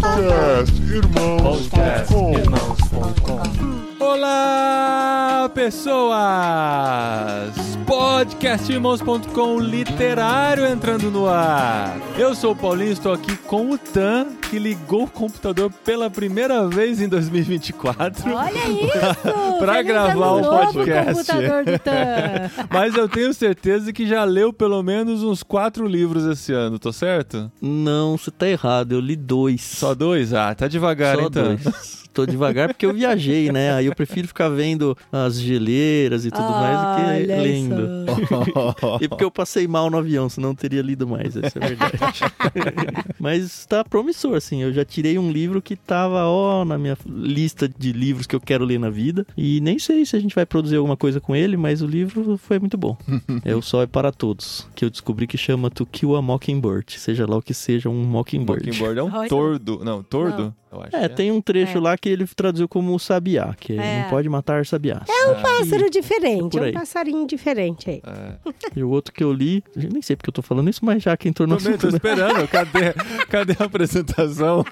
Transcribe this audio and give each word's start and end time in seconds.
Podcast 0.00 0.72
Irmãos.com 0.90 2.32
Olá, 4.00 5.31
pessoas! 5.52 6.16
Podcastirmãos.com 7.86 9.60
literário 9.60 10.66
entrando 10.66 11.10
no 11.10 11.28
ar. 11.28 11.96
Eu 12.16 12.34
sou 12.34 12.52
o 12.52 12.56
Paulinho, 12.56 12.92
estou 12.92 13.12
aqui 13.12 13.36
com 13.36 13.70
o 13.70 13.78
Tan, 13.78 14.28
que 14.50 14.58
ligou 14.58 15.04
o 15.04 15.10
computador 15.10 15.70
pela 15.84 16.08
primeira 16.10 16.66
vez 16.68 17.00
em 17.00 17.08
2024. 17.08 18.34
Olha 18.34 18.50
isso! 18.68 19.58
Pra 19.58 19.74
Feliz 19.74 19.86
gravar 19.86 20.30
o 20.32 20.42
podcast. 20.42 21.12
computador 21.14 21.64
do 21.64 21.78
Tan. 21.78 22.50
Mas 22.72 22.94
eu 22.94 23.08
tenho 23.08 23.32
certeza 23.34 23.92
que 23.92 24.06
já 24.06 24.24
leu 24.24 24.52
pelo 24.52 24.82
menos 24.82 25.22
uns 25.22 25.42
quatro 25.42 25.86
livros 25.86 26.24
esse 26.26 26.52
ano, 26.52 26.78
tô 26.78 26.92
certo? 26.92 27.50
Não, 27.60 28.16
você 28.16 28.30
tá 28.30 28.48
errado. 28.48 28.92
Eu 28.92 29.00
li 29.00 29.16
dois. 29.16 29.60
Só 29.62 29.94
dois? 29.94 30.32
Ah, 30.32 30.54
tá 30.54 30.66
devagar 30.66 31.16
Só 31.16 31.22
então. 31.22 31.44
dois. 31.44 32.02
Tô 32.12 32.26
devagar 32.26 32.68
porque 32.68 32.84
eu 32.84 32.92
viajei, 32.92 33.50
né? 33.50 33.72
Aí 33.72 33.86
eu 33.86 33.94
prefiro 33.94 34.28
ficar 34.28 34.50
vendo 34.50 34.94
as 35.10 35.38
geleiras 35.42 36.24
e 36.24 36.30
tudo 36.30 36.42
mais 36.50 36.78
do 36.78 36.96
que 36.96 37.26
lendo. 37.26 37.82
E 39.00 39.08
porque 39.08 39.24
eu 39.24 39.30
passei 39.30 39.66
mal 39.66 39.90
no 39.90 39.98
avião, 39.98 40.28
senão 40.28 40.50
eu 40.50 40.54
teria 40.54 40.82
lido 40.82 41.06
mais, 41.06 41.36
essa 41.36 41.58
é 41.58 41.64
a 41.64 41.68
verdade. 41.68 42.20
Mas 43.18 43.66
tá 43.66 43.84
promissor, 43.84 44.36
assim. 44.36 44.62
Eu 44.62 44.72
já 44.72 44.84
tirei 44.84 45.18
um 45.18 45.30
livro 45.30 45.60
que 45.62 45.76
tava, 45.76 46.24
ó, 46.26 46.64
na 46.64 46.78
minha 46.78 46.96
lista 47.06 47.68
de 47.68 47.92
livros 47.92 48.26
que 48.26 48.34
eu 48.36 48.40
quero 48.40 48.64
ler 48.64 48.78
na 48.78 48.90
vida. 48.90 49.26
E 49.36 49.60
nem 49.60 49.78
sei 49.78 50.04
se 50.04 50.16
a 50.16 50.20
gente 50.20 50.34
vai 50.34 50.46
produzir 50.46 50.76
alguma 50.76 50.96
coisa 50.96 51.20
com 51.20 51.34
ele, 51.34 51.56
mas 51.56 51.82
o 51.82 51.86
livro 51.86 52.36
foi 52.36 52.58
muito 52.58 52.76
bom. 52.76 52.96
é 53.44 53.54
O 53.54 53.62
Sol 53.62 53.82
é 53.82 53.86
para 53.86 54.12
Todos, 54.12 54.66
que 54.74 54.84
eu 54.84 54.90
descobri 54.90 55.26
que 55.26 55.38
chama 55.38 55.70
To 55.70 55.86
Kill 55.86 56.16
a 56.16 56.22
Mockingbird. 56.22 56.98
Seja 56.98 57.26
lá 57.28 57.36
o 57.36 57.42
que 57.42 57.54
seja 57.54 57.88
um 57.88 58.02
Mockingbird. 58.04 58.66
Mockingbird 58.66 58.98
é 58.98 59.02
um 59.02 59.12
Olha. 59.14 59.28
tordo. 59.28 59.80
Não, 59.84 60.02
tordo? 60.02 60.54
Eu 60.70 60.82
acho 60.82 60.96
É, 60.96 61.06
que 61.08 61.14
tem 61.16 61.30
um 61.30 61.40
trecho 61.40 61.76
É. 61.78 61.80
lá 61.80 61.98
que 61.98 62.08
ele 62.08 62.26
traduziu 62.26 62.66
como 62.66 62.98
sabiá, 62.98 63.54
que 63.58 63.74
É. 63.74 64.02
não 64.02 64.10
pode 64.10 64.28
matar 64.28 64.64
sabiás. 64.64 65.02
É 65.08 65.26
um 65.38 65.42
pássaro 65.42 65.90
diferente, 65.90 66.58
é 66.58 66.62
aí. 66.64 66.70
um 66.70 66.74
passarinho 66.74 67.26
diferente 67.26 67.90
aí. 67.90 68.02
É. 68.06 68.52
E 68.74 68.82
o 68.82 68.88
outro 68.88 69.12
que 69.12 69.22
eu 69.22 69.30
li, 69.32 69.62
eu 69.76 69.90
nem 69.92 70.00
sei 70.00 70.16
porque 70.16 70.30
eu 70.30 70.32
tô 70.32 70.40
falando 70.40 70.70
isso, 70.70 70.82
mas 70.82 71.02
já 71.02 71.14
que 71.16 71.28
entrou 71.28 71.46
no 71.46 71.58
Também 71.58 71.76
tô 71.76 71.88
assunto, 71.88 71.92
né? 71.92 71.96
esperando. 72.14 72.48
Cadê, 72.48 72.92
cadê 73.28 73.56
a 73.58 73.64
apresentação? 73.64 74.64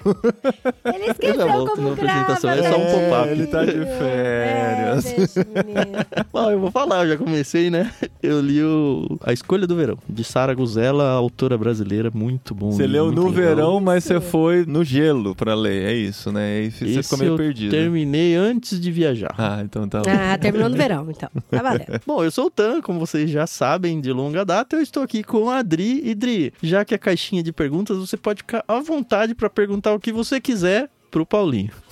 Ele 0.85 1.11
esqueceu 1.11 1.47
como 1.67 1.95
grava, 1.95 2.33
apresentação, 2.33 2.49
é 2.49 2.63
só 2.71 2.77
um 2.79 2.85
pop-up. 3.09 3.29
ele 3.29 3.47
tá 3.47 3.63
de 3.65 3.71
férias. 3.71 5.05
É, 5.05 5.15
deixa 5.17 5.41
o 5.41 5.53
menino. 5.53 5.97
Bom, 6.33 6.51
eu 6.51 6.59
vou 6.59 6.71
falar, 6.71 7.03
eu 7.05 7.09
já 7.09 7.17
comecei, 7.17 7.69
né? 7.69 7.91
Eu 8.23 8.41
li 8.41 8.63
o 8.63 9.19
A 9.23 9.31
Escolha 9.33 9.67
do 9.67 9.75
Verão, 9.75 9.97
de 10.09 10.23
Sara 10.23 10.53
Guzella, 10.53 11.09
autora 11.11 11.57
brasileira, 11.57 12.09
muito 12.13 12.55
bom. 12.55 12.71
Você 12.71 12.87
leu 12.87 13.11
no 13.11 13.27
legal. 13.29 13.31
verão, 13.33 13.79
mas 13.79 14.03
você 14.03 14.19
foi 14.19 14.65
no 14.65 14.83
gelo 14.83 15.35
pra 15.35 15.53
ler. 15.53 15.89
É 15.89 15.93
isso, 15.93 16.31
né? 16.31 16.63
E 16.63 16.71
você 16.71 16.85
Esse 16.85 17.03
ficou 17.03 17.19
meio 17.19 17.33
eu 17.33 17.37
perdido. 17.37 17.71
terminei 17.71 18.35
antes 18.35 18.79
de 18.79 18.91
viajar. 18.91 19.33
Ah, 19.37 19.61
então 19.63 19.87
tá 19.87 20.01
bom. 20.01 20.09
Ah, 20.09 20.37
terminou 20.51 20.69
no 20.69 20.77
verão, 20.77 21.09
então. 21.09 21.29
Tá 21.49 21.61
valendo. 21.61 22.01
Bom, 22.05 22.23
eu 22.23 22.31
sou 22.31 22.45
o 22.45 22.51
Tan, 22.51 22.81
como 22.81 22.99
vocês 22.99 23.29
já 23.29 23.45
sabem, 23.45 23.99
de 23.99 24.11
longa 24.11 24.45
data, 24.45 24.75
eu 24.75 24.81
estou 24.81 25.03
aqui 25.03 25.23
com 25.23 25.49
a 25.49 25.61
Dri. 25.61 26.01
E 26.03 26.15
Dri, 26.15 26.53
já 26.61 26.85
que 26.85 26.95
a 26.95 26.99
caixinha 26.99 27.43
de 27.43 27.51
perguntas, 27.51 27.97
você 27.97 28.15
pode 28.15 28.39
ficar 28.39 28.63
à 28.67 28.79
vontade 28.79 29.35
para 29.35 29.49
perguntar 29.49 29.93
o 29.93 29.99
que 29.99 30.11
você 30.11 30.39
quiser 30.39 30.89
pro 31.11 31.25
Paulinho. 31.25 31.71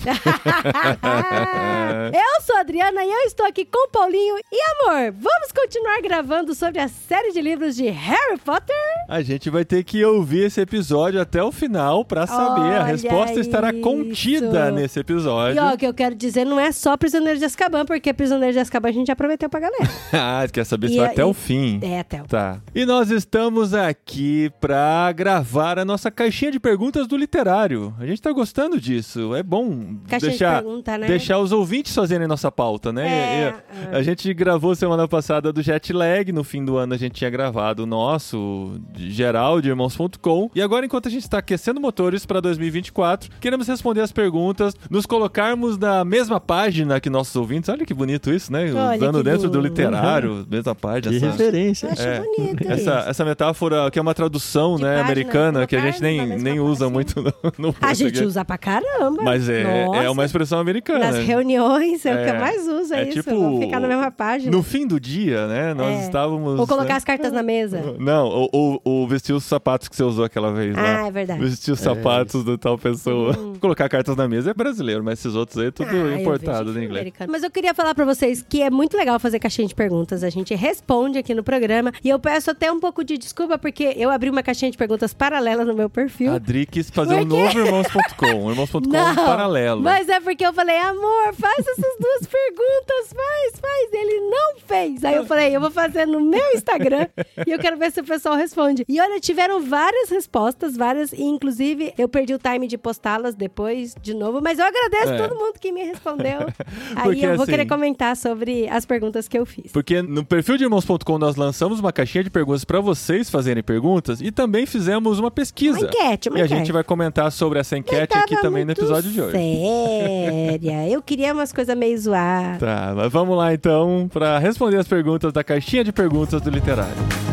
eu 2.12 2.42
sou 2.42 2.56
a 2.56 2.60
Adriana 2.60 3.04
e 3.04 3.10
eu 3.10 3.18
estou 3.26 3.46
aqui 3.46 3.64
com 3.64 3.86
o 3.86 3.90
Paulinho. 3.90 4.36
E 4.50 4.58
amor, 4.72 5.12
vamos 5.12 5.52
continuar 5.54 6.00
gravando 6.02 6.54
sobre 6.54 6.80
a 6.80 6.88
série 6.88 7.32
de 7.32 7.40
livros 7.42 7.76
de 7.76 7.86
Harry 7.88 8.38
Potter? 8.44 8.74
A 9.08 9.20
gente 9.22 9.50
vai 9.50 9.64
ter 9.64 9.84
que 9.84 10.02
ouvir 10.04 10.44
esse 10.46 10.60
episódio 10.60 11.20
até 11.20 11.42
o 11.42 11.52
final 11.52 12.04
pra 12.04 12.26
saber. 12.26 12.60
a 12.62 12.64
Olha 12.80 12.84
resposta 12.84 13.38
estará 13.40 13.70
isso. 13.72 13.80
contida 13.82 14.70
nesse 14.70 14.98
E 14.98 15.02
episódio. 15.02 15.62
ó, 15.62 15.74
o 15.74 15.76
que 15.78 15.86
eu 15.86 15.94
quero 15.94 16.14
dizer 16.14 16.44
não 16.46 16.58
é 16.58 16.72
só 16.72 16.96
Prisioneiro 16.96 17.38
de 17.38 17.44
Azkaban, 17.44 17.84
porque 17.84 18.12
Prisioneiro 18.14 18.52
de 18.54 18.58
Azkaban 18.60 18.88
a 18.88 18.92
gente 18.92 19.06
já 19.08 19.16
prometeu 19.16 19.48
pra 19.50 19.60
galera. 19.60 19.84
ah, 20.12 20.46
quer 20.50 20.64
saber 20.64 20.88
se 20.88 20.94
E 20.94 20.98
vai 20.98 21.08
a- 21.08 21.10
até 21.12 21.22
e- 21.22 21.24
o 21.24 21.34
fim. 21.34 21.78
É, 21.82 22.00
até 22.00 22.22
o 22.22 22.26
Tá. 22.26 22.60
E 22.74 22.86
nós 22.86 23.10
estamos 23.10 23.74
aqui 23.74 24.50
pra 24.60 25.12
gravar 25.12 25.78
a 25.78 25.84
nossa 25.84 26.10
caixinha 26.10 26.50
de 26.52 26.58
perguntas 26.60 27.06
do 27.06 27.16
literário. 27.16 27.94
A 27.98 28.06
gente 28.06 28.22
tá 28.22 28.32
gostando 28.32 28.80
disso. 28.80 29.09
É 29.36 29.42
bom 29.42 29.96
Caixinha 30.08 30.18
de 30.32 30.38
deixar, 30.38 30.62
pergunta, 30.62 30.98
né? 30.98 31.06
deixar 31.06 31.38
os 31.38 31.52
ouvintes 31.52 31.94
fazerem 31.94 32.26
nossa 32.26 32.50
pauta, 32.50 32.92
né? 32.92 33.08
É, 33.08 33.54
E- 33.90 33.92
e- 33.92 33.96
A 33.96 34.02
gente 34.02 34.32
gravou 34.34 34.74
semana 34.74 35.06
passada 35.08 35.52
do 35.52 35.62
jet 35.62 35.92
lag. 35.92 36.30
No 36.32 36.44
fim 36.44 36.64
do 36.64 36.76
ano 36.76 36.94
a 36.94 36.96
gente 36.96 37.12
tinha 37.14 37.30
gravado 37.30 37.82
o 37.82 37.86
nosso 37.86 38.78
de 38.92 39.10
geral 39.10 39.60
de 39.60 39.68
irmãos.com. 39.68 40.50
E 40.54 40.62
agora, 40.62 40.84
enquanto 40.86 41.06
a 41.08 41.10
gente 41.10 41.22
está 41.22 41.38
aquecendo 41.38 41.80
motores 41.80 42.24
para 42.26 42.40
2024, 42.40 43.30
queremos 43.40 43.66
responder 43.66 44.00
as 44.00 44.12
perguntas, 44.12 44.74
nos 44.90 45.06
colocarmos 45.06 45.76
na 45.78 46.04
mesma 46.04 46.40
página 46.40 47.00
que 47.00 47.10
nossos 47.10 47.34
ouvintes. 47.36 47.68
Olha 47.68 47.84
que 47.84 47.94
bonito 47.94 48.30
isso, 48.32 48.52
né? 48.52 48.70
Olha 48.72 48.96
Usando 48.96 49.22
dentro 49.22 49.48
do 49.50 49.60
lindo. 49.60 49.68
literário, 49.68 50.46
mesma 50.50 50.74
página. 50.74 51.10
Que 51.10 51.16
essa- 51.24 51.30
referência. 51.36 51.86
Eu 51.86 51.92
acho 51.92 52.02
É. 52.02 52.20
bonito 52.20 52.62
essa, 52.64 52.74
isso. 52.74 52.90
essa 53.10 53.24
metáfora 53.24 53.90
que 53.90 53.98
é 53.98 54.02
uma 54.02 54.14
tradução, 54.14 54.76
De 54.76 54.82
né, 54.82 54.88
página, 54.88 55.04
americana, 55.04 55.66
que 55.66 55.76
a 55.76 55.80
gente 55.80 56.00
nem, 56.02 56.38
nem 56.38 56.60
usa 56.60 56.88
muito 56.88 57.20
no, 57.22 57.32
no 57.58 57.74
A 57.80 57.94
gente 57.94 58.22
usa 58.22 58.44
pra 58.44 58.58
caramba. 58.58 58.99
Mas 59.22 59.48
é, 59.48 59.84
Nossa. 59.86 60.02
é 60.02 60.10
uma 60.10 60.24
expressão 60.24 60.58
americana. 60.58 61.10
Nas 61.12 61.18
reuniões 61.24 62.04
é, 62.04 62.12
o 62.14 62.16
que 62.18 62.30
É. 62.30 62.30
eu 62.36 62.40
mais 62.40 62.68
uso, 62.68 62.94
é, 62.94 63.00
É 63.00 63.08
isso. 63.08 63.22
tipo, 63.22 63.30
Vamos 63.40 63.60
ficar 63.64 63.80
na 63.80 63.88
mesma 63.88 64.10
página. 64.10 64.50
No 64.50 64.62
fim 64.62 64.86
do 64.86 64.98
dia, 65.00 65.46
né, 65.46 65.74
nós 65.74 66.00
É. 66.00 66.04
estávamos... 66.04 66.58
Ou 66.60 66.66
colocar 66.66 66.90
né, 66.90 66.94
as 66.96 67.04
cartas 67.04 67.32
na 67.32 67.42
mesa. 67.42 67.94
Não, 67.98 68.26
ou, 68.26 68.48
ou, 68.52 68.80
ou 68.84 69.08
vestir 69.08 69.32
os 69.32 69.44
sapatos 69.44 69.88
que 69.88 69.96
você 69.96 70.02
usou 70.02 70.24
aquela 70.24 70.52
vez 70.52 70.74
lá. 70.74 71.02
Ah, 71.02 71.06
é 71.06 71.10
verdade. 71.10 71.40
Vestir 71.40 71.72
os 71.72 71.80
sapatos 71.80 72.44
da 72.44 72.58
tal 72.58 72.76
pessoa. 72.76 73.36
Hum. 73.38 73.54
Colocar 73.60 73.88
cartas 73.88 74.16
na 74.16 74.26
mesa 74.28 74.50
é 74.50 74.54
brasileiro, 74.54 75.02
mas 75.04 75.18
esses 75.20 75.34
outros 75.34 75.58
aí 75.58 75.68
é 75.68 75.70
tudo 75.70 75.88
Ah, 75.90 76.20
importado 76.20 76.70
em 76.70 76.84
inglês. 76.84 76.90
americano. 76.90 77.30
Mas 77.32 77.42
eu 77.42 77.50
queria 77.50 77.72
falar 77.74 77.94
pra 77.94 78.04
vocês 78.04 78.44
que 78.48 78.62
é 78.62 78.70
muito 78.70 78.96
legal 78.96 79.18
fazer 79.20 79.38
caixinha 79.38 79.66
de 79.68 79.74
perguntas. 79.74 80.22
A 80.24 80.30
gente 80.30 80.54
responde 80.54 81.18
aqui 81.18 81.34
no 81.34 81.42
programa. 81.42 81.92
E 82.02 82.08
eu 82.08 82.18
peço 82.18 82.50
até 82.50 82.70
um 82.72 82.80
pouco 82.80 83.04
de 83.04 83.16
desculpa, 83.18 83.58
porque 83.58 83.94
eu 83.96 84.10
abri 84.10 84.28
uma 84.30 84.42
caixinha 84.42 84.70
de 84.70 84.76
perguntas 84.76 85.12
paralela 85.14 85.64
no 85.64 85.74
meu 85.74 85.88
perfil. 85.90 86.32
A 86.32 86.38
Dri 86.38 86.66
quis 86.66 86.90
fazer 86.90 87.14
um 87.14 87.26
Por 87.26 87.50
quê? 87.50 87.58
novo 87.58 87.58
irmãos.com, 87.66 88.50
irmãos.com 88.50 88.89
Não, 88.92 89.14
paralelo. 89.14 89.80
Mas 89.82 90.08
é 90.08 90.20
porque 90.20 90.44
eu 90.44 90.52
falei, 90.52 90.76
amor, 90.78 91.34
faz 91.34 91.58
essas 91.58 91.96
duas 91.98 92.26
perguntas, 92.28 93.12
faz, 93.14 93.60
faz. 93.60 93.92
Ele 93.92 94.20
não 94.30 94.58
fez. 94.66 95.04
Aí 95.04 95.14
eu 95.16 95.26
falei, 95.26 95.54
eu 95.54 95.60
vou 95.60 95.70
fazer 95.70 96.06
no 96.06 96.20
meu 96.20 96.52
Instagram 96.54 97.06
e 97.46 97.50
eu 97.50 97.58
quero 97.58 97.76
ver 97.76 97.90
se 97.92 98.00
o 98.00 98.04
pessoal 98.04 98.34
responde. 98.36 98.84
E 98.88 99.00
olha, 99.00 99.20
tiveram 99.20 99.60
várias 99.60 100.08
respostas, 100.10 100.76
várias, 100.76 101.12
e 101.12 101.22
inclusive 101.22 101.92
eu 101.98 102.08
perdi 102.08 102.34
o 102.34 102.38
time 102.38 102.66
de 102.66 102.76
postá-las 102.78 103.34
depois 103.34 103.94
de 104.00 104.14
novo, 104.14 104.40
mas 104.42 104.58
eu 104.58 104.64
agradeço 104.66 105.12
É. 105.12 105.16
todo 105.28 105.34
mundo 105.38 105.54
que 105.60 105.72
me 105.72 105.84
respondeu. 105.84 106.40
Aí 106.96 107.02
Porque, 107.04 107.26
eu 107.26 107.34
vou 107.34 107.42
assim, 107.42 107.52
querer 107.52 107.66
comentar 107.66 108.16
sobre 108.16 108.68
as 108.68 108.84
perguntas 108.84 109.28
que 109.28 109.38
eu 109.38 109.46
fiz. 109.46 109.70
Porque 109.72 110.02
no 110.02 110.24
perfil 110.24 110.56
de 110.56 110.64
irmãos.com 110.64 111.18
nós 111.18 111.36
lançamos 111.36 111.80
uma 111.80 111.92
caixinha 111.92 112.24
de 112.24 112.30
perguntas 112.30 112.64
para 112.64 112.80
vocês 112.80 113.28
fazerem 113.30 113.62
perguntas 113.62 114.20
e 114.20 114.30
também 114.30 114.66
fizemos 114.66 115.18
uma 115.18 115.30
pesquisa. 115.30 115.78
Uma 115.78 115.86
enquete, 115.86 116.28
uma 116.28 116.38
e 116.38 116.42
a 116.42 116.44
enquete. 116.44 116.58
gente 116.58 116.72
vai 116.72 116.82
comentar 116.84 117.30
sobre 117.32 117.58
essa 117.58 117.76
enquete 117.76 118.08
Tava 118.08 118.24
aqui 118.24 118.36
também 118.40 118.64
no 118.64 118.72
episódio 118.80 119.10
de 119.10 119.20
hoje. 119.20 119.32
Séria. 119.32 120.88
Eu 120.88 121.02
queria 121.02 121.32
umas 121.32 121.52
coisas 121.52 121.76
meio 121.76 121.98
zoadas. 121.98 122.58
Tá, 122.58 122.92
mas 122.96 123.12
vamos 123.12 123.36
lá 123.36 123.52
então 123.52 124.08
para 124.12 124.38
responder 124.38 124.76
as 124.78 124.88
perguntas 124.88 125.32
da 125.32 125.44
caixinha 125.44 125.84
de 125.84 125.92
perguntas 125.92 126.40
do 126.40 126.50
literário. 126.50 127.29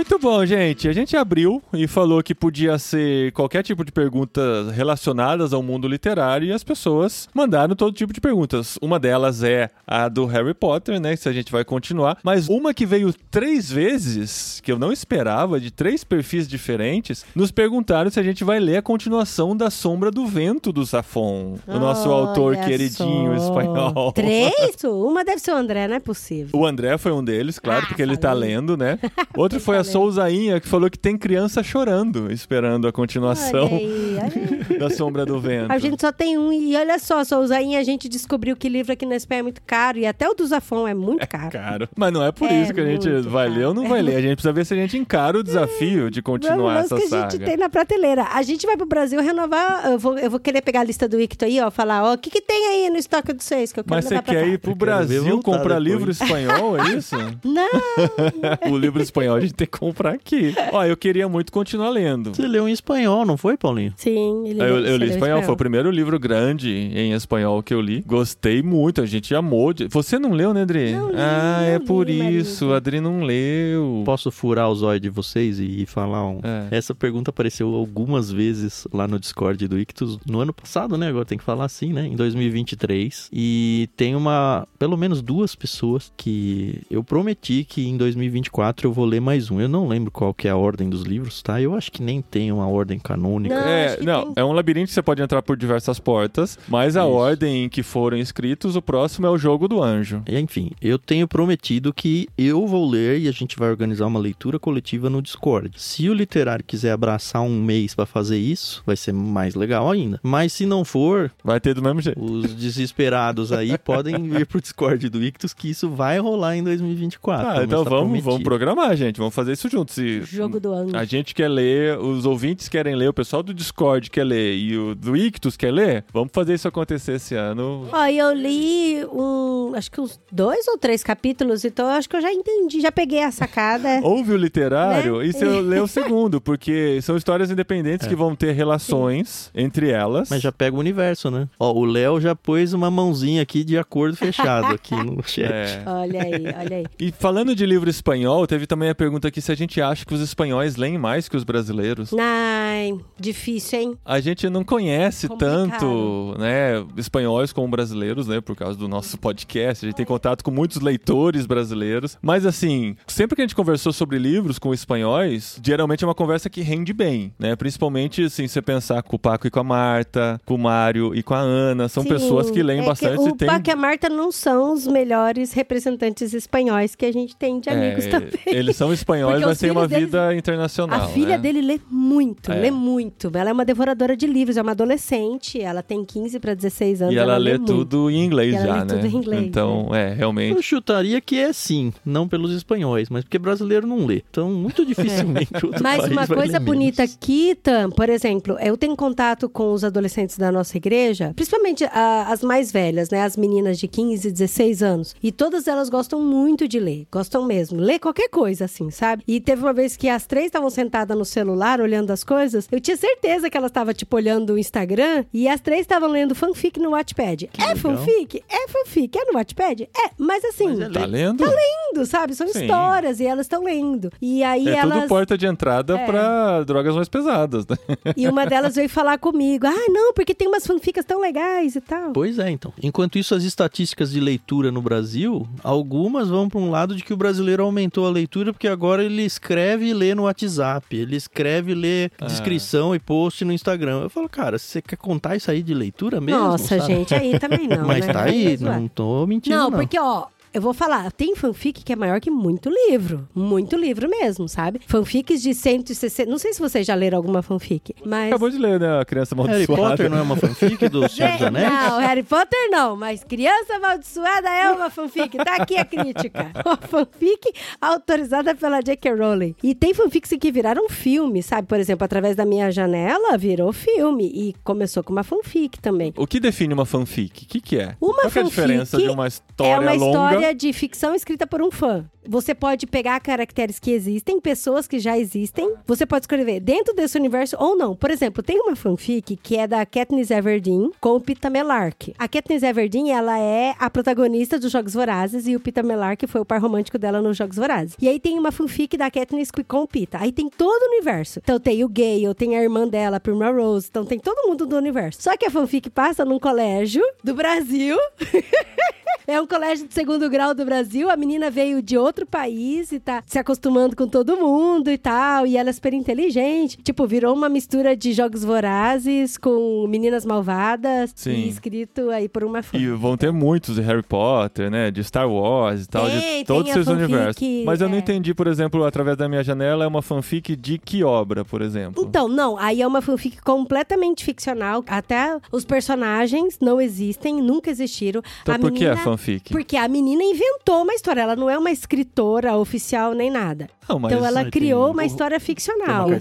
Muito 0.00 0.18
bom, 0.18 0.46
gente. 0.46 0.88
A 0.88 0.94
gente 0.94 1.14
abriu 1.14 1.62
e 1.74 1.86
falou 1.86 2.22
que 2.22 2.34
podia 2.34 2.78
ser 2.78 3.32
qualquer 3.32 3.62
tipo 3.62 3.84
de 3.84 3.92
perguntas 3.92 4.70
relacionadas 4.74 5.52
ao 5.52 5.62
mundo 5.62 5.86
literário 5.86 6.48
e 6.48 6.52
as 6.52 6.64
pessoas 6.64 7.28
mandaram 7.34 7.76
todo 7.76 7.92
tipo 7.94 8.10
de 8.10 8.18
perguntas. 8.18 8.78
Uma 8.80 8.98
delas 8.98 9.42
é 9.42 9.68
a 9.86 10.08
do 10.08 10.24
Harry 10.24 10.54
Potter, 10.54 10.98
né? 10.98 11.14
Se 11.16 11.28
a 11.28 11.32
gente 11.32 11.52
vai 11.52 11.66
continuar. 11.66 12.16
Mas 12.24 12.48
uma 12.48 12.72
que 12.72 12.86
veio 12.86 13.12
três 13.30 13.70
vezes, 13.70 14.62
que 14.64 14.72
eu 14.72 14.78
não 14.78 14.90
esperava, 14.90 15.60
de 15.60 15.70
três 15.70 16.02
perfis 16.02 16.48
diferentes, 16.48 17.22
nos 17.34 17.50
perguntaram 17.50 18.10
se 18.10 18.18
a 18.18 18.22
gente 18.22 18.42
vai 18.42 18.58
ler 18.58 18.78
a 18.78 18.82
continuação 18.82 19.54
da 19.54 19.68
Sombra 19.68 20.10
do 20.10 20.24
Vento 20.24 20.72
do 20.72 20.86
Safon, 20.86 21.58
o 21.66 21.78
nosso 21.78 22.08
Olha 22.08 22.28
autor 22.30 22.56
queridinho 22.56 23.38
só. 23.38 23.48
espanhol. 23.48 24.12
Três? 24.12 24.82
Uma 24.82 25.22
deve 25.22 25.40
ser 25.42 25.52
o 25.52 25.56
André, 25.56 25.86
não 25.86 25.96
é 25.96 26.00
possível. 26.00 26.58
O 26.58 26.64
André 26.64 26.96
foi 26.96 27.12
um 27.12 27.22
deles, 27.22 27.58
claro, 27.58 27.82
Ah, 27.84 27.86
porque 27.86 28.00
ele 28.00 28.16
tá 28.16 28.30
falei. 28.30 28.48
lendo, 28.56 28.78
né? 28.78 28.98
Outro 29.36 29.60
foi 29.60 29.76
a. 29.76 29.89
Souzainha 29.90 30.60
que 30.60 30.68
falou 30.68 30.90
que 30.90 30.98
tem 30.98 31.16
criança 31.16 31.62
chorando, 31.62 32.30
esperando 32.32 32.84
a 32.86 32.88
Olha 32.88 32.92
continuação 32.92 33.66
aí, 33.66 34.16
olha 34.16 34.24
aí. 34.70 34.78
da 34.78 34.90
Sombra 34.90 35.24
do 35.26 35.38
Vento. 35.40 35.70
A 35.70 35.78
gente 35.78 36.00
só 36.00 36.10
tem 36.12 36.38
um. 36.38 36.52
E 36.52 36.76
olha 36.76 36.98
só, 36.98 37.22
Souzainha, 37.24 37.78
a 37.78 37.82
gente 37.82 38.08
descobriu 38.08 38.56
que 38.56 38.68
livro 38.68 38.92
aqui 38.92 39.04
na 39.06 39.16
Espanha 39.16 39.40
é 39.40 39.42
muito 39.42 39.60
caro. 39.66 39.98
E 39.98 40.06
até 40.06 40.28
o 40.28 40.34
do 40.34 40.46
Zafon 40.46 40.86
é 40.88 40.94
muito 40.94 41.26
caro. 41.28 41.50
Caro. 41.50 41.88
Mas 41.96 42.12
não 42.12 42.24
é 42.24 42.32
por 42.32 42.48
É 42.50 42.62
isso 42.62 42.72
que 42.74 42.80
a 42.80 42.84
gente 42.84 43.08
vai 43.28 43.48
caro. 43.48 43.58
ler 43.58 43.66
ou 43.66 43.74
não 43.74 43.88
vai 43.88 44.02
ler. 44.02 44.16
A 44.16 44.20
gente 44.20 44.34
precisa 44.34 44.52
ver 44.52 44.64
se 44.64 44.74
a 44.74 44.76
gente 44.76 44.96
encara 44.96 45.38
o 45.38 45.42
desafio 45.42 46.10
de 46.10 46.22
continuar 46.22 46.74
Vamos, 46.84 46.92
essa 46.92 46.96
que 46.96 47.02
a 47.02 47.08
saga. 47.08 47.30
gente 47.30 47.44
tem 47.44 47.56
na 47.56 47.68
prateleira. 47.68 48.24
A 48.32 48.42
gente 48.42 48.66
vai 48.66 48.76
pro 48.76 48.86
Brasil 48.86 49.20
renovar. 49.20 49.86
Eu 49.86 49.98
vou, 49.98 50.18
eu 50.18 50.30
vou 50.30 50.40
querer 50.40 50.62
pegar 50.62 50.80
a 50.80 50.84
lista 50.84 51.08
do 51.08 51.20
Icto 51.20 51.44
aí, 51.44 51.60
ó. 51.60 51.70
Falar, 51.70 52.04
ó, 52.04 52.14
o 52.14 52.18
que, 52.18 52.30
que 52.30 52.40
tem 52.40 52.66
aí 52.68 52.90
no 52.90 52.96
estoque 52.96 53.32
dos 53.32 53.44
seis 53.44 53.72
que 53.72 53.80
eu 53.80 53.84
quero 53.84 53.94
Mas 53.96 54.04
você 54.04 54.20
quer 54.22 54.46
ir 54.48 54.58
pro 54.58 54.74
Brasil 54.74 55.40
comprar 55.42 55.78
depois. 55.80 55.84
livro 55.84 56.10
espanhol, 56.10 56.76
é 56.78 56.90
isso? 56.96 57.16
Não, 57.44 57.70
o 58.72 58.76
livro 58.78 59.02
espanhol 59.02 59.36
a 59.36 59.40
gente 59.40 59.54
tem 59.54 59.66
que 59.66 59.78
comprar 59.80 60.12
aqui. 60.12 60.54
Ó, 60.72 60.84
eu 60.84 60.96
queria 60.96 61.28
muito 61.28 61.50
continuar 61.50 61.88
lendo. 61.90 62.34
Você 62.34 62.46
leu 62.46 62.68
em 62.68 62.72
espanhol, 62.72 63.24
não 63.24 63.36
foi, 63.36 63.56
Paulinho? 63.56 63.92
sim, 63.96 64.46
ele 64.46 64.60
Eu, 64.60 64.66
eu 64.84 64.96
li 64.96 65.06
leu 65.06 65.08
espanhol, 65.10 65.42
foi 65.42 65.54
o 65.54 65.56
primeiro 65.56 65.90
livro 65.90 66.18
grande 66.18 66.70
em 66.70 67.12
espanhol 67.12 67.62
que 67.62 67.72
eu 67.72 67.80
li. 67.80 68.04
Gostei 68.06 68.62
muito, 68.62 69.00
a 69.00 69.06
gente 69.06 69.34
amou. 69.34 69.72
de- 69.72 69.88
Você 69.88 70.18
não 70.18 70.32
leu, 70.32 70.52
né, 70.52 70.62
Adri? 70.62 70.92
Não 70.92 71.08
li, 71.10 71.16
ah, 71.16 71.56
não 71.60 71.64
é 71.66 71.78
li, 71.78 71.84
por 71.84 72.06
marido. 72.06 72.30
isso. 72.30 72.72
A 72.72 72.76
Adri 72.76 73.00
não 73.00 73.22
leu. 73.22 74.02
Posso 74.04 74.30
furar 74.30 74.70
os 74.70 74.82
olhos 74.82 75.00
de 75.00 75.08
vocês 75.08 75.58
e 75.58 75.86
falar 75.86 76.28
um. 76.28 76.40
É. 76.42 76.76
Essa 76.76 76.94
pergunta 76.94 77.30
apareceu 77.30 77.74
algumas 77.74 78.30
vezes 78.30 78.86
lá 78.92 79.08
no 79.08 79.18
Discord 79.18 79.66
do 79.66 79.78
Ictus 79.78 80.18
no 80.26 80.40
ano 80.40 80.52
passado, 80.52 80.98
né? 80.98 81.08
Agora 81.08 81.24
tem 81.24 81.38
que 81.38 81.44
falar 81.44 81.64
assim, 81.64 81.92
né? 81.92 82.06
Em 82.06 82.16
2023. 82.16 83.28
E 83.32 83.88
tem 83.96 84.14
uma. 84.14 84.66
Pelo 84.78 84.96
menos 84.96 85.22
duas 85.22 85.54
pessoas 85.54 86.12
que 86.16 86.80
eu 86.90 87.02
prometi 87.02 87.64
que 87.68 87.86
em 87.88 87.96
2024 87.96 88.86
eu 88.88 88.92
vou 88.92 89.04
ler 89.04 89.20
mais 89.20 89.50
um. 89.50 89.60
Eu 89.60 89.68
não 89.70 89.88
lembro 89.88 90.10
qual 90.10 90.34
que 90.34 90.46
é 90.48 90.50
a 90.50 90.56
ordem 90.56 90.88
dos 90.90 91.02
livros, 91.02 91.40
tá? 91.42 91.60
Eu 91.60 91.74
acho 91.74 91.90
que 91.92 92.02
nem 92.02 92.20
tem 92.20 92.50
uma 92.52 92.68
ordem 92.68 92.98
canônica. 92.98 93.54
Não. 93.54 93.62
É, 93.66 93.98
não, 94.02 94.24
tem- 94.32 94.32
é 94.36 94.44
um 94.44 94.52
labirinto 94.52 94.88
que 94.88 94.94
você 94.94 95.02
pode 95.02 95.22
entrar 95.22 95.40
por 95.42 95.56
diversas 95.56 95.98
portas, 95.98 96.58
mas 96.68 96.96
a 96.96 97.00
Isso. 97.02 97.10
ordem 97.10 97.64
em 97.64 97.68
que 97.68 97.82
foram 97.82 98.16
escritos, 98.18 98.76
o 98.76 98.82
próximo 98.82 99.26
é 99.26 99.30
o 99.30 99.38
jogo 99.38 99.66
do 99.68 99.82
anjo. 99.82 100.22
E, 100.28 100.38
Enfim, 100.38 100.72
eu 100.82 100.98
tenho 100.98 101.28
prometido 101.28 101.92
que 101.92 102.28
eu 102.36 102.66
vou 102.66 102.88
ler 102.88 103.20
e 103.20 103.28
a 103.28 103.32
gente 103.32 103.56
vai 103.56 103.70
organizar 103.70 104.06
uma 104.06 104.18
leitura 104.18 104.58
coletiva 104.58 105.08
no 105.10 105.22
Discord. 105.22 105.70
Se 105.76 106.08
o 106.08 106.14
literário 106.14 106.64
quiser 106.64 106.92
abraçar 106.92 107.42
um 107.42 107.62
mês 107.62 107.94
pra 107.94 108.06
fazer 108.06 108.38
isso, 108.38 108.82
vai 108.86 108.96
ser 108.96 109.12
mais 109.12 109.54
legal 109.54 109.90
ainda. 109.90 110.18
Mas 110.22 110.52
se 110.52 110.66
não 110.66 110.84
for, 110.84 111.30
Vai 111.44 111.60
ter 111.60 111.74
do 111.74 111.82
mesmo 111.82 112.00
jeito. 112.00 112.22
os 112.22 112.54
desesperados 112.54 113.52
aí 113.52 113.76
podem 113.78 114.22
vir 114.28 114.46
pro 114.46 114.60
Discord 114.60 115.08
do 115.08 115.22
Ictus 115.22 115.52
que 115.52 115.70
isso 115.70 115.88
vai 115.88 116.18
rolar 116.18 116.56
em 116.56 116.62
2024. 116.64 117.46
Ah, 117.46 117.64
então 117.64 117.84
tá 117.84 117.90
vamos, 117.90 118.04
prometido. 118.04 118.30
vamos 118.30 118.42
programar, 118.42 118.96
gente. 118.96 119.18
Vamos 119.18 119.34
fazer 119.34 119.49
isso 119.52 119.68
junto. 119.68 119.92
Se 119.92 120.22
Jogo 120.22 120.58
do 120.60 120.72
ano. 120.72 120.96
a 120.96 121.04
gente 121.04 121.34
quer 121.34 121.48
ler, 121.48 121.98
os 121.98 122.24
ouvintes 122.26 122.68
querem 122.68 122.94
ler, 122.94 123.08
o 123.08 123.12
pessoal 123.14 123.42
do 123.42 123.52
Discord 123.54 124.10
quer 124.10 124.24
ler 124.24 124.54
e 124.56 124.76
o 124.76 124.94
do 124.94 125.16
Ictus 125.16 125.56
quer 125.56 125.72
ler, 125.72 126.04
vamos 126.12 126.30
fazer 126.32 126.54
isso 126.54 126.68
acontecer 126.68 127.12
esse 127.14 127.34
ano. 127.34 127.88
Ó, 127.92 128.06
e 128.06 128.18
eu 128.18 128.32
li 128.32 129.04
um, 129.06 129.72
acho 129.74 129.90
que 129.90 130.00
uns 130.00 130.20
dois 130.30 130.66
ou 130.68 130.78
três 130.78 131.02
capítulos, 131.02 131.64
então 131.64 131.86
eu 131.86 131.92
acho 131.92 132.08
que 132.08 132.16
eu 132.16 132.20
já 132.20 132.32
entendi, 132.32 132.80
já 132.80 132.92
peguei 132.92 133.22
a 133.22 133.30
sacada. 133.30 134.00
Ouve 134.04 134.32
o 134.32 134.36
literário 134.36 135.18
Né? 135.18 135.26
e 135.26 135.32
você 135.32 135.44
lê 135.44 135.78
o 135.80 135.86
segundo, 135.86 136.40
porque 136.40 137.00
são 137.02 137.16
histórias 137.16 137.50
independentes 137.50 138.06
que 138.06 138.14
vão 138.16 138.34
ter 138.34 138.52
relações 138.52 139.50
entre 139.54 139.90
elas. 139.90 140.28
Mas 140.30 140.42
já 140.42 140.52
pega 140.52 140.76
o 140.76 140.80
universo, 140.80 141.30
né? 141.30 141.48
Ó, 141.58 141.72
o 141.72 141.84
Léo 141.84 142.20
já 142.20 142.34
pôs 142.34 142.72
uma 142.72 142.90
mãozinha 142.90 143.42
aqui 143.42 143.62
de 143.64 143.76
acordo 143.78 144.16
fechado 144.16 144.74
aqui 144.74 144.94
no 144.94 145.22
chat. 145.26 145.50
É. 145.50 145.82
Olha 145.86 146.22
aí, 146.22 146.44
olha 146.58 146.76
aí. 146.78 146.86
E 146.98 147.12
falando 147.12 147.54
de 147.54 147.64
livro 147.66 147.88
espanhol, 147.90 148.46
teve 148.46 148.66
também 148.66 148.90
a 148.90 148.94
pergunta 148.94 149.30
aqui 149.40 149.42
se 149.42 149.50
a 149.50 149.54
gente 149.54 149.80
acha 149.80 150.04
que 150.04 150.14
os 150.14 150.20
espanhóis 150.20 150.76
leem 150.76 150.98
mais 150.98 151.28
que 151.28 151.36
os 151.36 151.42
brasileiros. 151.42 152.12
Ai, 152.18 152.94
difícil, 153.18 153.80
hein? 153.80 153.98
A 154.04 154.20
gente 154.20 154.48
não 154.48 154.62
conhece 154.62 155.26
Complicado. 155.26 155.70
tanto, 155.70 156.34
né, 156.38 156.84
espanhóis 156.96 157.52
como 157.52 157.66
brasileiros, 157.68 158.28
né, 158.28 158.40
por 158.40 158.54
causa 158.54 158.78
do 158.78 158.86
nosso 158.86 159.18
podcast. 159.18 159.84
A 159.84 159.88
gente 159.88 159.96
tem 159.96 160.06
contato 160.06 160.44
com 160.44 160.50
muitos 160.50 160.80
leitores 160.80 161.46
brasileiros. 161.46 162.18
Mas 162.20 162.44
assim, 162.44 162.96
sempre 163.06 163.34
que 163.34 163.42
a 163.42 163.44
gente 163.44 163.56
conversou 163.56 163.92
sobre 163.92 164.18
livros 164.18 164.58
com 164.58 164.72
espanhóis, 164.74 165.58
geralmente 165.64 166.04
é 166.04 166.06
uma 166.06 166.14
conversa 166.14 166.50
que 166.50 166.60
rende 166.60 166.92
bem, 166.92 167.32
né? 167.38 167.56
Principalmente 167.56 168.24
assim, 168.24 168.46
você 168.46 168.60
pensar 168.60 169.02
com 169.02 169.16
o 169.16 169.18
Paco 169.18 169.46
e 169.46 169.50
com 169.50 169.60
a 169.60 169.64
Marta, 169.64 170.40
com 170.44 170.54
o 170.54 170.58
Mário 170.58 171.14
e 171.14 171.22
com 171.22 171.34
a 171.34 171.38
Ana, 171.38 171.88
são 171.88 172.02
Sim, 172.02 172.10
pessoas 172.10 172.50
que 172.50 172.62
leem 172.62 172.82
é 172.82 172.86
bastante 172.86 173.20
o 173.20 173.28
e 173.28 173.36
tem 173.36 173.48
Paco 173.48 173.68
e 173.68 173.72
a 173.72 173.76
Marta 173.76 174.08
não 174.08 174.30
são 174.30 174.72
os 174.72 174.86
melhores 174.86 175.52
representantes 175.52 176.34
espanhóis 176.34 176.94
que 176.94 177.06
a 177.06 177.12
gente 177.12 177.36
tem 177.36 177.60
de 177.60 177.70
amigos 177.70 178.06
é, 178.06 178.10
também. 178.10 178.30
Eles 178.46 178.76
são 178.76 178.92
espanhóis, 178.92 179.29
Porque 179.32 179.46
mas 179.46 179.52
os 179.52 179.58
têm 179.58 179.70
uma 179.70 179.86
vida 179.86 180.34
internacional. 180.34 181.00
A 181.02 181.08
filha 181.08 181.36
né? 181.36 181.38
dele 181.38 181.60
lê 181.60 181.80
muito, 181.90 182.50
É. 182.52 182.54
lê 182.60 182.70
muito. 182.70 183.30
Ela 183.34 183.50
é 183.50 183.52
uma 183.52 183.64
devoradora 183.64 184.16
de 184.16 184.26
livros, 184.26 184.56
é 184.56 184.62
uma 184.62 184.72
adolescente, 184.72 185.60
ela 185.60 185.82
tem 185.82 186.04
15 186.04 186.38
para 186.40 186.54
16 186.54 187.02
anos. 187.02 187.14
E 187.14 187.18
ela, 187.18 187.36
lê 187.36 187.56
muito. 187.56 187.74
tudo 187.74 188.10
em 188.10 188.24
inglês 188.24 188.52
E 188.52 188.56
ela 188.56 188.66
já, 188.66 188.72
lê 188.74 188.78
né? 188.80 188.86
tudo 188.86 189.06
em 189.06 189.16
inglês, 189.16 189.44
então, 189.44 189.94
é, 189.94 190.12
realmente. 190.12 190.54
Eu 190.56 190.62
chutaria 190.62 191.20
que 191.20 191.36
é 191.38 191.52
sim, 191.52 191.92
não 192.04 192.28
pelos 192.28 192.52
espanhóis, 192.52 193.08
mas 193.08 193.24
porque 193.24 193.38
brasileiro 193.38 193.86
não 193.86 194.04
lê. 194.06 194.22
Então, 194.30 194.50
muito 194.50 194.84
dificilmente 194.84 195.50
outro 195.64 195.82
Mas 195.82 195.98
país 196.00 196.12
uma 196.12 196.26
vai 196.26 196.36
coisa 196.36 196.58
ler 196.58 196.64
bonita 196.64 197.02
menos. 197.02 197.14
aqui, 197.16 197.54
Tam, 197.62 197.90
por 197.90 198.08
exemplo, 198.08 198.56
eu 198.60 198.76
tenho 198.76 198.96
contato 198.96 199.48
com 199.48 199.72
os 199.72 199.84
adolescentes 199.84 200.36
da 200.38 200.50
nossa 200.52 200.76
igreja, 200.76 201.32
principalmente 201.34 201.84
a- 201.84 202.26
as 202.28 202.42
mais 202.42 202.70
velhas, 202.72 203.10
né? 203.10 203.22
As 203.22 203.36
meninas 203.36 203.78
de 203.78 203.86
15, 203.88 204.30
16 204.30 204.82
anos. 204.82 205.14
E 205.22 205.30
todas 205.32 205.66
elas 205.68 205.88
gostam 205.88 206.20
muito 206.22 206.66
de 206.68 206.78
ler, 206.80 207.06
gostam 207.10 207.44
mesmo. 207.46 207.80
Ler 207.80 207.98
qualquer 207.98 208.28
coisa, 208.28 208.64
assim, 208.64 208.90
sabe? 208.90 209.19
E 209.26 209.40
teve 209.40 209.62
uma 209.62 209.72
vez 209.72 209.96
que 209.96 210.08
as 210.08 210.26
três 210.26 210.46
estavam 210.46 210.70
sentadas 210.70 211.16
no 211.16 211.24
celular, 211.24 211.80
olhando 211.80 212.10
as 212.10 212.24
coisas, 212.24 212.68
eu 212.70 212.80
tinha 212.80 212.96
certeza 212.96 213.48
que 213.50 213.56
elas 213.56 213.70
estavam, 213.70 213.92
tipo, 213.94 214.16
olhando 214.16 214.54
o 214.54 214.58
Instagram 214.58 215.24
e 215.32 215.48
as 215.48 215.60
três 215.60 215.80
estavam 215.82 216.08
lendo 216.08 216.34
fanfic 216.34 216.78
no 216.80 216.90
Wattpad. 216.90 217.50
é 217.58 217.60
legal. 217.60 217.76
fanfic? 217.76 218.42
É 218.48 218.68
fanfic. 218.68 219.18
É 219.18 219.24
no 219.26 219.34
Wattpad? 219.38 219.82
É, 219.96 220.10
mas 220.18 220.44
assim... 220.44 220.68
Mas 220.68 220.80
é 220.80 220.90
Tá 220.90 221.06
lendo? 221.06 221.44
Tá 221.44 221.50
lendo, 221.50 222.06
sabe? 222.06 222.34
São 222.34 222.48
Sim. 222.48 222.60
histórias 222.62 223.20
e 223.20 223.26
elas 223.26 223.46
estão 223.46 223.64
lendo. 223.64 224.10
E 224.20 224.42
aí 224.42 224.68
é 224.68 224.76
elas. 224.76 224.98
tudo 224.98 225.08
porta 225.08 225.36
de 225.38 225.46
entrada 225.46 225.96
É. 225.98 226.06
pra 226.06 226.62
drogas 226.64 226.94
mais 226.94 227.08
pesadas, 227.08 227.66
né? 227.66 227.76
E 228.16 228.26
uma 228.28 228.44
delas 228.46 228.74
veio 228.74 228.88
falar 228.88 229.18
comigo: 229.18 229.66
ah, 229.66 229.86
não, 229.88 230.12
porque 230.12 230.34
tem 230.34 230.48
umas 230.48 230.66
fanficas 230.66 231.04
tão 231.04 231.20
legais 231.20 231.76
e 231.76 231.80
tal. 231.80 232.12
Pois 232.12 232.38
é, 232.38 232.50
então. 232.50 232.72
Enquanto 232.82 233.18
isso, 233.18 233.34
as 233.34 233.44
estatísticas 233.44 234.10
de 234.12 234.20
leitura 234.20 234.70
no 234.70 234.82
Brasil, 234.82 235.46
algumas 235.62 236.28
vão 236.28 236.48
para 236.48 236.58
um 236.60 236.70
lado 236.70 236.94
de 236.94 237.02
que 237.04 237.12
o 237.12 237.16
brasileiro 237.16 237.62
aumentou 237.62 238.06
a 238.06 238.10
leitura 238.10 238.52
porque 238.52 238.68
agora 238.68 239.02
ele 239.10 239.22
escreve 239.22 239.86
e 239.86 239.94
lê 239.94 240.14
no 240.14 240.22
WhatsApp, 240.22 240.96
ele 240.96 241.16
escreve 241.16 241.72
e 241.72 241.74
lê 241.74 242.10
Ah. 242.20 242.26
descrição 242.26 242.94
e 242.94 242.98
post 242.98 243.44
no 243.44 243.52
Instagram. 243.52 244.02
Eu 244.02 244.10
falo, 244.10 244.28
cara, 244.28 244.58
você 244.58 244.80
quer 244.80 244.96
contar 244.96 245.36
isso 245.36 245.50
aí 245.50 245.62
de 245.62 245.74
leitura 245.74 246.20
mesmo? 246.20 246.40
Nossa, 246.40 246.78
sabe? 246.78 246.86
gente, 246.94 247.14
aí 247.14 247.38
também 247.38 247.66
não. 247.68 247.86
Mas 247.86 248.06
né? 248.06 248.12
tá 248.12 248.22
aí, 248.22 248.56
não 248.58 248.88
tô 248.88 249.26
mentindo. 249.26 249.56
Não, 249.56 249.70
Não, 249.70 249.78
porque, 249.78 249.98
ó. 249.98 250.26
Eu 250.52 250.60
vou 250.60 250.74
falar, 250.74 251.12
tem 251.12 251.36
fanfic 251.36 251.84
que 251.84 251.92
é 251.92 251.96
maior 251.96 252.20
que 252.20 252.28
muito 252.30 252.68
livro. 252.88 253.28
Muito 253.32 253.76
livro 253.76 254.08
mesmo, 254.10 254.48
sabe? 254.48 254.80
Fanfics 254.84 255.40
de 255.40 255.54
160. 255.54 256.28
Não 256.28 256.38
sei 256.38 256.52
se 256.52 256.58
vocês 256.60 256.84
já 256.84 256.94
leram 256.94 257.18
alguma 257.18 257.40
fanfic, 257.40 257.94
mas. 258.04 258.28
Acabou 258.32 258.50
de 258.50 258.58
ler, 258.58 258.80
né? 258.80 258.98
A 259.00 259.04
criança 259.04 259.34
Harry 259.36 259.48
amaldiçoada. 259.52 259.90
Potter 259.90 260.10
não 260.10 260.18
é 260.18 260.22
uma 260.22 260.36
fanfic 260.36 260.88
do 260.88 261.06
Senhor 261.08 261.30
dos 261.32 261.40
É, 261.42 261.46
Anéis? 261.46 261.72
Não, 261.72 261.98
Harry 262.00 262.22
Potter 262.24 262.70
não, 262.70 262.96
mas 262.96 263.22
Criança 263.22 263.74
Amaldiçoada 263.76 264.48
é 264.50 264.70
uma 264.72 264.90
fanfic. 264.90 265.36
Tá 265.38 265.54
aqui 265.56 265.76
a 265.76 265.84
crítica. 265.84 266.50
Uma 266.66 266.76
fanfic 266.76 267.52
autorizada 267.80 268.54
pela 268.54 268.80
J.K. 268.80 269.12
Rowling. 269.14 269.54
E 269.62 269.74
tem 269.74 269.94
fanfics 269.94 270.30
que 270.40 270.50
viraram 270.52 270.88
filme, 270.88 271.42
sabe? 271.42 271.68
Por 271.68 271.78
exemplo, 271.78 272.04
Através 272.04 272.34
da 272.34 272.44
Minha 272.44 272.70
Janela 272.70 273.38
virou 273.38 273.72
filme 273.72 274.24
e 274.26 274.54
começou 274.64 275.02
com 275.04 275.12
uma 275.12 275.22
fanfic 275.22 275.78
também. 275.80 276.12
O 276.16 276.26
que 276.26 276.40
define 276.40 276.74
uma 276.74 276.84
fanfic? 276.86 277.44
O 277.44 277.46
que, 277.48 277.60
que 277.60 277.76
é? 277.78 277.94
Uma 278.00 278.14
Qual 278.22 278.30
que 278.30 278.38
é 278.38 278.42
a 278.42 278.44
fanfic 278.44 278.48
diferença 278.50 278.98
de 278.98 279.08
uma 279.08 279.28
história 279.28 279.70
é 279.72 279.78
uma 279.78 279.92
longa? 279.92 280.06
história 280.06 280.39
de 280.54 280.72
ficção 280.72 281.14
escrita 281.14 281.46
por 281.46 281.62
um 281.62 281.70
fã. 281.70 282.04
Você 282.26 282.54
pode 282.54 282.86
pegar 282.86 283.18
caracteres 283.20 283.78
que 283.78 283.90
existem, 283.90 284.40
pessoas 284.40 284.86
que 284.86 284.98
já 284.98 285.18
existem. 285.18 285.74
Você 285.86 286.04
pode 286.04 286.24
escrever 286.24 286.60
dentro 286.60 286.94
desse 286.94 287.18
universo 287.18 287.56
ou 287.58 287.76
não. 287.76 287.96
Por 287.96 288.10
exemplo, 288.10 288.42
tem 288.42 288.60
uma 288.60 288.76
fanfic 288.76 289.36
que 289.36 289.56
é 289.56 289.66
da 289.66 289.84
Katniss 289.86 290.30
Everdeen 290.30 290.90
com 291.00 291.16
o 291.16 291.20
Pita 291.20 291.48
Melark. 291.48 292.14
A 292.18 292.28
Katniss 292.28 292.62
Everdeen, 292.62 293.10
ela 293.10 293.38
é 293.38 293.74
a 293.78 293.88
protagonista 293.88 294.58
dos 294.58 294.70
Jogos 294.70 294.94
Vorazes 294.94 295.46
e 295.46 295.56
o 295.56 295.60
Pita 295.60 295.82
Melark 295.82 296.26
foi 296.26 296.40
o 296.40 296.44
par 296.44 296.60
romântico 296.60 296.98
dela 296.98 297.22
nos 297.22 297.36
Jogos 297.36 297.56
Vorazes. 297.56 297.96
E 298.00 298.08
aí 298.08 298.20
tem 298.20 298.38
uma 298.38 298.52
fanfic 298.52 298.96
da 298.96 299.10
Katniss 299.10 299.50
com 299.66 299.82
o 299.82 299.88
Pita. 299.88 300.18
Aí 300.20 300.30
tem 300.30 300.48
todo 300.48 300.82
o 300.82 300.86
universo. 300.88 301.40
Então 301.42 301.58
tem 301.58 301.82
o 301.84 301.88
Gale, 301.88 302.34
tem 302.34 302.56
a 302.56 302.62
irmã 302.62 302.86
dela, 302.86 303.16
a 303.16 303.20
Prima 303.20 303.50
Rose. 303.50 303.88
Então 303.90 304.04
tem 304.04 304.18
todo 304.18 304.46
mundo 304.46 304.66
do 304.66 304.76
universo. 304.76 305.22
Só 305.22 305.36
que 305.36 305.46
a 305.46 305.50
fanfic 305.50 305.88
passa 305.90 306.24
num 306.24 306.38
colégio 306.38 307.02
do 307.24 307.34
Brasil 307.34 307.96
É 309.30 309.40
um 309.40 309.46
colégio 309.46 309.86
de 309.86 309.94
segundo 309.94 310.28
grau 310.30 310.54
do 310.54 310.64
Brasil. 310.64 311.10
A 311.10 311.16
menina 311.16 311.50
veio 311.50 311.82
de 311.82 311.98
outro 311.98 312.24
país 312.24 312.92
e 312.92 312.98
tá 313.00 313.22
se 313.26 313.38
acostumando 313.38 313.94
com 313.94 314.06
todo 314.08 314.36
mundo 314.36 314.90
e 314.90 314.96
tal. 314.96 315.46
E 315.46 315.56
ela 315.56 315.68
é 315.70 315.72
super 315.72 315.92
inteligente. 315.92 316.78
Tipo, 316.82 317.06
virou 317.06 317.34
uma 317.34 317.48
mistura 317.48 317.96
de 317.96 318.12
jogos 318.12 318.44
vorazes 318.44 319.36
com 319.36 319.86
meninas 319.88 320.24
malvadas. 320.24 321.12
Sim. 321.14 321.32
E 321.32 321.48
escrito 321.48 322.10
aí 322.10 322.28
por 322.28 322.44
uma 322.44 322.62
fã. 322.62 322.78
E 322.78 322.86
vão 322.88 323.16
ter 323.16 323.32
muitos 323.32 323.74
de 323.74 323.80
Harry 323.82 324.02
Potter, 324.02 324.70
né? 324.70 324.90
De 324.90 325.02
Star 325.04 325.28
Wars 325.30 325.84
e 325.84 325.88
tal, 325.88 326.06
Tem, 326.06 326.14
de 326.14 326.20
tem 326.20 326.44
todos 326.44 326.70
esses 326.70 326.86
universos. 326.86 327.42
Mas 327.66 327.80
eu 327.80 327.88
não 327.88 327.96
é. 327.96 327.98
entendi, 327.98 328.32
por 328.32 328.46
exemplo, 328.46 328.84
através 328.84 329.16
da 329.16 329.28
minha 329.28 329.42
janela, 329.42 329.84
é 329.84 329.86
uma 329.88 330.02
fanfic 330.02 330.54
de 330.56 330.78
que 330.78 331.02
obra, 331.04 331.44
por 331.44 331.60
exemplo? 331.62 332.04
Então, 332.06 332.28
não, 332.28 332.56
aí 332.56 332.80
é 332.80 332.86
uma 332.86 333.02
fanfic 333.02 333.42
completamente 333.42 334.24
ficcional. 334.24 334.84
Até 334.86 335.38
os 335.50 335.64
personagens 335.64 336.58
não 336.60 336.80
existem, 336.80 337.42
nunca 337.42 337.70
existiram. 337.70 338.22
Então 338.42 338.54
a 338.54 338.58
por 338.58 338.70
que 338.70 338.84
é 338.84 338.88
menina- 338.90 339.04
fanfic? 339.04 339.50
Porque 339.50 339.76
a 339.76 339.88
menina 339.88 340.19
inventou 340.24 340.82
uma 340.82 340.94
história, 340.94 341.20
ela 341.22 341.36
não 341.36 341.48
é 341.50 341.56
uma 341.58 341.70
escritora 341.70 342.56
oficial 342.56 343.12
nem 343.12 343.30
nada. 343.30 343.68
Não, 343.88 343.96
então 343.98 344.24
ela 344.24 344.44
criou 344.50 344.90
uma 344.92 345.02
o- 345.02 345.06
história 345.06 345.38
ficcional. 345.40 346.06
uma 346.08 346.16
o, 346.16 346.18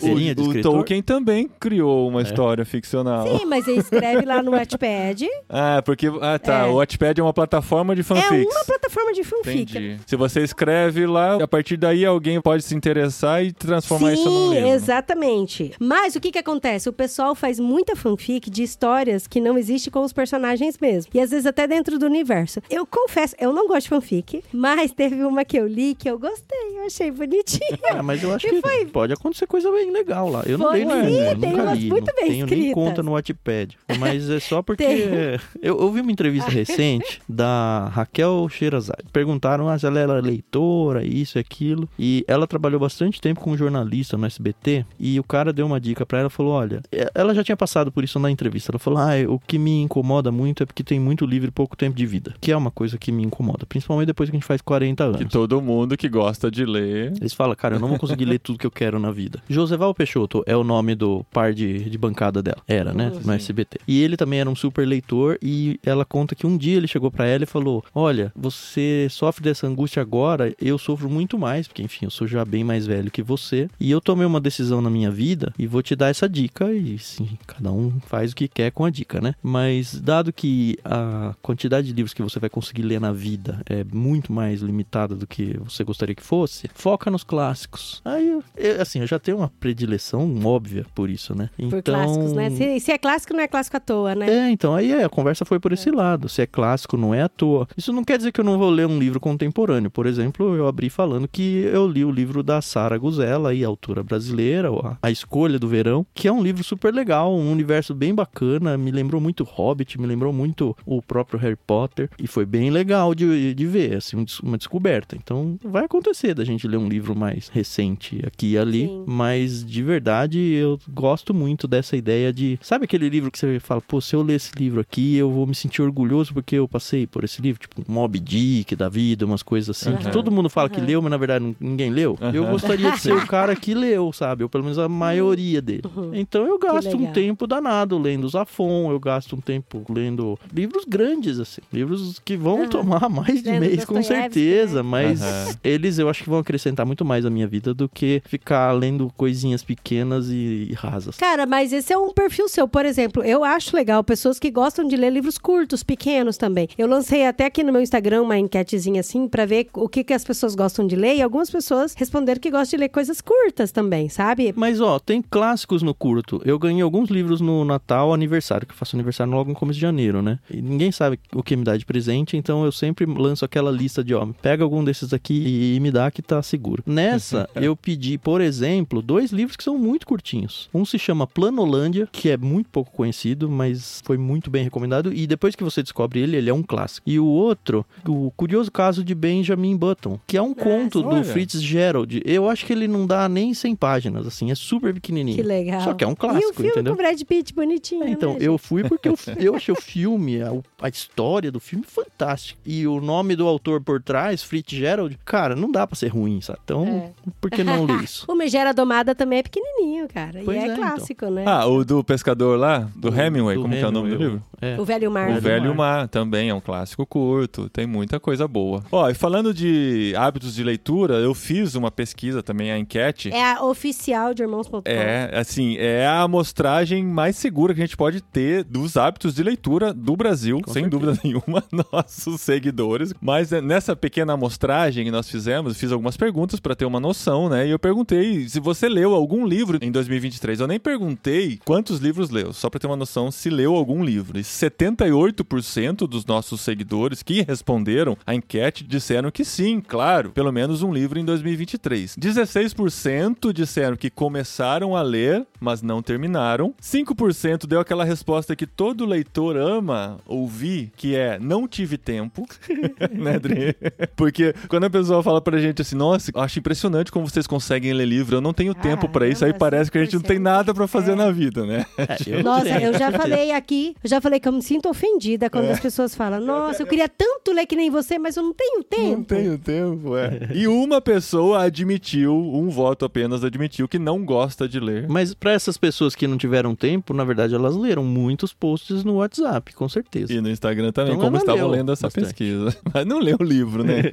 o? 0.50 0.62
Tolkien 0.62 1.04
também 1.04 1.48
criou 1.60 2.08
uma 2.08 2.22
história 2.24 2.66
ficcional. 2.66 3.28
Sim, 3.28 3.46
mas 3.46 3.68
ele 3.68 3.80
escreve 3.80 4.26
lá 4.26 4.42
no 4.42 4.52
Wattpad. 4.58 5.28
Ah, 5.48 5.82
porque. 5.86 6.08
Ah, 6.22 6.40
tá. 6.40 6.66
É. 6.66 6.70
O 6.70 6.76
Wattpad 6.76 7.20
é 7.20 7.24
uma 7.24 7.34
plataforma 7.34 7.96
de 7.96 8.02
fanfics. 8.02 8.32
É 8.32 8.36
uma 8.58 8.66
plataforma 8.66 8.79
de 9.14 9.24
fanfic. 9.24 9.72
Entendi. 9.72 9.98
Se 10.06 10.16
você 10.16 10.42
escreve 10.42 11.06
lá, 11.08 11.42
a 11.42 11.48
partir 11.48 11.78
daí 11.78 12.06
alguém 12.06 12.40
pode 12.42 12.64
se 12.64 12.76
interessar 12.76 13.44
e 13.44 13.52
transformar 13.52 14.14
isso 14.14 14.26
num 14.30 14.50
Sim, 14.50 14.56
livro. 14.56 14.70
exatamente. 14.70 15.72
Mas 15.80 16.16
o 16.16 16.20
que 16.20 16.32
que 16.32 16.38
acontece? 16.40 16.90
O 16.90 16.94
pessoal 16.94 17.34
faz 17.36 17.60
muita 17.60 17.96
fanfic 17.96 18.50
de 18.50 18.64
histórias 18.64 19.28
que 19.28 19.40
não 19.40 19.58
existem 19.58 19.92
com 19.92 20.04
os 20.04 20.14
personagens 20.14 20.78
mesmo. 20.80 21.12
E 21.14 21.20
às 21.20 21.32
vezes 21.32 21.46
até 21.46 21.66
dentro 21.68 21.98
do 21.98 22.06
universo. 22.06 22.62
Eu 22.70 22.86
confesso, 22.86 23.36
eu 23.40 23.52
não 23.54 23.68
gosto 23.68 23.84
de 23.84 23.90
fanfic, 23.90 24.44
mas 24.54 24.92
teve 24.92 25.24
uma 25.24 25.44
que 25.46 25.58
eu 25.58 25.68
li 25.68 25.96
que 25.96 26.10
eu 26.10 26.20
gostei, 26.20 26.78
eu 26.78 26.86
achei 26.86 27.12
bonitinha. 27.12 27.80
Ah, 27.92 28.02
mas 28.04 28.22
eu 28.24 28.34
acho 28.34 28.48
E 28.48 28.50
que 28.50 28.62
foi- 28.62 28.86
pode 28.86 29.14
acontecer 29.14 29.48
coisa 29.48 29.72
bem 29.72 29.92
legal 29.92 30.30
lá. 30.30 30.44
Eu 30.46 30.58
não 30.58 30.68
Foi, 30.70 30.80
sim, 30.82 30.86
nenhuma, 30.86 31.36
tem 31.40 31.52
nunca 31.52 31.74
li. 31.74 31.90
muito 31.90 32.08
não 32.08 32.16
bem 32.16 32.26
tenho 32.32 32.46
nem 32.46 32.60
escritas. 32.60 32.74
conta 32.74 33.04
no 33.04 33.12
Wattpad. 33.14 33.78
Mas 34.00 34.30
é 34.30 34.40
só 34.40 34.62
porque... 34.62 34.86
Eu, 35.62 35.80
eu 35.80 35.92
vi 35.92 36.02
uma 36.02 36.12
entrevista 36.12 36.50
recente 36.52 37.22
da 37.28 37.90
Raquel 37.92 38.48
Sherazade. 38.80 39.04
Perguntaram 39.12 39.68
ah, 39.68 39.78
se 39.78 39.86
ela 39.86 40.00
era 40.00 40.20
leitora, 40.20 41.06
isso 41.06 41.38
e 41.38 41.40
aquilo. 41.40 41.88
E 41.98 42.24
ela 42.28 42.48
trabalhou 42.48 42.80
bastante 42.80 43.22
tempo 43.22 43.42
com 43.42 43.52
um 43.52 43.58
jornalista 43.58 44.18
no 44.18 44.26
SBT. 44.26 44.86
E 45.00 45.20
o 45.20 45.24
cara 45.24 45.54
deu 45.54 45.66
uma 45.66 45.80
dica 45.80 46.06
pra 46.06 46.20
ela, 46.20 46.30
falou, 46.30 46.54
olha... 46.54 46.82
Ela 47.14 47.34
já 47.34 47.44
tinha 47.44 47.58
passado 47.58 47.92
por 47.92 48.04
isso 48.04 48.20
na 48.20 48.32
entrevista. 48.32 48.72
Ela 48.72 48.80
falou, 48.80 49.00
ah, 49.00 49.12
o 49.28 49.40
que 49.40 49.58
me 49.58 49.82
incomoda 49.82 50.32
muito 50.32 50.64
é 50.64 50.66
porque 50.66 50.84
tem 50.84 51.00
muito 51.00 51.26
livro 51.26 51.50
e 51.50 51.52
pouco 51.52 51.76
tempo 51.76 51.96
de 51.96 52.06
vida. 52.06 52.34
Que 52.40 52.52
é 52.52 52.58
uma 52.58 52.72
coisa 52.72 52.98
que 52.98 53.12
me 53.12 53.24
incomoda. 53.24 53.66
Principalmente 53.66 54.08
depois 54.08 54.30
que 54.30 54.36
a 54.36 54.40
gente 54.40 54.48
faz 54.48 54.62
40 54.62 55.04
anos. 55.04 55.18
Que 55.18 55.26
todo 55.26 55.62
mundo 55.62 55.98
que 55.98 56.08
gosta 56.08 56.50
de 56.50 56.66
ler. 56.66 57.14
Eles 57.20 57.34
falam, 57.34 57.56
cara, 57.56 57.76
eu 57.76 57.80
não 57.80 57.88
vou 57.88 58.00
conseguir 58.00 58.26
ler 58.26 58.40
tudo 58.40 58.60
que 58.60 58.66
eu 58.68 58.72
quero 58.72 59.00
na 59.00 59.12
vida. 59.12 59.42
Joseval 59.50 59.94
Peixoto 59.94 60.44
é 60.46 60.56
o 60.56 60.64
nome 60.64 60.96
do 60.96 61.26
par 61.32 61.54
de, 61.54 61.90
de 61.90 61.98
bancada 61.98 62.42
dela. 62.42 62.62
Era, 62.68 62.94
né? 62.94 63.12
No 63.24 63.34
SBT. 63.34 63.80
E 63.88 64.02
ele 64.02 64.16
também 64.16 64.40
era 64.40 64.50
um 64.50 64.56
super 64.56 64.88
leitor 64.88 65.38
e 65.42 65.80
ela 65.84 66.06
conta 66.06 66.36
que 66.36 66.46
um 66.46 66.58
dia 66.58 66.78
ele 66.78 66.88
chegou 66.88 67.12
pra 67.12 67.26
ela 67.26 67.44
e 67.44 67.48
falou: 67.48 67.84
Olha, 67.94 68.32
você 68.36 68.69
sofre 69.10 69.44
dessa 69.44 69.68
angústia 69.68 70.02
agora, 70.02 70.54
eu 70.62 70.78
sofro 70.78 71.10
muito 71.10 71.38
mais, 71.38 71.68
porque 71.68 71.82
enfim, 71.84 72.06
eu 72.06 72.12
sou 72.12 72.28
já 72.28 72.44
bem 72.46 72.64
mais 72.64 72.86
velho 72.86 73.12
que 73.12 73.22
você. 73.24 73.70
E 73.80 73.90
eu 73.92 74.02
tomei 74.02 74.26
uma 74.26 74.40
decisão 74.40 74.82
na 74.82 74.90
minha 74.90 75.10
vida 75.12 75.54
e 75.58 75.66
vou 75.68 75.82
te 75.82 75.96
dar 75.96 76.08
essa 76.10 76.28
dica. 76.28 76.72
E 76.72 76.98
sim, 77.00 77.30
cada 77.48 77.72
um 77.72 78.00
faz 78.08 78.32
o 78.32 78.36
que 78.36 78.48
quer 78.48 78.72
com 78.72 78.86
a 78.86 78.90
dica, 78.90 79.20
né? 79.22 79.34
Mas 79.42 80.00
dado 80.00 80.32
que 80.34 80.78
a 80.84 81.34
quantidade 81.42 81.88
de 81.88 81.94
livros 81.94 82.14
que 82.14 82.22
você 82.22 82.40
vai 82.40 82.50
conseguir 82.50 82.82
ler 82.84 83.00
na 83.00 83.12
vida 83.12 83.62
é 83.66 83.84
muito 83.94 84.32
mais 84.32 84.62
limitada 84.62 85.16
do 85.16 85.26
que 85.26 85.58
você 85.64 85.84
gostaria 85.84 86.14
que 86.16 86.24
fosse, 86.24 86.70
foca 86.74 87.10
nos 87.10 87.24
clássicos. 87.24 88.02
Aí, 88.06 88.28
eu- 88.30 88.44
eu- 88.58 88.82
assim, 88.82 89.00
eu 89.00 89.08
já 89.08 89.18
tenho 89.20 89.38
uma 89.38 89.50
predileção 89.60 90.30
óbvia 90.46 90.86
por 90.94 91.10
isso, 91.10 91.34
né? 91.36 91.50
Por 91.70 91.82
clássicos, 91.82 92.34
né? 92.34 92.50
Se, 92.50 92.80
se 92.80 92.92
é 92.92 92.98
clássico, 92.98 93.34
não 93.34 93.42
é 93.42 93.48
clássico 93.48 93.78
à 93.78 93.80
toa, 93.80 94.16
né? 94.16 94.30
É, 94.30 94.52
então, 94.52 94.76
aí 94.76 94.92
é, 94.92 95.04
a 95.04 95.10
conversa 95.10 95.46
foi 95.46 95.60
por 95.60 95.72
esse 95.72 95.90
lado. 95.90 96.28
Se 96.28 96.42
é 96.42 96.46
clássico, 96.46 96.98
não 96.98 97.14
é 97.14 97.22
à 97.22 97.30
toa. 97.30 97.68
Isso 97.78 97.94
não 97.94 98.04
quer 98.04 98.18
dizer 98.18 98.32
que 98.32 98.40
eu 98.42 98.46
não 98.46 98.59
vou 98.60 98.70
ler 98.70 98.86
um 98.86 99.00
livro 99.00 99.20
contemporâneo. 99.20 99.90
Por 99.90 100.06
exemplo, 100.06 100.56
eu 100.56 100.68
abri 100.68 100.90
falando 100.90 101.28
que 101.28 101.64
eu 101.72 101.88
li 101.88 102.04
o 102.04 102.12
livro 102.12 102.44
da 102.44 102.62
Sara 102.62 102.98
Guzella, 102.98 103.50
aí, 103.50 103.64
autora 103.64 104.04
brasileira, 104.04 104.70
a, 105.02 105.10
Escolha 105.10 105.58
do 105.58 105.68
Verão, 105.68 106.06
que 106.14 106.28
é 106.28 106.32
um 106.32 106.44
livro 106.44 106.64
super 106.64 106.94
legal, 106.94 107.34
um 107.34 107.52
universo 107.52 107.96
bem 107.96 108.14
bacana, 108.14 108.78
me 108.78 108.92
lembrou 108.92 109.22
muito 109.22 109.44
Hobbit, 109.44 110.00
me 110.00 110.06
lembrou 110.06 110.34
muito 110.34 110.76
o 110.86 111.02
próprio 111.02 111.40
Harry 111.40 111.56
Potter, 111.56 112.10
e 112.22 112.28
foi 112.28 112.46
bem 112.46 112.70
legal 112.70 113.16
de, 113.16 113.54
de 113.54 113.66
ver, 113.66 113.98
assim, 113.98 114.18
um 114.18 114.26
uma 114.44 114.58
descoberta. 114.58 115.16
Então, 115.16 115.58
vai 115.64 115.86
acontecer 115.86 116.34
da 116.34 116.44
gente 116.44 116.68
ler 116.68 116.78
um 116.78 116.88
livro 116.88 117.16
mais 117.16 117.48
recente 117.48 118.22
aqui 118.26 118.52
e 118.52 118.58
ali, 118.58 118.88
Sim. 118.88 119.04
mas 119.08 119.64
de 119.64 119.84
verdade 119.84 120.40
eu 120.40 120.80
gosto 120.90 121.34
muito 121.34 121.68
dessa 121.68 121.96
ideia 121.96 122.34
de. 122.34 122.58
Sabe 122.62 122.86
aquele 122.86 123.10
livro 123.10 123.30
que 123.32 123.38
você 123.38 123.60
fala, 123.60 123.82
pô, 123.82 124.02
se 124.02 124.16
eu 124.16 124.24
ler 124.24 124.36
esse 124.36 124.52
livro 124.58 124.80
aqui, 124.80 125.16
eu 125.16 125.30
vou 125.30 125.46
me 125.46 125.54
sentir 125.54 125.82
orgulhoso 125.82 126.34
porque 126.34 126.56
eu 126.56 126.68
passei 126.68 127.06
por 127.06 127.24
esse 127.24 127.42
livro, 127.42 127.62
tipo 127.62 127.84
Mob 127.88 128.20
Dick 128.20 128.49
da 128.78 128.90
vida, 128.90 129.26
umas 129.26 129.44
coisas 129.44 129.70
assim, 129.70 129.96
que 129.98 130.04
Aham. 130.04 130.12
todo 130.12 130.32
mundo 130.32 130.50
fala 130.50 130.70
que 130.70 130.80
leu, 130.82 131.02
mas 131.02 131.12
na 131.12 131.18
verdade 131.18 131.56
ninguém 131.60 131.90
leu. 131.90 132.18
Eu 132.34 132.44
Aham. 132.44 132.52
gostaria 132.52 132.92
de 132.92 133.00
ser 133.00 133.14
o 133.14 133.22
cara 133.28 133.56
que 133.56 133.74
leu, 133.74 134.12
sabe? 134.14 134.44
Ou 134.44 134.50
pelo 134.50 134.64
menos 134.64 134.78
a 134.80 134.88
maioria 134.90 135.62
dele. 135.62 135.84
Então 136.14 136.46
eu 136.46 136.58
gasto 136.58 136.96
um 136.98 137.06
tempo 137.12 137.46
danado 137.48 137.98
lendo 137.98 138.28
Zafon, 138.30 138.92
eu 138.92 139.00
gasto 139.00 139.36
um 139.36 139.42
tempo 139.42 139.84
lendo 139.90 140.38
livros 140.54 140.86
grandes, 140.88 141.40
assim. 141.40 141.62
Livros 141.72 142.20
que 142.24 142.36
vão 142.38 142.68
tomar 142.68 143.08
mais 143.10 143.42
de 143.44 143.50
Lendo 143.50 143.60
mês, 143.62 143.86
com 143.86 143.96
Dostoiévski, 143.96 144.34
certeza. 144.40 144.84
né? 144.84 144.90
Mas 144.90 145.58
eles 145.64 146.00
eu 146.00 146.10
acho 146.10 146.24
que 146.24 146.30
vão 146.30 146.40
acrescentar 146.40 146.86
muito 146.86 147.04
mais 147.06 147.26
à 147.26 147.30
minha 147.30 147.48
vida 147.48 147.74
do 147.74 147.88
que 147.90 148.22
ficar 148.26 148.72
lendo 148.72 149.12
coisinhas 149.18 149.64
pequenas 149.64 150.30
e, 150.30 150.68
e 150.70 150.74
rasas. 150.74 151.18
Cara, 151.18 151.46
mas 151.46 151.74
esse 151.74 151.92
é 151.94 151.98
um 151.98 152.12
perfil 152.14 152.48
seu. 152.48 152.68
Por 152.68 152.86
exemplo, 152.86 153.24
eu 153.24 153.44
acho 153.44 153.76
legal 153.76 154.04
pessoas 154.04 154.40
que 154.40 154.50
gostam 154.52 154.88
de 154.88 154.96
ler 154.96 155.12
livros 155.12 155.38
curtos, 155.38 155.84
pequenos 155.84 156.38
também. 156.38 156.68
Eu 156.78 156.88
lancei 156.88 157.26
até 157.26 157.46
aqui 157.46 157.64
no 157.64 157.72
meu 157.72 157.82
Instagram 157.82 158.22
uma 158.22 158.38
enquetezinha 158.40 159.02
assim 159.02 159.28
pra 159.28 159.46
ver 159.46 159.68
o 159.74 159.88
que, 159.88 160.04
que 160.04 160.14
as 160.14 160.24
pessoas 160.24 160.56
gostam 160.56 160.86
de 160.86 160.96
ler 160.96 161.16
e 161.16 161.22
algumas 161.22 161.50
pessoas 161.50 161.94
responderam 161.96 162.40
que 162.40 162.52
gostam 162.52 162.78
de 162.78 162.82
ler 162.84 162.90
coisas 162.90 163.22
curtas 163.22 163.72
também, 163.72 164.10
sabe? 164.10 164.54
Mas 164.56 164.82
ó, 164.82 165.00
tem 165.00 165.22
clássicos 165.22 165.82
no 165.82 165.94
curto. 165.94 166.42
Eu 166.46 166.58
ganhei 166.58 166.82
alguns 166.82 167.10
livros 167.10 167.42
no 167.42 167.64
Natal, 167.66 168.14
aniversário, 168.14 168.66
que 168.66 168.74
eu 168.74 168.78
faço 168.78 168.96
aniversário 168.96 169.32
logo 169.34 169.50
no 169.50 169.56
começo 169.56 169.78
de 169.78 169.82
janeiro, 169.82 170.22
né? 170.22 170.40
E 170.50 170.62
ninguém 170.62 170.92
sabe 170.92 171.20
o 171.34 171.44
que 171.44 171.56
me 171.56 171.64
dá 171.64 171.78
de 171.78 171.86
presente, 171.86 172.38
então 172.38 172.64
eu 172.66 172.72
sempre 172.72 173.06
lanço 173.06 173.46
aquela 173.46 173.72
lista 173.72 174.04
de, 174.04 174.14
ó, 174.14 174.26
pega 174.42 174.64
algum 174.64 174.84
desses 174.84 175.14
aqui 175.14 175.76
e 175.76 175.80
me 175.80 175.92
dá 175.92 176.10
que 176.12 176.22
tá 176.22 176.42
seguro. 176.42 176.84
Nessa, 176.86 177.50
eu 177.56 177.76
pedi, 177.76 178.18
por 178.18 178.42
exemplo, 178.42 179.02
dois 179.02 179.32
livros 179.32 179.56
que 179.56 179.64
são 179.64 179.78
muito 179.78 180.06
curtinhos. 180.06 180.70
Um 180.74 180.86
se 180.86 180.98
chama 180.98 181.28
Planolândia, 181.28 182.08
que 182.12 182.30
é 182.30 182.38
muito 182.38 182.70
pouco 182.70 182.92
conhecido, 182.92 183.50
mas 183.50 184.02
foi 184.06 184.18
muito 184.18 184.50
bem 184.50 184.64
recomendado, 184.64 185.14
e 185.14 185.28
depois 185.28 185.56
que 185.56 185.64
você 185.64 185.82
descobre 185.82 186.20
ele, 186.20 186.38
ele 186.38 186.50
é 186.50 186.54
um 186.54 186.64
clássico. 186.64 187.10
E 187.10 187.20
o 187.20 187.26
outro, 187.26 187.86
o 188.08 188.29
curioso 188.32 188.72
caso 188.72 189.04
de 189.04 189.14
Benjamin 189.16 189.76
Button, 189.78 190.20
que 190.28 190.38
é 190.38 190.42
um 190.42 190.54
conto 190.54 191.02
do 191.02 191.10
olha. 191.10 191.24
Fritz 191.24 191.62
Gerald. 191.62 192.22
Eu 192.26 192.50
acho 192.50 192.66
que 192.66 192.74
ele 192.74 192.88
não 192.88 193.06
dá 193.06 193.28
nem 193.30 193.54
100 193.54 193.76
páginas, 193.76 194.28
assim, 194.28 194.52
é 194.52 194.56
super 194.56 194.94
pequenininho. 194.94 195.38
Que 195.38 195.44
legal. 195.44 195.82
Só 195.82 195.94
que 195.94 196.04
é 196.04 196.08
um 196.08 196.12
e 196.12 196.14
o 196.14 196.16
clássico, 196.18 196.54
filme 196.54 196.70
entendeu? 196.72 196.96
com 196.96 197.00
o 197.02 197.04
Brad 197.04 197.22
Pitt 197.24 197.54
bonitinho, 197.54 198.04
É, 198.04 198.10
então, 198.10 198.32
né, 198.34 198.38
eu 198.42 198.54
gente? 198.54 198.62
fui 198.68 198.84
porque 198.84 199.10
eu, 199.10 199.16
eu 199.38 199.56
achei 199.56 199.74
o 199.74 199.80
filme, 199.82 200.42
a, 200.42 200.52
a 200.82 200.90
história 200.90 201.52
do 201.52 201.60
filme 201.60 201.86
fantástica. 201.86 202.60
E 202.66 202.86
o 202.88 203.00
nome 203.02 203.36
do 203.36 203.48
autor 203.48 203.82
por 203.82 204.02
trás, 204.02 204.44
Fritz 204.44 204.72
Gerald, 204.76 205.18
cara, 205.26 205.56
não 205.56 205.72
dá 205.72 205.86
pra 205.86 205.96
ser 205.96 206.08
ruim, 206.08 206.42
sabe? 206.42 206.60
Então, 206.64 206.86
É. 206.88 207.12
por 207.40 207.50
que 207.50 207.64
não 207.64 207.86
ler 207.86 208.04
isso? 208.04 208.26
O 208.30 208.36
Megera 208.36 208.74
Domada 208.74 209.14
também 209.16 209.40
é 209.40 209.44
pequenininho, 209.44 210.08
cara. 210.08 210.42
Pois 210.46 210.58
e 210.58 210.60
é, 210.60 210.64
é, 210.64 210.74
então. 210.74 210.78
clássico, 210.88 211.26
né? 211.28 211.44
Ah, 211.46 211.66
o 211.66 211.84
do 211.84 212.04
pescador 212.04 212.58
lá, 212.60 212.88
do 212.96 213.08
Hemingway, 213.10 213.56
Do 213.56 213.62
como 213.64 213.74
que 213.74 213.80
é 213.82 213.88
o 213.88 213.92
nome 213.92 214.10
do 214.10 214.16
Hemingway, 214.16 214.34
livro? 214.40 214.46
É. 214.62 214.80
O 214.80 214.86
Velho 214.86 215.10
Mar. 215.12 215.30
O 215.32 215.42
Velho 215.42 215.76
Mar. 215.76 216.08
Também 216.08 216.50
é 216.50 216.54
um 216.54 216.60
clássico 216.62 217.06
curto, 217.06 217.70
tem 217.70 217.86
muita 218.10 218.20
coisa 218.20 218.48
boa. 218.48 218.84
Ó, 218.92 219.08
e 219.08 219.14
falando 219.14 219.54
de 219.54 220.14
hábitos 220.18 220.56
de 220.56 220.64
leitura, 220.64 221.16
eu 221.16 221.36
fiz 221.36 221.76
uma 221.76 221.92
pesquisa 221.92 222.42
também, 222.42 222.72
a 222.72 222.80
enquete. 222.80 223.30
É 223.32 223.54
a 223.54 223.64
oficial 223.64 224.34
de 224.34 224.42
irmãos.com. 224.42 224.82
É, 224.86 225.30
assim, 225.38 225.78
é 225.78 226.08
a 226.08 226.24
amostragem 226.24 227.06
mais 227.06 227.36
segura 227.36 227.76
que 227.76 227.82
a 227.82 227.86
gente 227.86 227.96
pode 227.96 228.22
ter 228.22 228.64
dos 228.64 228.98
hábitos 228.98 229.36
de 229.36 229.44
leitura 229.44 229.94
do 229.94 230.16
Brasil, 230.16 230.60
Com 230.62 230.74
sem 230.74 230.84
certeza. 230.84 230.90
dúvida 231.06 231.22
nenhuma, 231.24 231.64
nossos 231.92 232.42
seguidores. 232.42 233.14
Mas 233.22 233.52
é, 233.52 233.62
nessa 233.62 233.96
pequena 233.96 234.34
amostragem 234.34 235.06
que 235.06 235.12
nós 235.12 235.30
fizemos, 235.30 235.78
fiz 235.78 235.92
algumas 235.92 236.18
perguntas 236.18 236.60
pra 236.60 236.76
ter 236.76 236.86
uma 236.86 237.00
noção, 237.00 237.48
né? 237.48 237.68
E 237.68 237.70
eu 237.70 237.78
perguntei 237.78 238.50
se 238.50 238.60
você 238.60 238.90
leu 238.90 239.14
algum 239.14 239.46
livro 239.46 239.78
em 239.82 239.92
2023. 239.92 240.62
Eu 240.62 240.68
nem 240.68 240.80
perguntei 240.80 241.60
quantos 241.64 242.00
livros 242.00 242.32
leu, 242.32 242.54
só 242.54 242.72
pra 242.72 242.80
ter 242.80 242.88
uma 242.88 242.96
noção 242.96 243.30
se 243.30 243.52
leu 243.52 243.76
algum 243.76 244.04
livro. 244.04 244.40
E 244.40 244.42
78% 244.42 246.08
dos 246.08 246.26
nossos 246.26 246.62
seguidores 246.62 247.22
que 247.22 247.44
responderam 247.44 247.99
a 248.26 248.34
enquete 248.36 248.84
disseram 248.84 249.32
que 249.32 249.44
sim, 249.46 249.82
claro, 249.86 250.32
pelo 250.32 250.52
menos 250.52 250.82
um 250.84 250.94
livro 250.94 251.20
em 251.20 251.26
2023. 251.26 252.16
16% 252.18 253.52
disseram 253.54 253.96
que 253.96 254.10
começaram 254.10 254.96
a 254.96 255.02
ler, 255.02 255.46
mas 255.60 255.82
não 255.82 256.02
terminaram. 256.02 256.74
5% 256.82 257.66
deu 257.68 257.80
aquela 257.80 258.04
resposta 258.04 258.56
que 258.56 258.66
todo 258.68 259.06
leitor 259.06 259.58
ama 259.58 260.18
ouvir, 260.26 260.92
que 260.96 261.16
é 261.16 261.38
não 261.40 261.68
tive 261.68 261.98
tempo, 261.98 262.46
né, 263.12 263.36
Adri? 263.36 263.76
Porque 264.16 264.54
quando 264.68 264.86
a 264.86 264.90
pessoa 264.90 265.24
fala 265.24 265.42
pra 265.42 265.58
gente 265.60 265.82
assim, 265.82 265.96
nossa, 265.96 266.32
acho 266.36 266.60
impressionante 266.60 267.12
como 267.12 267.28
vocês 267.28 267.48
conseguem 267.48 267.94
ler 267.94 268.06
livro, 268.06 268.38
eu 268.38 268.42
não 268.42 268.54
tenho 268.54 268.74
tempo 268.74 269.08
pra 269.10 269.28
isso, 269.28 269.44
aí 269.46 269.54
parece 269.54 269.92
que 269.92 269.98
a 269.98 270.04
gente 270.04 270.16
não 270.16 270.22
tem 270.22 270.38
5%. 270.38 270.42
nada 270.42 270.74
pra 270.74 270.88
fazer 270.88 271.12
É. 271.12 271.16
na 271.16 271.32
vida, 271.32 271.66
né? 271.66 271.86
É, 271.98 272.18
eu 272.40 272.44
Nossa, 272.44 272.66
tenho. 272.66 272.82
eu 272.82 272.94
já 273.00 273.12
falei 273.12 273.52
aqui, 273.52 273.96
eu 274.04 274.10
já 274.10 274.22
falei 274.22 274.40
que 274.40 274.48
eu 274.48 274.52
me 274.52 274.62
sinto 274.62 274.90
ofendida 274.90 275.50
quando 275.50 275.70
as 275.70 275.80
pessoas 275.80 276.14
falam, 276.16 276.40
nossa, 276.40 276.82
eu 276.84 276.88
queria 276.88 277.10
tanto 277.10 277.52
ler 277.52 277.66
que 277.66 277.76
nem 277.76 277.89
você, 277.90 278.18
mas 278.20 278.36
eu 278.36 278.44
não 278.44 278.54
tenho 278.54 278.84
tempo. 278.84 279.18
Não 279.18 279.24
tenho 279.24 279.58
tempo, 279.58 280.18
é. 280.18 280.50
E 280.54 280.68
uma 280.68 281.00
pessoa 281.02 281.64
admitiu, 281.64 282.34
um 282.36 282.70
voto 282.70 283.06
apenas 283.06 283.44
admitiu 283.44 283.88
que 283.88 283.98
não 284.00 284.24
gosta 284.26 284.68
de 284.68 284.80
ler. 284.80 285.08
Mas 285.08 285.34
pra 285.34 285.52
essas 285.52 285.78
pessoas 285.78 286.16
que 286.16 286.28
não 286.28 286.38
tiveram 286.38 286.76
tempo, 286.76 287.14
na 287.14 287.24
verdade, 287.24 287.56
elas 287.56 287.76
leram 287.76 288.04
muitos 288.04 288.54
posts 288.54 289.04
no 289.04 289.16
WhatsApp, 289.18 289.74
com 289.74 289.88
certeza. 289.88 290.34
E 290.34 290.42
no 290.42 290.50
Instagram 290.50 290.92
também, 290.92 291.14
Então 291.14 291.26
como 291.26 291.38
estavam 291.38 291.68
lendo 291.68 291.92
essa 291.92 292.08
bastante. 292.08 292.26
pesquisa. 292.26 292.76
Mas 292.94 293.06
não 293.06 293.20
leu 293.20 293.38
o 293.40 293.44
livro, 293.44 293.84
né? 293.84 294.02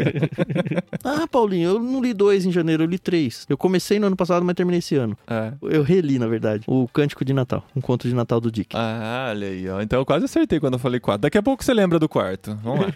Ah, 1.05 1.27
Paulinho, 1.29 1.71
eu 1.71 1.79
não 1.79 2.03
li 2.03 2.13
dois 2.13 2.45
em 2.45 2.51
janeiro, 2.51 2.83
eu 2.83 2.87
li 2.89 2.99
três. 2.99 3.47
Eu 3.49 3.57
comecei 3.57 3.99
no 3.99 4.09
ano 4.09 4.17
passado, 4.17 4.45
mas 4.45 4.57
terminei 4.57 4.79
esse 4.81 4.97
ano. 4.97 5.17
É. 5.29 5.53
Eu 5.63 5.83
reli, 5.83 6.19
na 6.19 6.27
verdade, 6.27 6.65
o 6.67 6.89
Cântico 6.89 7.25
de 7.25 7.33
Natal, 7.33 7.65
um 7.77 7.81
conto 7.81 8.09
de 8.09 8.15
Natal 8.15 8.41
do 8.41 8.51
Dick. 8.51 8.75
Ah, 8.77 9.29
olha 9.31 9.47
aí, 9.47 9.69
ó. 9.69 9.81
Então 9.81 10.01
eu 10.01 10.05
quase 10.07 10.25
acertei 10.25 10.59
quando 10.59 10.73
eu 10.75 10.79
falei 10.81 10.99
quatro. 10.99 11.23
Daqui 11.23 11.39
a 11.39 11.43
pouco 11.43 11.63
você 11.63 11.73
lembra 11.73 11.99
do 12.01 12.09
quarto. 12.09 12.59
Vamos 12.63 12.87
lá. 12.87 12.93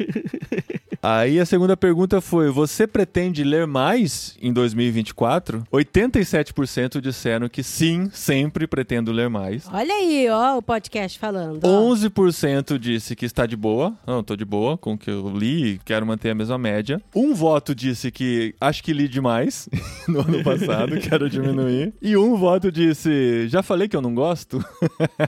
Aí 1.02 1.40
a 1.40 1.46
segunda 1.46 1.76
pergunta 1.76 2.20
foi: 2.20 2.50
você 2.50 2.86
pretende 2.86 3.42
ler 3.42 3.66
mais 3.66 4.36
em 4.40 4.52
2024? 4.52 5.64
87% 5.72 7.00
disseram 7.00 7.48
que 7.48 7.62
sim, 7.62 8.08
sempre 8.12 8.66
pretendo 8.66 9.10
ler 9.12 9.28
mais. 9.30 9.66
Olha 9.72 9.94
aí, 9.94 10.28
ó, 10.28 10.58
o 10.58 10.62
podcast 10.62 11.18
falando. 11.18 11.64
ó. 11.64 11.90
11% 11.94 12.78
disse 12.78 13.16
que 13.16 13.24
está 13.24 13.46
de 13.46 13.56
boa. 13.56 13.94
Não, 14.06 14.22
tô 14.22 14.36
de 14.36 14.44
boa 14.44 14.76
com 14.76 14.92
o 14.94 14.98
que 14.98 15.10
eu 15.10 15.30
li 15.34 15.74
e 15.74 15.78
quero 15.84 16.04
manter 16.06 16.30
a 16.30 16.34
mesma 16.34 16.58
média. 16.58 17.00
Um 17.14 17.34
voto 17.34 17.74
disse 17.74 18.10
que 18.10 18.54
acho 18.60 18.82
que 18.84 18.92
li 18.92 19.08
demais 19.08 19.68
no 20.06 20.20
ano 20.20 20.42
passado, 20.44 20.98
quero 21.00 21.30
diminuir. 21.30 21.94
E 22.02 22.16
um 22.16 22.36
voto 22.36 22.70
disse, 22.70 23.48
já 23.48 23.62
falei 23.62 23.88
que 23.88 23.96
eu 23.96 24.02
não 24.02 24.14
gosto. 24.14 24.62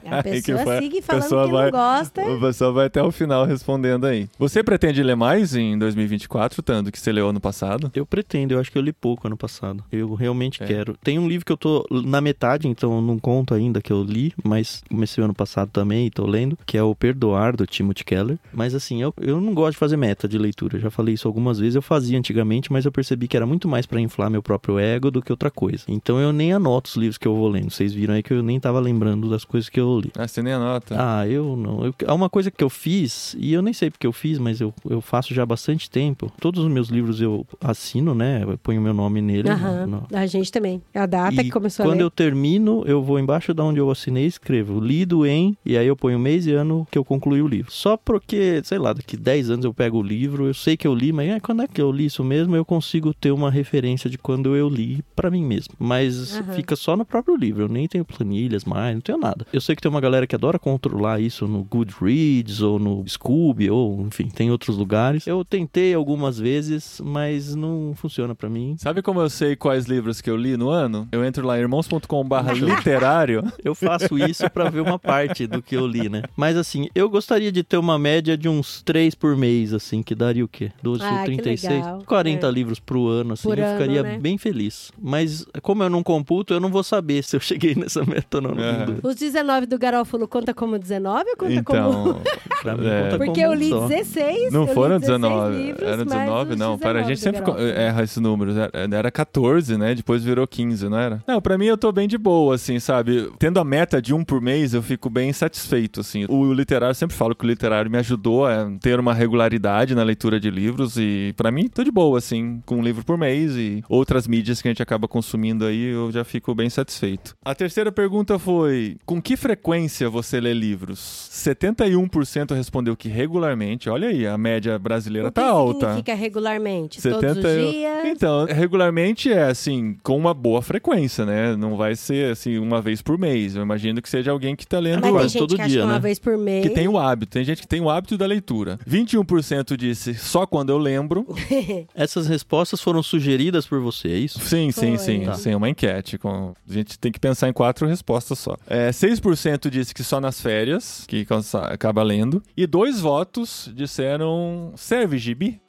A 0.09 0.21
que 0.23 0.29
pessoa 0.41 0.59
foi- 0.59 0.79
sigue 0.79 0.99
a 0.99 1.01
falando 1.01 1.23
pessoa 1.23 1.45
que 1.47 1.51
vai- 1.53 1.71
não 1.71 1.79
gosta. 1.79 2.21
O 2.29 2.39
pessoal 2.39 2.73
vai 2.73 2.85
até 2.87 3.01
o 3.01 3.11
final 3.11 3.45
respondendo 3.45 4.05
aí. 4.05 4.29
Você 4.37 4.63
pretende 4.63 5.01
ler 5.01 5.15
mais 5.15 5.32
em 5.55 5.77
2024, 5.77 6.61
Tando, 6.61 6.91
que 6.91 6.99
você 6.99 7.11
leu 7.11 7.29
ano 7.29 7.39
passado? 7.39 7.91
Eu 7.95 8.05
pretendo, 8.05 8.53
eu 8.53 8.59
acho 8.59 8.71
que 8.71 8.77
eu 8.77 8.81
li 8.81 8.93
pouco 8.93 9.27
ano 9.27 9.37
passado. 9.37 9.83
Eu 9.91 10.13
realmente 10.13 10.61
É. 10.61 10.65
quero. 10.65 10.95
Tem 11.03 11.17
um 11.19 11.27
livro 11.27 11.45
que 11.45 11.51
eu 11.51 11.57
tô 11.57 11.85
na 11.91 12.21
metade, 12.21 12.67
então 12.67 12.93
eu 12.95 13.01
não 13.01 13.17
conto 13.19 13.53
ainda 13.53 13.81
que 13.81 13.91
eu 13.91 14.03
li, 14.03 14.33
mas 14.43 14.83
comecei 14.89 15.23
ano 15.23 15.33
passado 15.33 15.69
também 15.71 16.07
e 16.07 16.11
tô 16.11 16.25
lendo, 16.25 16.57
que 16.65 16.77
é 16.77 16.83
o 16.83 16.93
Perdoar, 16.95 17.55
do 17.55 17.65
Timothy 17.65 18.03
Keller. 18.05 18.37
Mas 18.53 18.73
assim, 18.75 19.01
eu, 19.01 19.13
eu 19.19 19.39
não 19.41 19.53
gosto 19.53 19.73
de 19.73 19.77
fazer 19.79 19.97
meta 19.97 20.27
de 20.27 20.37
leitura. 20.37 20.77
Eu 20.77 20.81
já 20.81 20.89
falei 20.89 21.13
isso 21.15 21.27
algumas 21.27 21.59
vezes, 21.59 21.75
eu 21.75 21.81
fazia 21.81 22.17
antigamente, 22.17 22.71
mas 22.71 22.85
eu 22.85 22.91
percebi 22.91 23.27
que 23.27 23.35
era 23.37 23.45
muito 23.45 23.67
mais 23.67 23.85
pra 23.85 23.99
inflar 23.99 24.29
meu 24.29 24.41
próprio 24.43 24.77
ego 24.79 25.09
do 25.11 25.21
que 25.21 25.31
outra 25.31 25.49
coisa. 25.51 25.83
Então 25.87 26.19
eu 26.19 26.31
nem 26.31 26.53
anoto 26.53 26.89
os 26.89 26.95
livros 26.95 27.17
que 27.17 27.27
eu 27.27 27.35
vou 27.35 27.47
lendo. 27.47 27.71
Vocês 27.71 27.93
viram 27.93 28.13
aí 28.13 28.23
que 28.23 28.33
eu 28.33 28.43
nem 28.43 28.59
tava 28.59 28.79
lembrando 28.79 29.29
das 29.29 29.43
coisas 29.45 29.69
que 29.69 29.79
eu 29.79 29.99
li. 29.99 30.11
Ah, 30.17 30.27
você 30.27 30.41
nem 30.41 30.53
anota. 30.53 30.95
Ah, 30.97 31.27
eu 31.27 31.55
não. 31.55 31.85
Eu, 31.85 31.95
há 32.07 32.13
uma 32.13 32.29
coisa 32.29 32.51
que 32.51 32.63
eu 32.63 32.69
fiz, 32.69 33.35
e 33.39 33.53
eu 33.53 33.61
nem 33.61 33.73
sei 33.73 33.89
porque 33.89 34.05
eu 34.07 34.11
fiz, 34.13 34.37
mas 34.37 34.59
eu, 34.61 34.73
eu 34.89 35.01
faço 35.01 35.22
já 35.31 35.43
há 35.43 35.45
bastante 35.45 35.89
tempo. 35.91 36.31
Todos 36.39 36.63
os 36.63 36.71
meus 36.71 36.87
livros 36.89 37.21
eu 37.21 37.45
assino, 37.61 38.15
né? 38.15 38.41
Eu 38.43 38.57
ponho 38.57 38.81
meu 38.81 38.93
nome 38.95 39.21
nele. 39.21 39.49
Aham, 39.49 39.85
no- 39.85 40.07
A 40.11 40.25
gente 40.25 40.51
também. 40.51 40.81
É 40.91 40.99
a 40.99 41.05
data 41.05 41.33
e 41.39 41.43
que 41.45 41.51
começou 41.51 41.83
a 41.83 41.87
quando 41.89 41.99
ler. 41.99 42.03
eu 42.05 42.09
termino, 42.09 42.83
eu 42.87 43.03
vou 43.03 43.19
embaixo 43.19 43.53
da 43.53 43.63
onde 43.63 43.79
eu 43.79 43.91
assinei 43.91 44.23
e 44.23 44.27
escrevo 44.27 44.79
lido 44.79 45.25
em, 45.25 45.55
e 45.65 45.77
aí 45.77 45.85
eu 45.85 45.95
ponho 45.95 46.17
mês 46.17 46.47
e 46.47 46.51
ano 46.53 46.87
que 46.89 46.97
eu 46.97 47.05
concluí 47.05 47.41
o 47.43 47.47
livro. 47.47 47.71
Só 47.71 47.95
porque, 47.95 48.61
sei 48.63 48.79
lá, 48.79 48.93
daqui 48.93 49.15
10 49.15 49.49
anos 49.51 49.65
eu 49.65 49.73
pego 49.73 49.99
o 49.99 50.03
livro, 50.03 50.47
eu 50.47 50.53
sei 50.53 50.75
que 50.75 50.87
eu 50.87 50.95
li, 50.95 51.11
mas 51.11 51.29
é, 51.29 51.39
quando 51.39 51.61
é 51.61 51.67
que 51.67 51.81
eu 51.81 51.91
li 51.91 52.05
isso 52.05 52.23
mesmo, 52.23 52.55
eu 52.55 52.65
consigo 52.65 53.13
ter 53.13 53.31
uma 53.31 53.51
referência 53.51 54.09
de 54.09 54.17
quando 54.17 54.55
eu 54.55 54.67
li 54.69 55.03
pra 55.15 55.29
mim 55.29 55.43
mesmo. 55.45 55.73
Mas 55.77 56.35
Aham. 56.39 56.53
fica 56.53 56.75
só 56.75 56.95
no 56.97 57.05
próprio 57.05 57.35
livro, 57.35 57.63
eu 57.63 57.67
nem 57.67 57.87
tenho 57.87 58.05
planilhas 58.05 58.63
mais, 58.65 58.93
não 58.95 59.01
tenho 59.01 59.17
nada. 59.17 59.45
Eu 59.53 59.59
sei 59.61 59.75
que 59.75 59.81
tem 59.81 59.91
uma 59.91 60.01
galera 60.01 60.25
que 60.25 60.33
adora 60.35 60.57
controlar 60.57 61.19
isso 61.19 61.47
no 61.47 61.63
Goodreads 61.63 62.61
ou 62.61 62.79
no 62.79 63.03
Scooby, 63.07 63.69
ou 63.69 64.01
enfim, 64.01 64.27
tem 64.29 64.49
outros 64.51 64.77
lugares. 64.77 65.12
Eu 65.25 65.43
tentei 65.45 65.93
algumas 65.93 66.37
vezes, 66.39 67.01
mas 67.03 67.55
não 67.55 67.93
funciona 67.95 68.33
pra 68.35 68.49
mim. 68.49 68.75
Sabe 68.77 69.01
como 69.01 69.21
eu 69.21 69.29
sei 69.29 69.55
quais 69.55 69.85
livros 69.85 70.21
que 70.21 70.29
eu 70.29 70.35
li 70.37 70.55
no 70.57 70.69
ano? 70.69 71.07
Eu 71.11 71.23
entro 71.23 71.45
lá, 71.45 71.57
irmãos.com.br 71.59 72.51
literário. 72.53 73.43
Eu 73.63 73.73
faço 73.75 74.17
isso 74.17 74.49
pra 74.49 74.69
ver 74.69 74.81
uma 74.81 74.99
parte 74.99 75.47
do 75.47 75.61
que 75.61 75.75
eu 75.75 75.87
li, 75.87 76.09
né? 76.09 76.23
Mas 76.35 76.57
assim, 76.57 76.89
eu 76.93 77.09
gostaria 77.09 77.51
de 77.51 77.63
ter 77.63 77.77
uma 77.77 77.97
média 77.97 78.37
de 78.37 78.49
uns 78.49 78.81
três 78.81 79.15
por 79.15 79.35
mês, 79.37 79.73
assim, 79.73 80.03
que 80.03 80.13
daria 80.13 80.43
o 80.43 80.47
quê? 80.47 80.71
12 80.81 81.01
Ah, 81.03 81.09
por 81.09 81.19
que 81.19 81.25
36? 81.37 81.73
legal. 81.79 82.03
40 82.05 82.47
É. 82.47 82.51
livros 82.51 82.79
pro 82.79 83.07
ano, 83.07 83.33
assim, 83.33 83.47
Por 83.47 83.57
eu 83.57 83.65
ano, 83.65 83.73
ficaria 83.73 84.03
né? 84.03 84.17
bem 84.19 84.37
feliz. 84.37 84.91
Mas 85.01 85.45
como 85.61 85.83
eu 85.83 85.89
não 85.89 86.03
computo, 86.03 86.53
eu 86.53 86.59
não 86.59 86.69
vou 86.69 86.83
saber 86.83 87.23
se 87.23 87.35
eu 87.35 87.39
cheguei 87.39 87.73
nessa 87.75 88.03
meta 88.03 88.37
ou 88.37 88.41
não. 88.41 88.51
É. 88.51 88.85
Os 89.01 89.15
19 89.15 89.65
do 89.65 89.77
Garófalo 89.77 90.27
conta 90.27 90.53
como 90.53 90.77
19 90.77 91.29
ou 91.31 91.37
conta 91.37 91.63
como... 91.63 91.79
Então, 91.89 92.21
Pra 92.61 92.77
mim, 92.77 92.87
É. 92.87 93.03
conta 93.03 93.17
Porque 93.17 93.41
como 93.41 93.45
eu 93.45 93.53
li 93.53 93.69
só. 93.69 93.87
16. 93.87 94.51
não 94.53 94.67
foram 94.67 94.99
16 94.99 95.02
19. 95.03 95.57
livros, 95.57 95.81
Era 95.87 95.97
mas 95.97 96.07
19, 96.07 96.51
os 96.51 96.57
não. 96.57 96.77
Para, 96.77 96.99
a 96.99 97.03
19 97.03 97.15
gente 97.15 97.19
sempre 97.21 97.71
erra 97.75 98.03
esses 98.03 98.17
números. 98.17 98.55
Era, 98.57 98.71
era 98.73 99.11
14, 99.11 99.77
né? 99.77 99.95
Depois 99.95 100.23
virou 100.23 100.47
15, 100.47 100.89
não 100.89 100.97
era? 100.97 101.23
Não, 101.27 101.41
pra 101.41 101.57
mim 101.57 101.65
eu 101.65 101.77
tô 101.77 101.91
bem 101.91 102.07
de 102.07 102.17
boa, 102.17 102.55
assim, 102.55 102.79
sabe? 102.79 103.31
Tendo 103.39 103.59
a 103.59 103.63
meta 103.63 104.01
de 104.01 104.13
um 104.13 104.23
por 104.23 104.41
mês, 104.41 104.73
eu 104.73 104.81
fico 104.81 105.09
bem 105.09 105.31
satisfeito, 105.33 105.99
assim. 105.99 106.25
O 106.29 106.53
literário, 106.53 106.91
eu 106.91 106.95
sempre 106.95 107.15
falo 107.15 107.35
que 107.35 107.45
o 107.45 107.47
literário 107.47 107.89
me 107.89 107.97
ajudou 107.97 108.45
a 108.45 108.69
ter 108.81 108.99
uma 108.99 109.13
regularidade 109.13 109.95
na 109.95 110.03
leitura 110.03 110.39
de 110.39 110.49
livros 110.49 110.97
e 110.97 111.33
pra 111.35 111.51
mim 111.51 111.67
tô 111.67 111.83
de 111.83 111.91
boa, 111.91 112.17
assim, 112.17 112.61
com 112.65 112.77
um 112.77 112.81
livro 112.83 113.03
por 113.03 113.17
mês 113.17 113.55
e 113.55 113.83
outras 113.89 114.27
mídias 114.27 114.61
que 114.61 114.67
a 114.67 114.71
gente 114.71 114.83
acaba 114.83 115.07
consumindo 115.07 115.65
aí, 115.65 115.85
eu 115.85 116.11
já 116.11 116.23
fico 116.23 116.53
bem 116.53 116.69
satisfeito. 116.69 117.35
A 117.43 117.55
terceira 117.55 117.91
pergunta 117.91 118.39
foi: 118.39 118.97
com 119.05 119.21
que 119.21 119.35
frequência 119.35 120.09
você 120.09 120.39
lê 120.39 120.53
livros? 120.53 121.29
71% 121.33 122.55
respondeu 122.55 122.95
que 122.95 123.09
regularmente. 123.09 123.89
Olha 123.89 124.07
aí, 124.07 124.25
a 124.25 124.37
média 124.37 124.77
brasileira 124.83 125.29
O 125.29 125.31
que 125.31 125.35
tá 125.35 125.47
alta. 125.47 125.87
significa 125.87 126.13
regularmente? 126.13 127.01
Todos 127.01 127.19
70 127.19 127.47
os 127.47 127.71
dias? 127.71 128.05
Então, 128.05 128.45
regularmente 128.45 129.31
é 129.31 129.45
assim, 129.45 129.97
com 130.03 130.15
uma 130.17 130.33
boa 130.33 130.61
frequência, 130.61 131.25
né? 131.25 131.55
Não 131.55 131.75
vai 131.75 131.95
ser 131.95 132.31
assim 132.31 132.57
uma 132.57 132.81
vez 132.81 133.01
por 133.01 133.17
mês. 133.17 133.55
Eu 133.55 133.63
imagino 133.63 134.01
que 134.01 134.09
seja 134.09 134.31
alguém 134.31 134.55
que 134.55 134.67
tá 134.67 134.79
lendo 134.79 134.95
Mas 134.95 135.03
tem 135.03 135.11
quase 135.13 135.29
gente 135.29 135.39
todo 135.39 135.55
que 135.55 135.61
acha 135.61 135.69
dia, 135.69 135.79
que 135.79 135.85
uma 135.85 135.93
né? 135.93 135.99
vez 135.99 136.19
por 136.19 136.37
mês. 136.37 136.67
que 136.67 136.69
tem 136.73 136.87
o 136.87 136.97
hábito. 136.99 137.31
Tem 137.31 137.43
gente 137.43 137.61
que 137.61 137.67
tem 137.67 137.81
o 137.81 137.89
hábito 137.89 138.17
da 138.17 138.25
leitura. 138.25 138.77
21% 138.87 139.75
disse 139.77 140.13
só 140.15 140.45
quando 140.45 140.69
eu 140.69 140.77
lembro. 140.77 141.25
Essas 141.95 142.27
respostas 142.27 142.81
foram 142.81 143.01
sugeridas 143.01 143.65
por 143.65 143.79
você, 143.79 144.09
é 144.09 144.17
isso? 144.17 144.39
Sim, 144.39 144.71
sim, 144.71 144.97
Foi. 144.97 144.97
sim. 144.97 145.25
Tá. 145.25 145.33
Sim, 145.35 145.55
uma 145.55 145.69
enquete. 145.69 146.17
Com... 146.17 146.53
A 146.69 146.73
gente 146.73 146.99
tem 146.99 147.11
que 147.11 147.19
pensar 147.19 147.47
em 147.47 147.53
quatro 147.53 147.87
respostas 147.87 148.39
só. 148.39 148.57
É, 148.67 148.89
6% 148.89 149.69
disse 149.69 149.93
que 149.93 150.03
só 150.03 150.19
nas 150.19 150.41
férias, 150.41 151.05
que 151.07 151.25
acaba 151.63 152.03
lendo. 152.03 152.41
E 152.55 152.65
dois 152.67 152.99
votos 152.99 153.71
disseram 153.73 154.72
serve 154.75 155.17
gibi. 155.17 155.61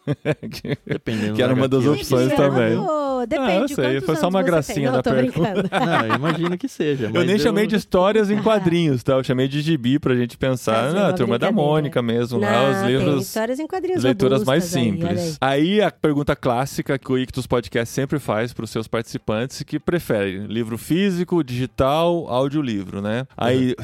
Que- 0.50 0.76
Dependendo 0.86 1.34
Que 1.34 1.42
era 1.42 1.54
uma 1.54 1.68
das 1.68 1.84
opções 1.86 2.32
também. 2.34 2.76
Depende 3.26 3.50
Ah, 3.50 3.60
eu 3.60 3.68
sei, 3.68 4.00
foi 4.00 4.16
só 4.16 4.28
uma 4.28 4.42
gracinha 4.42 4.90
da 4.90 5.02
pergunta. 5.02 5.68
Não, 5.70 6.06
eu 6.06 6.14
imagino 6.16 6.56
que 6.58 6.68
seja. 6.68 7.10
Eu 7.12 7.24
nem 7.24 7.38
chamei 7.38 7.66
de 7.66 7.76
histórias 7.76 8.30
em 8.30 8.38
Ah. 8.38 8.42
quadrinhos, 8.44 9.02
tá? 9.02 9.14
Eu 9.14 9.24
chamei 9.24 9.48
de 9.48 9.60
gibi 9.60 9.98
pra 9.98 10.14
gente 10.14 10.36
pensar. 10.36 10.92
Na 10.92 11.04
uma 11.06 11.12
turma 11.12 11.38
da. 11.38 11.50
Mônica 11.52 12.02
mesmo, 12.02 12.38
lá, 12.40 12.50
Não, 12.50 12.70
os 12.82 12.88
livros. 12.88 13.26
histórias 13.26 13.58
em 13.60 13.66
quadrinhos 13.66 14.02
Leituras 14.02 14.44
mais 14.44 14.64
robustas 14.64 14.82
aí, 14.82 14.90
simples. 14.90 15.38
aí. 15.40 15.64
Aí 15.64 15.82
a 15.82 15.90
pergunta 15.90 16.34
clássica 16.34 16.98
que 16.98 17.12
o 17.12 17.16
Ictus 17.18 17.46
Podcast 17.46 17.94
sempre 17.94 18.18
faz 18.18 18.52
para 18.52 18.64
os 18.64 18.70
seus 18.70 18.88
participantes, 18.88 19.62
que 19.62 19.78
prefere 19.78 20.38
livro 20.48 20.76
físico, 20.76 21.42
digital, 21.44 22.26
audiolivro, 22.28 23.00
né? 23.00 23.26
Aí 23.36 23.74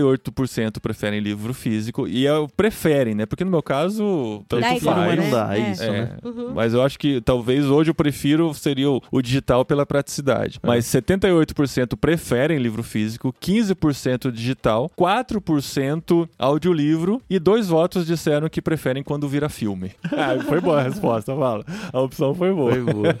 78% 0.00 0.80
preferem 0.80 1.20
livro 1.20 1.52
físico 1.54 2.06
e 2.06 2.26
é 2.26 2.34
o 2.34 2.48
preferem, 2.48 3.14
né? 3.14 3.26
Porque 3.26 3.44
no 3.44 3.50
meu 3.50 3.62
caso, 3.62 4.44
tanto 4.48 4.60
Dá 4.62 4.68
faz. 4.68 4.82
igual, 4.82 4.96
né? 5.00 5.16
não 5.16 5.30
dá, 5.30 5.56
é 5.56 5.60
É. 5.60 5.70
isso, 5.72 5.82
É, 5.82 5.90
né? 5.90 6.10
Uhum. 6.24 6.52
Mas 6.54 6.74
eu 6.74 6.82
acho 6.82 6.98
que 6.98 7.20
talvez 7.20 7.64
hoje 7.66 7.90
eu 7.90 7.94
prefiro 7.94 8.52
ser 8.54 8.75
seria 8.76 8.90
o, 8.90 9.00
o 9.10 9.22
digital 9.22 9.64
pela 9.64 9.86
praticidade. 9.86 10.60
É. 10.62 10.66
Mas 10.66 10.84
78% 10.84 11.96
preferem 11.96 12.58
livro 12.58 12.82
físico, 12.82 13.34
15% 13.40 14.30
digital, 14.30 14.90
4% 14.96 16.28
audiolivro 16.38 17.22
e 17.28 17.38
dois 17.38 17.68
votos 17.68 18.06
disseram 18.06 18.48
que 18.48 18.60
preferem 18.60 19.02
quando 19.02 19.28
vira 19.28 19.48
filme. 19.48 19.92
Ah, 20.16 20.42
foi 20.42 20.60
boa 20.60 20.80
a 20.80 20.82
resposta, 20.82 21.36
fala. 21.36 21.64
A 21.92 22.00
opção 22.00 22.34
foi 22.34 22.52
boa. 22.52 22.72
Foi 22.72 22.82
boa. 22.82 23.18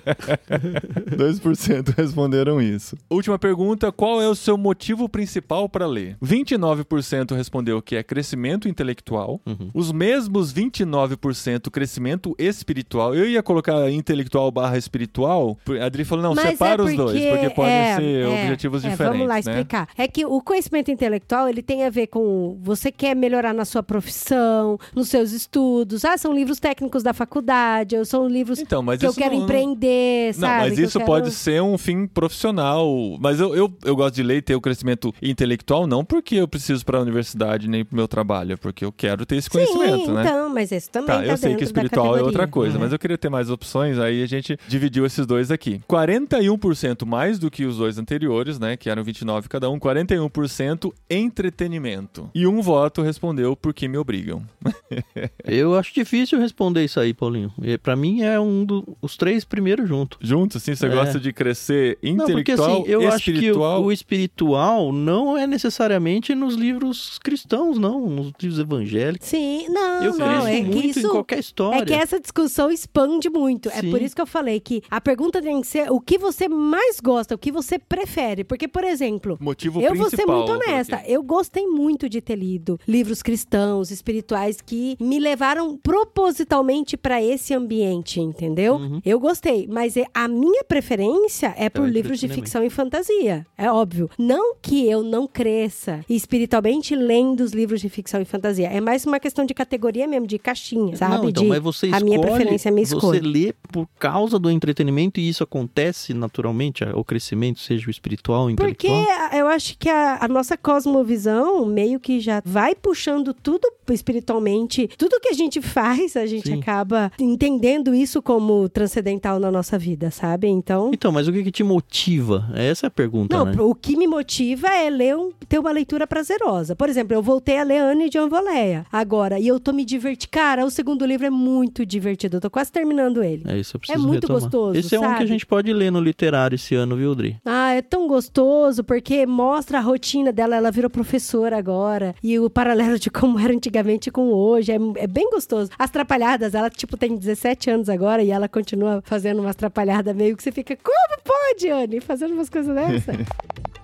2% 1.14 1.94
responderam 1.94 2.60
isso. 2.60 2.96
Última 3.10 3.38
pergunta: 3.38 3.92
qual 3.92 4.20
é 4.20 4.26
o 4.26 4.34
seu 4.34 4.56
motivo 4.56 5.06
principal 5.06 5.68
para 5.68 5.86
ler? 5.86 6.16
29% 6.24 7.36
respondeu 7.36 7.82
que 7.82 7.96
é 7.96 8.02
crescimento 8.02 8.66
intelectual. 8.66 9.40
Uhum. 9.44 9.70
Os 9.74 9.92
mesmos 9.92 10.54
29% 10.54 11.70
crescimento 11.70 12.34
espiritual. 12.38 13.14
Eu 13.14 13.28
ia 13.28 13.42
colocar 13.42 13.90
intelectual 13.90 14.50
barra 14.50 14.78
espiritual. 14.78 15.45
A 15.80 15.86
Adri 15.86 16.04
falou: 16.04 16.22
não, 16.24 16.34
Mas 16.34 16.50
separa 16.50 16.82
é 16.82 16.84
os 16.86 16.94
dois, 16.96 17.24
porque- 17.24 17.50
podem 17.50 17.72
é, 17.72 17.96
ser 17.96 18.22
é, 18.22 18.26
objetivos 18.42 18.84
é, 18.84 18.88
diferentes. 18.90 19.18
Vamos 19.18 19.28
lá 19.28 19.34
né? 19.34 19.40
explicar. 19.40 19.88
É 19.96 20.08
que 20.08 20.24
o 20.26 20.40
conhecimento 20.40 20.90
intelectual 20.90 21.48
ele 21.48 21.62
tem 21.62 21.84
a 21.84 21.90
ver 21.90 22.06
com 22.08 22.58
você 22.62 22.90
quer 22.92 23.14
melhorar 23.14 23.52
na 23.54 23.64
sua 23.64 23.82
profissão, 23.82 24.78
nos 24.94 25.08
seus 25.08 25.32
estudos. 25.32 26.04
Ah, 26.04 26.16
são 26.16 26.32
livros 26.32 26.58
técnicos 26.58 27.02
da 27.02 27.12
faculdade, 27.12 27.96
ou 27.96 28.04
são 28.04 28.26
livros 28.28 28.58
Então, 28.58 28.82
mas 28.82 29.00
que 29.00 29.06
eu 29.06 29.14
quero 29.14 29.34
não- 29.34 29.42
empreender, 29.44 30.34
Não, 30.34 30.40
sabe? 30.48 30.70
mas 30.70 30.78
isso 30.78 30.98
quero- 30.98 31.06
pode 31.10 31.30
ser 31.32 31.62
um 31.62 31.76
fim 31.76 32.06
profissional. 32.06 32.86
Mas 33.20 33.40
eu, 33.40 33.54
eu, 33.54 33.72
eu 33.84 33.96
gosto 33.96 34.14
de 34.14 34.22
ler 34.22 34.36
e 34.38 34.42
ter 34.42 34.54
o 34.54 34.60
crescimento 34.60 35.12
intelectual, 35.22 35.86
não 35.86 36.04
porque 36.04 36.36
eu 36.36 36.48
preciso 36.48 36.84
para 36.84 36.98
a 36.98 37.00
universidade 37.02 37.68
nem 37.68 37.84
pro 37.84 37.96
meu 37.96 38.08
trabalho, 38.08 38.52
é 38.52 38.56
porque 38.56 38.84
eu 38.84 38.92
quero 38.92 39.26
ter 39.26 39.36
esse 39.36 39.50
conhecimento, 39.50 40.06
Sim, 40.06 40.12
né? 40.12 40.22
então, 40.24 40.48
mas 40.52 40.70
isso 40.72 40.90
também 40.90 41.06
Tá, 41.06 41.16
tá, 41.18 41.26
eu 41.26 41.36
sei 41.36 41.54
que 41.56 41.64
espiritual 41.64 42.16
é 42.16 42.22
outra 42.22 42.46
coisa, 42.46 42.74
Uhum. 42.76 42.80
mas 42.84 42.92
eu 42.92 42.98
queria 42.98 43.18
ter 43.18 43.28
mais 43.28 43.50
opções, 43.50 43.98
aí 43.98 44.22
a 44.22 44.26
gente 44.26 44.56
dividiu 44.68 45.04
esses 45.04 45.26
dois 45.26 45.35
aqui. 45.50 45.80
41% 45.88 47.04
mais 47.06 47.38
do 47.38 47.50
que 47.50 47.64
os 47.64 47.76
dois 47.78 47.98
anteriores, 47.98 48.58
né, 48.58 48.76
que 48.76 48.88
eram 48.90 49.02
29 49.04 49.48
cada 49.48 49.68
um, 49.70 49.78
41% 49.78 50.92
entretenimento. 51.08 52.30
E 52.34 52.46
um 52.46 52.60
voto 52.62 53.02
respondeu 53.02 53.54
porque 53.56 53.88
me 53.88 53.98
obrigam. 53.98 54.42
Eu 55.44 55.74
acho 55.76 55.94
difícil 55.94 56.38
responder 56.38 56.84
isso 56.84 56.98
aí, 56.98 57.12
Paulinho. 57.14 57.52
E 57.62 57.76
Pra 57.78 57.94
mim 57.96 58.22
é 58.22 58.38
um 58.40 58.64
dos 58.64 59.16
três 59.16 59.44
primeiros 59.44 59.88
juntos. 59.88 60.18
Juntos, 60.20 60.56
assim, 60.56 60.74
você 60.74 60.86
É. 60.86 60.88
gosta 60.88 61.20
de 61.20 61.32
crescer 61.32 61.98
Não, 62.02 62.16
porque 62.16 62.52
intelectual, 62.52 62.82
assim, 62.82 62.90
eu 62.90 63.08
acho 63.08 63.24
que 63.24 63.30
espiritual. 63.32 63.82
o, 63.82 63.86
o 63.86 63.92
espiritual 63.92 64.92
não 64.92 65.36
é 65.36 65.46
necessariamente 65.46 66.34
nos 66.34 66.54
livros 66.54 67.18
cristãos, 67.18 67.78
não, 67.78 68.08
nos 68.08 68.32
livros 68.40 68.58
evangélicos. 68.58 69.28
Sim, 69.28 69.68
não, 69.68 70.02
eu 70.02 70.16
não, 70.16 70.26
cresço 70.26 70.46
é 70.48 70.56
que 70.56 70.62
muito 70.62 70.86
isso 70.98 71.06
em 71.06 71.10
qualquer 71.10 71.38
história. 71.38 71.82
É 71.82 71.84
que 71.84 71.92
essa 71.94 72.18
discussão 72.20 72.70
expande 72.70 73.28
muito. 73.28 73.68
É 73.68 73.80
Sim. 73.80 73.90
por 73.90 74.00
isso 74.02 74.14
que 74.14 74.22
eu 74.22 74.26
falei 74.26 74.58
que 74.60 74.82
a 74.90 75.00
pergunta 75.00 75.15
tem 75.42 75.60
que 75.60 75.66
ser 75.66 75.90
o 75.90 76.00
que 76.00 76.18
você 76.18 76.48
mais 76.48 77.00
gosta, 77.00 77.34
o 77.34 77.38
que 77.38 77.50
você 77.52 77.78
prefere. 77.78 78.44
Porque, 78.44 78.68
por 78.68 78.84
exemplo, 78.84 79.36
Motivo 79.40 79.80
eu 79.80 79.94
vou 79.94 80.10
ser 80.10 80.26
muito 80.26 80.52
honesta. 80.52 81.02
Eu 81.06 81.22
gostei 81.22 81.66
muito 81.66 82.08
de 82.08 82.20
ter 82.20 82.36
lido 82.36 82.78
livros 82.86 83.22
cristãos, 83.22 83.90
espirituais 83.90 84.60
que 84.60 84.96
me 85.00 85.18
levaram 85.18 85.76
propositalmente 85.76 86.96
para 86.96 87.22
esse 87.22 87.54
ambiente, 87.54 88.20
entendeu? 88.20 88.74
Uhum. 88.76 89.00
Eu 89.04 89.18
gostei, 89.20 89.66
mas 89.70 89.96
é- 89.96 90.06
a 90.14 90.26
minha 90.28 90.64
preferência 90.64 91.54
é 91.56 91.68
por 91.68 91.82
o 91.82 91.86
livros 91.86 92.18
de 92.18 92.28
ficção 92.28 92.62
e 92.64 92.70
fantasia. 92.70 93.46
É 93.56 93.70
óbvio. 93.70 94.10
Não 94.18 94.54
que 94.60 94.88
eu 94.88 95.02
não 95.02 95.26
cresça 95.26 96.00
espiritualmente 96.08 96.94
lendo 96.96 97.40
os 97.40 97.52
livros 97.52 97.80
de 97.80 97.88
ficção 97.88 98.20
e 98.20 98.24
fantasia. 98.24 98.68
É 98.68 98.80
mais 98.80 99.04
uma 99.06 99.20
questão 99.20 99.44
de 99.44 99.54
categoria 99.54 100.06
mesmo, 100.06 100.26
de 100.26 100.38
caixinha, 100.38 100.96
sabe? 100.96 101.16
Não, 101.16 101.28
então, 101.28 101.42
de 101.42 101.48
mas 101.48 101.62
você 101.62 101.86
a 101.86 101.90
escolhe, 101.90 102.04
minha 102.04 102.20
preferência, 102.20 102.68
a 102.68 102.72
minha 102.72 102.86
você 102.86 102.94
escolha. 102.96 103.20
lê 103.22 103.52
por 103.72 103.86
causa 103.98 104.38
do 104.38 104.50
entretenimento 104.50 105.05
e 105.18 105.28
isso 105.28 105.42
acontece 105.42 106.12
naturalmente, 106.14 106.84
o 106.94 107.04
crescimento, 107.04 107.60
seja 107.60 107.86
o 107.86 107.90
espiritual 107.90 108.46
Porque 108.56 108.86
intelectual. 108.88 109.30
eu 109.32 109.46
acho 109.48 109.76
que 109.78 109.88
a, 109.88 110.18
a 110.20 110.28
nossa 110.28 110.56
cosmovisão 110.56 111.66
meio 111.66 111.98
que 112.00 112.20
já 112.20 112.42
vai 112.44 112.74
puxando 112.74 113.32
tudo 113.34 113.70
espiritualmente. 113.88 114.88
Tudo 114.96 115.20
que 115.20 115.28
a 115.28 115.32
gente 115.32 115.60
faz, 115.60 116.16
a 116.16 116.26
gente 116.26 116.48
Sim. 116.48 116.60
acaba 116.60 117.12
entendendo 117.18 117.94
isso 117.94 118.22
como 118.22 118.68
transcendental 118.68 119.38
na 119.38 119.50
nossa 119.50 119.78
vida, 119.78 120.10
sabe? 120.10 120.48
Então. 120.48 120.90
Então, 120.92 121.12
mas 121.12 121.28
o 121.28 121.32
que, 121.32 121.42
que 121.44 121.50
te 121.52 121.62
motiva? 121.62 122.48
Essa 122.54 122.86
é 122.86 122.88
a 122.88 122.90
pergunta, 122.90 123.36
Não, 123.36 123.44
né? 123.44 123.54
o 123.60 123.74
que 123.74 123.96
me 123.96 124.06
motiva 124.06 124.68
é 124.68 124.88
ler 124.90 125.16
um, 125.16 125.30
ter 125.48 125.58
uma 125.58 125.70
leitura 125.70 126.06
prazerosa. 126.06 126.74
Por 126.74 126.88
exemplo, 126.88 127.14
eu 127.14 127.22
voltei 127.22 127.58
a 127.58 127.62
ler 127.62 127.78
Anne 127.78 128.08
de 128.08 128.18
Anvoleia 128.18 128.86
agora 128.92 129.38
e 129.38 129.46
eu 129.46 129.60
tô 129.60 129.72
me 129.72 129.84
divertindo. 129.84 130.30
Cara, 130.30 130.64
o 130.64 130.70
segundo 130.70 131.04
livro 131.04 131.26
é 131.26 131.30
muito 131.30 131.84
divertido. 131.84 132.36
Eu 132.36 132.40
tô 132.40 132.50
quase 132.50 132.72
terminando 132.72 133.22
ele. 133.22 133.42
É 133.46 133.58
isso, 133.58 133.76
eu 133.76 133.80
preciso 133.80 134.06
muito 134.06 134.22
retomar. 134.22 134.42
gostoso, 134.42 134.78
Esse 134.78 134.95
é 134.96 135.00
um 135.00 135.10
que 135.10 135.14
a 135.14 135.18
sabe? 135.18 135.26
gente 135.26 135.46
pode 135.46 135.72
ler 135.72 135.90
no 135.90 136.00
literário 136.00 136.54
esse 136.56 136.74
ano, 136.74 136.96
viu, 136.96 137.14
Dri? 137.14 137.36
Ah, 137.44 137.72
é 137.72 137.82
tão 137.82 138.06
gostoso 138.06 138.82
porque 138.84 139.26
mostra 139.26 139.78
a 139.78 139.80
rotina 139.80 140.32
dela. 140.32 140.56
Ela 140.56 140.70
virou 140.70 140.90
professora 140.90 141.56
agora. 141.56 142.14
E 142.22 142.38
o 142.38 142.48
paralelo 142.50 142.98
de 142.98 143.10
como 143.10 143.38
era 143.38 143.52
antigamente 143.52 144.10
com 144.10 144.28
hoje. 144.32 144.72
É, 144.72 144.76
é 144.96 145.06
bem 145.06 145.28
gostoso. 145.30 145.70
As 145.78 145.90
trapalhadas, 145.90 146.54
ela, 146.54 146.70
tipo, 146.70 146.96
tem 146.96 147.16
17 147.16 147.70
anos 147.70 147.88
agora 147.88 148.22
e 148.22 148.30
ela 148.30 148.48
continua 148.48 149.02
fazendo 149.04 149.40
umas 149.40 149.56
trapalhadas 149.56 150.14
meio 150.14 150.36
que 150.36 150.42
você 150.42 150.52
fica. 150.52 150.76
Como 150.76 151.22
pode, 151.24 151.68
Anne? 151.68 152.00
Fazendo 152.00 152.32
umas 152.34 152.48
coisas 152.48 152.74
dessas? 152.74 153.16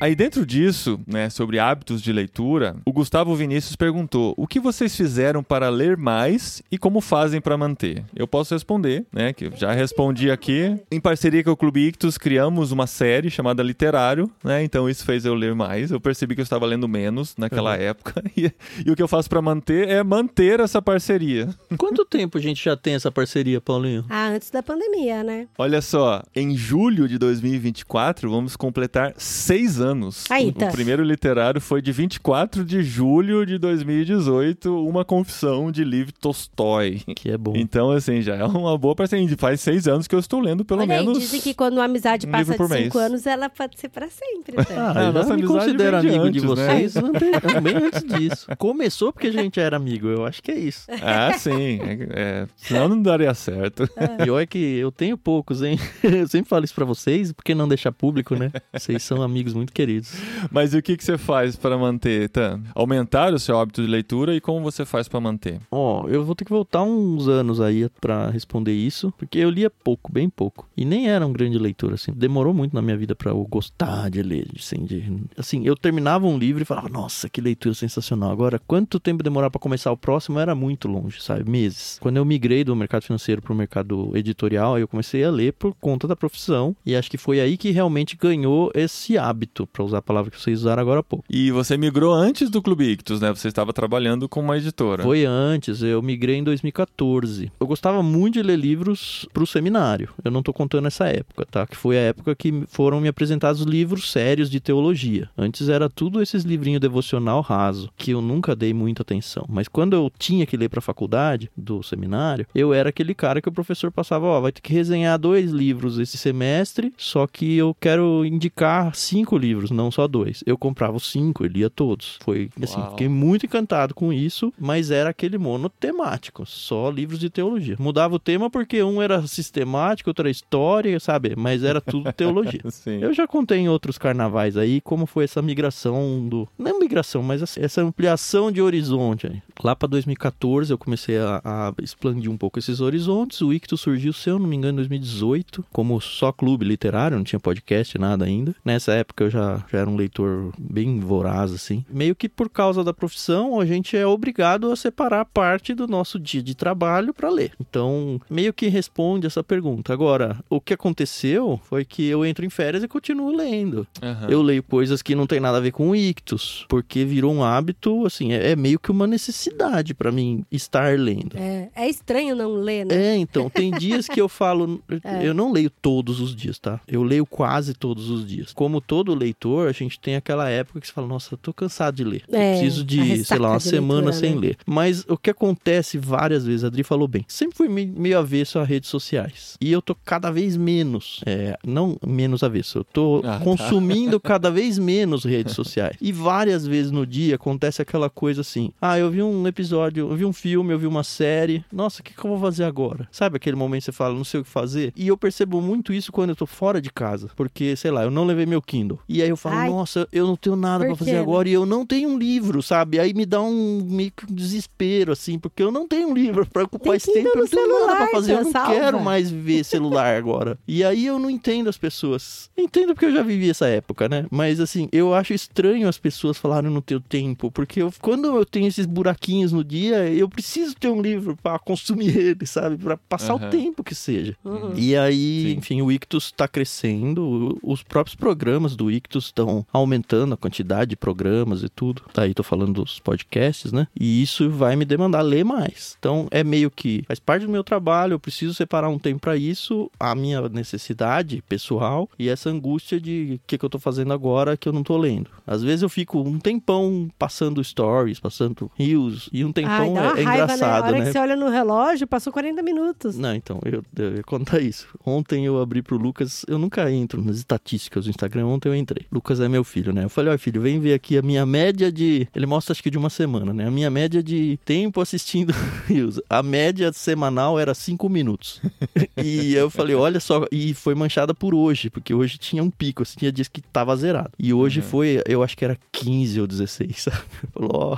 Aí 0.00 0.14
dentro 0.14 0.46
disso, 0.46 1.00
né, 1.06 1.28
sobre 1.28 1.58
hábitos 1.58 2.00
de 2.00 2.12
leitura, 2.12 2.76
o 2.84 2.92
Gustavo 2.92 3.34
Vinícius 3.34 3.74
perguntou: 3.74 4.32
"O 4.36 4.46
que 4.46 4.60
vocês 4.60 4.94
fizeram 4.96 5.42
para 5.42 5.68
ler 5.68 5.96
mais 5.96 6.62
e 6.70 6.78
como 6.78 7.00
fazem 7.00 7.40
para 7.40 7.56
manter?". 7.56 8.04
Eu 8.14 8.28
posso 8.28 8.54
responder, 8.54 9.04
né, 9.12 9.32
que 9.32 9.46
eu 9.46 9.52
já 9.56 9.72
respondi 9.72 10.30
aqui. 10.30 10.76
Em 10.90 11.00
parceria 11.00 11.42
com 11.42 11.50
o 11.50 11.56
Clube 11.56 11.80
Ictus, 11.88 12.16
criamos 12.16 12.70
uma 12.70 12.86
série 12.86 13.28
chamada 13.28 13.60
Literário, 13.60 14.30
né? 14.44 14.62
Então 14.62 14.88
isso 14.88 15.04
fez 15.04 15.24
eu 15.24 15.34
ler 15.34 15.54
mais. 15.54 15.90
Eu 15.90 16.00
percebi 16.00 16.36
que 16.36 16.40
eu 16.40 16.44
estava 16.44 16.64
lendo 16.64 16.86
menos 16.86 17.34
naquela 17.36 17.76
época 17.76 18.22
e, 18.36 18.52
e 18.86 18.90
o 18.90 18.94
que 18.94 19.02
eu 19.02 19.08
faço 19.08 19.28
para 19.28 19.42
manter 19.42 19.88
é 19.88 20.02
manter 20.04 20.60
essa 20.60 20.80
parceria. 20.80 21.48
Quanto 21.76 22.04
tempo 22.04 22.38
a 22.38 22.40
gente 22.40 22.64
já 22.64 22.76
tem 22.76 22.94
essa 22.94 23.10
parceria, 23.10 23.60
Paulinho? 23.60 24.04
ah, 24.08 24.28
antes 24.28 24.50
da 24.50 24.62
pandemia, 24.62 25.24
né? 25.24 25.48
Olha 25.58 25.82
só, 25.82 26.22
em 26.36 26.56
julho 26.56 27.08
de 27.08 27.18
2024 27.18 28.30
vamos 28.30 28.54
completar 28.54 29.12
seis 29.16 29.80
anos. 29.80 29.87
Aí, 30.30 30.48
o, 30.48 30.52
tá. 30.52 30.68
o 30.68 30.72
primeiro 30.72 31.02
literário 31.02 31.60
foi 31.60 31.80
de 31.82 31.92
24 31.92 32.64
de 32.64 32.82
julho 32.82 33.44
de 33.46 33.58
2018, 33.58 34.86
uma 34.86 35.04
confissão 35.04 35.70
de 35.70 35.84
Liv 35.84 36.10
Tolstói. 36.20 37.00
Que 37.16 37.30
é 37.30 37.38
bom. 37.38 37.52
Então, 37.56 37.90
assim, 37.90 38.20
já 38.22 38.36
é 38.36 38.44
uma 38.44 38.76
boa 38.78 38.94
parceria. 38.94 39.28
Faz 39.38 39.60
seis 39.60 39.86
anos 39.88 40.06
que 40.06 40.14
eu 40.14 40.18
estou 40.18 40.40
lendo, 40.40 40.64
pelo 40.64 40.80
Olha 40.82 40.94
aí, 40.98 41.00
menos. 41.04 41.18
dizem 41.18 41.40
que 41.40 41.54
quando 41.54 41.80
a 41.80 41.84
amizade 41.84 42.26
um 42.26 42.30
passa 42.30 42.52
de 42.52 42.58
5 42.58 42.68
mês. 42.68 42.96
anos, 42.96 43.26
ela 43.26 43.48
pode 43.48 43.78
ser 43.78 43.88
pra 43.88 44.08
sempre. 44.08 44.56
Né? 44.56 44.64
Ah, 44.76 44.92
Ah, 44.98 45.02
eu 45.04 45.12
me 45.12 45.18
amizade 45.20 45.46
considero 45.46 46.00
de 46.00 46.08
amigo 46.08 46.30
de 46.30 46.38
antes, 46.40 46.42
né? 46.42 46.48
vocês 46.78 46.96
ante- 46.96 47.24
bem 47.62 47.76
antes 47.76 48.04
disso. 48.04 48.46
Começou 48.58 49.12
porque 49.12 49.26
a 49.28 49.32
gente 49.32 49.58
era 49.60 49.76
amigo, 49.76 50.08
eu 50.08 50.24
acho 50.24 50.42
que 50.42 50.50
é 50.50 50.58
isso. 50.58 50.86
Ah, 51.02 51.32
sim. 51.38 51.78
É, 51.82 52.08
é, 52.10 52.46
senão 52.56 52.88
não 52.88 53.00
daria 53.02 53.32
certo. 53.34 53.88
E 54.24 54.30
olha 54.30 54.46
que 54.46 54.58
eu 54.58 54.90
tenho 54.90 55.16
poucos, 55.16 55.62
hein? 55.62 55.78
Eu 56.02 56.26
sempre 56.26 56.48
falo 56.48 56.64
isso 56.64 56.74
pra 56.74 56.84
vocês, 56.84 57.32
porque 57.32 57.54
não 57.54 57.68
deixar 57.68 57.92
público, 57.92 58.34
né? 58.34 58.50
Vocês 58.72 59.02
são 59.02 59.22
amigos 59.22 59.54
muito 59.54 59.72
queridos. 59.78 60.20
Mas 60.50 60.74
o 60.74 60.82
que, 60.82 60.96
que 60.96 61.04
você 61.04 61.16
faz 61.16 61.54
para 61.54 61.78
manter, 61.78 62.28
Tan? 62.30 62.60
Aumentar 62.74 63.32
o 63.32 63.38
seu 63.38 63.56
hábito 63.56 63.80
de 63.80 63.86
leitura 63.86 64.34
e 64.34 64.40
como 64.40 64.60
você 64.60 64.84
faz 64.84 65.06
para 65.06 65.20
manter? 65.20 65.60
Ó, 65.70 66.08
eu 66.08 66.24
vou 66.24 66.34
ter 66.34 66.44
que 66.44 66.50
voltar 66.50 66.82
uns 66.82 67.28
anos 67.28 67.60
aí 67.60 67.88
pra 68.00 68.28
responder 68.28 68.72
isso, 68.72 69.14
porque 69.16 69.38
eu 69.38 69.48
lia 69.48 69.70
pouco, 69.70 70.10
bem 70.10 70.28
pouco. 70.28 70.68
E 70.76 70.84
nem 70.84 71.08
era 71.08 71.24
um 71.24 71.32
grande 71.32 71.56
leitor, 71.56 71.92
assim. 71.92 72.10
Demorou 72.12 72.52
muito 72.52 72.74
na 72.74 72.82
minha 72.82 72.96
vida 72.96 73.14
pra 73.14 73.30
eu 73.30 73.46
gostar 73.48 74.10
de 74.10 74.20
ler, 74.20 74.48
assim, 74.58 74.84
de... 74.84 75.12
assim, 75.36 75.64
eu 75.64 75.76
terminava 75.76 76.26
um 76.26 76.36
livro 76.36 76.60
e 76.60 76.66
falava, 76.66 76.88
nossa, 76.88 77.28
que 77.28 77.40
leitura 77.40 77.72
sensacional. 77.72 78.32
Agora, 78.32 78.60
quanto 78.66 78.98
tempo 78.98 79.22
demorar 79.22 79.48
pra 79.48 79.60
começar 79.60 79.92
o 79.92 79.96
próximo 79.96 80.40
era 80.40 80.56
muito 80.56 80.88
longe, 80.88 81.22
sabe? 81.22 81.48
Meses. 81.48 81.98
Quando 82.00 82.16
eu 82.16 82.24
migrei 82.24 82.64
do 82.64 82.74
mercado 82.74 83.04
financeiro 83.04 83.40
pro 83.40 83.54
mercado 83.54 84.10
editorial, 84.16 84.74
aí 84.74 84.82
eu 84.82 84.88
comecei 84.88 85.22
a 85.22 85.30
ler 85.30 85.52
por 85.52 85.72
conta 85.80 86.08
da 86.08 86.16
profissão, 86.16 86.74
e 86.84 86.96
acho 86.96 87.08
que 87.08 87.16
foi 87.16 87.38
aí 87.38 87.56
que 87.56 87.70
realmente 87.70 88.16
ganhou 88.16 88.72
esse 88.74 89.16
hábito, 89.16 89.67
pra 89.72 89.84
usar 89.84 89.98
a 89.98 90.02
palavra 90.02 90.30
que 90.30 90.40
vocês 90.40 90.60
usaram 90.60 90.82
agora 90.82 91.00
há 91.00 91.02
pouco. 91.02 91.24
E 91.28 91.50
você 91.50 91.76
migrou 91.76 92.12
antes 92.12 92.50
do 92.50 92.62
Clube 92.62 92.84
Ictus, 92.92 93.20
né? 93.20 93.30
Você 93.34 93.48
estava 93.48 93.72
trabalhando 93.72 94.28
com 94.28 94.40
uma 94.40 94.56
editora. 94.56 95.02
Foi 95.02 95.24
antes, 95.24 95.82
eu 95.82 96.02
migrei 96.02 96.36
em 96.36 96.44
2014. 96.44 97.52
Eu 97.60 97.66
gostava 97.66 98.02
muito 98.02 98.34
de 98.34 98.42
ler 98.42 98.56
livros 98.56 99.26
pro 99.32 99.46
seminário. 99.46 100.10
Eu 100.24 100.30
não 100.30 100.42
tô 100.42 100.52
contando 100.52 100.86
essa 100.86 101.06
época, 101.06 101.46
tá? 101.50 101.66
Que 101.66 101.76
foi 101.76 101.96
a 101.96 102.02
época 102.02 102.34
que 102.34 102.64
foram 102.68 103.00
me 103.00 103.08
apresentados 103.08 103.62
livros 103.62 104.10
sérios 104.10 104.50
de 104.50 104.60
teologia. 104.60 105.28
Antes 105.36 105.68
era 105.68 105.88
tudo 105.88 106.22
esses 106.22 106.44
livrinhos 106.44 106.80
devocional 106.80 107.40
raso, 107.40 107.90
que 107.96 108.10
eu 108.10 108.20
nunca 108.20 108.56
dei 108.56 108.72
muita 108.72 109.02
atenção. 109.02 109.44
Mas 109.48 109.68
quando 109.68 109.94
eu 109.94 110.10
tinha 110.18 110.46
que 110.46 110.56
ler 110.56 110.68
pra 110.68 110.80
faculdade 110.80 111.50
do 111.56 111.82
seminário, 111.82 112.46
eu 112.54 112.72
era 112.72 112.88
aquele 112.88 113.14
cara 113.14 113.40
que 113.40 113.48
o 113.48 113.52
professor 113.52 113.90
passava, 113.90 114.26
ó, 114.26 114.40
vai 114.40 114.52
ter 114.52 114.60
que 114.60 114.72
resenhar 114.72 115.18
dois 115.18 115.50
livros 115.50 115.98
esse 115.98 116.16
semestre, 116.16 116.92
só 116.96 117.26
que 117.26 117.56
eu 117.56 117.76
quero 117.80 118.24
indicar 118.24 118.94
cinco 118.94 119.36
livros 119.36 119.57
livros, 119.58 119.70
não 119.70 119.90
só 119.90 120.06
dois. 120.06 120.42
Eu 120.46 120.56
comprava 120.56 120.96
os 120.96 121.10
cinco, 121.10 121.44
eu 121.44 121.48
lia 121.48 121.70
todos. 121.70 122.18
Foi 122.22 122.50
assim, 122.62 122.78
Uau. 122.78 122.90
fiquei 122.90 123.08
muito 123.08 123.46
encantado 123.46 123.94
com 123.94 124.12
isso, 124.12 124.52
mas 124.58 124.90
era 124.90 125.10
aquele 125.10 125.38
monotemático, 125.38 126.46
só 126.46 126.90
livros 126.90 127.18
de 127.18 127.28
teologia. 127.28 127.76
Mudava 127.78 128.14
o 128.14 128.18
tema 128.18 128.48
porque 128.50 128.82
um 128.82 129.02
era 129.02 129.26
sistemático, 129.26 130.10
outro 130.10 130.22
era 130.22 130.30
história, 130.30 130.98
sabe? 131.00 131.34
Mas 131.36 131.62
era 131.62 131.80
tudo 131.80 132.12
teologia. 132.12 132.60
Eu 133.00 133.12
já 133.12 133.26
contei 133.26 133.58
em 133.58 133.68
outros 133.68 133.98
carnavais 133.98 134.56
aí 134.56 134.80
como 134.80 135.06
foi 135.06 135.24
essa 135.24 135.42
migração 135.42 136.26
do. 136.28 136.48
Não 136.58 136.78
migração, 136.78 137.22
mas 137.22 137.42
assim, 137.42 137.60
essa 137.60 137.82
ampliação 137.82 138.50
de 138.50 138.62
horizonte 138.62 139.26
aí. 139.26 139.42
Lá 139.62 139.74
pra 139.74 139.88
2014 139.88 140.70
eu 140.72 140.78
comecei 140.78 141.18
a, 141.18 141.40
a 141.44 141.74
expandir 141.82 142.30
um 142.30 142.36
pouco 142.36 142.58
esses 142.58 142.80
horizontes. 142.80 143.40
O 143.40 143.52
Ictus 143.52 143.80
surgiu, 143.80 144.12
se 144.12 144.30
eu 144.30 144.38
não 144.38 144.46
me 144.46 144.56
engano, 144.56 144.74
em 144.74 144.76
2018, 144.76 145.64
como 145.72 146.00
só 146.00 146.32
clube 146.32 146.64
literário, 146.64 147.16
não 147.16 147.24
tinha 147.24 147.40
podcast, 147.40 147.98
nada 147.98 148.24
ainda. 148.24 148.54
Nessa 148.64 148.92
época 148.92 149.24
eu 149.24 149.30
já, 149.30 149.47
já 149.70 149.78
era 149.78 149.90
um 149.90 149.96
leitor 149.96 150.52
bem 150.58 151.00
voraz, 151.00 151.52
assim. 151.52 151.84
Meio 151.88 152.14
que 152.14 152.28
por 152.28 152.48
causa 152.48 152.84
da 152.84 152.92
profissão, 152.92 153.60
a 153.60 153.66
gente 153.66 153.96
é 153.96 154.06
obrigado 154.06 154.70
a 154.70 154.76
separar 154.76 155.24
parte 155.24 155.74
do 155.74 155.86
nosso 155.86 156.18
dia 156.18 156.42
de 156.42 156.54
trabalho 156.54 157.14
para 157.14 157.28
ler. 157.28 157.52
Então, 157.60 158.20
meio 158.28 158.52
que 158.52 158.68
responde 158.68 159.26
essa 159.26 159.42
pergunta. 159.42 159.92
Agora, 159.92 160.38
o 160.48 160.60
que 160.60 160.74
aconteceu 160.74 161.60
foi 161.64 161.84
que 161.84 162.06
eu 162.06 162.24
entro 162.24 162.44
em 162.44 162.50
férias 162.50 162.82
e 162.82 162.88
continuo 162.88 163.34
lendo. 163.34 163.86
Aham. 164.02 164.28
Eu 164.28 164.42
leio 164.42 164.62
coisas 164.62 165.02
que 165.02 165.14
não 165.14 165.26
tem 165.26 165.40
nada 165.40 165.58
a 165.58 165.60
ver 165.60 165.72
com 165.72 165.90
o 165.90 165.96
ictus, 165.96 166.66
porque 166.68 167.04
virou 167.04 167.32
um 167.32 167.42
hábito, 167.42 168.06
assim, 168.06 168.32
é, 168.32 168.50
é 168.50 168.56
meio 168.56 168.78
que 168.78 168.90
uma 168.90 169.06
necessidade 169.06 169.94
para 169.94 170.12
mim 170.12 170.44
estar 170.50 170.98
lendo. 170.98 171.36
É, 171.36 171.68
é 171.74 171.88
estranho 171.88 172.34
não 172.34 172.52
ler, 172.54 172.86
né? 172.86 172.94
É, 172.94 173.16
então, 173.16 173.48
tem 173.48 173.70
dias 173.70 174.06
que 174.06 174.20
eu 174.20 174.28
falo. 174.28 174.82
Eu 175.22 175.34
não 175.34 175.52
leio 175.52 175.70
todos 175.70 176.20
os 176.20 176.34
dias, 176.34 176.58
tá? 176.58 176.80
Eu 176.86 177.02
leio 177.02 177.26
quase 177.26 177.74
todos 177.74 178.10
os 178.10 178.26
dias. 178.26 178.52
Como 178.52 178.80
todo 178.80 179.14
leitor, 179.14 179.37
a 179.68 179.72
gente 179.72 179.98
tem 180.00 180.16
aquela 180.16 180.48
época 180.48 180.80
que 180.80 180.86
você 180.86 180.92
fala, 180.92 181.06
nossa, 181.06 181.34
eu 181.34 181.38
tô 181.38 181.52
cansado 181.52 181.94
de 181.96 182.04
ler. 182.04 182.22
Eu 182.28 182.38
É, 182.38 182.50
preciso 182.52 182.84
de, 182.84 183.00
ressaca 183.00 183.24
sei 183.24 183.38
lá, 183.38 183.50
uma 183.50 183.60
semana 183.60 184.10
leitura, 184.10 184.12
sem 184.20 184.34
né? 184.34 184.40
ler. 184.40 184.56
Mas 184.66 185.04
o 185.08 185.16
que 185.16 185.30
acontece 185.30 185.96
várias 185.98 186.44
vezes, 186.44 186.64
a 186.64 186.66
Adri 186.68 186.82
falou 186.82 187.06
bem, 187.08 187.24
sempre 187.28 187.56
fui 187.56 187.68
me- 187.68 187.86
meio 187.86 188.18
avesso 188.18 188.58
a 188.58 188.64
redes 188.64 188.88
sociais. 188.90 189.56
E 189.60 189.70
eu 189.72 189.80
tô 189.80 189.94
cada 189.94 190.30
vez 190.30 190.56
menos. 190.56 191.20
É, 191.26 191.56
não 191.66 191.96
menos 192.06 192.42
avesso, 192.42 192.78
eu 192.78 192.84
tô 192.84 193.18
Ah, 193.24 193.38
tá. 193.38 193.40
consumindo 193.44 194.18
cada 194.20 194.50
vez 194.50 194.78
menos 194.78 195.24
redes 195.24 195.54
sociais. 195.54 195.96
E 196.00 196.12
várias 196.12 196.66
vezes 196.66 196.90
no 196.90 197.06
dia 197.06 197.34
acontece 197.36 197.80
aquela 197.82 198.10
coisa 198.10 198.40
assim: 198.40 198.70
ah, 198.80 198.98
eu 198.98 199.10
vi 199.10 199.22
um 199.22 199.46
episódio, 199.46 200.10
eu 200.10 200.16
vi 200.16 200.24
um 200.24 200.32
filme, 200.32 200.72
eu 200.72 200.78
vi 200.78 200.86
uma 200.86 201.04
série. 201.04 201.64
Nossa, 201.72 202.00
o 202.00 202.04
que, 202.04 202.12
que 202.14 202.24
eu 202.24 202.30
vou 202.30 202.40
fazer 202.40 202.64
agora? 202.64 203.08
Sabe 203.10 203.36
aquele 203.36 203.56
momento 203.56 203.80
que 203.80 203.86
você 203.86 203.92
fala, 203.92 204.14
não 204.14 204.24
sei 204.24 204.40
o 204.40 204.44
que 204.44 204.50
fazer? 204.50 204.92
E 204.96 205.06
eu 205.08 205.16
percebo 205.16 205.60
muito 205.60 205.92
isso 205.92 206.10
quando 206.12 206.30
eu 206.30 206.36
tô 206.36 206.46
fora 206.46 206.80
de 206.80 206.90
casa. 206.90 207.30
Porque, 207.36 207.76
sei 207.76 207.90
lá, 207.90 208.02
eu 208.04 208.10
não 208.10 208.24
levei 208.24 208.46
meu 208.46 208.60
Kindle. 208.62 208.98
E 209.08 209.22
aí 209.22 209.27
eu 209.28 209.36
falo, 209.36 209.56
Ai. 209.56 209.68
nossa, 209.70 210.08
eu 210.12 210.26
não 210.26 210.36
tenho 210.36 210.56
nada 210.56 210.84
Por 210.84 210.96
pra 210.96 211.04
fazer 211.04 211.16
agora 211.18 211.48
e 211.48 211.52
eu 211.52 211.64
não 211.66 211.84
tenho 211.86 212.08
um 212.08 212.18
livro, 212.18 212.62
sabe? 212.62 212.98
Aí 212.98 213.12
me 213.14 213.24
dá 213.26 213.40
um 213.42 213.80
meio 213.84 214.10
que 214.10 214.30
um 214.30 214.34
desespero, 214.34 215.12
assim, 215.12 215.38
porque 215.38 215.62
eu 215.62 215.70
não 215.70 215.86
tenho 215.86 216.08
um 216.08 216.14
livro 216.14 216.46
pra 216.46 216.64
ocupar 216.64 216.88
Tem 216.90 216.96
esse 216.96 217.12
tempo, 217.12 217.28
eu 217.28 217.36
não 217.42 217.46
tenho 217.48 217.68
nada 217.68 217.84
pra 217.86 217.94
celular, 217.96 218.10
fazer, 218.10 218.32
eu 218.32 218.36
tia, 218.36 218.44
não 218.44 218.52
salva. 218.52 218.74
quero 218.74 219.00
mais 219.00 219.30
ver 219.30 219.64
celular 219.64 220.16
agora. 220.18 220.58
E 220.66 220.82
aí 220.84 221.06
eu 221.06 221.18
não 221.18 221.30
entendo 221.30 221.68
as 221.68 221.76
pessoas. 221.78 222.50
Entendo 222.56 222.94
porque 222.94 223.06
eu 223.06 223.12
já 223.12 223.22
vivi 223.22 223.48
essa 223.50 223.66
época, 223.66 224.08
né? 224.08 224.26
Mas 224.30 224.60
assim, 224.60 224.88
eu 224.92 225.14
acho 225.14 225.32
estranho 225.32 225.88
as 225.88 225.98
pessoas 225.98 226.36
falarem 226.38 226.70
no 226.70 226.80
teu 226.82 227.00
tempo, 227.00 227.50
porque 227.50 227.82
eu- 227.82 227.92
quando 228.00 228.26
eu 228.36 228.44
tenho 228.44 228.66
esses 228.66 228.86
buraquinhos 228.86 229.52
no 229.52 229.62
dia, 229.64 230.08
eu 230.10 230.28
preciso 230.28 230.74
ter 230.74 230.88
um 230.88 231.00
livro 231.00 231.36
pra 231.42 231.58
consumir 231.58 232.16
ele, 232.16 232.46
sabe? 232.46 232.76
Pra 232.76 232.96
passar 232.96 233.34
Aham. 233.34 233.46
o 233.46 233.50
tempo 233.50 233.84
que 233.84 233.94
seja. 233.94 234.36
Uhum. 234.44 234.72
E 234.76 234.96
aí, 234.96 235.42
Sim. 235.52 235.58
enfim, 235.58 235.82
o 235.82 235.90
Ictus 235.92 236.32
tá 236.32 236.46
crescendo, 236.48 237.58
os 237.62 237.82
próprios 237.82 238.14
programas 238.14 238.74
do 238.76 238.90
Ictus 238.90 239.07
estão 239.16 239.66
aumentando 239.72 240.34
a 240.34 240.36
quantidade 240.36 240.90
de 240.90 240.96
programas 240.96 241.62
e 241.62 241.68
tudo. 241.68 242.02
Tá 242.12 242.22
aí, 242.22 242.34
tô 242.34 242.42
falando 242.42 242.82
dos 242.82 242.98
podcasts, 242.98 243.72
né? 243.72 243.86
E 243.98 244.22
isso 244.22 244.50
vai 244.50 244.76
me 244.76 244.84
demandar 244.84 245.22
ler 245.22 245.44
mais. 245.44 245.96
Então, 245.98 246.28
é 246.30 246.44
meio 246.44 246.70
que 246.70 247.04
faz 247.06 247.18
parte 247.18 247.46
do 247.46 247.52
meu 247.52 247.64
trabalho, 247.64 248.14
eu 248.14 248.20
preciso 248.20 248.54
separar 248.54 248.88
um 248.88 248.98
tempo 248.98 249.20
pra 249.20 249.36
isso, 249.36 249.90
a 249.98 250.14
minha 250.14 250.48
necessidade 250.48 251.42
pessoal 251.48 252.08
e 252.18 252.28
essa 252.28 252.50
angústia 252.50 253.00
de 253.00 253.40
o 253.44 253.46
que, 253.46 253.58
que 253.58 253.64
eu 253.64 253.70
tô 253.70 253.78
fazendo 253.78 254.12
agora 254.12 254.56
que 254.56 254.68
eu 254.68 254.72
não 254.72 254.82
tô 254.82 254.96
lendo. 254.96 255.30
Às 255.46 255.62
vezes 255.62 255.82
eu 255.82 255.88
fico 255.88 256.20
um 256.20 256.38
tempão 256.38 257.08
passando 257.18 257.62
stories, 257.62 258.20
passando 258.20 258.70
reels, 258.76 259.28
e 259.32 259.44
um 259.44 259.48
Ai, 259.48 259.52
tempão 259.52 259.92
uma 259.92 260.00
é, 260.00 260.20
é 260.20 260.22
raiva, 260.22 260.22
né? 260.22 260.30
A 260.30 260.44
engraçado, 260.44 260.84
hora 260.84 260.98
né? 260.98 261.04
que 261.04 261.12
você 261.12 261.18
olha 261.18 261.36
no 261.36 261.48
relógio, 261.48 262.06
passou 262.06 262.32
40 262.32 262.62
minutos. 262.62 263.18
Não, 263.18 263.34
então, 263.34 263.60
eu, 263.64 263.82
eu 263.96 264.16
ia 264.16 264.22
contar 264.22 264.60
isso. 264.60 264.88
Ontem 265.04 265.46
eu 265.46 265.60
abri 265.60 265.82
pro 265.82 265.96
Lucas, 265.96 266.44
eu 266.48 266.58
nunca 266.58 266.90
entro 266.90 267.22
nas 267.22 267.36
estatísticas 267.36 268.04
do 268.04 268.10
Instagram, 268.10 268.46
ontem 268.46 268.68
eu 268.68 268.74
entrei. 268.74 268.97
Lucas 269.10 269.40
é 269.40 269.48
meu 269.48 269.64
filho, 269.64 269.92
né? 269.92 270.04
Eu 270.04 270.08
falei, 270.08 270.32
ó 270.34 270.38
filho, 270.38 270.60
vem 270.60 270.78
ver 270.80 270.94
aqui 270.94 271.16
a 271.18 271.22
minha 271.22 271.44
média 271.46 271.90
de... 271.90 272.28
Ele 272.34 272.46
mostra 272.46 272.72
acho 272.72 272.82
que 272.82 272.90
de 272.90 272.98
uma 272.98 273.10
semana, 273.10 273.52
né? 273.52 273.66
A 273.66 273.70
minha 273.70 273.90
média 273.90 274.22
de 274.22 274.58
tempo 274.64 275.00
assistindo 275.00 275.52
Reels. 275.86 276.20
A 276.28 276.42
média 276.42 276.92
semanal 276.92 277.58
era 277.58 277.74
5 277.74 278.08
minutos. 278.08 278.60
e 279.22 279.54
eu 279.54 279.70
falei, 279.70 279.94
olha 279.94 280.20
só, 280.20 280.44
e 280.52 280.74
foi 280.74 280.94
manchada 280.94 281.34
por 281.34 281.54
hoje, 281.54 281.90
porque 281.90 282.12
hoje 282.14 282.38
tinha 282.38 282.62
um 282.62 282.70
pico, 282.70 283.02
assim, 283.02 283.18
tinha 283.18 283.32
dias 283.32 283.48
que 283.48 283.60
tava 283.60 283.96
zerado. 283.96 284.30
E 284.38 284.52
hoje 284.52 284.80
Uhum. 284.80 284.86
foi, 284.86 285.22
eu 285.26 285.42
acho 285.42 285.56
que 285.56 285.64
era 285.64 285.78
15 285.92 286.40
ou 286.40 286.46
16, 286.46 287.02
sabe? 287.02 287.16
Falou, 287.52 287.70
ó... 287.74 287.96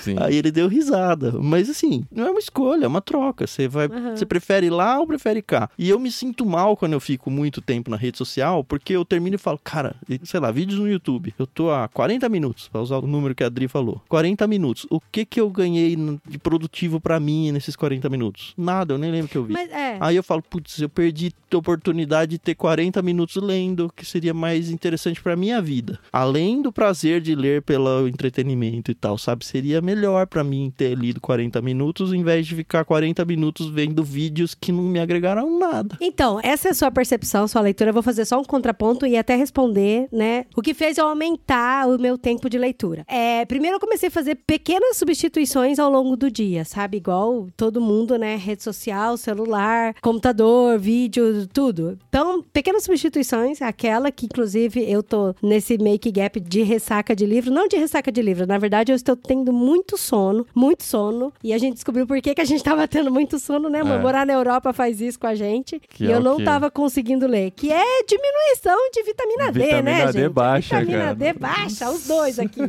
Sim. 0.00 0.16
Aí 0.20 0.36
ele 0.36 0.50
deu 0.50 0.68
risada. 0.68 1.32
Mas 1.40 1.68
assim, 1.70 2.04
não 2.10 2.26
é 2.26 2.30
uma 2.30 2.38
escolha, 2.40 2.84
é 2.84 2.88
uma 2.88 3.00
troca. 3.00 3.46
Você 3.46 3.66
vai. 3.68 3.86
Aham. 3.86 4.16
Você 4.16 4.26
prefere 4.26 4.70
lá 4.70 4.98
ou 4.98 5.06
prefere 5.06 5.40
cá? 5.42 5.68
E 5.78 5.88
eu 5.88 5.98
me 5.98 6.10
sinto 6.10 6.44
mal 6.44 6.76
quando 6.76 6.92
eu 6.92 7.00
fico 7.00 7.30
muito 7.30 7.60
tempo 7.60 7.90
na 7.90 7.96
rede 7.96 8.18
social, 8.18 8.62
porque 8.64 8.92
eu 8.92 9.04
termino 9.04 9.36
e 9.36 9.38
falo, 9.38 9.58
cara, 9.62 9.96
sei 10.22 10.40
lá, 10.40 10.50
vídeos 10.50 10.78
no 10.78 10.88
YouTube. 10.88 11.34
Eu 11.38 11.46
tô 11.46 11.70
há 11.70 11.88
40 11.88 12.28
minutos, 12.28 12.68
pra 12.68 12.80
usar 12.80 12.98
o 12.98 13.06
número 13.06 13.34
que 13.34 13.42
a 13.42 13.46
Adri 13.46 13.68
falou. 13.68 14.02
40 14.08 14.46
minutos. 14.46 14.86
O 14.90 15.00
que 15.00 15.24
que 15.24 15.40
eu 15.40 15.50
ganhei 15.50 15.96
de 16.28 16.38
produtivo 16.38 17.00
pra 17.00 17.18
mim 17.18 17.52
nesses 17.52 17.76
40 17.76 18.08
minutos? 18.08 18.54
Nada, 18.56 18.94
eu 18.94 18.98
nem 18.98 19.10
lembro 19.10 19.28
que 19.28 19.36
eu 19.36 19.44
vi. 19.44 19.52
Mas 19.52 19.70
é. 19.70 19.96
Aí 20.00 20.16
eu 20.16 20.22
falo, 20.22 20.42
putz, 20.42 20.80
eu 20.80 20.88
perdi 20.88 21.32
a 21.52 21.56
oportunidade 21.56 22.32
de 22.32 22.38
ter 22.38 22.54
40 22.54 23.00
minutos 23.02 23.36
lendo, 23.36 23.92
que 23.94 24.04
seria 24.04 24.34
mais 24.34 24.70
interessante 24.70 25.22
pra 25.22 25.36
minha 25.36 25.60
vida. 25.62 25.98
Além 26.12 26.60
do 26.60 26.72
prazer 26.72 27.20
de 27.20 27.34
ler 27.34 27.62
pelo 27.62 28.08
entretenimento 28.08 28.90
e 28.90 28.94
tal, 28.94 29.16
sabe? 29.16 29.44
Seria 29.44 29.80
melhor 29.80 30.26
pra 30.26 30.42
mim 30.42 30.72
ter 30.76 30.94
lido 30.94 31.20
40 31.20 31.60
minutos, 31.62 32.12
em 32.12 32.22
vez 32.22 32.46
de 32.46 32.54
ficar 32.56 32.84
40 32.84 33.24
minutos 33.24 33.68
vendo 33.68 34.02
vídeos 34.02 34.54
que 34.54 34.72
não 34.72 34.82
me 34.82 34.98
agregaram 34.98 35.58
nada. 35.58 35.96
Então, 36.00 36.40
essa 36.42 36.68
é 36.68 36.70
a 36.70 36.74
sua 36.74 36.90
percepção, 36.90 37.46
sua 37.46 37.60
leitura. 37.60 37.90
Eu 37.90 37.94
vou 37.94 38.02
fazer 38.02 38.24
só 38.24 38.40
um 38.40 38.44
contraponto 38.44 39.06
e 39.06 39.16
até 39.16 39.36
responder, 39.36 40.03
né? 40.12 40.46
O 40.56 40.62
que 40.62 40.74
fez 40.74 40.98
eu 40.98 41.06
aumentar 41.06 41.88
o 41.88 41.98
meu 41.98 42.16
tempo 42.18 42.48
de 42.48 42.58
leitura. 42.58 43.04
É, 43.08 43.44
primeiro 43.44 43.76
eu 43.76 43.80
comecei 43.80 44.08
a 44.08 44.12
fazer 44.12 44.36
pequenas 44.46 44.96
substituições 44.96 45.78
ao 45.78 45.90
longo 45.90 46.16
do 46.16 46.30
dia, 46.30 46.64
sabe? 46.64 46.98
Igual 46.98 47.48
todo 47.56 47.80
mundo, 47.80 48.16
né? 48.18 48.36
Rede 48.36 48.62
social, 48.62 49.16
celular, 49.16 49.94
computador, 50.00 50.78
vídeo, 50.78 51.46
tudo. 51.52 51.98
Então, 52.08 52.42
pequenas 52.52 52.84
substituições, 52.84 53.62
aquela 53.62 54.10
que 54.10 54.26
inclusive 54.26 54.90
eu 54.90 55.02
tô 55.02 55.34
nesse 55.42 55.78
make 55.78 56.10
gap 56.10 56.40
de 56.40 56.62
ressaca 56.62 57.14
de 57.14 57.26
livro, 57.26 57.50
não 57.52 57.68
de 57.68 57.76
ressaca 57.76 58.10
de 58.10 58.22
livro, 58.22 58.46
na 58.46 58.58
verdade 58.58 58.92
eu 58.92 58.96
estou 58.96 59.16
tendo 59.16 59.52
muito 59.52 59.96
sono, 59.96 60.46
muito 60.54 60.84
sono, 60.84 61.32
e 61.42 61.52
a 61.52 61.58
gente 61.58 61.74
descobriu 61.74 62.06
por 62.06 62.20
que, 62.20 62.34
que 62.34 62.40
a 62.40 62.44
gente 62.44 62.62
tava 62.62 62.86
tendo 62.88 63.10
muito 63.10 63.38
sono, 63.38 63.68
né? 63.68 63.80
É. 63.80 63.84
Morar 63.98 64.26
na 64.26 64.32
Europa 64.32 64.72
faz 64.72 65.00
isso 65.00 65.18
com 65.18 65.26
a 65.26 65.34
gente. 65.34 65.80
Que 65.88 66.04
e 66.04 66.12
é 66.12 66.14
eu 66.14 66.20
não 66.20 66.42
tava 66.42 66.70
conseguindo 66.70 67.26
ler. 67.26 67.50
Que 67.50 67.72
é 67.72 68.02
diminuição 68.06 68.76
de 68.92 69.02
vitamina, 69.02 69.52
D, 69.52 69.82
Vitamina 69.96 70.06
né, 70.06 70.12
D 70.12 70.20
gente? 70.24 70.32
baixa, 70.32 70.78
Vitamina 70.80 70.98
cara. 71.04 71.14
D 71.14 71.32
baixa, 71.34 71.90
os 71.90 72.06
dois 72.06 72.38
aqui. 72.38 72.60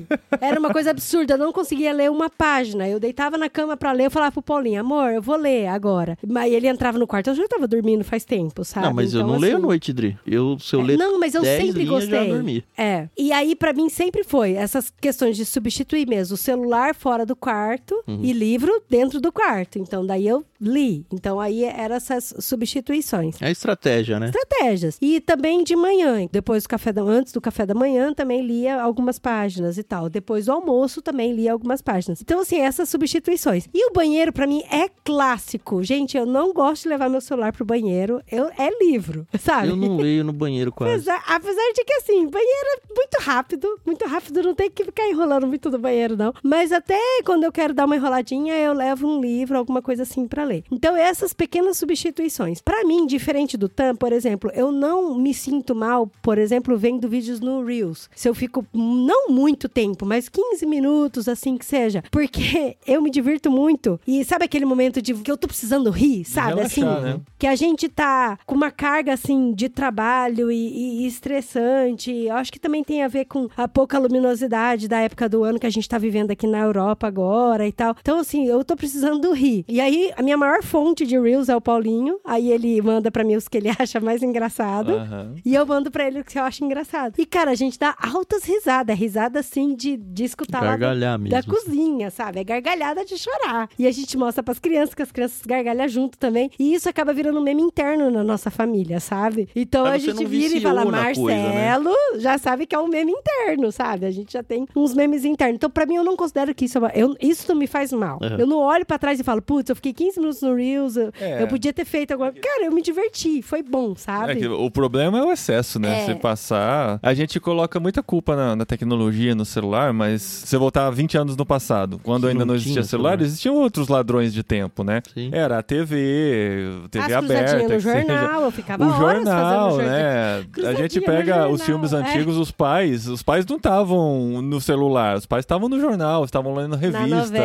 Era 0.42 0.60
uma 0.60 0.72
coisa 0.72 0.92
absurda, 0.92 1.34
eu 1.34 1.38
não 1.38 1.52
conseguia 1.52 1.92
ler 1.94 2.10
uma 2.12 2.30
página. 2.30 2.88
Eu 2.88 3.00
deitava 3.00 3.38
na 3.38 3.50
cama 3.50 3.76
pra 3.78 3.92
ler, 3.92 4.06
eu 4.08 4.12
falava 4.12 4.32
pro 4.34 4.42
Paulinho, 4.42 4.80
amor, 4.82 5.12
eu 5.12 5.22
vou 5.22 5.36
ler 5.38 5.68
agora. 5.68 6.18
Mas 6.28 6.52
ele 6.52 6.68
entrava 6.68 6.98
no 6.98 7.08
quarto, 7.08 7.28
eu 7.30 7.36
já 7.36 7.48
tava 7.48 7.68
dormindo 7.68 8.04
faz 8.04 8.24
tempo, 8.26 8.64
sabe? 8.64 8.86
Não, 8.88 8.94
mas 8.94 9.14
eu 9.14 9.22
Então, 9.22 9.34
não 9.34 9.40
leio 9.40 9.54
à 9.54 9.58
assim, 9.58 9.66
noite, 9.66 9.94
Dri. 9.94 10.18
Eu, 10.26 10.58
se 10.60 10.76
eu 10.76 10.82
ler 10.82 10.98
não, 10.98 11.20
mas 11.20 11.34
eu 11.36 11.42
10 11.42 11.62
sempre 11.66 11.84
linhas, 11.84 11.90
gostei. 12.04 12.28
já 12.28 12.34
dormi. 12.34 12.64
É. 12.78 13.08
E 13.18 13.32
aí, 13.32 13.56
pra 13.56 13.74
mim, 13.74 13.90
sempre 13.90 14.24
foi 14.24 14.54
essas 14.54 14.92
questões 15.02 15.36
de 15.38 15.46
substituir 15.46 16.08
mesmo 16.08 16.36
o 16.36 16.38
celular 16.38 16.94
fora 16.96 17.26
do 17.26 17.36
quarto 17.36 17.96
Uhum. 18.08 18.20
e 18.24 18.34
livro 18.34 18.82
dentro 18.90 19.20
do 19.22 19.32
quarto. 19.32 19.80
Então, 19.80 20.06
daí 20.06 20.28
eu 20.28 20.44
li. 20.60 21.06
Então, 21.12 21.40
aí 21.40 21.64
eram 21.64 21.96
essas 21.96 22.34
substituições. 22.40 23.42
É 23.42 23.50
estratégia, 23.52 24.20
né? 24.20 24.28
Estratégias. 24.28 24.98
E 25.02 25.20
também 25.22 25.64
de 25.64 25.76
manhã, 25.76 26.28
depois 26.32 26.64
do 26.64 26.70
café 26.70 26.92
da 26.92 27.04
antes 27.15 27.34
do 27.34 27.41
café 27.41 27.65
da 27.65 27.73
manhã, 27.73 28.13
também 28.13 28.41
lia 28.41 28.82
algumas 28.82 29.17
páginas 29.17 29.78
e 29.78 29.84
tal. 29.84 30.10
Depois 30.10 30.45
do 30.45 30.51
almoço, 30.51 31.01
também 31.01 31.34
lia 31.34 31.51
algumas 31.51 31.82
páginas. 31.82 32.21
Então, 32.21 32.39
assim, 32.39 32.60
essas 32.60 32.89
substituições. 32.89 33.67
E 33.73 33.89
o 33.89 33.93
banheiro, 33.93 34.32
pra 34.34 34.45
mim, 34.47 34.63
é 34.69 34.89
clássico. 35.04 35.84
Gente, 35.84 36.17
eu 36.17 36.25
não 36.25 36.54
gosto 36.54 36.84
de 36.84 36.89
levar 36.89 37.10
meu 37.10 37.21
celular 37.21 37.54
pro 37.54 37.65
banheiro. 37.65 38.21
Eu, 38.32 38.45
é 38.58 38.69
livro, 38.80 39.25
sabe? 39.39 39.69
Eu 39.69 39.75
não 39.75 39.97
leio 39.97 40.23
no 40.23 40.34
banheiro 40.34 40.71
quase. 40.71 40.93
Apesar, 40.93 41.23
apesar 41.28 41.73
de 41.73 41.84
que, 41.84 41.93
assim, 41.93 42.28
banheiro 42.28 42.67
é 42.73 42.93
muito 42.93 43.17
rápido. 43.21 43.80
Muito 43.86 44.06
rápido, 44.06 44.43
não 44.43 44.56
tem 44.56 44.69
que 44.69 44.84
ficar 44.84 45.08
enrolando 45.10 45.47
muito 45.47 45.69
no 45.69 45.80
banheiro, 45.80 46.17
não. 46.17 46.34
Mas 46.43 46.71
até 46.71 46.99
quando 47.23 47.43
eu 47.43 47.51
quero 47.51 47.73
dar 47.73 47.86
uma 47.86 47.95
enroladinha, 47.95 48.54
eu 48.56 48.73
levo 48.73 49.08
um 49.08 49.21
livro, 49.21 49.58
alguma 49.58 49.82
coisa 49.82 50.04
assim 50.04 50.28
pra 50.28 50.43
ler. 50.43 50.63
Então, 50.71 50.95
essas 50.95 51.34
pequenas 51.34 51.78
substituições. 51.78 52.62
Pra 52.62 52.84
mim, 52.84 53.06
diferente 53.06 53.58
do 53.58 53.69
TAM, 53.69 53.95
por 53.95 54.12
exemplo, 54.12 54.51
eu 54.54 54.71
não 54.71 55.15
me 55.15 55.34
sinto 55.34 55.75
mal, 55.75 56.10
por 56.21 56.38
exemplo, 56.38 56.78
vendo 56.78 57.05
vendo 57.06 57.10
vídeos 57.10 57.39
no 57.39 57.63
Reels. 57.63 58.10
Se 58.15 58.28
eu 58.28 58.34
fico 58.36 58.65
não 58.74 59.30
muito 59.30 59.70
tempo, 59.70 60.06
mas 60.06 60.28
15 60.30 60.65
minutos, 60.65 61.28
assim 61.30 61.58
que 61.58 61.65
seja. 61.65 62.04
Porque 62.12 62.76
eu 62.86 63.02
me 63.02 63.10
divirto 63.10 63.50
muito. 63.50 64.00
E 64.08 64.24
sabe 64.26 64.46
aquele 64.46 64.65
momento 64.65 65.02
de 65.02 65.13
que 65.13 65.32
eu 65.32 65.38
tô 65.38 65.48
precisando 65.48 65.89
rir, 65.89 66.26
sabe? 66.26 66.56
Relaxar, 66.56 66.98
assim, 66.98 67.04
né? 67.04 67.20
que 67.38 67.48
a 67.48 67.56
gente 67.56 67.88
tá 67.88 68.38
com 68.46 68.56
uma 68.56 68.72
carga 68.72 69.13
assim 69.13 69.54
de 69.54 69.70
trabalho 69.70 70.52
e, 70.52 71.04
e- 71.04 71.08
estressante. 71.08 72.12
Eu 72.12 72.36
acho 72.36 72.52
que 72.52 72.60
também 72.60 72.84
tem 72.84 73.04
a 73.04 73.08
ver 73.08 73.26
com 73.26 73.48
a 73.56 73.68
pouca 73.68 73.98
luminosidade 74.00 74.88
da 74.88 75.00
época 75.00 75.30
do 75.30 75.44
ano 75.44 75.60
que 75.60 75.65
a 75.68 75.70
gente 75.70 75.88
tá 75.88 75.98
vivendo 75.98 76.32
aqui 76.32 76.48
na 76.48 76.60
Europa 76.60 77.08
agora 77.08 77.68
e 77.68 77.72
tal. 77.72 77.96
Então, 78.00 78.20
assim, 78.20 78.46
eu 78.46 78.63
tô 78.63 78.76
precisando 78.76 79.32
rir. 79.32 79.63
E 79.68 79.80
aí, 79.80 80.12
a 80.18 80.22
minha 80.24 80.38
maior 80.38 80.63
fonte 80.63 81.06
de 81.06 81.20
Reels 81.20 81.50
é 81.50 81.56
o 81.56 81.62
Paulinho. 81.62 82.20
Aí 82.26 82.52
ele 82.52 82.82
manda 82.82 83.12
pra 83.12 83.24
mim 83.24 83.36
os 83.36 83.48
que 83.48 83.58
ele 83.58 83.70
acha 83.78 84.00
mais 84.00 84.24
engraçado. 84.24 84.94
Aham. 84.94 85.36
E 85.46 85.54
eu 85.54 85.65
mando 85.65 85.91
pra 85.91 86.08
ele 86.08 86.20
o 86.20 86.24
que 86.24 86.38
eu 86.39 86.44
acho 86.44 86.63
engraçado. 86.63 86.95
E, 87.18 87.26
cara, 87.26 87.52
a 87.52 87.56
gente 87.56 87.78
dá 87.80 87.96
altas 88.02 88.44
risadas. 88.44 88.98
Risada, 88.98 89.40
assim, 89.40 89.76
de, 89.76 89.98
de 89.98 90.24
escutar 90.24 90.60
lá 90.62 90.72
da- 90.72 90.78
Gargalhar 90.78 91.18
da 91.20 91.38
mesmo. 91.38 91.54
cozinha, 91.54 92.10
sabe? 92.10 92.40
É 92.40 92.44
gargalhada 92.44 93.04
de 93.06 93.18
chorar. 93.18 93.70
E 93.78 93.88
a 93.88 93.92
gente 93.92 94.18
mostra 94.18 94.42
pras 94.44 94.60
crianças, 94.60 94.94
que 94.96 95.02
as 95.02 95.12
crianças 95.12 95.42
gargalham 95.46 95.88
junto 95.88 96.18
também. 96.18 96.50
E 96.60 96.74
isso 96.74 96.88
acaba 96.90 97.14
virando 97.14 97.40
um 97.40 97.44
meme 97.44 97.62
interno 97.62 98.10
na 98.10 98.24
nossa 98.24 98.50
família, 98.50 99.00
sabe? 99.00 99.48
Então 99.56 99.84
Mas 99.86 99.94
a 99.96 99.98
gente 99.98 100.26
vira 100.26 100.56
e 100.56 100.62
fala, 100.62 100.86
na 100.86 101.14
coisa, 101.14 101.22
né? 101.26 101.70
Marcelo, 101.78 101.96
já 102.18 102.38
sabe 102.38 102.66
que 102.66 102.76
é 102.76 102.80
um 102.80 102.88
meme 102.88 103.12
interno, 103.12 103.72
sabe? 103.72 104.06
A 104.06 104.12
gente 104.12 104.34
já 104.34 104.44
tem 104.44 104.68
uns 104.76 104.94
memes 104.94 105.26
internos. 105.26 105.56
Então, 105.56 105.70
pra 105.70 105.86
mim, 105.86 105.96
eu 105.96 106.04
não 106.04 106.16
considero 106.16 106.54
que 106.56 106.66
isso 106.66 106.78
é 106.78 106.82
uma... 106.82 106.90
eu- 106.96 107.16
Isso 107.22 107.46
não 107.50 107.56
me 107.56 107.68
faz 107.68 107.92
mal. 107.92 108.20
Uhum. 108.22 108.38
Eu 108.40 108.48
não 108.48 108.58
olho 108.60 108.86
pra 108.86 108.98
trás 108.98 109.20
e 109.20 109.24
falo, 109.24 109.42
putz, 109.42 109.70
eu 109.70 109.76
fiquei 109.76 109.94
15 109.94 110.20
minutos 110.20 110.42
no 110.42 110.54
Reels, 110.56 110.96
eu, 110.98 111.12
É. 111.20 111.42
eu 111.42 111.48
podia 111.48 111.74
ter 111.74 111.86
feito 111.86 112.12
alguma... 112.12 112.32
Cara, 112.32 112.66
eu 112.66 112.72
me 112.72 112.82
diverti, 112.82 113.42
foi 113.42 113.62
bom, 113.64 113.96
sabe? 113.96 114.34
É 114.34 114.36
que 114.36 114.48
o 114.48 114.70
problema 114.72 115.20
é 115.20 115.24
o 115.24 115.32
excesso, 115.32 115.80
né? 115.80 116.02
É. 116.02 116.06
Você 116.06 116.16
passar. 116.16 116.75
A 117.02 117.14
gente 117.14 117.40
coloca 117.40 117.80
muita 117.80 118.02
culpa 118.04 118.36
na, 118.36 118.56
na 118.56 118.66
tecnologia, 118.66 119.36
no 119.36 119.46
celular, 119.46 119.94
mas 119.94 120.22
se 120.22 120.48
você 120.48 120.58
voltar 120.58 120.90
20 120.90 121.18
anos 121.18 121.36
no 121.36 121.46
passado, 121.46 122.00
quando 122.04 122.28
ainda 122.28 122.46
não 122.46 122.56
existia 122.56 122.84
celular, 122.84 123.12
celular. 123.12 123.22
existiam 123.22 123.56
outros 123.56 123.88
ladrões 123.88 124.34
de 124.34 124.44
tempo, 124.44 124.84
né? 124.84 125.02
Sim. 125.14 125.30
Era 125.32 125.60
a 125.60 125.64
TV, 125.64 126.68
TV 126.92 127.06
As 127.06 127.14
aberta. 127.14 127.80
seja. 127.80 127.80
jornal, 128.06 128.42
eu 128.44 128.52
ficava 128.52 128.84
O 128.84 128.88
horas 128.88 129.00
jornal, 129.00 129.72
fazendo 129.72 129.84
jornal. 129.84 130.00
né? 130.00 130.46
A 130.70 130.74
gente 130.74 131.02
pega 131.02 131.48
os 131.48 131.62
filmes 131.62 131.94
é. 131.94 131.98
antigos, 131.98 132.38
os 132.38 132.52
pais, 132.52 133.08
os 133.08 133.24
pais 133.24 133.46
não 133.46 133.58
estavam 133.58 134.42
no 134.42 134.60
celular, 134.60 135.18
os 135.18 135.26
pais 135.26 135.44
estavam 135.44 135.70
no 135.70 135.80
jornal, 135.80 136.26
estavam 136.26 136.54
lendo 136.54 136.72
Na 136.72 136.78
revista. 136.78 137.40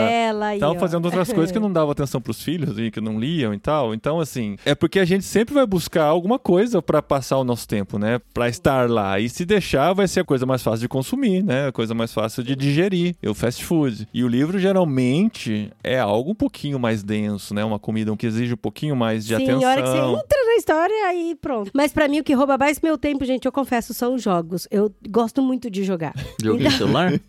Estavam 0.54 0.78
fazendo 0.78 1.04
outras 1.04 1.32
coisas 1.32 1.52
que 1.52 1.58
não 1.60 1.72
davam 1.72 1.90
atenção 1.90 2.20
pros 2.20 2.42
filhos 2.42 2.78
e 2.78 2.90
que 2.90 3.00
não 3.00 3.18
liam 3.18 3.52
e 3.54 3.58
tal. 3.58 3.94
Então, 3.94 4.20
assim, 4.20 4.56
é 4.64 4.74
porque 4.74 4.98
a 4.98 5.04
gente 5.04 5.24
sempre 5.24 5.54
vai 5.54 5.66
buscar 5.66 6.04
alguma 6.04 6.38
coisa 6.38 6.82
pra 6.82 7.02
passar 7.02 7.38
o 7.38 7.44
nosso 7.44 7.66
tempo, 7.66 7.98
né? 7.98 8.20
Pra 8.32 8.48
estar 8.48 8.88
lá. 8.88 9.19
E 9.20 9.28
se 9.28 9.44
deixar, 9.44 9.92
vai 9.92 10.08
ser 10.08 10.20
a 10.20 10.24
coisa 10.24 10.46
mais 10.46 10.62
fácil 10.62 10.80
de 10.80 10.88
consumir, 10.88 11.42
né? 11.42 11.68
A 11.68 11.72
coisa 11.72 11.94
mais 11.94 12.12
fácil 12.12 12.42
de 12.42 12.56
digerir. 12.56 13.14
É 13.22 13.28
o 13.28 13.34
fast 13.34 13.64
food. 13.64 14.08
E 14.12 14.24
o 14.24 14.28
livro, 14.28 14.58
geralmente, 14.58 15.70
é 15.82 15.98
algo 15.98 16.30
um 16.30 16.34
pouquinho 16.34 16.78
mais 16.78 17.02
denso, 17.02 17.54
né? 17.54 17.64
Uma 17.64 17.78
comida 17.78 18.14
que 18.16 18.26
exige 18.26 18.54
um 18.54 18.56
pouquinho 18.56 18.96
mais 18.96 19.24
de 19.24 19.36
Sim, 19.36 19.44
atenção. 19.44 19.68
a 19.68 19.70
hora 19.70 19.82
que 19.82 19.88
você 19.88 19.98
entra 19.98 20.39
história, 20.60 20.94
aí 21.06 21.34
pronto. 21.34 21.70
Mas 21.74 21.92
pra 21.92 22.06
mim, 22.08 22.20
o 22.20 22.24
que 22.24 22.32
rouba 22.34 22.56
mais 22.56 22.80
meu 22.80 22.96
tempo, 22.96 23.24
gente, 23.24 23.44
eu 23.46 23.52
confesso, 23.52 23.92
são 23.92 24.14
os 24.14 24.22
jogos. 24.22 24.68
Eu 24.70 24.92
gosto 25.08 25.42
muito 25.42 25.68
de 25.70 25.82
jogar. 25.84 26.12
Jogo 26.42 26.62
no 26.62 26.70
celular? 26.70 27.10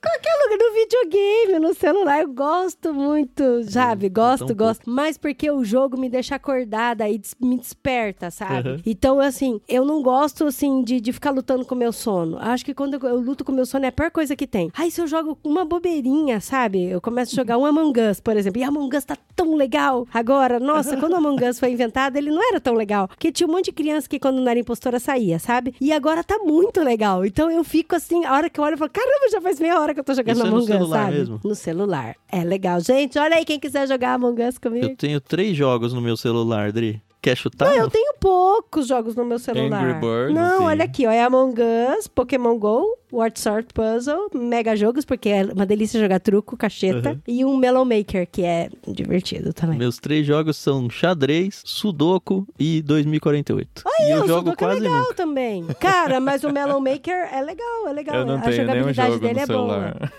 Qualquer 0.00 0.32
lugar, 0.42 0.58
no 0.58 0.74
videogame, 0.74 1.58
no 1.58 1.74
celular, 1.74 2.20
eu 2.22 2.28
gosto 2.32 2.94
muito, 2.94 3.42
sabe? 3.70 4.08
Gosto, 4.08 4.44
então, 4.52 4.56
gosto. 4.56 4.88
Mas 4.90 5.18
porque 5.18 5.50
o 5.50 5.64
jogo 5.64 5.98
me 5.98 6.08
deixa 6.08 6.34
acordada 6.36 7.08
e 7.08 7.18
des- 7.18 7.34
me 7.40 7.56
desperta, 7.58 8.30
sabe? 8.30 8.68
Uhum. 8.70 8.76
Então, 8.86 9.20
assim, 9.20 9.60
eu 9.68 9.84
não 9.84 10.02
gosto, 10.02 10.46
assim, 10.46 10.82
de, 10.82 11.00
de 11.00 11.12
ficar 11.12 11.30
lutando 11.30 11.64
com 11.64 11.74
o 11.74 11.78
meu 11.78 11.92
sono. 11.92 12.38
Acho 12.40 12.64
que 12.64 12.74
quando 12.74 12.94
eu, 12.94 13.00
eu 13.08 13.20
luto 13.20 13.44
com 13.44 13.52
o 13.52 13.54
meu 13.54 13.66
sono 13.66 13.84
é 13.84 13.88
a 13.88 13.92
pior 13.92 14.10
coisa 14.10 14.36
que 14.36 14.46
tem. 14.46 14.70
Aí, 14.74 14.90
se 14.90 15.00
eu 15.00 15.06
jogo 15.06 15.36
uma 15.42 15.64
bobeirinha, 15.64 16.40
sabe? 16.40 16.84
Eu 16.84 17.00
começo 17.00 17.34
a 17.34 17.36
jogar 17.36 17.58
um 17.58 17.66
Among 17.66 18.00
Us, 18.00 18.20
por 18.20 18.36
exemplo. 18.36 18.60
E 18.60 18.64
Among 18.64 18.96
Us 18.96 19.04
tá 19.04 19.16
tão 19.34 19.54
legal. 19.54 20.06
Agora, 20.14 20.58
nossa, 20.60 20.96
quando 20.96 21.12
o 21.12 21.16
Among 21.16 21.44
Us 21.44 21.58
foi 21.58 21.70
inventado, 21.72 22.16
ele 22.18 22.30
não 22.30 22.42
era 22.50 22.60
tão 22.60 22.74
legal. 22.74 23.08
Porque 23.08 23.32
tinha 23.32 23.46
um 23.48 23.52
monte 23.52 23.66
de 23.66 23.72
criança 23.72 24.08
que 24.08 24.18
quando 24.18 24.40
não 24.40 24.50
era 24.50 24.58
impostora 24.60 24.98
saía, 24.98 25.38
sabe? 25.38 25.74
E 25.80 25.92
agora 25.92 26.22
tá 26.24 26.38
muito 26.38 26.80
legal. 26.82 27.24
Então 27.24 27.50
eu 27.50 27.64
fico 27.64 27.94
assim, 27.94 28.24
a 28.24 28.34
hora 28.34 28.50
que 28.50 28.58
eu 28.60 28.64
olho, 28.64 28.74
eu 28.74 28.78
falo, 28.78 28.90
caramba, 28.90 29.28
já 29.30 29.40
faz 29.40 29.58
meia 29.60 29.80
hora 29.80 29.94
que 29.94 30.00
eu 30.00 30.04
tô 30.04 30.14
jogando 30.14 30.36
Isso 30.36 30.46
é 30.46 30.50
no 30.50 30.56
Among 30.56 30.62
Us, 30.62 30.78
celular 30.78 31.04
sabe? 31.04 31.16
mesmo? 31.18 31.40
No 31.44 31.54
celular. 31.54 32.16
É 32.30 32.44
legal. 32.44 32.80
Gente, 32.80 33.18
olha 33.18 33.36
aí 33.36 33.44
quem 33.44 33.58
quiser 33.60 33.86
jogar 33.88 34.14
Among 34.14 34.42
Us 34.42 34.58
comigo. 34.58 34.86
Eu 34.86 34.96
tenho 34.96 35.20
três 35.20 35.56
jogos 35.56 35.92
no 35.92 36.00
meu 36.00 36.16
celular, 36.16 36.72
Dri. 36.72 37.00
Quer 37.20 37.36
chutar? 37.36 37.68
Não, 37.68 37.74
eu 37.76 37.90
tenho 37.90 38.14
poucos 38.20 38.86
jogos 38.86 39.16
no 39.16 39.24
meu 39.24 39.40
celular. 39.40 39.82
Angry 39.84 40.00
Birds, 40.00 40.34
Não, 40.34 40.58
sim. 40.58 40.64
olha 40.64 40.84
aqui, 40.84 41.04
ó. 41.04 41.10
É 41.10 41.22
Among 41.24 41.60
Us, 41.98 42.06
Pokémon 42.06 42.56
GO, 42.56 42.96
Word 43.12 43.38
Sort 43.40 43.68
Puzzle, 43.72 44.28
Mega 44.34 44.76
Jogos, 44.76 45.04
porque 45.04 45.28
é 45.28 45.44
uma 45.44 45.64
delícia 45.64 45.98
jogar 46.00 46.20
truco, 46.20 46.56
cacheta, 46.56 47.10
Uhum. 47.10 47.18
e 47.26 47.44
um 47.44 47.56
Mellow 47.56 47.84
Maker, 47.84 48.28
que 48.30 48.42
é 48.42 48.68
divertido 48.86 49.52
também. 49.52 49.78
Meus 49.78 49.98
três 49.98 50.26
jogos 50.26 50.56
são 50.56 50.90
xadrez, 50.90 51.62
sudoku 51.64 52.46
e 52.58 52.82
2048. 52.82 53.84
e 54.00 54.10
eu 54.12 54.24
o 54.24 54.26
jogo 54.26 54.38
Sudoku 54.50 54.56
quase 54.58 54.78
é 54.78 54.82
legal 54.82 55.00
nunca. 55.02 55.14
também. 55.14 55.64
Cara, 55.80 56.20
mas 56.20 56.44
o 56.44 56.52
Mellow 56.52 56.80
Maker 56.80 57.28
é 57.32 57.40
legal, 57.42 57.88
é 57.88 57.92
legal. 57.92 58.16
Eu 58.16 58.26
não 58.26 58.36
a 58.36 58.40
tenho 58.42 58.56
jogabilidade 58.56 59.12
jogo 59.12 59.20
dele 59.26 59.34
no 59.34 59.40
é 59.40 59.46
boa. 59.46 59.68
celular. 59.68 60.12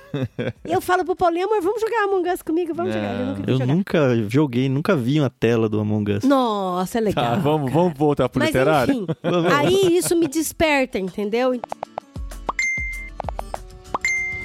Eu 0.65 0.81
falo 0.81 1.05
pro 1.05 1.15
Paulinho, 1.15 1.45
amor, 1.45 1.61
vamos 1.61 1.81
jogar 1.81 2.03
Among 2.05 2.29
Us 2.29 2.41
comigo, 2.41 2.73
vamos 2.73 2.93
Não. 2.95 3.01
jogar. 3.01 3.13
Ele 3.15 3.23
nunca 3.25 3.39
quis 3.41 3.47
Eu 3.49 3.53
jogar. 3.59 3.75
nunca 3.75 4.15
joguei, 4.29 4.69
nunca 4.69 4.95
vi 4.95 5.19
uma 5.19 5.29
tela 5.29 5.69
do 5.69 5.79
Among 5.79 6.11
Us. 6.13 6.23
Nossa, 6.23 6.97
é 6.97 7.01
legal. 7.01 7.23
Tá, 7.23 7.35
vamos, 7.35 7.71
vamos 7.71 7.93
voltar 7.97 8.27
pro 8.29 8.39
Mas 8.39 8.49
literário? 8.49 8.93
enfim, 8.95 9.07
aí 9.55 9.97
isso 9.97 10.15
me 10.15 10.27
desperta, 10.27 10.97
entendeu? 10.97 11.59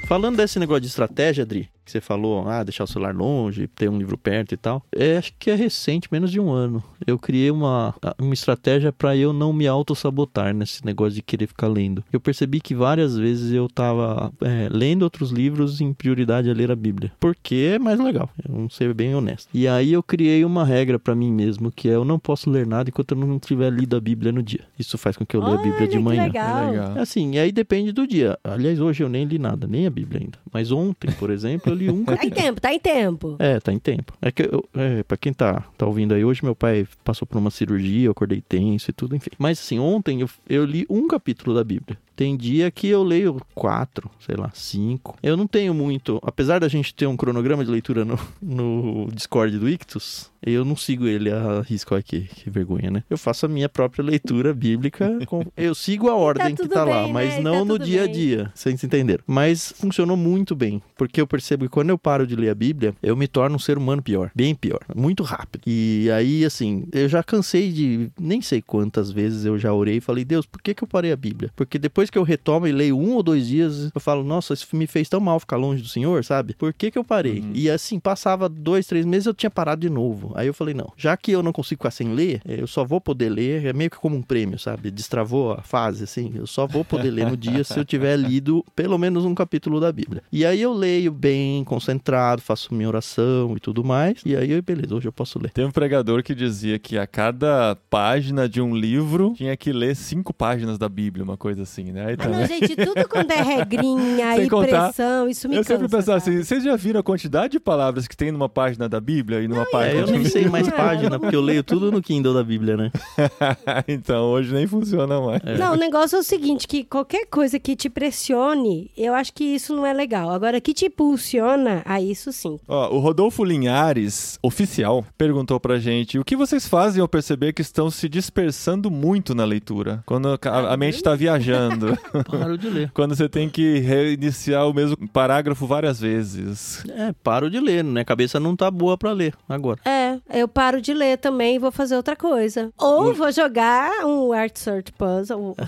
Falando 0.05 0.37
desse 0.37 0.59
negócio 0.59 0.81
de 0.81 0.87
estratégia, 0.87 1.43
Adri, 1.43 1.67
que 1.85 1.91
você 1.91 2.01
falou, 2.01 2.47
ah, 2.47 2.63
deixar 2.63 2.83
o 2.83 2.87
celular 2.87 3.15
longe, 3.15 3.67
ter 3.67 3.89
um 3.89 3.97
livro 3.97 4.17
perto 4.17 4.53
e 4.53 4.57
tal. 4.57 4.83
É, 4.93 5.17
acho 5.17 5.33
que 5.37 5.51
é 5.51 5.55
recente, 5.55 6.07
menos 6.11 6.31
de 6.31 6.39
um 6.39 6.51
ano. 6.51 6.83
Eu 7.05 7.19
criei 7.19 7.51
uma, 7.51 7.93
uma 8.19 8.33
estratégia 8.33 8.91
para 8.91 9.15
eu 9.15 9.31
não 9.31 9.53
me 9.53 9.67
auto-sabotar 9.67 10.53
nesse 10.53 10.83
negócio 10.85 11.13
de 11.13 11.21
querer 11.21 11.47
ficar 11.47 11.67
lendo. 11.67 12.03
Eu 12.11 12.19
percebi 12.19 12.59
que 12.59 12.73
várias 12.73 13.15
vezes 13.15 13.53
eu 13.53 13.67
tava 13.69 14.33
é, 14.41 14.67
lendo 14.71 15.03
outros 15.03 15.31
livros 15.31 15.79
em 15.79 15.93
prioridade 15.93 16.49
a 16.49 16.53
ler 16.53 16.71
a 16.71 16.75
Bíblia. 16.75 17.11
Porque 17.19 17.73
é 17.75 17.79
mais 17.79 17.99
legal, 17.99 18.29
vamos 18.47 18.75
ser 18.75 18.93
bem 18.93 19.13
honesto. 19.13 19.49
E 19.53 19.67
aí 19.67 19.93
eu 19.93 20.01
criei 20.01 20.43
uma 20.43 20.65
regra 20.65 20.97
para 20.97 21.13
mim 21.13 21.31
mesmo, 21.31 21.71
que 21.71 21.89
é 21.89 21.95
eu 21.95 22.03
não 22.03 22.17
posso 22.17 22.49
ler 22.49 22.65
nada 22.65 22.89
enquanto 22.89 23.11
eu 23.11 23.17
não 23.17 23.39
tiver 23.39 23.71
lido 23.71 23.95
a 23.95 24.01
Bíblia 24.01 24.31
no 24.31 24.41
dia. 24.41 24.61
Isso 24.77 24.97
faz 24.97 25.15
com 25.15 25.25
que 25.25 25.35
eu 25.35 25.41
leia 25.41 25.59
a 25.59 25.61
Bíblia 25.61 25.87
de 25.87 25.97
que 25.97 26.03
manhã. 26.03 26.23
legal. 26.23 26.63
É 26.63 26.71
legal. 26.71 26.97
Assim, 26.97 27.35
e 27.35 27.39
aí 27.39 27.51
depende 27.51 27.91
do 27.91 28.07
dia. 28.07 28.37
Aliás, 28.43 28.79
hoje 28.79 29.03
eu 29.03 29.09
nem 29.09 29.25
li 29.25 29.37
nada, 29.37 29.67
nem 29.67 29.85
a 29.85 29.89
Bíblia 29.89 30.21
ainda. 30.21 30.39
Mas 30.51 30.71
ontem, 30.71 31.11
por 31.11 31.29
exemplo, 31.31 31.74
eu 31.75 31.79
li 31.79 31.89
um 31.91 32.05
Tá 32.05 32.13
em 32.13 32.15
capítulo. 32.17 32.41
tempo, 32.41 32.61
tá 32.61 32.73
em 32.73 32.79
tempo. 32.79 33.35
É, 33.39 33.59
tá 33.59 33.73
em 33.73 33.79
tempo. 33.79 34.13
É 34.21 34.31
que, 34.31 34.43
eu, 34.43 34.63
é, 34.73 35.03
pra 35.03 35.17
quem 35.17 35.33
tá, 35.33 35.63
tá 35.77 35.85
ouvindo 35.85 36.13
aí, 36.13 36.23
hoje 36.23 36.43
meu 36.43 36.55
pai 36.55 36.87
passou 37.03 37.27
por 37.27 37.37
uma 37.37 37.51
cirurgia, 37.51 38.07
eu 38.07 38.11
acordei 38.11 38.41
tenso 38.41 38.89
e 38.89 38.93
tudo, 38.93 39.15
enfim. 39.15 39.31
Mas 39.37 39.59
assim, 39.59 39.79
ontem 39.79 40.21
eu, 40.21 40.29
eu 40.49 40.65
li 40.65 40.85
um 40.89 41.07
capítulo 41.07 41.55
da 41.55 41.63
Bíblia. 41.63 41.97
Tem 42.15 42.35
dia 42.37 42.71
que 42.71 42.87
eu 42.87 43.03
leio 43.03 43.41
quatro, 43.53 44.09
sei 44.19 44.35
lá, 44.35 44.49
cinco. 44.53 45.17
Eu 45.21 45.35
não 45.35 45.47
tenho 45.47 45.73
muito. 45.73 46.19
Apesar 46.23 46.59
da 46.59 46.67
gente 46.67 46.93
ter 46.93 47.05
um 47.07 47.17
cronograma 47.17 47.63
de 47.65 47.71
leitura 47.71 48.05
no, 48.05 48.17
no 48.41 49.07
Discord 49.13 49.57
do 49.59 49.67
Ictus, 49.69 50.31
eu 50.41 50.63
não 50.63 50.75
sigo 50.75 51.07
ele 51.07 51.31
a 51.31 51.61
risco 51.61 51.95
aqui. 51.95 52.29
Que 52.35 52.49
vergonha, 52.49 52.89
né? 52.91 53.03
Eu 53.09 53.17
faço 53.17 53.45
a 53.45 53.49
minha 53.49 53.67
própria 53.67 54.03
leitura 54.03 54.53
bíblica. 54.53 55.19
com- 55.25 55.43
eu 55.57 55.73
sigo 55.75 56.09
a 56.09 56.15
ordem 56.15 56.55
que 56.55 56.61
tudo 56.63 56.73
tá 56.73 56.83
lá, 56.83 57.03
bem, 57.03 57.13
mas 57.13 57.33
né? 57.35 57.41
Não 57.41 57.59
tá 57.59 57.65
no 57.65 57.79
dia 57.79 58.03
a 58.03 58.05
bem. 58.05 58.13
dia. 58.13 58.51
Vocês 58.53 58.83
entenderam? 58.83 59.23
Mas 59.27 59.73
funcionou 59.75 60.15
muito 60.15 60.55
bem. 60.55 60.81
Porque 60.97 61.19
eu 61.19 61.27
percebo 61.27 61.65
que 61.65 61.69
quando 61.69 61.89
eu 61.89 61.97
paro 61.97 62.25
de 62.25 62.35
ler 62.35 62.49
a 62.49 62.55
Bíblia, 62.55 62.95
eu 63.03 63.15
me 63.15 63.27
torno 63.27 63.55
um 63.55 63.59
ser 63.59 63.77
humano 63.77 64.01
pior. 64.01 64.31
Bem 64.35 64.55
pior. 64.55 64.79
Muito 64.95 65.23
rápido. 65.23 65.63
E 65.65 66.09
aí, 66.11 66.45
assim, 66.45 66.85
eu 66.93 67.09
já 67.09 67.21
cansei 67.23 67.71
de. 67.71 68.09
Nem 68.19 68.41
sei 68.41 68.61
quantas 68.61 69.11
vezes 69.11 69.45
eu 69.45 69.57
já 69.57 69.73
orei 69.73 69.97
e 69.97 70.01
falei, 70.01 70.23
Deus, 70.23 70.45
por 70.45 70.61
que, 70.61 70.73
que 70.73 70.83
eu 70.83 70.87
parei 70.87 71.11
a 71.11 71.15
Bíblia? 71.17 71.51
Porque 71.55 71.77
depois 71.79 72.04
que 72.09 72.17
eu 72.17 72.23
retomo 72.23 72.67
e 72.67 72.71
leio 72.71 72.97
um 72.97 73.13
ou 73.13 73.23
dois 73.23 73.47
dias, 73.47 73.91
eu 73.93 74.01
falo, 74.01 74.23
nossa, 74.23 74.53
isso 74.53 74.67
me 74.75 74.87
fez 74.87 75.09
tão 75.09 75.19
mal 75.19 75.39
ficar 75.39 75.57
longe 75.57 75.81
do 75.81 75.87
Senhor, 75.87 76.23
sabe? 76.23 76.53
Por 76.53 76.73
que, 76.73 76.91
que 76.91 76.97
eu 76.97 77.03
parei? 77.03 77.39
Uhum. 77.39 77.51
E 77.53 77.69
assim, 77.69 77.99
passava 77.99 78.47
dois, 78.49 78.87
três 78.87 79.05
meses 79.05 79.25
eu 79.25 79.33
tinha 79.33 79.49
parado 79.49 79.81
de 79.81 79.89
novo. 79.89 80.31
Aí 80.35 80.47
eu 80.47 80.53
falei, 80.53 80.73
não, 80.73 80.91
já 80.97 81.15
que 81.17 81.31
eu 81.31 81.43
não 81.43 81.51
consigo 81.51 81.79
ficar 81.79 81.91
sem 81.91 82.13
ler, 82.13 82.41
eh, 82.45 82.61
eu 82.61 82.67
só 82.67 82.83
vou 82.83 82.99
poder 83.01 83.29
ler, 83.29 83.65
é 83.65 83.73
meio 83.73 83.89
que 83.89 83.97
como 83.97 84.15
um 84.15 84.21
prêmio, 84.21 84.57
sabe? 84.57 84.91
Destravou 84.91 85.53
a 85.53 85.61
fase, 85.61 86.03
assim, 86.03 86.33
eu 86.35 86.47
só 86.47 86.67
vou 86.67 86.83
poder 86.83 87.11
ler 87.11 87.29
no 87.29 87.37
dia 87.37 87.63
se 87.63 87.77
eu 87.77 87.85
tiver 87.85 88.17
lido 88.17 88.63
pelo 88.75 88.97
menos 88.97 89.25
um 89.25 89.35
capítulo 89.35 89.79
da 89.79 89.91
Bíblia. 89.91 90.23
E 90.31 90.45
aí 90.45 90.61
eu 90.61 90.73
leio 90.73 91.11
bem, 91.11 91.63
concentrado, 91.63 92.41
faço 92.41 92.73
minha 92.73 92.87
oração 92.87 93.55
e 93.55 93.59
tudo 93.59 93.83
mais, 93.83 94.21
e 94.25 94.35
aí, 94.35 94.61
beleza, 94.61 94.95
hoje 94.95 95.07
eu 95.07 95.13
posso 95.13 95.39
ler. 95.39 95.51
Tem 95.51 95.65
um 95.65 95.71
pregador 95.71 96.23
que 96.23 96.33
dizia 96.33 96.79
que 96.79 96.97
a 96.97 97.07
cada 97.07 97.77
página 97.89 98.47
de 98.47 98.61
um 98.61 98.75
livro 98.75 99.33
tinha 99.35 99.55
que 99.55 99.71
ler 99.71 99.95
cinco 99.95 100.33
páginas 100.33 100.77
da 100.77 100.89
Bíblia, 100.89 101.23
uma 101.23 101.37
coisa 101.37 101.63
assim, 101.63 101.91
né? 101.91 101.94
Aí 101.99 102.13
Ah, 102.13 102.17
também. 102.17 102.39
não, 102.39 102.47
gente, 102.47 102.75
tudo 102.75 103.07
quando 103.07 103.31
é 103.31 103.41
regrinha 103.41 104.37
e 104.37 104.49
contar, 104.49 104.85
pressão, 104.93 105.27
isso 105.27 105.47
me 105.49 105.55
Eu 105.55 105.59
cansa. 105.63 105.73
sempre 105.73 105.87
pensava 105.97 106.17
assim, 106.17 106.43
vocês 106.43 106.63
já 106.63 106.75
viram 106.75 106.99
a 106.99 107.03
quantidade 107.03 107.53
de 107.53 107.59
palavras 107.59 108.07
que 108.07 108.15
tem 108.15 108.31
numa 108.31 108.49
página 108.49 108.87
da 108.89 108.99
Bíblia 108.99 109.41
e 109.41 109.47
numa 109.47 109.63
É, 109.63 109.65
página 109.65 109.99
eu 110.01 110.05
de 110.05 110.11
nem 110.13 110.25
sei 110.25 110.47
mais 110.49 110.67
É. 110.67 110.71
página, 110.75 111.19
porque 111.19 111.35
eu 111.35 111.41
leio 111.41 111.63
tudo 111.63 111.91
no 111.91 112.01
Kindle 112.01 112.33
da 112.33 112.43
Bíblia, 112.43 112.77
né? 112.77 112.91
então, 113.87 114.25
hoje 114.25 114.53
nem 114.53 114.67
funciona 114.67 115.19
mais. 115.21 115.41
Não, 115.59 115.73
o 115.73 115.77
negócio 115.77 116.15
é 116.15 116.19
o 116.19 116.23
seguinte, 116.23 116.67
que 116.67 116.83
qualquer 116.83 117.25
coisa 117.27 117.59
que 117.59 117.75
te 117.75 117.89
pressione, 117.89 118.91
eu 118.97 119.13
acho 119.13 119.33
que 119.33 119.43
isso 119.43 119.75
não 119.75 119.85
é 119.85 119.93
legal. 119.93 120.29
Agora, 120.31 120.59
que 120.61 120.73
te 120.73 120.85
impulsiona, 120.85 121.81
aí 121.85 122.11
isso 122.11 122.31
sim. 122.31 122.59
Ó, 122.67 122.93
o 122.95 122.99
Rodolfo 122.99 123.43
Linhares, 123.43 124.37
oficial, 124.41 125.05
perguntou 125.17 125.59
pra 125.59 125.77
gente: 125.79 126.17
o 126.19 126.25
que 126.25 126.35
vocês 126.35 126.67
fazem 126.67 127.01
ao 127.01 127.07
perceber 127.07 127.53
que 127.53 127.61
estão 127.61 127.89
se 127.89 128.07
dispersando 128.09 128.89
muito 128.91 129.33
na 129.35 129.45
leitura? 129.45 130.03
Quando 130.05 130.27
a, 130.41 130.73
a 130.73 130.77
mente 130.77 131.01
tá 131.01 131.15
viajando. 131.15 131.84
Paro 132.29 132.57
de 132.57 132.69
ler. 132.69 132.91
quando 132.93 133.15
você 133.15 133.27
tem 133.27 133.49
que 133.49 133.79
reiniciar 133.79 134.67
o 134.67 134.73
mesmo 134.73 134.95
parágrafo 135.09 135.65
várias 135.65 135.99
vezes. 135.99 136.83
É, 136.89 137.13
paro 137.23 137.49
de 137.49 137.59
ler, 137.59 137.83
né? 137.83 138.01
A 138.01 138.05
cabeça 138.05 138.39
não 138.39 138.55
tá 138.55 138.69
boa 138.69 138.97
pra 138.97 139.11
ler 139.11 139.33
agora. 139.47 139.79
É, 139.85 140.17
eu 140.33 140.47
paro 140.47 140.81
de 140.81 140.93
ler 140.93 141.17
também 141.17 141.55
e 141.55 141.59
vou 141.59 141.71
fazer 141.71 141.95
outra 141.95 142.15
coisa. 142.15 142.71
Ou 142.77 143.13
vou 143.13 143.31
jogar 143.31 144.05
um 144.05 144.31
Art 144.31 144.55
Search 144.57 144.91
Puzzle. 144.93 145.55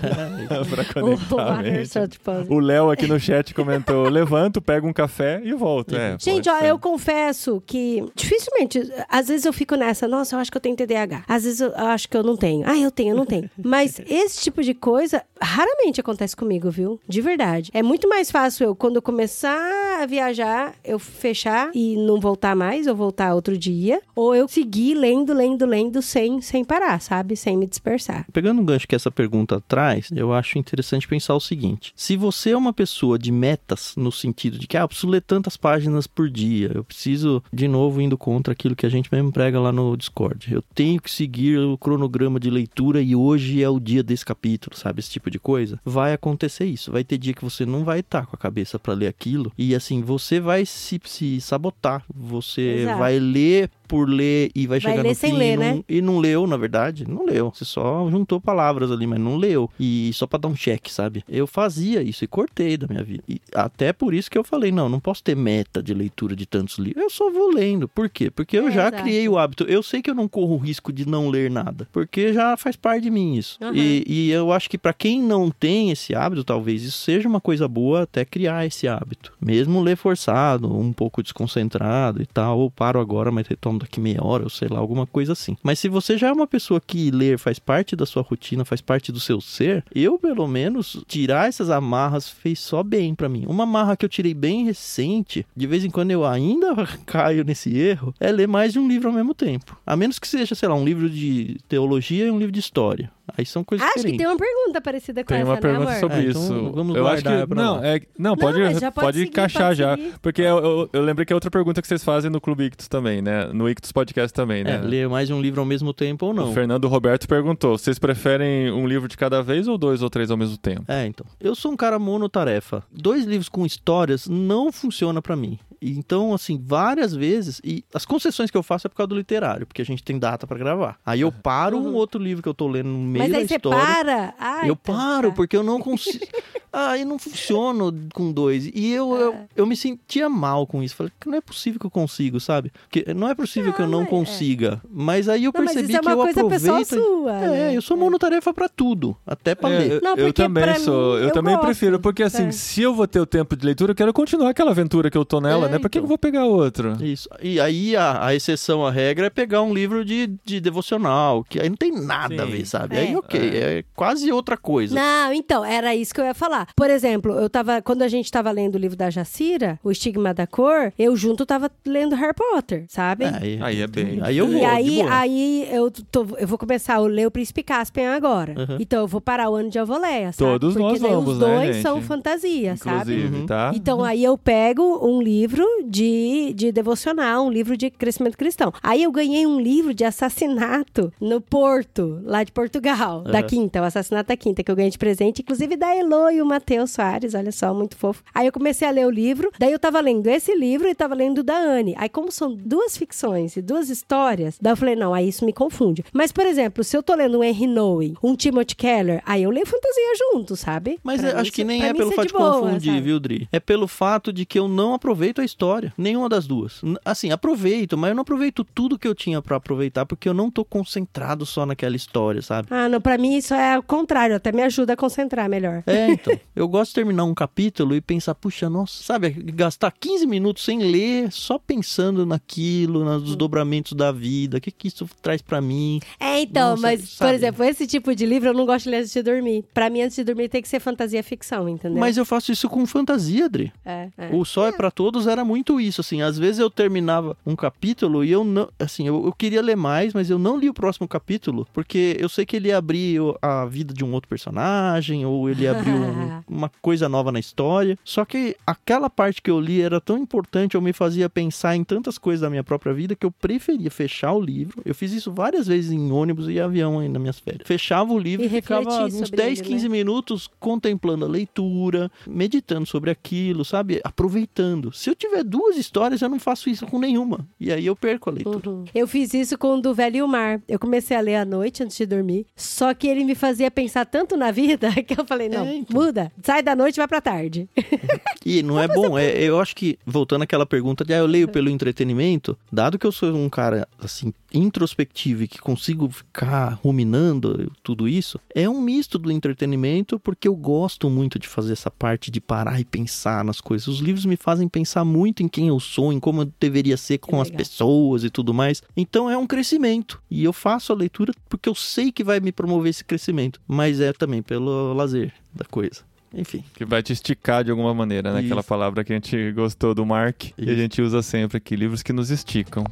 pra 0.70 0.84
conectar 0.84 2.08
Puzzle. 2.22 2.56
O 2.56 2.60
Léo 2.60 2.90
aqui 2.90 3.06
no 3.06 3.18
chat 3.18 3.54
comentou: 3.54 4.08
levanto, 4.08 4.60
pego 4.60 4.86
um 4.86 4.92
café 4.92 5.40
e 5.44 5.52
volto. 5.54 5.94
É, 5.96 6.16
Gente, 6.18 6.48
ó, 6.48 6.58
ser. 6.58 6.66
eu 6.66 6.78
confesso 6.78 7.62
que 7.66 8.04
dificilmente, 8.14 8.90
às 9.08 9.28
vezes 9.28 9.44
eu 9.46 9.52
fico 9.52 9.74
nessa, 9.74 10.06
nossa, 10.06 10.36
eu 10.36 10.40
acho 10.40 10.50
que 10.50 10.56
eu 10.56 10.60
tenho 10.60 10.76
TDAH. 10.76 11.24
Às 11.28 11.44
vezes 11.44 11.60
eu 11.60 11.72
acho 11.74 12.08
que 12.08 12.16
eu 12.16 12.22
não 12.22 12.36
tenho. 12.36 12.62
Ah, 12.66 12.76
eu 12.76 12.90
tenho, 12.90 13.10
eu 13.10 13.16
não 13.16 13.26
tenho. 13.26 13.50
Mas 13.62 14.00
esse 14.06 14.42
tipo 14.42 14.62
de 14.62 14.74
coisa 14.74 15.22
raramente 15.40 16.00
acontece 16.08 16.34
comigo, 16.34 16.70
viu? 16.70 16.98
De 17.06 17.20
verdade. 17.20 17.70
É 17.74 17.82
muito 17.82 18.08
mais 18.08 18.30
fácil 18.30 18.68
eu, 18.68 18.74
quando 18.74 19.02
começar 19.02 20.02
a 20.02 20.06
viajar, 20.06 20.74
eu 20.82 20.98
fechar 20.98 21.70
e 21.74 21.96
não 21.96 22.18
voltar 22.18 22.56
mais, 22.56 22.86
ou 22.86 22.96
voltar 22.96 23.34
outro 23.34 23.58
dia, 23.58 24.00
ou 24.16 24.34
eu 24.34 24.48
seguir 24.48 24.94
lendo, 24.94 25.34
lendo, 25.34 25.66
lendo 25.66 26.00
sem, 26.00 26.40
sem 26.40 26.64
parar, 26.64 27.00
sabe? 27.00 27.36
Sem 27.36 27.56
me 27.56 27.66
dispersar. 27.66 28.26
Pegando 28.32 28.62
um 28.62 28.64
gancho 28.64 28.88
que 28.88 28.94
essa 28.94 29.10
pergunta 29.10 29.62
traz, 29.68 30.10
eu 30.14 30.32
acho 30.32 30.58
interessante 30.58 31.06
pensar 31.06 31.34
o 31.34 31.40
seguinte: 31.40 31.92
se 31.94 32.16
você 32.16 32.50
é 32.50 32.56
uma 32.56 32.72
pessoa 32.72 33.18
de 33.18 33.30
metas, 33.30 33.92
no 33.96 34.10
sentido 34.10 34.58
de 34.58 34.66
que, 34.66 34.76
ah, 34.76 34.82
eu 34.82 34.88
preciso 34.88 35.08
ler 35.08 35.20
tantas 35.20 35.56
páginas 35.56 36.06
por 36.06 36.30
dia, 36.30 36.70
eu 36.74 36.84
preciso, 36.84 37.42
de 37.52 37.68
novo, 37.68 38.00
indo 38.00 38.16
contra 38.16 38.52
aquilo 38.52 38.76
que 38.76 38.86
a 38.86 38.90
gente 38.90 39.12
mesmo 39.12 39.30
prega 39.30 39.60
lá 39.60 39.72
no 39.72 39.96
Discord, 39.96 40.54
eu 40.54 40.62
tenho 40.74 41.00
que 41.02 41.10
seguir 41.10 41.58
o 41.58 41.76
cronograma 41.76 42.40
de 42.40 42.48
leitura 42.48 43.02
e 43.02 43.14
hoje 43.14 43.62
é 43.62 43.68
o 43.68 43.78
dia 43.78 44.02
desse 44.02 44.24
capítulo, 44.24 44.76
sabe? 44.76 45.00
Esse 45.00 45.10
tipo 45.10 45.30
de 45.30 45.38
coisa. 45.38 45.78
Vai 45.98 46.12
acontecer 46.12 46.64
isso. 46.64 46.92
Vai 46.92 47.02
ter 47.02 47.18
dia 47.18 47.34
que 47.34 47.42
você 47.42 47.66
não 47.66 47.82
vai 47.82 47.98
estar 47.98 48.24
com 48.24 48.36
a 48.36 48.38
cabeça 48.38 48.78
para 48.78 48.94
ler 48.94 49.08
aquilo 49.08 49.52
e, 49.58 49.74
assim, 49.74 50.00
você 50.00 50.38
vai 50.38 50.64
se, 50.64 51.00
se 51.04 51.40
sabotar. 51.40 52.04
Você 52.14 52.60
Exato. 52.60 52.98
vai 53.00 53.18
ler 53.18 53.68
por 53.88 54.08
ler 54.08 54.50
e 54.54 54.66
vai 54.66 54.78
Vai 54.78 54.92
chegar 54.92 55.02
ler 55.02 55.08
no 55.08 55.14
sem 55.14 55.32
fim 55.32 55.36
ler, 55.38 55.52
e 55.54 55.56
não, 55.56 55.62
né? 55.76 55.84
e 55.88 56.00
não 56.02 56.18
leu, 56.18 56.46
na 56.46 56.56
verdade. 56.56 57.08
Não 57.08 57.24
leu. 57.26 57.50
Você 57.52 57.64
só 57.64 58.08
juntou 58.10 58.40
palavras 58.40 58.92
ali, 58.92 59.06
mas 59.06 59.18
não 59.18 59.36
leu. 59.36 59.68
E 59.80 60.10
só 60.12 60.26
pra 60.26 60.38
dar 60.38 60.48
um 60.48 60.54
cheque, 60.54 60.92
sabe? 60.92 61.24
Eu 61.28 61.46
fazia 61.46 62.02
isso 62.02 62.22
e 62.24 62.28
cortei 62.28 62.76
da 62.76 62.86
minha 62.86 63.02
vida. 63.02 63.24
E 63.28 63.40
até 63.54 63.92
por 63.92 64.12
isso 64.14 64.30
que 64.30 64.36
eu 64.38 64.44
falei, 64.44 64.70
não, 64.70 64.88
não 64.88 65.00
posso 65.00 65.22
ter 65.24 65.34
meta 65.34 65.82
de 65.82 65.92
leitura 65.94 66.36
de 66.36 66.46
tantos 66.46 66.78
livros. 66.78 67.02
Eu 67.02 67.10
só 67.10 67.30
vou 67.30 67.50
lendo. 67.52 67.88
Por 67.88 68.08
quê? 68.08 68.30
Porque 68.30 68.56
eu 68.58 68.68
É, 68.68 68.70
já 68.70 68.88
exato. 68.88 69.02
criei 69.02 69.28
o 69.28 69.38
hábito. 69.38 69.64
Eu 69.64 69.82
sei 69.82 70.02
que 70.02 70.10
eu 70.10 70.14
não 70.14 70.28
corro 70.28 70.54
o 70.54 70.58
risco 70.58 70.92
de 70.92 71.08
não 71.08 71.28
ler 71.30 71.50
nada. 71.50 71.88
Porque 71.90 72.32
já 72.32 72.56
faz 72.56 72.76
parte 72.76 73.02
de 73.04 73.10
mim 73.10 73.34
isso. 73.36 73.58
Aham. 73.62 73.72
E, 73.74 74.04
e 74.06 74.30
eu 74.30 74.52
acho 74.52 74.68
que 74.68 74.76
pra 74.78 74.92
quem 74.92 75.22
não 75.22 75.50
tem 75.50 75.90
esse 75.90 76.14
hábito, 76.14 76.44
talvez 76.44 76.82
isso 76.82 76.98
seja 76.98 77.28
uma 77.28 77.40
coisa 77.40 77.66
boa 77.66 78.02
até 78.02 78.24
criar 78.24 78.66
esse 78.66 78.86
hábito. 78.86 79.32
Mesmo 79.40 79.80
ler 79.80 79.96
forçado, 79.96 80.72
um 80.76 80.92
pouco 80.92 81.22
desconcentrado 81.22 82.20
e 82.22 82.26
tal, 82.26 82.58
ou 82.58 82.70
paro 82.70 83.00
agora, 83.00 83.30
mas 83.30 83.46
retomo 83.46 83.77
daqui 83.78 84.00
meia 84.00 84.22
hora, 84.22 84.44
ou 84.44 84.50
sei 84.50 84.68
lá, 84.68 84.78
alguma 84.78 85.06
coisa 85.06 85.32
assim. 85.32 85.56
Mas 85.62 85.78
se 85.78 85.88
você 85.88 86.16
já 86.18 86.28
é 86.28 86.32
uma 86.32 86.46
pessoa 86.46 86.80
que 86.80 87.10
ler 87.10 87.38
faz 87.38 87.58
parte 87.58 87.94
da 87.94 88.06
sua 88.06 88.22
rotina, 88.22 88.64
faz 88.64 88.80
parte 88.80 89.12
do 89.12 89.20
seu 89.20 89.40
ser, 89.40 89.84
eu 89.94 90.18
pelo 90.18 90.46
menos 90.46 91.02
tirar 91.06 91.48
essas 91.48 91.70
amarras 91.70 92.28
fez 92.28 92.58
só 92.58 92.82
bem 92.82 93.14
pra 93.14 93.28
mim. 93.28 93.44
Uma 93.46 93.64
amarra 93.64 93.96
que 93.96 94.04
eu 94.04 94.08
tirei 94.08 94.34
bem 94.34 94.64
recente, 94.64 95.46
de 95.56 95.66
vez 95.66 95.84
em 95.84 95.90
quando 95.90 96.10
eu 96.10 96.24
ainda 96.24 96.74
caio 97.06 97.44
nesse 97.44 97.76
erro, 97.76 98.14
é 98.18 98.30
ler 98.30 98.48
mais 98.48 98.72
de 98.72 98.78
um 98.78 98.88
livro 98.88 99.08
ao 99.08 99.14
mesmo 99.14 99.34
tempo. 99.34 99.78
A 99.86 99.96
menos 99.96 100.18
que 100.18 100.28
seja, 100.28 100.54
sei 100.54 100.68
lá, 100.68 100.74
um 100.74 100.84
livro 100.84 101.08
de 101.08 101.56
teologia 101.68 102.26
e 102.26 102.30
um 102.30 102.38
livro 102.38 102.52
de 102.52 102.60
história. 102.60 103.10
Aí 103.36 103.44
são 103.46 103.62
coisas 103.64 103.84
Acho 103.86 103.94
que 103.94 104.00
diferentes. 104.00 104.18
tem 104.24 104.26
uma 104.26 104.38
pergunta 104.38 104.80
parecida 104.80 105.22
com 105.24 105.28
Tem 105.28 105.38
essa, 105.38 105.46
uma 105.48 105.54
né, 105.54 105.60
pergunta 105.60 105.90
amor? 105.90 106.00
sobre 106.00 106.16
É, 106.16 106.20
então 106.30 106.42
isso. 106.42 106.72
vamos 106.72 106.96
eu 106.96 107.06
acho 107.06 107.22
que 107.22 107.54
não, 107.54 107.84
é, 107.84 108.00
não, 108.18 108.36
pode, 108.36 108.58
já 108.78 108.90
pode 108.90 109.06
pode 109.06 109.18
seguir, 109.18 109.28
encaixar 109.30 109.68
pode 109.68 109.78
já, 109.78 109.98
porque 110.22 110.42
eu, 110.42 110.58
eu, 110.58 110.90
eu 110.92 111.02
lembrei 111.02 111.24
que 111.26 111.32
é 111.32 111.36
outra 111.36 111.50
pergunta 111.50 111.80
que 111.82 111.88
vocês 111.88 112.02
fazem 112.02 112.30
no 112.30 112.40
Clube 112.40 112.64
Ictus 112.64 112.88
também, 112.88 113.20
né? 113.22 113.46
No 113.52 113.68
Ictus 113.68 113.92
Podcast 113.92 114.32
também, 114.32 114.64
né? 114.64 114.76
É, 114.76 114.78
ler 114.78 115.08
mais 115.08 115.28
de 115.28 115.34
um 115.34 115.40
livro 115.40 115.60
ao 115.60 115.66
mesmo 115.66 115.92
tempo 115.92 116.26
ou 116.26 116.32
O 116.32 116.34
não. 116.34 116.52
Fernando 116.52 116.88
Roberto 116.88 117.28
perguntou: 117.28 117.76
vocês 117.78 117.98
preferem 117.98 118.70
um 118.72 118.86
livro 118.86 119.08
de 119.08 119.16
cada 119.16 119.42
vez 119.42 119.68
ou 119.68 119.76
dois 119.78 120.02
ou 120.02 120.10
três 120.10 120.30
ao 120.30 120.36
mesmo 120.36 120.56
tempo? 120.56 120.84
É, 120.88 121.06
então. 121.06 121.26
Eu 121.40 121.54
sou 121.54 121.72
um 121.72 121.76
cara 121.76 121.98
monotarefa. 121.98 122.82
Dois 122.90 123.24
livros 123.24 123.48
com 123.48 123.64
histórias 123.66 124.26
não 124.26 124.72
funciona 124.72 125.20
pra 125.22 125.36
mim. 125.36 125.58
Então, 125.80 126.34
assim, 126.34 126.60
várias 126.60 127.14
vezes, 127.14 127.60
e 127.62 127.84
as 127.94 128.04
concessões 128.04 128.50
que 128.50 128.56
eu 128.56 128.64
faço 128.64 128.86
é 128.86 128.90
por 128.90 128.96
causa 128.96 129.08
do 129.08 129.16
literário, 129.16 129.64
porque 129.64 129.80
a 129.80 129.84
gente 129.84 130.02
tem 130.02 130.18
data 130.18 130.44
pra 130.44 130.58
gravar. 130.58 130.98
Aí 131.06 131.20
eu 131.20 131.30
paro 131.30 131.78
um 131.78 131.94
outro 131.94 132.20
livro 132.20 132.42
que 132.42 132.48
eu 132.48 132.54
tô 132.54 132.66
lendo 132.66 132.88
no 132.88 132.98
meio 133.18 133.30
Mas 133.30 133.32
da 133.32 133.38
aí 133.38 133.48
você 133.48 133.56
história. 133.56 133.84
para. 134.04 134.34
Ai, 134.38 134.70
eu 134.70 134.76
tá, 134.76 134.92
paro, 134.92 135.28
tá. 135.30 135.34
porque 135.36 135.56
eu 135.56 135.62
não 135.62 135.80
consigo. 135.80 136.24
ah, 136.72 136.96
eu 136.98 137.06
não 137.06 137.18
funciono 137.18 137.92
com 138.14 138.30
dois. 138.32 138.70
E 138.74 138.92
eu, 138.92 139.16
É. 139.16 139.20
eu, 139.22 139.36
eu 139.56 139.66
me 139.66 139.76
sentia 139.76 140.28
mal 140.28 140.66
com 140.66 140.82
isso. 140.82 140.94
Falei, 140.94 141.12
não 141.26 141.34
é 141.34 141.40
possível 141.40 141.80
que 141.80 141.86
eu 141.86 141.90
consigo, 141.90 142.38
sabe? 142.40 142.72
Porque 142.88 143.12
não 143.14 143.28
é 143.28 143.34
possível 143.34 143.72
que 143.72 143.80
eu 143.82 143.88
não 143.88 144.02
é. 144.02 144.06
consiga. 144.06 144.80
Mas 144.90 145.28
aí 145.28 145.44
eu 145.44 145.52
Não, 145.54 145.64
mas 145.64 145.72
percebi 145.74 145.92
isso 145.92 145.98
é 145.98 146.00
que 146.00 146.06
uma 146.06 146.12
eu 146.12 146.18
coisa 146.18 146.48
pessoal 146.48 146.82
aproveito. 146.82 147.04
sua. 147.04 147.32
É, 147.38 147.48
né? 147.48 147.76
eu 147.76 147.82
sou 147.82 147.96
monotarefa 147.96 148.52
pra 148.54 148.68
tudo, 148.68 149.16
até 149.26 149.54
pra 149.54 149.70
É, 149.70 149.78
ler. 149.78 149.90
eu, 149.92 150.00
Não, 150.02 150.16
eu 150.16 150.32
também 150.32 150.74
sou. 150.78 151.14
mim, 151.16 151.22
eu, 151.22 151.28
eu 151.28 151.32
também 151.32 151.54
gosto. 151.54 151.64
prefiro, 151.66 152.00
porque 152.00 152.22
assim, 152.22 152.46
É. 152.46 152.52
se 152.52 152.82
eu 152.82 152.94
vou 152.94 153.06
ter 153.06 153.20
o 153.20 153.26
tempo 153.26 153.56
de 153.56 153.64
leitura, 153.64 153.92
eu 153.92 153.96
quero 153.96 154.12
continuar 154.12 154.50
aquela 154.50 154.70
aventura 154.70 155.10
que 155.10 155.16
eu 155.18 155.24
tô 155.24 155.40
nela, 155.40 155.66
É, 155.66 155.70
né? 155.70 155.78
Pra 155.78 155.88
que 155.88 155.98
então. 155.98 156.04
eu 156.04 156.08
vou 156.08 156.18
pegar 156.18 156.44
outro? 156.44 156.96
Isso. 157.04 157.28
E 157.42 157.58
aí 157.60 157.96
a, 157.96 158.26
a 158.26 158.34
exceção 158.34 158.84
à 158.86 158.90
regra 158.90 159.26
é 159.26 159.30
pegar 159.30 159.62
um 159.62 159.72
livro 159.74 160.04
de, 160.04 160.26
de 160.44 160.60
devocional, 160.60 161.44
que 161.44 161.60
aí 161.60 161.68
não 161.68 161.76
tem 161.76 161.92
nada 161.92 162.42
a 162.42 162.46
Sim. 162.46 162.52
ver, 162.52 162.66
sabe? 162.66 162.96
É. 162.96 163.07
Aí 163.08 163.16
ok, 163.16 163.40
é. 163.54 163.84
quase 163.94 164.30
outra 164.32 164.56
coisa. 164.56 164.94
Não, 164.94 165.32
então, 165.32 165.64
era 165.64 165.94
isso 165.94 166.14
que 166.14 166.20
eu 166.20 166.24
ia 166.24 166.34
falar. 166.34 166.68
Por 166.76 166.90
exemplo, 166.90 167.32
eu 167.32 167.48
tava. 167.50 167.80
Quando 167.82 168.02
a 168.02 168.08
gente 168.08 168.30
tava 168.30 168.50
lendo 168.50 168.74
o 168.74 168.78
livro 168.78 168.96
da 168.96 169.10
Jacira, 169.10 169.78
O 169.82 169.90
Estigma 169.90 170.32
da 170.34 170.46
Cor, 170.46 170.92
eu 170.98 171.14
junto 171.16 171.44
tava 171.46 171.70
lendo 171.86 172.14
Harry 172.16 172.34
Potter, 172.34 172.84
sabe? 172.88 173.24
É, 173.24 173.38
aí, 173.40 173.58
Aí 173.62 173.80
é 173.82 173.86
bem- 173.86 174.18
Aí 174.22 174.38
eu 174.38 174.46
vou. 174.46 174.56
E 174.56 174.60
de 174.60 174.64
aí, 174.64 174.96
boa. 175.02 175.14
aí 175.14 175.68
eu, 175.72 175.90
tô- 175.90 176.26
eu 176.38 176.46
vou 176.46 176.58
começar 176.58 176.94
a 176.94 176.98
ler 177.00 177.26
o 177.26 177.30
Príncipe 177.30 177.62
Caspian 177.62 178.12
agora. 178.14 178.54
Uhum. 178.58 178.76
Então 178.80 179.00
eu 179.00 179.06
vou 179.06 179.20
parar 179.20 179.50
o 179.50 179.54
ano 179.54 179.70
de 179.70 179.78
Avoleia, 179.78 180.32
sabe? 180.32 180.50
Todos 180.52 180.74
Porque 180.74 180.88
nós 180.88 181.00
daí 181.00 181.10
vamos, 181.12 181.32
os 181.34 181.38
né, 181.38 181.46
dois 181.54 181.74
gente? 181.76 181.82
são 181.82 182.02
fantasia, 182.02 182.76
sabe? 182.76 183.12
Inclusive, 183.14 183.36
Uhum. 183.40 183.46
tá? 183.46 183.72
Então 183.74 184.02
aí 184.04 184.24
eu 184.24 184.36
pego 184.38 185.06
um 185.06 185.20
livro 185.22 185.64
de, 185.86 186.52
de 186.54 186.72
devocional, 186.72 187.46
um 187.46 187.50
livro 187.50 187.76
de 187.76 187.90
crescimento 187.90 188.36
cristão. 188.36 188.72
Aí 188.82 189.02
eu 189.02 189.12
ganhei 189.12 189.46
um 189.46 189.60
livro 189.60 189.92
de 189.94 190.04
assassinato 190.04 191.12
no 191.20 191.40
Porto, 191.40 192.20
lá 192.24 192.42
de 192.44 192.52
Portugal, 192.52 192.96
da 193.24 193.38
É. 193.38 193.42
Quinta, 193.42 193.80
o 193.80 193.84
assassinato 193.84 194.28
da 194.28 194.36
Quinta, 194.36 194.62
que 194.62 194.70
eu 194.70 194.76
ganhei 194.76 194.90
de 194.90 194.98
presente, 194.98 195.42
inclusive 195.42 195.76
da 195.76 195.94
Elo 195.94 196.30
e 196.30 196.42
o 196.42 196.46
Matheus 196.46 196.90
Soares, 196.90 197.34
olha 197.34 197.52
só, 197.52 197.72
muito 197.72 197.96
fofo. 197.96 198.22
Aí 198.34 198.46
eu 198.46 198.52
comecei 198.52 198.86
a 198.86 198.90
ler 198.90 199.06
o 199.06 199.10
livro, 199.10 199.50
daí 199.58 199.72
eu 199.72 199.78
tava 199.78 200.00
lendo 200.00 200.26
esse 200.28 200.54
livro 200.54 200.88
e 200.88 200.94
tava 200.94 201.14
lendo 201.14 201.38
o 201.38 201.42
da 201.42 201.56
Anne. 201.56 201.94
Aí 201.98 202.08
como 202.08 202.30
são 202.32 202.54
duas 202.54 202.96
ficções 202.96 203.56
e 203.56 203.62
duas 203.62 203.88
histórias, 203.90 204.58
daí 204.60 204.72
eu 204.72 204.76
falei, 204.76 204.96
não, 204.96 205.14
aí 205.14 205.28
isso 205.28 205.44
me 205.44 205.52
confunde. 205.52 206.04
Mas, 206.12 206.32
por 206.32 206.46
exemplo, 206.46 206.82
se 206.84 206.96
eu 206.96 207.02
tô 207.02 207.14
lendo 207.14 207.38
um 207.38 207.44
Henry 207.44 207.66
Noe, 207.66 208.14
um 208.22 208.34
Timothy 208.34 208.76
Keller, 208.76 209.22
aí 209.24 209.42
eu 209.42 209.50
leio 209.50 209.66
fantasia 209.66 210.12
junto, 210.32 210.56
sabe? 210.56 210.98
Mas 211.02 211.22
mim 211.22 211.28
acho 211.30 211.52
que 211.52 211.64
nem 211.64 211.84
é 211.84 211.92
pelo 211.92 212.08
isso 212.08 212.16
fato 212.16 212.28
de 212.28 212.32
boa, 212.32 212.60
confundir, 212.60 212.92
sabe? 212.92 213.00
viu, 213.00 213.20
Dri? 213.20 213.48
É 213.52 213.60
pelo 213.60 213.86
fato 213.86 214.32
de 214.32 214.44
que 214.44 214.58
eu 214.58 214.68
não 214.68 214.94
aproveito 214.94 215.40
a 215.40 215.44
história. 215.44 215.92
Nenhuma 215.96 216.28
das 216.28 216.46
duas. 216.46 216.80
Assim, 217.04 217.30
aproveito, 217.30 217.96
mas 217.96 218.10
eu 218.10 218.14
não 218.14 218.22
aproveito 218.22 218.64
tudo 218.64 218.98
que 218.98 219.06
eu 219.06 219.14
tinha 219.14 219.40
pra 219.42 219.56
aproveitar, 219.56 220.06
porque 220.06 220.28
eu 220.28 220.34
não 220.34 220.50
tô 220.50 220.64
concentrado 220.64 221.44
só 221.46 221.64
naquela 221.66 221.96
história, 221.96 222.42
sabe? 222.42 222.68
Ah, 222.70 222.77
não, 222.86 223.00
pra 223.00 223.16
mim 223.16 223.34
isso 223.36 223.54
é 223.54 223.78
o 223.78 223.82
contrário, 223.82 224.36
até 224.36 224.52
me 224.52 224.62
ajuda 224.62 224.92
a 224.92 224.96
concentrar 224.96 225.48
melhor. 225.48 225.82
É, 225.86 226.10
então. 226.12 226.38
Eu 226.54 226.68
gosto 226.68 226.90
de 226.90 226.96
terminar 226.96 227.24
um 227.24 227.34
capítulo 227.34 227.94
e 227.94 228.00
pensar, 228.02 228.34
puxa, 228.34 228.68
nossa, 228.68 229.02
sabe, 229.02 229.30
gastar 229.30 229.90
15 229.90 230.26
minutos 230.26 230.64
sem 230.64 230.80
ler, 230.80 231.32
só 231.32 231.58
pensando 231.58 232.26
naquilo, 232.26 233.04
nos 233.04 233.22
desdobramentos 233.22 233.92
da 233.92 234.12
vida, 234.12 234.58
o 234.58 234.60
que 234.60 234.70
que 234.70 234.88
isso 234.88 235.08
traz 235.22 235.40
pra 235.40 235.60
mim. 235.62 236.00
É, 236.20 236.42
então, 236.42 236.70
Nossa, 236.70 236.82
mas, 236.82 237.00
por 237.00 237.06
sabe? 237.06 237.34
exemplo, 237.34 237.64
esse 237.64 237.86
tipo 237.86 238.14
de 238.14 238.26
livro 238.26 238.50
eu 238.50 238.54
não 238.54 238.66
gosto 238.66 238.84
de 238.84 238.90
ler 238.90 238.98
antes 238.98 239.12
de 239.12 239.22
dormir. 239.22 239.64
Pra 239.72 239.88
mim, 239.88 240.02
antes 240.02 240.16
de 240.16 240.24
dormir 240.24 240.48
tem 240.48 240.60
que 240.60 240.68
ser 240.68 240.80
fantasia 240.80 241.22
ficção, 241.22 241.68
entendeu? 241.68 241.98
Mas 241.98 242.16
eu 242.16 242.24
faço 242.24 242.52
isso 242.52 242.68
com 242.68 242.84
fantasia, 242.86 243.46
Adri. 243.46 243.72
É, 243.84 244.08
é. 244.18 244.28
O 244.32 244.44
Só 244.44 244.66
é 244.66 244.72
pra 244.72 244.90
Todos 244.90 245.26
era 245.26 245.44
muito 245.44 245.80
isso, 245.80 246.00
assim. 246.00 246.22
Às 246.22 246.36
vezes 246.38 246.58
eu 246.58 246.68
terminava 246.68 247.36
um 247.46 247.54
capítulo 247.54 248.24
e 248.24 248.30
eu 248.32 248.42
não. 248.44 248.68
Assim, 248.78 249.06
eu, 249.06 249.24
eu 249.26 249.32
queria 249.32 249.62
ler 249.62 249.76
mais, 249.76 250.12
mas 250.12 250.28
eu 250.28 250.38
não 250.38 250.56
li 250.56 250.68
o 250.68 250.74
próximo 250.74 251.06
capítulo, 251.06 251.66
porque 251.72 252.16
eu 252.18 252.28
sei 252.28 252.44
que 252.44 252.56
ele 252.56 252.67
ele 252.72 253.18
o- 253.18 253.36
a 253.40 253.64
vida 253.66 253.92
de 253.94 254.04
um 254.04 254.12
outro 254.12 254.28
personagem, 254.28 255.24
ou 255.24 255.48
ele 255.48 255.62
ia 255.64 255.72
abrir 255.72 255.90
um- 255.92 256.42
uma 256.48 256.70
coisa 256.82 257.08
nova 257.08 257.30
na 257.32 257.38
história. 257.38 257.98
Só 258.04 258.24
que 258.24 258.56
aquela 258.66 259.08
parte 259.10 259.40
que 259.42 259.50
eu 259.50 259.60
li 259.60 259.80
era 259.80 260.00
tão 260.00 260.18
importante, 260.18 260.74
eu 260.74 260.80
me 260.82 260.92
fazia 260.92 261.28
pensar 261.28 261.76
em 261.76 261.84
tantas 261.84 262.18
coisas 262.18 262.40
da 262.42 262.50
minha 262.50 262.64
própria 262.64 262.92
vida 262.92 263.14
que 263.14 263.24
eu 263.26 263.30
preferia 263.30 263.90
fechar 263.90 264.32
o 264.32 264.40
livro. 264.40 264.82
Eu 264.84 264.94
fiz 264.94 265.12
isso 265.12 265.32
várias 265.32 265.66
vezes 265.66 265.90
em 265.92 266.10
ônibus 266.12 266.48
e 266.48 266.60
avião 266.60 266.98
aí 266.98 267.08
nas 267.08 267.20
minhas 267.20 267.38
férias. 267.38 267.66
Fechava 267.66 268.12
o 268.12 268.18
livro 268.18 268.44
E 268.44 268.48
e 268.48 268.50
ficava 268.50 268.88
uns 269.04 269.14
sobre 269.14 269.36
10, 269.36 269.60
ele, 269.60 269.68
15 269.68 269.88
minutos 269.88 270.48
contemplando 270.60 271.24
a 271.24 271.28
leitura, 271.28 272.10
meditando 272.26 272.86
sobre 272.86 273.10
aquilo, 273.10 273.64
sabe? 273.64 274.00
Aproveitando. 274.04 274.92
Se 274.92 275.08
eu 275.10 275.14
tiver 275.14 275.42
duas 275.44 275.76
histórias, 275.76 276.20
eu 276.22 276.28
não 276.28 276.38
faço 276.38 276.68
isso 276.68 276.86
com 276.86 276.98
nenhuma. 276.98 277.46
E 277.58 277.72
aí 277.72 277.86
eu 277.86 277.96
perco 277.96 278.28
a 278.30 278.32
leitura. 278.32 278.68
Uhum. 278.68 278.84
Eu 278.94 279.06
fiz 279.06 279.32
isso 279.34 279.56
com 279.56 279.76
o 279.76 279.80
do 279.80 279.94
Velho 279.94 280.16
e 280.16 280.22
o 280.22 280.28
Mar. 280.28 280.60
Eu 280.68 280.78
comecei 280.78 281.16
a 281.16 281.20
ler 281.20 281.36
à 281.36 281.44
noite 281.44 281.82
antes 281.82 281.96
de 281.96 282.06
dormir. 282.06 282.46
Só 282.58 282.92
que 282.92 283.06
ele 283.06 283.24
me 283.24 283.36
fazia 283.36 283.70
pensar 283.70 284.04
tanto 284.04 284.36
na 284.36 284.50
vida 284.50 284.90
que 285.06 285.18
eu 285.18 285.24
falei: 285.24 285.48
não, 285.48 285.64
É, 285.64 285.76
então. 285.76 285.96
muda. 285.98 286.32
Sai 286.42 286.60
da 286.60 286.74
noite 286.74 286.96
e 286.96 286.98
vai 286.98 287.06
pra 287.08 287.20
tarde. 287.20 287.68
E 288.44 288.62
não 288.62 288.80
é 288.80 288.88
bom, 288.88 289.18
é, 289.18 289.36
eu 289.42 289.60
acho 289.60 289.76
que, 289.76 289.98
voltando 290.06 290.40
àquela 290.42 290.64
pergunta 290.64 291.04
de 291.04 291.12
ah, 291.12 291.18
eu 291.18 291.26
leio 291.26 291.48
pelo 291.48 291.68
entretenimento, 291.68 292.56
dado 292.72 292.98
que 292.98 293.06
eu 293.06 293.12
sou 293.12 293.34
um 293.34 293.46
cara, 293.48 293.86
assim, 294.02 294.32
introspectivo 294.52 295.42
e 295.42 295.48
que 295.48 295.58
consigo 295.58 296.08
ficar 296.10 296.78
ruminando 296.82 297.70
tudo 297.82 298.08
isso, 298.08 298.40
é 298.54 298.68
um 298.68 298.80
misto 298.80 299.18
do 299.18 299.30
entretenimento, 299.30 300.18
porque 300.18 300.48
eu 300.48 300.54
gosto 300.54 301.10
muito 301.10 301.38
de 301.38 301.48
fazer 301.48 301.72
essa 301.72 301.90
parte 301.90 302.30
de 302.30 302.40
parar 302.40 302.80
e 302.80 302.84
pensar 302.84 303.44
nas 303.44 303.60
coisas. 303.60 303.88
Os 303.88 304.00
livros 304.00 304.24
me 304.24 304.36
fazem 304.36 304.68
pensar 304.68 305.04
muito 305.04 305.42
em 305.42 305.48
quem 305.48 305.68
eu 305.68 305.80
sou, 305.80 306.12
em 306.12 306.20
como 306.20 306.42
eu 306.42 306.52
deveria 306.58 306.96
ser 306.96 307.18
com 307.18 307.40
as 307.40 307.50
pessoas 307.50 308.24
e 308.24 308.30
tudo 308.30 308.54
mais. 308.54 308.82
Então 308.96 309.30
é 309.30 309.36
um 309.36 309.46
crescimento. 309.46 310.20
E 310.30 310.44
eu 310.44 310.52
faço 310.52 310.92
a 310.92 310.96
leitura 310.96 311.32
porque 311.48 311.68
eu 311.68 311.74
sei 311.74 312.10
que 312.10 312.24
vai 312.24 312.40
me 312.40 312.52
promover 312.52 312.90
esse 312.90 313.04
crescimento, 313.04 313.60
mas 313.66 314.00
é 314.00 314.12
também 314.12 314.42
pelo 314.42 314.92
lazer 314.94 315.32
da 315.54 315.64
coisa. 315.64 316.08
Enfim. 316.32 316.62
Que 316.74 316.84
vai 316.84 317.02
te 317.02 317.12
esticar 317.12 317.64
de 317.64 317.70
alguma 317.70 317.94
maneira, 317.94 318.32
né? 318.32 318.40
Aquela 318.40 318.60
Isso. 318.60 318.68
palavra 318.68 319.02
que 319.02 319.12
a 319.12 319.16
gente 319.16 319.52
gostou 319.52 319.94
do 319.94 320.04
Mark 320.04 320.44
e 320.44 320.52
a 320.58 320.64
Isso. 320.64 320.76
gente 320.76 321.02
usa 321.02 321.22
sempre 321.22 321.56
aqui, 321.56 321.74
livros 321.74 322.02
que 322.02 322.12
nos 322.12 322.30
esticam. 322.30 322.84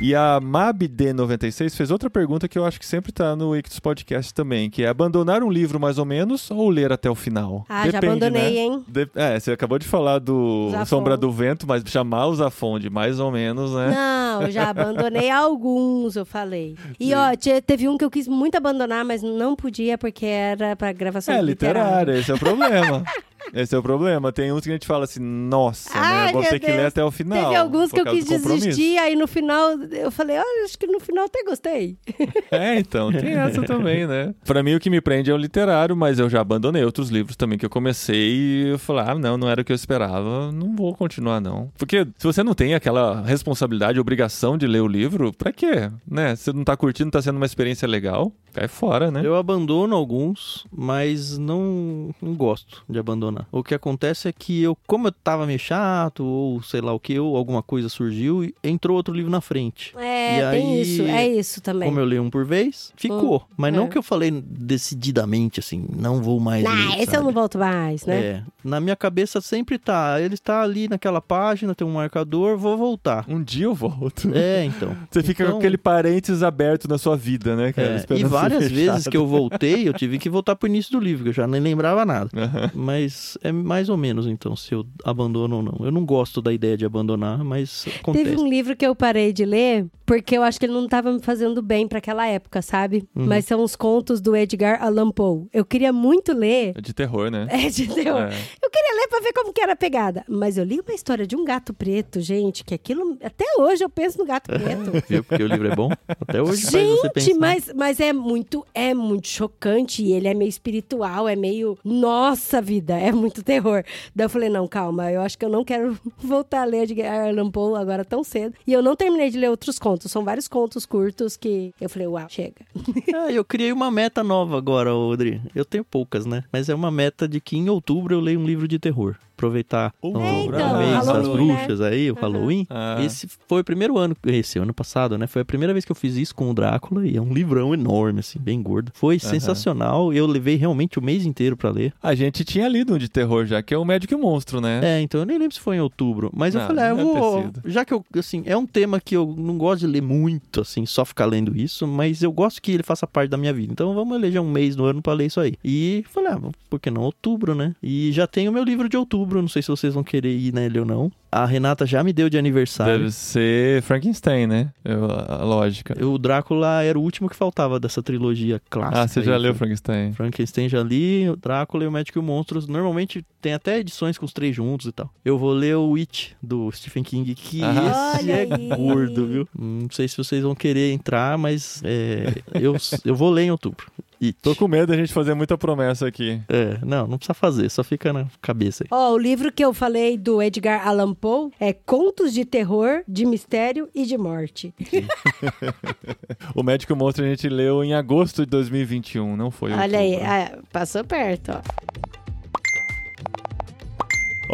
E 0.00 0.14
a 0.16 0.40
MabD96 0.42 1.76
fez 1.76 1.90
outra 1.90 2.10
pergunta 2.10 2.48
que 2.48 2.58
eu 2.58 2.64
acho 2.64 2.80
que 2.80 2.86
sempre 2.86 3.12
tá 3.12 3.36
no 3.36 3.56
Ictus 3.56 3.78
Podcast 3.78 4.34
também, 4.34 4.68
que 4.68 4.82
é 4.82 4.88
abandonar 4.88 5.42
um 5.44 5.50
livro 5.50 5.78
mais 5.78 5.96
ou 5.98 6.04
menos 6.04 6.50
ou 6.50 6.68
ler 6.70 6.90
até 6.92 7.08
o 7.08 7.14
final? 7.14 7.64
Ah, 7.68 7.88
já 7.88 7.98
abandonei, 7.98 8.58
hein? 8.58 8.82
De- 8.88 9.08
É, 9.14 9.38
você 9.38 9.52
acabou 9.52 9.78
de 9.78 9.86
falar 9.86 10.18
do 10.18 10.70
Zafon. 10.72 10.86
Sombra 10.86 11.16
do 11.16 11.30
Vento, 11.30 11.66
mas 11.68 11.84
chamar 11.86 12.26
o 12.26 12.34
Zafon 12.34 12.80
de 12.80 12.90
mais 12.90 13.20
ou 13.20 13.30
menos, 13.30 13.72
né? 13.74 13.90
Não, 13.94 14.50
já 14.50 14.70
abandonei 14.70 15.30
alguns, 15.30 16.16
eu 16.16 16.24
falei. 16.26 16.76
E 16.98 17.14
ó, 17.14 17.36
te- 17.36 17.60
teve 17.60 17.88
um 17.88 17.96
que 17.96 18.04
eu 18.04 18.10
quis 18.10 18.26
muito 18.26 18.56
abandonar, 18.56 19.04
mas 19.04 19.22
não 19.22 19.54
podia 19.54 19.96
porque 19.96 20.26
era 20.26 20.74
pra 20.74 20.92
gravação 20.92 21.34
É 21.34 21.40
literária, 21.42 22.18
esse 22.18 22.30
é 22.30 22.34
o 22.34 22.38
problema. 22.38 23.04
Esse 23.52 23.74
é 23.74 23.78
o 23.78 23.82
problema. 23.82 24.32
Tem 24.32 24.52
uns 24.52 24.62
que 24.62 24.70
a 24.70 24.72
gente 24.72 24.86
fala 24.86 25.04
assim, 25.04 25.20
nossa, 25.20 25.90
Ai, 25.94 26.26
né? 26.26 26.32
Vou 26.32 26.42
ter 26.42 26.58
que 26.58 26.66
ler 26.66 26.76
Deus. 26.76 26.88
até 26.88 27.04
o 27.04 27.10
final. 27.10 27.42
Teve 27.42 27.56
alguns 27.56 27.92
que 27.92 28.00
eu 28.00 28.04
quis 28.04 28.24
desistir, 28.24 28.98
aí 28.98 29.14
no 29.16 29.26
final 29.26 29.72
eu 29.90 30.10
falei, 30.10 30.38
olha, 30.38 30.64
acho 30.64 30.78
que 30.78 30.86
no 30.86 31.00
final 31.00 31.24
até 31.24 31.42
gostei. 31.44 31.96
É, 32.50 32.78
então, 32.78 33.10
tem 33.10 33.32
essa 33.32 33.62
também, 33.64 34.06
né? 34.06 34.34
Pra 34.44 34.62
mim, 34.62 34.74
o 34.74 34.80
que 34.80 34.90
me 34.90 35.00
prende 35.00 35.30
é 35.30 35.34
o 35.34 35.36
literário, 35.36 35.96
mas 35.96 36.18
eu 36.18 36.28
já 36.28 36.40
abandonei 36.40 36.84
outros 36.84 37.08
livros 37.08 37.34
também 37.36 37.58
que 37.58 37.64
eu 37.64 37.70
comecei 37.70 38.32
e 38.32 38.68
eu 38.70 38.78
falei, 38.78 39.04
ah, 39.06 39.14
não, 39.14 39.36
não 39.36 39.48
era 39.48 39.62
o 39.62 39.64
que 39.64 39.72
eu 39.72 39.76
esperava, 39.76 40.52
não 40.52 40.76
vou 40.76 40.94
continuar, 40.94 41.40
não. 41.40 41.70
Porque 41.78 42.06
se 42.16 42.24
você 42.24 42.42
não 42.42 42.54
tem 42.54 42.74
aquela 42.74 43.22
responsabilidade, 43.22 43.98
obrigação 43.98 44.58
de 44.58 44.66
ler 44.66 44.80
o 44.80 44.88
livro, 44.88 45.32
pra 45.32 45.52
quê? 45.52 45.90
Né? 46.08 46.36
Você 46.36 46.52
não 46.52 46.64
tá 46.64 46.76
curtindo, 46.76 47.10
tá 47.10 47.22
sendo 47.22 47.36
uma 47.36 47.46
experiência 47.46 47.88
legal, 47.88 48.32
cai 48.52 48.68
fora, 48.68 49.10
né? 49.10 49.22
Eu 49.24 49.34
abandono 49.36 49.94
alguns, 49.96 50.66
mas 50.70 51.38
não, 51.38 52.14
não 52.20 52.34
gosto 52.34 52.82
de 52.88 52.98
abandonar. 52.98 53.46
O 53.50 53.62
que 53.62 53.74
acontece 53.74 54.28
é 54.28 54.32
que 54.32 54.62
eu, 54.62 54.76
como 54.86 55.08
eu 55.08 55.12
tava 55.12 55.46
meio 55.46 55.58
chato, 55.58 56.24
ou 56.24 56.62
sei 56.62 56.80
lá 56.80 56.92
o 56.92 57.00
que, 57.00 57.18
ou 57.18 57.36
alguma 57.36 57.62
coisa 57.62 57.88
surgiu, 57.88 58.44
e 58.44 58.54
entrou 58.62 58.96
outro 58.96 59.14
livro 59.14 59.30
na 59.30 59.40
frente. 59.40 59.94
É, 59.96 60.38
E 60.38 60.50
tem 60.50 60.72
aí, 60.72 60.82
isso, 60.82 61.02
é 61.02 61.28
isso 61.28 61.60
também. 61.60 61.88
Como 61.88 62.00
eu 62.00 62.04
leio 62.04 62.22
um 62.22 62.30
por 62.30 62.44
vez, 62.44 62.92
ficou. 62.96 63.42
Mas 63.56 63.72
é. 63.72 63.76
não 63.76 63.88
que 63.88 63.96
eu 63.98 64.02
falei 64.02 64.30
decididamente, 64.30 65.60
assim, 65.60 65.86
não 65.96 66.20
vou 66.22 66.40
mais 66.40 66.64
Ah, 66.66 66.92
esse 66.98 67.02
eu 67.02 67.06
sabe? 67.12 67.24
não 67.24 67.32
volto 67.32 67.58
mais, 67.58 68.04
né? 68.06 68.20
É, 68.22 68.42
na 68.64 68.80
minha 68.80 68.96
cabeça 68.96 69.40
sempre 69.40 69.78
tá, 69.78 70.20
ele 70.20 70.34
está 70.34 70.62
ali 70.62 70.88
naquela 70.88 71.20
página, 71.20 71.74
tem 71.74 71.86
um 71.86 71.92
marcador, 71.94 72.56
vou 72.56 72.76
voltar. 72.76 73.24
Um 73.28 73.42
dia 73.42 73.64
eu 73.66 73.74
volto. 73.74 74.30
É, 74.34 74.64
então. 74.64 74.96
Você 75.10 75.22
fica 75.22 75.42
Então- 75.42 75.52
com 75.54 75.58
aquele 75.58 75.76
parênteses 75.78 76.42
aberto 76.42 76.88
na 76.88 76.98
sua 76.98 77.16
vida, 77.16 77.54
né, 77.56 77.72
cara? 77.72 77.92
É, 77.92 77.96
Esperando 77.96 78.26
e 78.26 78.28
ser 78.28 78.28
várias 78.42 78.64
fechado. 78.64 78.92
vezes 78.92 79.08
que 79.08 79.16
eu 79.16 79.26
voltei, 79.26 79.88
eu 79.88 79.92
tive 79.92 80.18
que 80.18 80.28
voltar 80.28 80.56
pro 80.56 80.68
início 80.68 80.92
do 80.92 81.00
livro, 81.00 81.24
que 81.24 81.30
eu 81.30 81.34
já 81.34 81.46
nem 81.46 81.60
lembrava 81.60 82.04
nada. 82.04 82.30
Aham. 82.34 82.70
Mas 82.74 83.38
é 83.42 83.52
mais 83.52 83.88
ou 83.88 83.96
menos, 83.96 84.26
então, 84.26 84.54
se 84.56 84.74
eu 84.74 84.86
abandono 85.04 85.56
ou 85.56 85.62
não. 85.62 85.86
Eu 85.86 85.92
não 85.92 86.04
gosto 86.04 86.40
da 86.40 86.52
ideia 86.52 86.76
de 86.76 86.84
abandonar, 86.84 87.44
mas 87.44 87.86
acontece. 88.00 88.24
Teve 88.24 88.40
um 88.40 88.48
livro 88.48 88.76
que 88.76 88.86
eu 88.86 88.94
parei 88.94 89.32
de 89.32 89.44
ler 89.44 89.86
porque 90.12 90.36
eu 90.36 90.42
acho 90.42 90.58
que 90.58 90.66
ele 90.66 90.74
não 90.74 90.84
estava 90.84 91.10
me 91.10 91.20
fazendo 91.20 91.62
bem 91.62 91.88
para 91.88 91.96
aquela 91.96 92.26
época, 92.26 92.60
sabe? 92.60 93.08
Uhum. 93.14 93.24
Mas 93.26 93.46
são 93.46 93.62
os 93.62 93.74
contos 93.74 94.20
do 94.20 94.36
Edgar 94.36 94.82
Allan 94.82 95.10
Poe. 95.10 95.46
Eu 95.52 95.64
queria 95.64 95.92
muito 95.92 96.34
ler. 96.34 96.72
É 96.76 96.80
de 96.80 96.92
terror, 96.92 97.30
né? 97.30 97.46
É 97.48 97.70
de 97.70 97.86
terror. 97.86 98.20
É. 98.20 98.34
Eu 98.62 98.70
queria 98.70 98.94
ler 99.00 99.08
pra 99.08 99.20
ver 99.20 99.32
como 99.32 99.52
que 99.52 99.60
era 99.60 99.72
a 99.72 99.76
pegada. 99.76 100.24
Mas 100.28 100.58
eu 100.58 100.64
li 100.64 100.80
uma 100.80 100.94
história 100.94 101.26
de 101.26 101.34
um 101.36 101.44
gato 101.44 101.72
preto, 101.72 102.20
gente, 102.20 102.64
que 102.64 102.74
aquilo. 102.74 103.16
Até 103.22 103.44
hoje 103.58 103.84
eu 103.84 103.88
penso 103.88 104.18
no 104.18 104.26
gato 104.26 104.48
preto. 104.52 104.90
Viu? 105.08 105.24
Porque 105.24 105.42
o 105.42 105.46
livro 105.46 105.68
é 105.68 105.74
bom. 105.74 105.90
Até 106.06 106.42
hoje 106.42 106.62
faz 106.62 106.88
você 106.88 107.20
Gente, 107.20 107.38
mas, 107.38 107.72
mas 107.74 108.00
é 108.00 108.12
muito, 108.12 108.31
é 108.74 108.94
muito 108.94 109.28
chocante. 109.28 110.02
E 110.02 110.12
ele 110.12 110.28
é 110.28 110.34
meio 110.34 110.48
espiritual, 110.48 111.28
é 111.28 111.36
meio. 111.36 111.78
Nossa 111.84 112.60
vida, 112.60 112.96
é 112.98 113.12
muito 113.12 113.42
terror. 113.42 113.84
Daí 114.14 114.26
eu 114.26 114.30
falei, 114.30 114.48
não, 114.48 114.66
calma, 114.66 115.10
eu 115.10 115.20
acho 115.20 115.38
que 115.38 115.44
eu 115.44 115.48
não 115.48 115.64
quero 115.64 115.98
voltar 116.18 116.62
a 116.62 116.64
ler 116.64 116.82
Edgar 116.82 117.28
Allan 117.28 117.50
Poe 117.50 117.80
agora 117.80 118.04
tão 118.04 118.22
cedo. 118.24 118.54
E 118.66 118.72
eu 118.72 118.82
não 118.82 118.96
terminei 118.96 119.30
de 119.30 119.38
ler 119.38 119.50
outros 119.50 119.78
contos. 119.78 120.10
São 120.10 120.24
vários 120.24 120.48
contos 120.48 120.86
curtos 120.86 121.36
que 121.36 121.72
eu 121.80 121.88
falei, 121.88 122.08
uau, 122.08 122.26
chega. 122.28 122.62
Ah, 123.14 123.30
eu 123.30 123.44
criei 123.44 123.72
uma 123.72 123.90
meta 123.90 124.22
nova 124.24 124.56
agora, 124.56 124.90
Audrey. 124.90 125.40
Eu 125.54 125.64
tenho 125.64 125.84
poucas, 125.84 126.24
né? 126.24 126.44
Mas 126.50 126.68
é 126.68 126.74
uma 126.74 126.90
meta 126.90 127.28
de 127.28 127.40
que 127.40 127.56
em 127.56 127.68
outubro 127.68 128.14
eu 128.14 128.20
leio 128.20 128.40
um 128.40 128.44
livro 128.44 128.66
de 128.66 128.78
terror. 128.78 129.16
Aproveitar 129.42 129.92
o 130.00 130.08
então, 130.08 130.78
mês 130.78 131.06
das 131.06 131.28
né? 131.28 131.34
bruxas 131.34 131.80
aí, 131.80 132.10
o 132.10 132.14
Halloween. 132.14 132.64
Ah. 132.70 133.02
Esse 133.02 133.28
foi 133.48 133.62
o 133.62 133.64
primeiro 133.64 133.98
ano, 133.98 134.16
esse 134.26 134.58
ano 134.58 134.72
passado, 134.72 135.18
né? 135.18 135.26
Foi 135.26 135.42
a 135.42 135.44
primeira 135.44 135.72
vez 135.72 135.84
que 135.84 135.90
eu 135.90 135.96
fiz 135.96 136.16
isso 136.16 136.32
com 136.32 136.48
o 136.48 136.54
Drácula 136.54 137.04
e 137.04 137.16
é 137.16 137.20
um 137.20 137.32
livrão 137.32 137.74
enorme, 137.74 138.20
assim, 138.20 138.38
bem 138.38 138.62
gordo. 138.62 138.92
Foi 138.94 139.18
sensacional. 139.18 140.12
Eu 140.12 140.26
levei 140.26 140.54
realmente 140.54 140.98
o 140.98 141.02
mês 141.02 141.26
inteiro 141.26 141.56
pra 141.56 141.70
ler. 141.70 141.92
A 142.00 142.14
gente 142.14 142.44
tinha 142.44 142.68
lido 142.68 142.94
um 142.94 142.98
de 142.98 143.08
terror 143.08 143.44
já, 143.46 143.60
que 143.62 143.74
é 143.74 143.78
o 143.78 143.84
Médico 143.84 144.14
e 144.14 144.16
o 144.16 144.18
Monstro, 144.20 144.60
né? 144.60 144.80
É, 144.82 145.00
então 145.00 145.20
eu 145.20 145.26
nem 145.26 145.38
lembro 145.38 145.54
se 145.54 145.60
foi 145.60 145.76
em 145.76 145.80
outubro. 145.80 146.30
Mas 146.32 146.54
eu 146.54 146.60
Não, 146.60 146.68
falei, 146.68 146.84
ah, 146.84 146.88
eu 146.90 146.96
vou. 146.96 147.50
Já 147.64 147.84
que 147.84 147.92
eu, 147.92 148.04
assim, 148.16 148.44
é 148.46 148.56
um 148.56 148.66
tema 148.66 149.00
que 149.00 149.16
eu 149.16 149.34
não 149.36 149.58
gosto 149.58 149.80
de 149.80 149.86
ler 149.88 150.02
muito, 150.02 150.60
assim, 150.60 150.86
só 150.86 151.04
ficar 151.04 151.26
lendo 151.26 151.56
isso, 151.56 151.86
mas 151.86 152.22
eu 152.22 152.30
gosto 152.30 152.62
que 152.62 152.70
ele 152.70 152.84
faça 152.84 153.08
parte 153.08 153.30
da 153.30 153.36
minha 153.36 153.52
vida. 153.52 153.72
Então 153.72 153.92
vamos 153.92 154.16
eleger 154.16 154.40
um 154.40 154.50
mês 154.50 154.76
no 154.76 154.84
ano 154.84 155.02
pra 155.02 155.12
ler 155.12 155.26
isso 155.26 155.40
aí. 155.40 155.54
E 155.64 156.04
falei, 156.08 156.32
ah, 156.32 156.40
por 156.70 156.78
que 156.78 156.90
não 156.90 157.02
outubro, 157.02 157.54
né? 157.54 157.74
E 157.82 158.12
já 158.12 158.26
tenho 158.26 158.52
meu 158.52 158.62
livro 158.62 158.88
de 158.88 158.96
outubro, 158.96 159.31
não 159.40 159.48
sei 159.48 159.62
se 159.62 159.68
vocês 159.68 159.94
vão 159.94 160.04
querer 160.04 160.36
ir 160.36 160.52
nele 160.52 160.80
ou 160.80 160.84
não. 160.84 161.10
A 161.34 161.46
Renata 161.46 161.86
já 161.86 162.04
me 162.04 162.12
deu 162.12 162.28
de 162.28 162.36
aniversário. 162.36 162.98
Deve 162.98 163.10
ser 163.10 163.80
Frankenstein, 163.82 164.46
né? 164.46 164.70
Eu- 164.84 165.06
a 165.10 165.42
lógica. 165.42 165.94
O 166.04 166.18
Drácula 166.18 166.82
era 166.82 166.98
o 166.98 167.02
último 167.02 167.26
que 167.28 167.34
faltava 167.34 167.80
dessa 167.80 168.02
trilogia 168.02 168.60
clássica. 168.68 169.00
Ah, 169.00 169.08
você 169.08 169.22
já 169.22 169.36
aí. 169.36 169.40
leu 169.40 169.54
Frankenstein? 169.54 170.12
Frankenstein 170.12 170.68
já 170.68 170.82
li, 170.82 171.30
o 171.30 171.34
Drácula 171.36 171.84
e 171.84 171.86
o 171.86 171.90
Médico 171.90 172.18
e 172.18 172.20
o 172.20 172.22
Monstros. 172.22 172.66
Normalmente 172.66 173.24
tem 173.40 173.54
até 173.54 173.78
edições 173.78 174.18
com 174.18 174.26
os 174.26 174.32
três 174.34 174.54
juntos 174.54 174.86
e 174.86 174.92
tal. 174.92 175.10
Eu 175.24 175.38
vou 175.38 175.52
ler 175.52 175.74
o 175.76 175.94
It, 175.96 176.36
do 176.42 176.70
Stephen 176.70 177.02
King, 177.02 177.34
que 177.34 177.62
Ah. 177.64 178.16
esse 178.18 178.30
é 178.30 178.40
aí. 178.42 178.68
gordo, 178.76 179.26
viu? 179.26 179.48
Não 179.58 179.88
sei 179.90 180.06
se 180.08 180.16
vocês 180.18 180.42
vão 180.42 180.54
querer 180.54 180.92
entrar, 180.92 181.38
mas 181.38 181.80
é, 181.82 182.34
eu, 182.60 182.76
eu 183.06 183.14
vou 183.14 183.30
ler 183.30 183.44
em 183.44 183.50
outubro. 183.50 183.86
It. 184.22 184.38
Tô 184.40 184.54
com 184.54 184.68
medo 184.68 184.86
da 184.86 184.96
gente 184.96 185.12
fazer 185.12 185.34
muita 185.34 185.58
promessa 185.58 186.06
aqui. 186.06 186.40
É, 186.48 186.78
não, 186.86 187.08
não 187.08 187.18
precisa 187.18 187.34
fazer, 187.34 187.68
só 187.68 187.82
fica 187.82 188.12
na 188.12 188.26
cabeça 188.40 188.84
aí. 188.84 188.88
Ó, 188.92 189.12
o 189.14 189.18
livro 189.18 189.50
que 189.50 189.64
eu 189.64 189.74
falei 189.74 190.16
do 190.16 190.40
Edgar 190.40 190.86
Allan 190.86 191.12
Poe 191.22 191.52
é 191.60 191.72
Contos 191.72 192.34
de 192.34 192.44
Terror, 192.44 193.04
de 193.06 193.24
Mistério 193.24 193.88
e 193.94 194.04
de 194.04 194.18
Morte. 194.18 194.74
O 196.56 196.64
Médico 196.64 196.96
Monstro 196.96 197.24
a 197.24 197.28
gente 197.28 197.48
leu 197.48 197.84
em 197.84 197.94
agosto 197.94 198.44
de 198.44 198.50
2021, 198.50 199.36
não 199.36 199.50
foi 199.50 199.72
Olha 199.72 200.00
aí, 200.00 200.14
outubro. 200.14 200.32
ah, 200.32 200.58
passou 200.72 201.04
perto, 201.04 201.52
ó. 201.52 202.21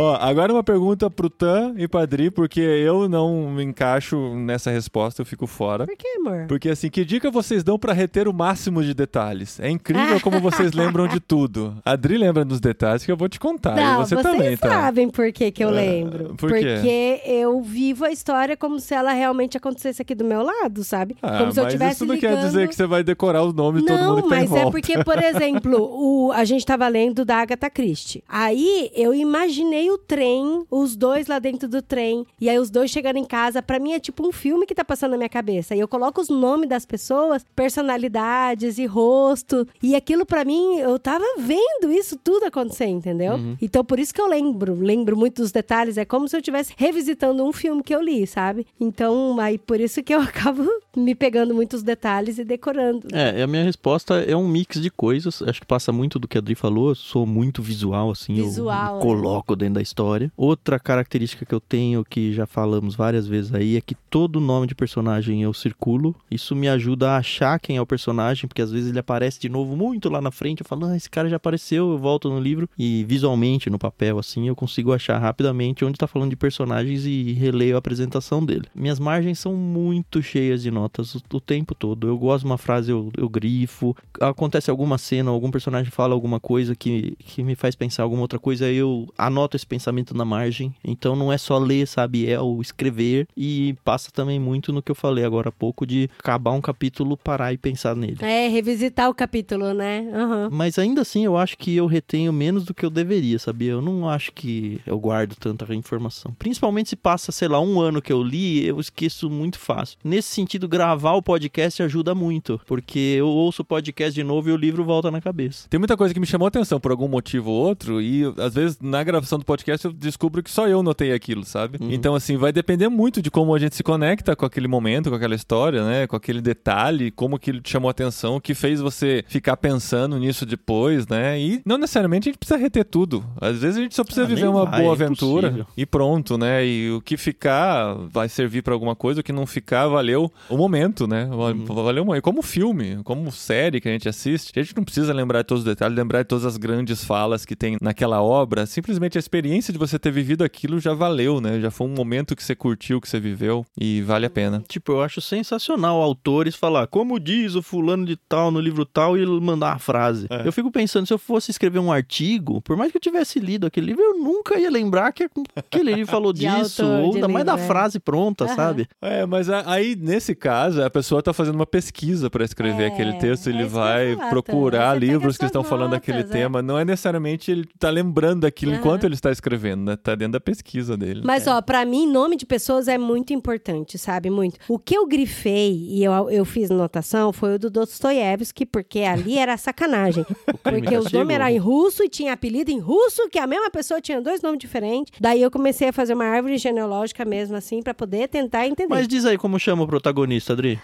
Ó, 0.00 0.14
agora 0.20 0.52
uma 0.52 0.62
pergunta 0.62 1.10
pro 1.10 1.28
Tan 1.28 1.74
e 1.76 1.88
Padri, 1.88 2.30
porque 2.30 2.60
eu 2.60 3.08
não 3.08 3.50
me 3.50 3.64
encaixo 3.64 4.16
nessa 4.36 4.70
resposta, 4.70 5.22
eu 5.22 5.26
fico 5.26 5.44
fora. 5.44 5.86
Por 5.86 5.96
que, 5.96 6.06
amor? 6.18 6.46
Porque 6.46 6.68
assim, 6.68 6.88
que 6.88 7.04
dica 7.04 7.32
vocês 7.32 7.64
dão 7.64 7.76
pra 7.76 7.92
reter 7.92 8.28
o 8.28 8.32
máximo 8.32 8.80
de 8.80 8.94
detalhes? 8.94 9.58
É 9.58 9.68
incrível 9.68 10.20
como 10.22 10.38
vocês 10.40 10.72
lembram 10.72 11.08
de 11.08 11.18
tudo. 11.18 11.76
A 11.84 11.92
Adri 11.92 12.16
lembra 12.16 12.44
dos 12.44 12.60
detalhes 12.60 13.04
que 13.04 13.10
eu 13.10 13.16
vou 13.16 13.28
te 13.28 13.40
contar. 13.40 13.74
Não, 13.74 13.94
e 14.02 14.06
você 14.06 14.14
vocês 14.14 14.22
também, 14.22 14.56
tá? 14.56 14.68
sabem 14.68 15.08
por 15.10 15.32
que, 15.32 15.50
que 15.50 15.64
eu 15.64 15.68
Ah, 15.70 15.72
lembro. 15.72 16.34
por 16.36 16.52
quê? 16.52 16.74
Porque 16.74 17.20
eu 17.26 17.60
vivo 17.60 18.04
a 18.04 18.12
história 18.12 18.56
como 18.56 18.78
se 18.78 18.94
ela 18.94 19.12
realmente 19.12 19.56
acontecesse 19.56 20.00
aqui 20.00 20.14
do 20.14 20.24
meu 20.24 20.42
lado, 20.44 20.84
sabe? 20.84 21.16
Ah, 21.20 21.38
como 21.38 21.50
se 21.50 21.60
eu 21.60 21.66
tivesse 21.66 21.94
isso 21.96 22.06
não 22.06 22.14
ligando... 22.14 22.36
quer 22.36 22.44
dizer 22.46 22.68
que 22.68 22.74
você 22.76 22.86
vai 22.86 23.02
decorar 23.02 23.42
o 23.42 23.52
nome 23.52 23.80
de 23.80 23.86
todo 23.88 23.98
Não, 23.98 24.10
mundo 24.14 24.22
que 24.22 24.28
tá 24.28 24.36
em 24.36 24.40
mas 24.42 24.52
é 24.52 24.54
volta. 24.62 24.70
porque, 24.70 25.02
por 25.02 25.18
exemplo, 25.20 25.76
o, 25.80 26.30
a 26.32 26.44
gente 26.44 26.64
tava 26.64 26.86
lendo 26.86 27.24
da 27.24 27.38
Agatha 27.38 27.68
Christie. 27.68 28.22
Aí 28.28 28.92
eu 28.94 29.12
imaginei 29.12 29.87
o 29.90 29.98
trem, 29.98 30.64
os 30.70 30.96
dois 30.96 31.26
lá 31.26 31.38
dentro 31.38 31.68
do 31.68 31.82
trem, 31.82 32.26
e 32.40 32.48
aí 32.48 32.58
os 32.58 32.70
dois 32.70 32.90
chegando 32.90 33.16
em 33.16 33.24
casa. 33.24 33.62
Pra 33.62 33.78
mim 33.78 33.92
é 33.92 34.00
tipo 34.00 34.26
um 34.26 34.32
filme 34.32 34.66
que 34.66 34.74
tá 34.74 34.84
passando 34.84 35.12
na 35.12 35.16
minha 35.16 35.28
cabeça. 35.28 35.74
E 35.74 35.80
eu 35.80 35.88
coloco 35.88 36.20
os 36.20 36.28
nomes 36.28 36.68
das 36.68 36.84
pessoas, 36.84 37.44
personalidades 37.54 38.78
e 38.78 38.86
rosto. 38.86 39.66
E 39.82 39.94
aquilo 39.94 40.24
pra 40.24 40.44
mim, 40.44 40.78
eu 40.78 40.98
tava 40.98 41.24
vendo 41.38 41.92
isso 41.92 42.16
tudo 42.22 42.46
acontecer, 42.46 42.86
entendeu? 42.86 43.34
Uhum. 43.34 43.56
Então 43.60 43.84
por 43.84 43.98
isso 43.98 44.14
que 44.14 44.20
eu 44.20 44.28
lembro, 44.28 44.74
lembro 44.74 45.16
muito 45.16 45.42
dos 45.42 45.52
detalhes. 45.52 45.96
É 45.96 46.04
como 46.04 46.28
se 46.28 46.36
eu 46.36 46.40
estivesse 46.40 46.72
revisitando 46.76 47.44
um 47.44 47.52
filme 47.52 47.82
que 47.82 47.94
eu 47.94 48.00
li, 48.00 48.26
sabe? 48.26 48.66
Então, 48.80 49.38
aí 49.40 49.58
por 49.58 49.80
isso 49.80 50.02
que 50.02 50.14
eu 50.14 50.20
acabo 50.22 50.66
me 50.96 51.14
pegando 51.14 51.54
muitos 51.54 51.82
detalhes 51.82 52.38
e 52.38 52.44
decorando. 52.44 53.08
É, 53.12 53.42
a 53.42 53.46
minha 53.46 53.64
resposta 53.64 54.20
é 54.20 54.36
um 54.36 54.46
mix 54.46 54.80
de 54.80 54.90
coisas. 54.90 55.42
Acho 55.42 55.60
que 55.60 55.66
passa 55.66 55.92
muito 55.92 56.18
do 56.18 56.26
que 56.26 56.36
a 56.36 56.40
Adri 56.40 56.54
falou. 56.54 56.90
Eu 56.90 56.94
sou 56.94 57.26
muito 57.26 57.62
visual, 57.62 58.10
assim. 58.10 58.34
Visual, 58.34 58.86
eu 58.86 58.92
né? 58.92 58.98
me 58.98 59.02
coloco 59.02 59.56
dentro 59.56 59.67
da 59.74 59.82
história. 59.82 60.32
Outra 60.36 60.78
característica 60.78 61.44
que 61.44 61.54
eu 61.54 61.60
tenho, 61.60 62.04
que 62.04 62.32
já 62.32 62.46
falamos 62.46 62.94
várias 62.94 63.26
vezes 63.26 63.54
aí, 63.54 63.76
é 63.76 63.80
que 63.80 63.94
todo 63.94 64.40
nome 64.40 64.66
de 64.66 64.74
personagem 64.74 65.42
eu 65.42 65.52
circulo. 65.52 66.14
Isso 66.30 66.54
me 66.54 66.68
ajuda 66.68 67.10
a 67.10 67.16
achar 67.18 67.58
quem 67.58 67.76
é 67.76 67.80
o 67.80 67.86
personagem, 67.86 68.46
porque 68.48 68.62
às 68.62 68.70
vezes 68.70 68.90
ele 68.90 68.98
aparece 68.98 69.40
de 69.40 69.48
novo 69.48 69.76
muito 69.76 70.08
lá 70.08 70.20
na 70.20 70.30
frente. 70.30 70.60
Eu 70.60 70.66
falo, 70.66 70.86
ah, 70.86 70.96
esse 70.96 71.10
cara 71.10 71.28
já 71.28 71.36
apareceu. 71.36 71.92
Eu 71.92 71.98
volto 71.98 72.28
no 72.28 72.40
livro 72.40 72.68
e 72.78 73.04
visualmente, 73.04 73.70
no 73.70 73.78
papel, 73.78 74.18
assim, 74.18 74.48
eu 74.48 74.56
consigo 74.56 74.92
achar 74.92 75.18
rapidamente 75.18 75.84
onde 75.84 75.98
tá 75.98 76.06
falando 76.06 76.30
de 76.30 76.36
personagens 76.36 77.04
e 77.04 77.32
releio 77.32 77.76
a 77.76 77.78
apresentação 77.78 78.44
dele. 78.44 78.66
Minhas 78.74 78.98
margens 78.98 79.38
são 79.38 79.54
muito 79.54 80.22
cheias 80.22 80.62
de 80.62 80.70
notas 80.70 81.14
o, 81.14 81.22
o 81.32 81.40
tempo 81.40 81.74
todo. 81.74 82.08
Eu 82.08 82.18
gosto 82.18 82.44
de 82.44 82.50
uma 82.50 82.58
frase, 82.58 82.90
eu, 82.90 83.10
eu 83.16 83.28
grifo. 83.28 83.96
Acontece 84.20 84.70
alguma 84.70 84.98
cena, 84.98 85.30
algum 85.30 85.50
personagem 85.50 85.90
fala 85.90 86.14
alguma 86.14 86.40
coisa 86.40 86.74
que, 86.74 87.16
que 87.18 87.42
me 87.42 87.54
faz 87.54 87.74
pensar 87.74 88.02
alguma 88.02 88.22
outra 88.22 88.38
coisa, 88.38 88.70
eu 88.70 89.06
anoto 89.16 89.56
esse 89.58 89.66
pensamento 89.66 90.16
na 90.16 90.24
margem. 90.24 90.74
Então 90.82 91.14
não 91.14 91.32
é 91.32 91.38
só 91.38 91.58
ler, 91.58 91.86
sabe? 91.86 92.28
É 92.28 92.40
o 92.40 92.60
escrever. 92.60 93.26
E 93.36 93.74
passa 93.84 94.10
também 94.10 94.40
muito 94.40 94.72
no 94.72 94.82
que 94.82 94.90
eu 94.90 94.94
falei 94.94 95.24
agora 95.24 95.50
há 95.50 95.52
pouco 95.52 95.86
de 95.86 96.08
acabar 96.18 96.52
um 96.52 96.60
capítulo, 96.60 97.16
parar 97.16 97.52
e 97.52 97.58
pensar 97.58 97.94
nele. 97.94 98.18
É, 98.20 98.48
revisitar 98.48 99.08
o 99.08 99.14
capítulo, 99.14 99.74
né? 99.74 100.08
Aham. 100.14 100.48
Mas 100.50 100.78
ainda 100.78 101.02
assim, 101.02 101.24
eu 101.24 101.36
acho 101.36 101.56
que 101.58 101.74
eu 101.76 101.86
retenho 101.86 102.32
menos 102.32 102.64
do 102.64 102.74
que 102.74 102.84
eu 102.84 102.90
deveria, 102.90 103.38
sabia? 103.38 103.72
Eu 103.72 103.82
não 103.82 104.08
acho 104.08 104.32
que 104.32 104.80
eu 104.86 104.98
guardo 104.98 105.34
tanta 105.34 105.74
informação. 105.74 106.34
Principalmente 106.38 106.90
se 106.90 106.96
passa, 106.96 107.32
sei 107.32 107.48
lá, 107.48 107.60
um 107.60 107.80
ano 107.80 108.00
que 108.00 108.12
eu 108.12 108.22
li, 108.22 108.64
eu 108.64 108.80
esqueço 108.80 109.28
muito 109.28 109.58
fácil. 109.58 109.98
Nesse 110.02 110.28
sentido, 110.28 110.68
gravar 110.68 111.14
o 111.14 111.22
podcast 111.22 111.82
ajuda 111.82 112.14
muito, 112.14 112.60
porque 112.66 113.16
eu 113.18 113.28
ouço 113.28 113.62
o 113.62 113.64
podcast 113.64 114.14
de 114.14 114.24
novo 114.24 114.48
e 114.48 114.52
o 114.52 114.56
livro 114.56 114.84
volta 114.84 115.10
na 115.10 115.20
cabeça. 115.20 115.68
Tem 115.68 115.78
muita 115.78 115.96
coisa 115.96 116.14
que 116.14 116.20
me 116.20 116.26
chamou 116.26 116.46
a 116.46 116.48
atenção 116.48 116.80
por 116.80 116.90
algum 116.90 117.08
motivo 117.08 117.50
ou 117.50 117.66
outro, 117.66 118.00
e 118.00 118.22
às 118.38 118.54
vezes 118.54 118.78
na 118.80 119.02
gravação 119.02 119.38
do 119.38 119.44
podcast 119.48 119.86
eu 119.86 119.92
descubro 119.92 120.42
que 120.42 120.50
só 120.50 120.68
eu 120.68 120.82
notei 120.82 121.12
aquilo, 121.12 121.42
sabe? 121.44 121.78
Uhum. 121.80 121.90
Então, 121.90 122.14
assim, 122.14 122.36
vai 122.36 122.52
depender 122.52 122.88
muito 122.88 123.22
de 123.22 123.30
como 123.30 123.54
a 123.54 123.58
gente 123.58 123.74
se 123.74 123.82
conecta 123.82 124.36
com 124.36 124.44
aquele 124.44 124.68
momento, 124.68 125.08
com 125.08 125.16
aquela 125.16 125.34
história, 125.34 125.82
né? 125.84 126.06
Com 126.06 126.16
aquele 126.16 126.40
detalhe, 126.42 127.10
como 127.10 127.36
aquilo 127.36 127.60
te 127.60 127.70
chamou 127.70 127.88
a 127.88 127.92
atenção, 127.92 128.36
o 128.36 128.40
que 128.40 128.54
fez 128.54 128.80
você 128.80 129.24
ficar 129.26 129.56
pensando 129.56 130.18
nisso 130.18 130.44
depois, 130.44 131.06
né? 131.08 131.40
E 131.40 131.62
não 131.64 131.78
necessariamente 131.78 132.28
a 132.28 132.30
gente 132.30 132.38
precisa 132.38 132.58
reter 132.58 132.84
tudo. 132.84 133.24
Às 133.40 133.58
vezes 133.58 133.78
a 133.78 133.80
gente 133.80 133.94
só 133.94 134.04
precisa 134.04 134.26
Ah, 134.26 134.28
viver 134.28 134.48
uma 134.48 134.66
vai, 134.66 134.82
boa 134.82 134.92
é 134.92 134.94
aventura 134.94 135.48
impossível. 135.48 135.72
e 135.76 135.86
pronto, 135.86 136.36
né? 136.36 136.66
E 136.66 136.90
o 136.92 137.00
que 137.00 137.16
ficar 137.16 137.94
vai 138.10 138.28
servir 138.28 138.62
pra 138.62 138.74
alguma 138.74 138.94
coisa, 138.94 139.20
o 139.20 139.24
que 139.24 139.32
não 139.32 139.46
ficar 139.46 139.88
valeu 139.88 140.30
o 140.50 140.56
momento, 140.56 141.06
né? 141.06 141.24
Uhum. 141.24 141.64
Valeu 141.64 142.02
o 142.02 142.06
momento. 142.06 142.22
Como 142.22 142.42
filme, 142.42 142.98
como 143.04 143.32
série 143.32 143.80
que 143.80 143.88
a 143.88 143.92
gente 143.92 144.08
assiste, 144.08 144.52
a 144.58 144.62
gente 144.62 144.76
não 144.76 144.84
precisa 144.84 145.12
lembrar 145.12 145.40
de 145.40 145.46
todos 145.48 145.62
os 145.62 145.68
detalhes, 145.68 145.96
lembrar 145.96 146.22
de 146.22 146.28
todas 146.28 146.44
as 146.44 146.56
grandes 146.58 147.02
falas 147.02 147.44
que 147.46 147.56
tem 147.56 147.78
naquela 147.80 148.20
obra. 148.22 148.66
Simplesmente 148.66 149.16
a 149.16 149.20
experiência 149.20 149.37
de 149.72 149.78
você 149.78 149.98
ter 149.98 150.10
vivido 150.10 150.42
aquilo 150.44 150.78
já 150.80 150.94
valeu, 150.94 151.40
né? 151.40 151.60
Já 151.60 151.70
foi 151.70 151.86
um 151.86 151.94
momento 151.94 152.34
que 152.34 152.42
você 152.42 152.54
curtiu, 152.54 153.00
que 153.00 153.08
você 153.08 153.20
viveu 153.20 153.64
e 153.80 154.02
vale 154.02 154.26
a 154.26 154.30
pena. 154.30 154.62
Tipo, 154.68 154.92
eu 154.92 155.02
acho 155.02 155.20
sensacional 155.20 156.00
autores 156.02 156.54
falar, 156.54 156.86
como 156.86 157.18
diz 157.18 157.54
o 157.54 157.62
fulano 157.62 158.04
de 158.04 158.16
tal 158.16 158.50
no 158.50 158.60
livro 158.60 158.84
tal, 158.84 159.16
e 159.16 159.26
mandar 159.40 159.72
a 159.72 159.78
frase. 159.78 160.26
É. 160.30 160.46
Eu 160.46 160.52
fico 160.52 160.70
pensando, 160.70 161.06
se 161.06 161.12
eu 161.12 161.18
fosse 161.18 161.50
escrever 161.50 161.78
um 161.78 161.92
artigo, 161.92 162.60
por 162.62 162.76
mais 162.76 162.90
que 162.90 162.96
eu 162.96 163.00
tivesse 163.00 163.38
lido 163.38 163.66
aquele 163.66 163.86
livro, 163.86 164.02
eu 164.02 164.18
nunca 164.18 164.58
ia 164.58 164.70
lembrar 164.70 165.12
que 165.12 165.28
aquele 165.56 165.94
livro 165.94 166.10
falou 166.10 166.32
De 166.38 166.46
disso, 166.46 166.82
autor, 166.82 167.04
ou 167.04 167.14
ainda 167.14 167.28
mais 167.28 167.44
da 167.44 167.54
é. 167.54 167.66
frase 167.66 167.98
pronta, 167.98 168.44
Aham. 168.44 168.54
sabe? 168.56 168.88
É, 169.00 169.26
mas 169.26 169.48
aí, 169.50 169.96
nesse 169.96 170.34
caso, 170.34 170.82
a 170.82 170.90
pessoa 170.90 171.22
tá 171.22 171.32
fazendo 171.32 171.56
uma 171.56 171.66
pesquisa 171.66 172.30
para 172.30 172.44
escrever 172.44 172.84
É, 172.84 172.86
aquele 172.86 173.14
texto, 173.14 173.48
é 173.48 173.50
ele 173.50 173.62
eu 173.64 173.68
vai 173.68 174.16
procurar. 174.28 174.94
Você 174.94 175.00
livros 175.00 175.36
que 175.36 175.44
estão 175.44 175.64
falando 175.64 175.90
daquele 175.92 176.18
notas, 176.18 176.34
é. 176.34 176.38
tema. 176.38 176.62
Não 176.62 176.78
é 176.78 176.84
necessariamente 176.84 177.50
ele 177.50 177.68
tá 177.78 177.90
lembrando 177.90 178.40
daquilo 178.40 178.72
Aham. 178.72 178.80
enquanto 178.80 179.04
ele 179.04 179.14
está 179.14 179.27
escrevendo, 179.32 179.84
né? 179.84 179.96
Tá 179.96 180.14
dentro 180.14 180.32
da 180.32 180.40
pesquisa 180.40 180.96
dele. 180.96 181.22
Mas, 181.24 181.46
ó, 181.46 181.60
pra 181.60 181.84
mim, 181.84 182.06
nome 182.10 182.36
de 182.36 182.46
pessoas 182.46 182.88
é 182.88 182.98
muito 182.98 183.32
importante, 183.32 183.98
sabe? 183.98 184.30
Muito. 184.30 184.58
O 184.68 184.78
que 184.78 184.96
eu 184.96 185.06
grifei 185.06 185.72
e 185.72 186.04
eu, 186.04 186.30
eu 186.30 186.44
fiz 186.44 186.70
anotação 186.70 187.32
foi 187.32 187.54
o 187.54 187.58
do 187.58 187.70
Dostoiévski, 187.70 188.66
porque 188.66 189.00
ali 189.00 189.38
era 189.38 189.56
sacanagem. 189.56 190.24
Porque 190.62 190.96
os 190.96 191.10
nomes 191.12 191.34
eram 191.34 191.48
em 191.48 191.58
russo 191.58 192.02
e 192.04 192.08
tinha 192.08 192.32
apelido 192.32 192.70
em 192.70 192.78
russo, 192.78 193.28
que 193.28 193.38
a 193.38 193.46
mesma 193.46 193.70
pessoa 193.70 194.00
tinha 194.00 194.20
dois 194.20 194.42
nomes 194.42 194.58
diferentes. 194.58 195.12
Daí 195.20 195.40
eu 195.40 195.50
comecei 195.50 195.88
a 195.88 195.92
fazer 195.92 196.14
uma 196.14 196.26
árvore 196.26 196.58
genealógica 196.58 197.24
mesmo, 197.24 197.56
assim, 197.56 197.82
pra 197.82 197.94
poder 197.94 198.28
tentar 198.28 198.66
entender. 198.66 198.94
Mas 198.94 199.08
diz 199.08 199.24
aí 199.24 199.38
como 199.38 199.58
chama 199.58 199.84
o 199.84 199.86
protagonista, 199.86 200.52
Adri. 200.52 200.78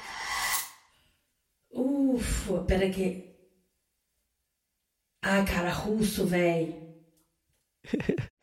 Ufa, 1.72 2.58
pera 2.64 2.88
que. 2.88 3.34
Ai, 5.22 5.44
cara, 5.44 5.70
russo, 5.72 6.26
velho. 6.26 6.74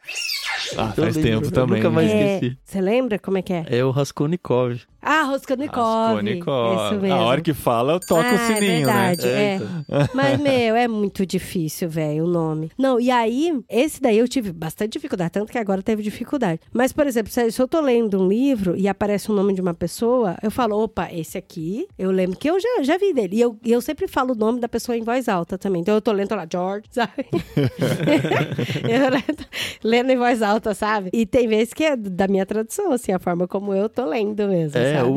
Ah, 0.77 0.91
faz 0.93 1.15
lembro, 1.15 1.21
tempo 1.41 1.51
também. 1.51 1.77
nunca 1.77 1.89
mais 1.89 2.07
né? 2.13 2.35
esqueci. 2.35 2.57
Você 2.63 2.81
lembra 2.81 3.19
como 3.19 3.37
é 3.37 3.41
que 3.41 3.53
é? 3.53 3.65
É 3.67 3.83
o 3.85 3.91
Raskolnikov. 3.91 4.81
Ah, 5.01 5.23
Rosconikov. 5.23 6.07
Raskolnikov. 6.07 6.75
Isso 6.75 7.01
mesmo. 7.01 7.15
A 7.15 7.21
hora 7.21 7.41
que 7.41 7.53
fala, 7.53 7.99
toca 7.99 8.29
ah, 8.29 8.33
o 8.33 8.37
sininho, 8.37 8.89
é 8.89 8.93
né? 8.93 9.15
verdade, 9.15 9.27
É, 9.27 9.55
é. 9.55 10.09
Mas, 10.13 10.39
meu, 10.39 10.75
é 10.75 10.87
muito 10.87 11.25
difícil, 11.25 11.89
velho, 11.89 12.25
o 12.25 12.27
nome. 12.27 12.71
Não, 12.77 12.99
e 12.99 13.11
aí, 13.11 13.61
esse 13.69 14.01
daí 14.01 14.17
eu 14.17 14.27
tive 14.27 14.51
bastante 14.51 14.93
dificuldade, 14.93 15.31
tanto 15.31 15.51
que 15.51 15.57
agora 15.57 15.81
teve 15.83 16.01
dificuldade. 16.01 16.59
Mas, 16.73 16.91
por 16.91 17.05
exemplo, 17.05 17.31
se 17.31 17.61
eu 17.61 17.67
tô 17.67 17.81
lendo 17.81 18.19
um 18.21 18.27
livro 18.27 18.75
e 18.75 18.87
aparece 18.87 19.31
o 19.31 19.35
nome 19.35 19.53
de 19.53 19.61
uma 19.61 19.73
pessoa, 19.73 20.35
eu 20.41 20.49
falo, 20.49 20.81
opa, 20.83 21.09
esse 21.11 21.37
aqui, 21.37 21.87
eu 21.97 22.09
lembro 22.11 22.37
que 22.37 22.49
eu 22.49 22.59
já, 22.59 22.83
já 22.83 22.97
vi 22.97 23.13
dele. 23.13 23.37
E 23.37 23.41
eu, 23.41 23.57
eu 23.63 23.81
sempre 23.81 24.07
falo 24.07 24.33
o 24.33 24.35
nome 24.37 24.59
da 24.59 24.67
pessoa 24.67 24.97
em 24.97 25.03
voz 25.03 25.29
alta 25.29 25.57
também. 25.57 25.81
Então 25.81 25.93
eu 25.93 26.01
tô 26.01 26.11
lendo 26.11 26.31
tô 26.31 26.35
lá, 26.35 26.47
George, 26.49 26.85
sabe? 26.91 27.25
eu 28.87 29.09
lendo, 29.09 29.45
lendo 29.83 30.11
em 30.11 30.17
voz 30.17 30.41
alta, 30.41 30.73
sabe? 30.73 31.09
E 31.13 31.25
tem 31.25 31.47
vezes 31.47 31.73
que 31.73 31.83
é 31.83 31.95
da 31.95 32.27
minha 32.27 32.45
tradução, 32.45 32.91
assim, 32.91 33.11
a 33.11 33.19
forma 33.19 33.47
como 33.47 33.73
eu 33.73 33.89
tô 33.89 34.05
lendo 34.05 34.47
mesmo, 34.47 34.77
É, 34.77 34.90
sabe? 34.95 35.09
o, 35.09 35.13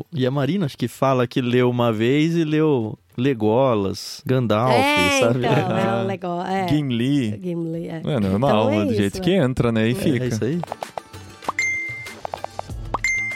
o... 0.00 0.06
E 0.12 0.26
a 0.26 0.30
Marina, 0.30 0.66
acho 0.66 0.76
que 0.78 0.88
fala 0.88 1.26
que 1.26 1.40
leu 1.40 1.68
uma 1.70 1.92
vez 1.92 2.36
e 2.36 2.44
leu 2.44 2.98
Legolas, 3.16 4.22
Gandalf, 4.24 4.72
é, 4.72 5.20
sabe? 5.20 5.40
então, 5.40 5.78
é 5.78 6.02
um 6.02 6.06
legal. 6.08 6.42
É. 6.46 6.68
Gimli. 6.68 7.38
Gimli, 7.42 7.88
é. 7.88 8.00
É 8.04 8.20
normal, 8.20 8.64
Então 8.70 8.80
é 8.80 8.84
do 8.86 8.92
isso, 8.92 9.00
jeito 9.00 9.20
que 9.20 9.30
entra, 9.32 9.70
né? 9.70 9.88
E 9.88 9.92
É, 9.92 9.94
fica. 9.94 10.24
é 10.24 10.28
isso 10.28 10.44
aí. 10.44 10.60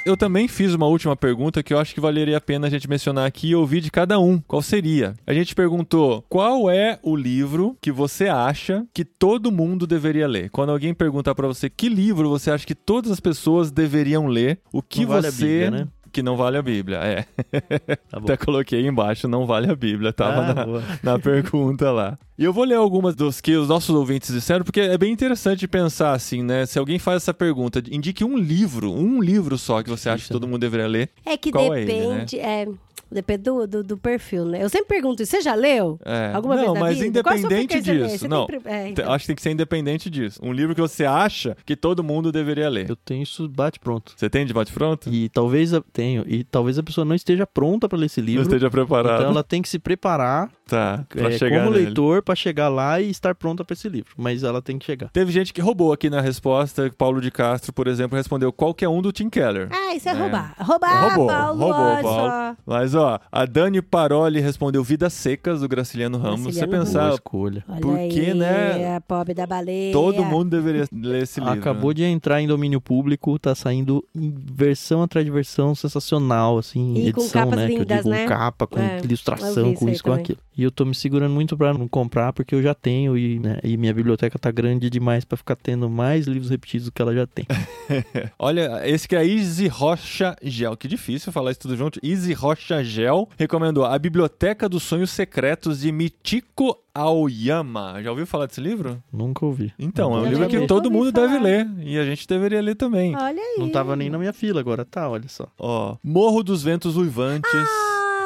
Eu 0.06 0.16
também 0.16 0.46
fiz 0.46 0.72
uma 0.72 0.86
última 0.86 1.16
pergunta 1.16 1.64
que 1.64 1.74
eu 1.74 1.80
acho 1.80 1.92
que 1.92 2.00
valeria 2.00 2.36
a 2.36 2.40
pena 2.40 2.68
a 2.68 2.70
gente 2.70 2.88
mencionar 2.88 3.26
aqui 3.26 3.48
e 3.48 3.56
ouvir 3.56 3.80
de 3.80 3.90
cada 3.90 4.20
um. 4.20 4.38
Qual 4.38 4.62
seria? 4.62 5.16
A 5.26 5.34
gente 5.34 5.52
perguntou 5.52 6.24
qual 6.28 6.70
é 6.70 6.96
o 7.02 7.16
livro 7.16 7.76
que 7.80 7.90
você 7.90 8.28
acha 8.28 8.86
que 8.94 9.04
todo 9.04 9.50
mundo 9.50 9.84
deveria 9.84 10.28
ler. 10.28 10.48
Quando 10.50 10.70
alguém 10.70 10.94
perguntar 10.94 11.34
pra 11.34 11.48
você 11.48 11.68
que 11.68 11.88
livro 11.88 12.28
você 12.28 12.52
acha 12.52 12.64
que 12.64 12.74
todas 12.74 13.10
as 13.10 13.18
pessoas 13.18 13.72
deveriam 13.72 14.28
ler, 14.28 14.60
o 14.72 14.80
que 14.80 15.00
Não 15.00 15.08
vale 15.08 15.28
você 15.28 15.44
Bíblia, 15.44 15.70
né? 15.72 15.88
Que 16.16 16.22
não 16.22 16.36
vale 16.36 16.56
a 16.56 16.62
Bíblia, 16.62 16.98
é. 16.98 17.24
Tá 18.10 18.18
bom. 18.18 18.24
Até 18.24 18.36
coloquei 18.38 18.78
aí 18.80 18.86
embaixo, 18.86 19.28
não 19.28 19.44
vale 19.46 19.70
a 19.70 19.74
Bíblia, 19.76 20.12
tava 20.12 20.40
Ah, 20.50 20.54
na, 20.54 20.64
boa. 20.64 20.82
na 21.02 21.18
pergunta 21.18 21.90
lá. 21.90 22.18
E 22.38 22.44
eu 22.44 22.52
vou 22.52 22.64
ler 22.64 22.74
algumas 22.76 23.14
dos 23.14 23.40
que 23.40 23.54
os 23.56 23.68
nossos 23.68 23.94
ouvintes 23.94 24.32
disseram, 24.32 24.64
porque 24.64 24.80
é 24.80 24.96
bem 24.98 25.12
interessante 25.12 25.66
pensar 25.68 26.12
assim, 26.12 26.42
né? 26.42 26.64
Se 26.66 26.78
alguém 26.78 26.98
faz 26.98 27.22
essa 27.22 27.34
pergunta, 27.34 27.82
indique 27.90 28.24
um 28.24 28.36
livro, 28.36 28.92
um 28.92 29.20
livro 29.22 29.56
só 29.58 29.82
que 29.82 29.90
você 29.90 30.08
acha 30.08 30.24
que 30.26 30.30
todo 30.32 30.46
mundo 30.46 30.60
deveria 30.60 30.86
ler. 30.86 31.10
É 31.24 31.36
que 31.36 31.50
Qual 31.52 31.74
é 31.74 31.82
ele, 31.82 31.92
depende. 31.92 32.38
é, 32.38 32.66
Depende 33.10 33.42
do, 33.44 33.66
do, 33.66 33.82
do 33.84 33.96
perfil, 33.96 34.44
né? 34.44 34.62
Eu 34.62 34.68
sempre 34.68 34.88
pergunto 34.88 35.22
isso. 35.22 35.30
Você 35.30 35.40
já 35.40 35.54
leu? 35.54 35.98
É. 36.04 36.32
Alguma 36.34 36.56
não, 36.56 36.62
vez 36.62 36.74
na 36.74 36.80
mas 36.80 36.98
vida? 36.98 37.06
Independente 37.20 37.80
disso. 37.80 38.28
Não. 38.28 38.46
tem 38.46 38.60
é, 38.64 38.88
então. 38.88 39.12
Acho 39.12 39.22
que 39.22 39.26
tem 39.28 39.36
que 39.36 39.42
ser 39.42 39.50
independente 39.50 40.10
disso. 40.10 40.40
Um 40.42 40.52
livro 40.52 40.74
que 40.74 40.80
você 40.80 41.04
acha 41.04 41.56
que 41.64 41.76
todo 41.76 42.02
mundo 42.02 42.32
deveria 42.32 42.68
ler. 42.68 42.90
Eu 42.90 42.96
tenho 42.96 43.22
isso 43.22 43.48
bate 43.48 43.78
pronto. 43.78 44.12
Você 44.16 44.28
tem 44.28 44.44
de 44.44 44.52
bate 44.52 44.72
pronto? 44.72 45.08
E 45.12 45.28
talvez 45.28 45.72
a, 45.72 45.80
tenho, 45.92 46.24
e 46.26 46.42
talvez 46.44 46.78
a 46.78 46.82
pessoa 46.82 47.04
não 47.04 47.14
esteja 47.14 47.46
pronta 47.46 47.88
para 47.88 47.96
ler 47.98 48.06
esse 48.06 48.20
Não 48.20 48.26
livro. 48.26 48.42
esteja 48.42 48.68
preparado. 48.70 49.20
Então 49.20 49.30
ela 49.30 49.44
tem 49.44 49.62
que 49.62 49.68
se 49.68 49.78
preparar 49.78 50.50
Tá, 50.66 51.04
pra 51.08 51.28
é, 51.28 51.38
chegar 51.38 51.60
como 51.60 51.70
nele. 51.70 51.84
leitor 51.84 52.22
para 52.22 52.34
chegar 52.34 52.68
lá 52.68 53.00
e 53.00 53.08
estar 53.08 53.36
pronta 53.36 53.64
para 53.64 53.74
esse 53.74 53.88
livro. 53.88 54.10
Mas 54.16 54.42
ela 54.42 54.60
tem 54.60 54.76
que 54.78 54.84
chegar. 54.84 55.08
Teve 55.10 55.30
gente 55.30 55.52
que 55.54 55.60
roubou 55.60 55.92
aqui 55.92 56.10
na 56.10 56.20
resposta. 56.20 56.90
Paulo 56.98 57.20
de 57.20 57.30
Castro, 57.30 57.72
por 57.72 57.86
exemplo, 57.86 58.16
respondeu 58.16 58.52
qualquer 58.52 58.88
um 58.88 59.00
do 59.00 59.12
Tim 59.12 59.30
Keller. 59.30 59.68
Ah, 59.70 59.94
isso 59.94 60.08
é, 60.08 60.12
É. 60.12 60.14
roubar. 60.16 60.54
Roubar, 60.58 61.04
Roubou, 61.08 61.26
Paulo. 61.28 61.58
roubou, 61.60 62.02
Paulo. 62.02 62.02
só. 62.30 62.56
Mas, 62.66 62.94
ó, 62.96 63.18
a 63.30 63.44
Dani 63.46 63.80
Paroli 63.82 64.40
respondeu 64.40 64.82
Vidas 64.82 65.12
Secas, 65.12 65.60
do 65.60 65.68
Graciliano 65.68 66.18
Ramos. 66.18 66.42
Graciliano 66.42 66.70
Você 66.72 66.78
pensar, 66.78 67.12
escolha. 67.14 67.64
Olha 67.68 67.80
Porque, 67.80 68.20
aí, 68.20 68.34
né, 68.34 68.96
A 68.96 69.00
pobre 69.00 69.34
da 69.34 69.46
baleia. 69.46 69.92
todo 69.92 70.24
mundo 70.24 70.50
deveria 70.50 70.84
ler 70.92 71.22
esse 71.22 71.40
livro. 71.40 71.54
Acabou 71.58 71.90
né? 71.90 71.94
de 71.94 72.04
entrar 72.04 72.40
em 72.40 72.46
domínio 72.46 72.80
público, 72.80 73.38
tá 73.38 73.54
saindo 73.54 74.04
em 74.14 74.34
versão 74.52 75.02
atrás 75.02 75.24
de 75.24 75.30
versão 75.32 75.74
sensacional, 75.74 76.58
assim, 76.58 76.94
E 76.96 77.12
com 77.12 77.20
edição, 77.20 77.42
capas 77.42 77.58
né? 77.58 77.66
que 77.68 77.72
eu 77.74 77.78
lindas, 77.80 77.96
digo, 77.98 78.10
né? 78.10 78.26
capa, 78.26 78.66
com 78.66 78.78
É, 78.78 79.00
ilustração, 79.04 79.70
isso 79.72 79.78
com 79.80 79.88
isso, 79.88 80.02
com 80.02 80.10
também. 80.10 80.22
aquilo. 80.24 80.38
E 80.56 80.62
eu 80.62 80.70
tô 80.70 80.84
me 80.86 80.94
segurando 80.94 81.32
muito 81.34 81.56
pra 81.56 81.74
não 81.74 81.86
comprar, 81.86 82.32
porque 82.32 82.54
eu 82.54 82.62
já 82.62 82.74
tenho 82.74 83.16
e, 83.18 83.38
né, 83.38 83.58
e 83.62 83.76
minha 83.76 83.92
biblioteca 83.92 84.38
tá 84.38 84.50
grande 84.50 84.88
demais 84.88 85.24
pra 85.24 85.36
ficar 85.36 85.54
tendo 85.56 85.88
mais 85.90 86.26
livros 86.26 86.48
repetidos 86.50 86.86
do 86.86 86.92
que 86.92 87.02
ela 87.02 87.14
já 87.14 87.26
tem. 87.26 87.44
Olha, 88.38 88.80
esse 88.88 89.06
que 89.06 89.14
é 89.14 89.18
a 89.18 89.24
Easy 89.24 89.68
Rocha 89.68 90.34
Gel. 90.42 90.76
Que 90.76 90.88
difícil 90.88 91.30
falar 91.32 91.50
isso 91.50 91.60
tudo 91.60 91.76
junto. 91.76 92.00
Easy 92.02 92.32
Rocha 92.32 92.82
Gel 92.86 93.28
recomendou 93.38 93.84
A 93.84 93.98
Biblioteca 93.98 94.68
dos 94.68 94.82
Sonhos 94.82 95.10
Secretos 95.10 95.80
de 95.80 95.92
Michiko 95.92 96.76
Aoyama. 96.94 98.00
Já 98.02 98.10
ouviu 98.10 98.26
falar 98.26 98.46
desse 98.46 98.60
livro? 98.60 99.02
Nunca 99.12 99.44
ouvi. 99.44 99.72
Então, 99.78 100.12
é 100.14 100.20
um 100.20 100.24
Eu 100.24 100.30
livro 100.30 100.48
que 100.48 100.66
todo 100.66 100.90
mundo 100.90 101.12
falar. 101.12 101.26
deve 101.26 101.38
ler. 101.42 101.68
E 101.82 101.98
a 101.98 102.04
gente 102.04 102.26
deveria 102.26 102.60
ler 102.62 102.74
também. 102.74 103.14
Olha 103.14 103.42
aí. 103.42 103.56
Não 103.58 103.70
tava 103.70 103.94
nem 103.96 104.08
na 104.08 104.18
minha 104.18 104.32
fila, 104.32 104.60
agora 104.60 104.84
tá, 104.84 105.08
olha 105.08 105.28
só. 105.28 105.46
Ó, 105.58 105.96
Morro 106.02 106.42
dos 106.42 106.62
Ventos 106.62 106.96
Uivantes. 106.96 107.50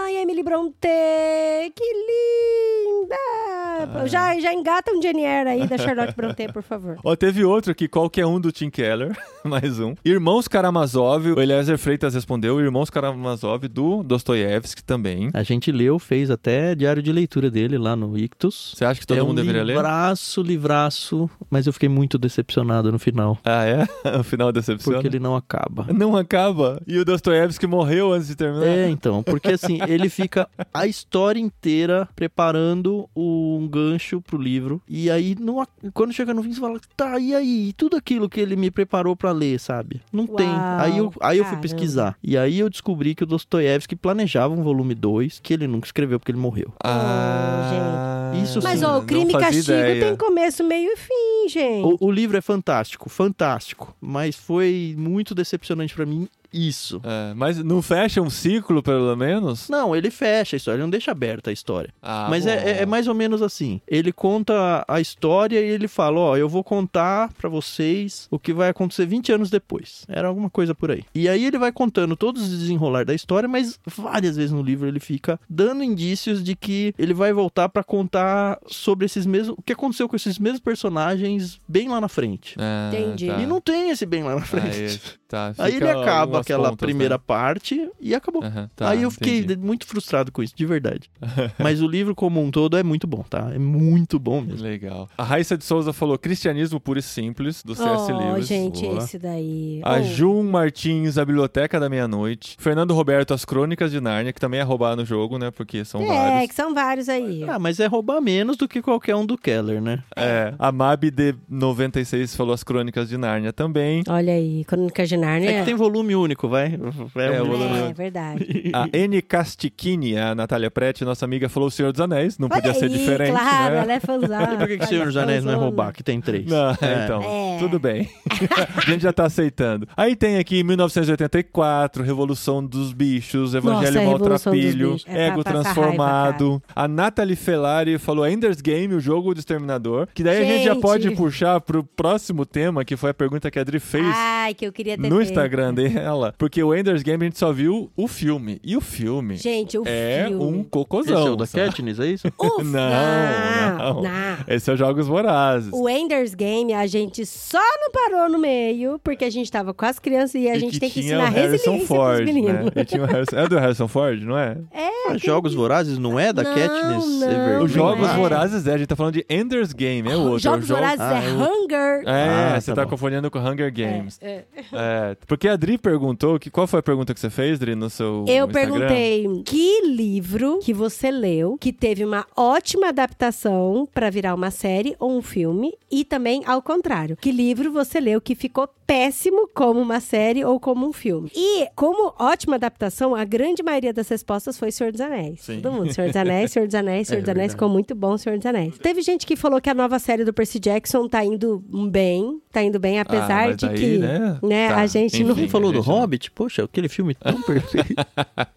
Ai, 0.05 0.17
Emily 0.17 0.43
Brontë, 0.43 1.73
que 1.75 1.85
linda! 1.85 3.50
Ah. 3.95 4.07
Já, 4.07 4.39
já 4.41 4.53
engata 4.53 4.93
um 4.93 5.01
Janier 5.03 5.47
aí 5.47 5.67
da 5.67 5.77
Charlotte 5.79 6.15
Brontë, 6.17 6.53
por 6.53 6.63
favor. 6.63 6.99
Ó, 7.05 7.15
teve 7.17 7.45
outro 7.45 7.73
aqui, 7.73 7.89
qualquer 7.89 8.27
um 8.27 8.41
do 8.41 8.51
Tim 8.53 8.71
Keller. 8.71 9.17
Mais 9.45 9.81
um. 9.81 9.95
Irmãos 10.05 10.47
Karamazov. 10.49 11.33
O 11.33 11.41
Eliezer 11.41 11.79
Freitas 11.79 12.15
respondeu. 12.15 12.61
Irmãos 12.61 12.91
Karamazov 12.91 13.67
do 13.69 14.03
Dostoiévski 14.03 14.85
também. 14.85 15.31
A 15.33 15.43
gente 15.43 15.73
leu, 15.73 15.99
fez 15.99 16.31
até 16.31 16.75
diário 16.75 17.03
de 17.03 17.11
leitura 17.13 17.51
dele 17.51 17.79
lá 17.79 17.97
no 17.97 18.19
Ictus. 18.19 18.75
Você 18.77 18.85
acha 18.85 19.01
que 19.01 19.07
todo 19.07 19.19
é 19.19 19.23
mundo 19.23 19.33
um 19.33 19.35
deveria 19.35 19.63
ler? 19.65 19.75
livraço, 19.75 20.43
livraço, 20.43 21.31
mas 21.51 21.67
eu 21.67 21.73
fiquei 21.73 21.89
muito 21.89 22.19
decepcionado 22.19 22.93
no 22.93 22.99
final, 22.99 23.39
Ah, 23.45 23.65
é? 23.65 23.85
o 24.19 24.23
final 24.23 24.53
decepciona. 24.53 24.99
porque 24.99 25.09
ele 25.09 25.19
não 25.19 25.35
acaba. 25.35 25.87
Não 25.93 26.17
acaba. 26.17 26.81
E 26.87 26.99
o 26.99 27.05
Dostoiévski 27.05 27.67
morreu 27.67 28.13
antes 28.13 28.29
de 28.29 28.37
terminar. 28.37 28.67
É, 28.67 28.89
então, 28.91 29.23
porque 29.23 29.49
assim, 29.53 29.79
ele 29.89 30.09
fica 30.09 30.49
a 30.73 30.87
história 30.87 31.41
inteira 31.41 32.09
preparando 32.15 33.09
um 33.17 33.67
gancho 33.71 34.21
pro 34.21 34.37
livro, 34.37 34.83
e 34.89 35.11
aí 35.11 35.37
não, 35.39 35.67
quando 35.95 36.13
chega 36.13 36.35
no 36.35 36.43
fim 36.43 36.53
você 36.53 36.61
fala, 36.61 36.81
tá, 36.97 37.19
e 37.19 37.35
aí? 37.35 37.69
E 37.69 37.73
tudo 37.73 37.97
aquilo 37.97 38.29
que 38.29 38.41
ele 38.41 38.57
me 38.57 38.71
preparou 38.71 39.15
pra 39.17 39.31
ler, 39.33 39.59
sabe? 39.61 40.01
Não 40.13 40.27
tem. 40.27 40.47
Uau, 40.49 40.79
Aí 40.81 40.99
eu, 40.99 41.13
aí 41.21 41.39
eu 41.39 41.45
fui 41.45 41.59
pesquisar, 41.59 42.17
e 42.23 42.37
aí 42.37 42.59
eu 42.59 42.69
descobri 42.69 43.15
que 43.15 43.23
o 43.23 43.27
Dostoiévski 43.27 43.95
planejava 43.97 44.53
um 44.55 44.63
volume 44.63 44.95
2, 44.95 45.41
que 45.43 45.55
ele 45.55 45.67
nunca 45.67 45.87
escreveu 45.87 46.19
porque 46.19 46.33
ele 46.33 46.39
morreu. 46.39 46.73
Ah, 46.83 48.33
Isso 48.43 48.61
Mas, 48.63 48.81
sim, 48.81 48.85
ó, 48.85 48.99
o 48.99 49.03
Crime 49.05 49.33
e 49.33 49.39
Castigo 49.39 49.63
ideia. 49.73 50.05
tem 50.05 50.17
começo, 50.17 50.65
meio 50.65 50.91
e 50.93 50.97
fim, 50.97 51.49
gente. 51.49 51.85
O, 51.85 52.07
o 52.07 52.11
livro 52.11 52.37
é 52.37 52.41
fantástico, 52.41 53.09
fantástico, 53.09 53.95
mas 54.01 54.37
foi 54.37 54.95
muito 54.99 55.35
decepcionante 55.35 55.95
pra 55.95 56.07
mim 56.07 56.29
isso. 56.53 57.01
É, 57.05 57.35
mas 57.35 57.59
não 57.63 57.81
fecha 57.83 58.21
um 58.21 58.31
ciclo, 58.31 58.83
pelo 58.83 59.15
menos? 59.17 59.69
Não, 59.69 59.95
ele 59.95 60.11
fecha 60.11 60.57
a 60.57 60.59
história, 60.59 60.77
ele 60.77 60.83
não 60.83 60.91
deixa 60.91 61.11
aberta 61.11 61.51
a 61.51 61.53
história. 61.53 61.93
Ah, 62.03 62.27
Mas 62.31 62.47
é, 62.47 62.71
é- 62.79 62.83
é 62.83 62.87
mais 62.87 63.07
ou 63.09 63.15
menos 63.15 63.43
assim. 63.43 63.81
Ele 63.87 64.13
conta 64.13 64.85
a 64.89 65.01
história 65.01 65.61
e 65.61 65.65
ele 65.69 65.89
fala: 65.89 66.19
Ó, 66.21 66.37
eu 66.37 66.49
vou 66.49 66.63
contar 66.65 67.33
pra 67.35 67.49
vocês 67.49 68.27
o 68.31 68.39
que 68.39 68.53
vai 68.53 68.69
acontecer 68.69 69.07
20 69.07 69.33
anos 69.33 69.51
depois. 69.51 70.05
Era 70.09 70.29
alguma 70.29 70.51
coisa 70.51 70.75
por 70.75 70.91
aí. 70.91 71.05
E 71.15 71.29
aí 71.29 71.45
ele 71.45 71.59
vai 71.59 71.73
contando 71.73 72.17
todos 72.17 72.43
os 72.43 72.51
desenrolar 72.59 73.05
da 73.05 73.15
história, 73.15 73.49
mas 73.49 73.79
várias 73.87 74.37
vezes 74.37 74.53
no 74.53 74.63
livro 74.63 74.87
ele 74.89 75.01
fica 75.01 75.39
dando 75.49 75.83
indícios 75.83 76.43
de 76.43 76.55
que 76.57 76.95
ele 76.99 77.15
vai 77.15 77.33
voltar 77.33 77.69
pra 77.69 77.83
contar 77.85 78.59
sobre 78.67 79.07
esses 79.07 79.25
mesmos. 79.27 79.57
O 79.59 79.63
que 79.63 79.73
aconteceu 79.73 80.09
com 80.09 80.17
esses 80.17 80.39
mesmos 80.39 80.61
personagens 80.61 81.61
bem 81.69 81.89
lá 81.89 82.01
na 82.01 82.09
frente. 82.09 82.57
Ah, 82.59 82.91
Entendi. 82.93 83.27
tá. 83.29 83.39
E 83.41 83.47
não 83.47 83.61
tem 83.61 83.91
esse 83.91 84.05
bem 84.05 84.23
lá 84.23 84.35
na 84.35 84.41
frente. 84.43 84.81
esse- 84.83 85.01
tá, 85.29 85.53
Aí 85.59 85.77
ele 85.77 85.89
acaba 85.89 86.40
aquela 86.41 86.71
pontas, 86.71 86.87
primeira 86.87 87.15
né? 87.17 87.23
parte 87.27 87.89
e 88.01 88.15
acabou. 88.15 88.43
Aham, 88.43 88.71
tá, 88.77 88.89
Aí 88.91 89.03
eu 89.03 89.11
fiquei 89.11 89.39
entendi. 89.41 89.57
muito 89.61 89.87
frustrado 89.87 90.33
com 90.33 90.43
isso, 90.43 90.55
de 90.57 90.67
verdade. 90.67 91.11
Mas 91.59 91.81
o 91.83 91.87
livro 91.87 92.15
como 92.15 92.43
um 92.43 92.51
todo 92.51 92.77
é 92.77 92.83
muito 92.83 93.07
bom, 93.07 93.23
tá? 93.29 93.51
É 93.55 93.59
muito 93.59 94.19
bom 94.19 94.41
mesmo. 94.41 94.63
Legal. 94.63 95.09
A 95.17 95.23
Raíssa 95.25 95.57
de 95.57 95.65
Souza 95.65 95.93
falou 95.93 96.19
Cristianismo 96.19 96.81
Puro 96.81 96.99
e 96.99 97.03
Simples, 97.03 97.63
do 97.63 97.75
C.S. 97.75 98.13
oh, 98.13 98.17
Lewis. 98.33 98.47
gente, 98.47 98.83
Boa. 98.87 98.99
esse 98.99 99.19
daí. 99.19 99.81
A 99.85 99.99
Oh. 99.99 100.03
Jun 100.03 100.43
Martins, 100.45 101.19
A 101.19 101.25
Biblioteca 101.25 101.79
da 101.81 101.89
Meia-Noite. 101.89 102.57
Fernando 102.59 102.95
Roberto, 102.95 103.35
As 103.35 103.45
Crônicas 103.45 103.91
de 103.91 104.01
Nárnia, 104.01 104.33
que 104.33 104.41
também 104.41 104.61
é 104.61 104.63
roubar 104.63 104.97
no 104.97 105.05
jogo, 105.05 105.39
né? 105.39 105.51
Porque 105.51 105.85
são 105.85 106.01
É, 106.03 106.07
vários. 106.07 106.49
que 106.49 106.55
são 106.55 106.75
vários 106.75 107.09
aí. 107.09 107.45
Ah, 107.49 107.59
mas 107.59 107.81
é 107.81 107.87
roubar 107.87 108.21
menos 108.21 108.57
do 108.57 108.67
que 108.69 108.81
qualquer 108.81 109.15
um 109.17 109.27
do 109.27 109.37
Keller, 109.37 109.81
né? 109.81 110.03
É, 110.17 110.55
a 110.59 110.71
Mab 110.73 111.11
D96 111.11 112.37
falou 112.37 112.55
As 112.55 112.63
Crônicas 112.63 113.09
de 113.09 113.17
Nárnia 113.17 113.53
também. 113.53 114.03
Olha 114.09 114.33
aí, 114.33 114.65
Crônica 114.65 115.07
de 115.07 115.17
Nárnia. 115.17 115.51
É 115.51 115.59
que 115.61 115.65
tem 115.67 115.75
volume 115.75 116.15
único, 116.15 116.30
vai. 116.49 116.67
É, 116.67 117.37
É, 117.37 117.43
um 117.43 117.51
o 117.51 117.55
É, 117.55 117.83
único. 117.83 117.95
verdade. 117.97 118.71
A 118.75 118.89
N. 118.97 119.23
Castichini, 119.23 120.17
a 120.17 120.35
Natália 120.35 120.71
Prete, 120.71 121.05
nossa 121.05 121.25
amiga, 121.25 121.49
falou 121.49 121.69
O 121.69 121.71
Senhor 121.71 121.93
dos 121.93 122.01
Anéis. 122.01 122.39
Não 122.39 122.49
podia 122.49 122.71
Olha 122.71 122.79
ser 122.79 122.87
aí, 122.87 122.91
diferente, 122.93 123.31
claro, 123.33 123.75
né? 123.75 123.81
ela 123.83 123.93
é 123.93 124.01
fãzão. 124.01 124.41
E 124.53 124.57
por 124.57 124.67
que, 124.69 124.79
que 124.79 124.87
Senhor 124.87 125.07
dos 125.07 125.17
Anéis 125.17 125.45
não 125.45 125.53
é 125.53 125.57
roubar, 125.57 125.93
que 125.93 126.03
tem 126.03 126.21
três? 126.21 126.47
Não, 126.47 126.71
É. 126.81 127.05
então, 127.05 127.23
É. 127.23 127.59
tudo 127.59 127.79
bem. 127.79 128.09
a 128.77 128.81
gente 128.91 129.03
já 129.03 129.13
tá 129.13 129.25
aceitando. 129.27 129.87
Aí 129.97 130.15
tem 130.17 130.39
aqui 130.39 130.63
1984, 130.65 132.03
Revolução 132.03 132.65
dos 132.65 132.93
Bichos, 132.93 133.55
Evangelho 133.55 133.95
Nossa, 134.05 134.07
Maltrapilho. 134.07 134.97
É 135.07 135.29
Ego 135.29 135.43
pra 135.43 135.53
passar 135.55 135.75
Transformado. 135.75 136.63
a 136.75 136.89
Nathalie 136.89 137.37
Felari 137.37 137.99
falou 137.99 138.27
Ender's 138.29 138.61
Game, 138.61 138.95
o 138.95 139.01
jogo 139.01 139.35
do 139.35 139.39
Exterminador. 139.41 140.09
Que 140.15 140.23
daí 140.23 140.39
a 140.39 140.45
gente 140.45 140.65
já 140.65 140.73
Gente. 140.75 140.83
pode 140.83 141.11
puxar 141.13 141.61
pro 141.61 141.83
próximo 141.85 142.45
tema, 142.47 142.85
que 142.85 142.97
foi 142.97 143.11
a 143.11 143.15
pergunta 143.15 143.51
que 143.51 143.59
a 143.59 143.63
Adri 143.63 143.79
fez. 143.81 144.05
Ai, 144.15 144.55
que 144.55 144.67
eu 144.67 144.73
queria 144.73 144.97
ter 144.97 145.09
No 145.09 145.17
feito. 145.17 145.31
Instagram 145.31 145.75
dela, 145.75 146.20
porque 146.39 146.63
o 146.63 146.75
Ender's 146.75 147.03
Game 147.03 147.23
a 147.23 147.27
gente 147.27 147.39
só 147.39 147.53
viu 147.53 147.91
o 147.97 148.07
filme. 148.09 148.61
E 148.63 148.77
o 148.77 148.81
filme 148.81 149.37
Gente, 149.37 149.77
o 149.79 149.83
é 149.87 150.27
filme. 150.29 150.45
um 150.45 150.61
Esse 150.61 150.69
cocôzão. 150.71 151.27
é 151.27 151.31
o 151.31 151.37
da? 151.37 151.47
Katniss, 151.47 151.99
é 152.01 152.07
isso? 152.07 152.29
Uf, 152.39 152.65
Não, 152.65 153.79
não. 153.79 154.03
não. 154.03 154.11
Esse 154.47 154.71
é 154.71 154.75
o 154.75 154.77
Jogos 154.77 155.07
Vorazes. 155.07 155.71
O 155.73 155.89
Ender's 155.89 156.35
Game, 156.35 156.73
a 156.75 156.87
gente 156.87 157.25
só 157.27 157.59
não 157.81 157.91
parou 157.91 158.29
no 158.29 158.39
meio, 158.39 158.99
porque 159.03 159.25
a 159.25 159.31
gente 159.31 159.51
tava 159.51 159.73
com 159.75 159.85
as 159.85 159.99
crianças 159.99 160.35
e 160.35 160.49
a 160.49 160.57
E 160.57 160.61
gente 160.61 160.79
tem 160.81 160.91
que 160.91 161.01
ensinar 161.01 161.31
o 161.31 161.33
Harrison 161.33 161.51
resiliência 161.73 161.87
Ford, 161.87 162.17
pros 162.23 162.35
meninos. 162.35 162.71
Né? 162.75 162.85
Tinha 162.85 163.03
o 163.03 163.07
Harrison- 163.07 163.37
É 163.37 163.49
do 163.49 163.59
Harrison 163.59 163.89
Ford, 163.89 164.23
não 164.23 164.39
é? 164.39 164.57
É, 164.73 164.89
Ah, 165.11 165.17
Jogos 165.19 165.55
Vorazes 165.55 165.99
não 165.99 166.19
é 166.19 166.33
da 166.33 166.43
Não, 166.43 166.55
Katniss 166.55 167.21
não. 167.21 167.65
Os 167.65 167.71
Jogos 167.73 168.09
é. 168.09 168.15
Vorazes 168.15 168.67
é, 168.67 168.75
a 168.75 168.79
gente 168.79 168.89
tá 168.89 168.97
falando 168.97 169.15
de 169.15 169.27
Ender's 169.29 169.73
Game, 169.73 170.09
é 170.09 170.17
outro. 170.17 170.39
Jogos 170.39 170.71
é 170.71 170.75
o 170.75 170.77
jogo... 170.77 170.81
Vorazes 170.81 171.01
Ah, 171.01 171.23
é 171.23 171.27
é 171.29 171.33
outro. 171.33 171.65
Hunger. 171.65 172.03
É, 172.07 172.29
Ah, 172.57 172.61
você 172.61 172.71
tá 172.75 172.83
tá 172.85 172.87
confundindo 172.91 173.31
com 173.31 173.39
Hunger 173.39 173.73
Games. 173.73 174.19
É, 174.23 174.45
é. 174.57 174.65
É, 174.73 175.17
porque 175.27 175.49
a 175.49 175.53
Adri 175.55 175.77
perguntou, 176.11 176.39
que, 176.39 176.51
qual 176.51 176.67
foi 176.67 176.81
a 176.81 176.83
pergunta 176.83 177.15
que 177.15 177.21
você 177.21 177.31
fez, 177.31 177.57
Adri, 177.57 177.75
no 177.75 177.89
seu 177.89 178.25
Eu 178.27 178.47
Instagram? 178.47 178.53
perguntei 178.53 179.43
que 179.45 179.83
livro 179.87 180.59
que 180.59 180.73
você 180.73 181.11
leu 181.11 181.57
que 181.59 181.73
teve 181.73 182.05
uma 182.05 182.27
ótima 182.37 182.89
adaptação 182.89 183.89
pra 183.93 184.11
virar 184.11 184.35
uma 184.35 184.51
série 184.51 184.97
ou 184.99 185.17
um 185.17 185.23
filme 185.23 185.73
e 185.91 186.05
também 186.05 186.43
ao 186.47 186.63
contrário. 186.63 187.17
Que 187.17 187.31
livro 187.31 187.73
você 187.73 188.01
leu 188.01 188.21
que 188.21 188.35
ficou 188.35 188.69
péssimo 188.91 189.49
como 189.55 189.79
uma 189.79 190.01
série 190.01 190.45
ou 190.45 190.59
como 190.59 190.85
um 190.85 190.93
filme. 190.93 191.31
E 191.33 191.69
como 191.77 192.13
ótima 192.19 192.57
adaptação, 192.57 193.15
a 193.15 193.23
grande 193.25 193.63
maioria 193.63 193.93
das 193.93 194.09
respostas 194.09 194.59
foi 194.59 194.73
Senhor 194.73 194.91
dos 194.91 195.01
Anéis. 195.01 195.43
Sim. 195.43 195.61
Todo 195.61 195.73
mundo, 195.75 195.93
Senhor 195.95 196.09
dos 196.09 196.17
Anéis, 196.17 196.51
Senhor 196.51 196.67
dos 196.67 196.75
Anéis, 196.75 197.07
Senhor 197.07 197.19
É 197.19 197.23
dos 197.23 197.29
Anéis, 197.29 197.37
verdade. 197.53 197.53
ficou 197.53 197.69
muito 197.69 197.95
bom 197.95 198.19
Senhor 198.19 198.37
dos 198.37 198.47
Anéis. 198.47 198.77
Teve 198.79 199.01
gente 199.01 199.25
que 199.25 199.37
falou 199.37 199.61
que 199.61 199.71
a 199.71 199.75
nova 199.75 199.97
série 200.01 200.25
do 200.25 200.33
Percy 200.33 200.59
Jackson 200.59 201.07
tá 201.07 201.25
indo 201.25 201.63
bem, 201.89 202.43
tá 202.51 202.65
indo 202.65 202.81
bem, 202.81 202.99
apesar 202.99 203.51
Ah, 203.51 203.53
de 203.53 203.65
daí, 203.65 203.77
que 203.79 203.99
né? 203.99 204.39
né, 204.43 204.69
Tá, 204.71 204.79
a 204.81 204.87
gente 204.89 205.23
não 205.23 205.35
enfim. 205.35 205.43
Você 205.43 205.49
falou 205.49 205.71
a 205.71 205.73
do 205.73 205.79
não- 205.79 205.85
Hobbit? 205.85 206.33
Poxa, 206.33 206.65
aquele 206.65 206.89
filme 206.89 207.15
tão 207.15 207.41
perfeito. 207.47 207.95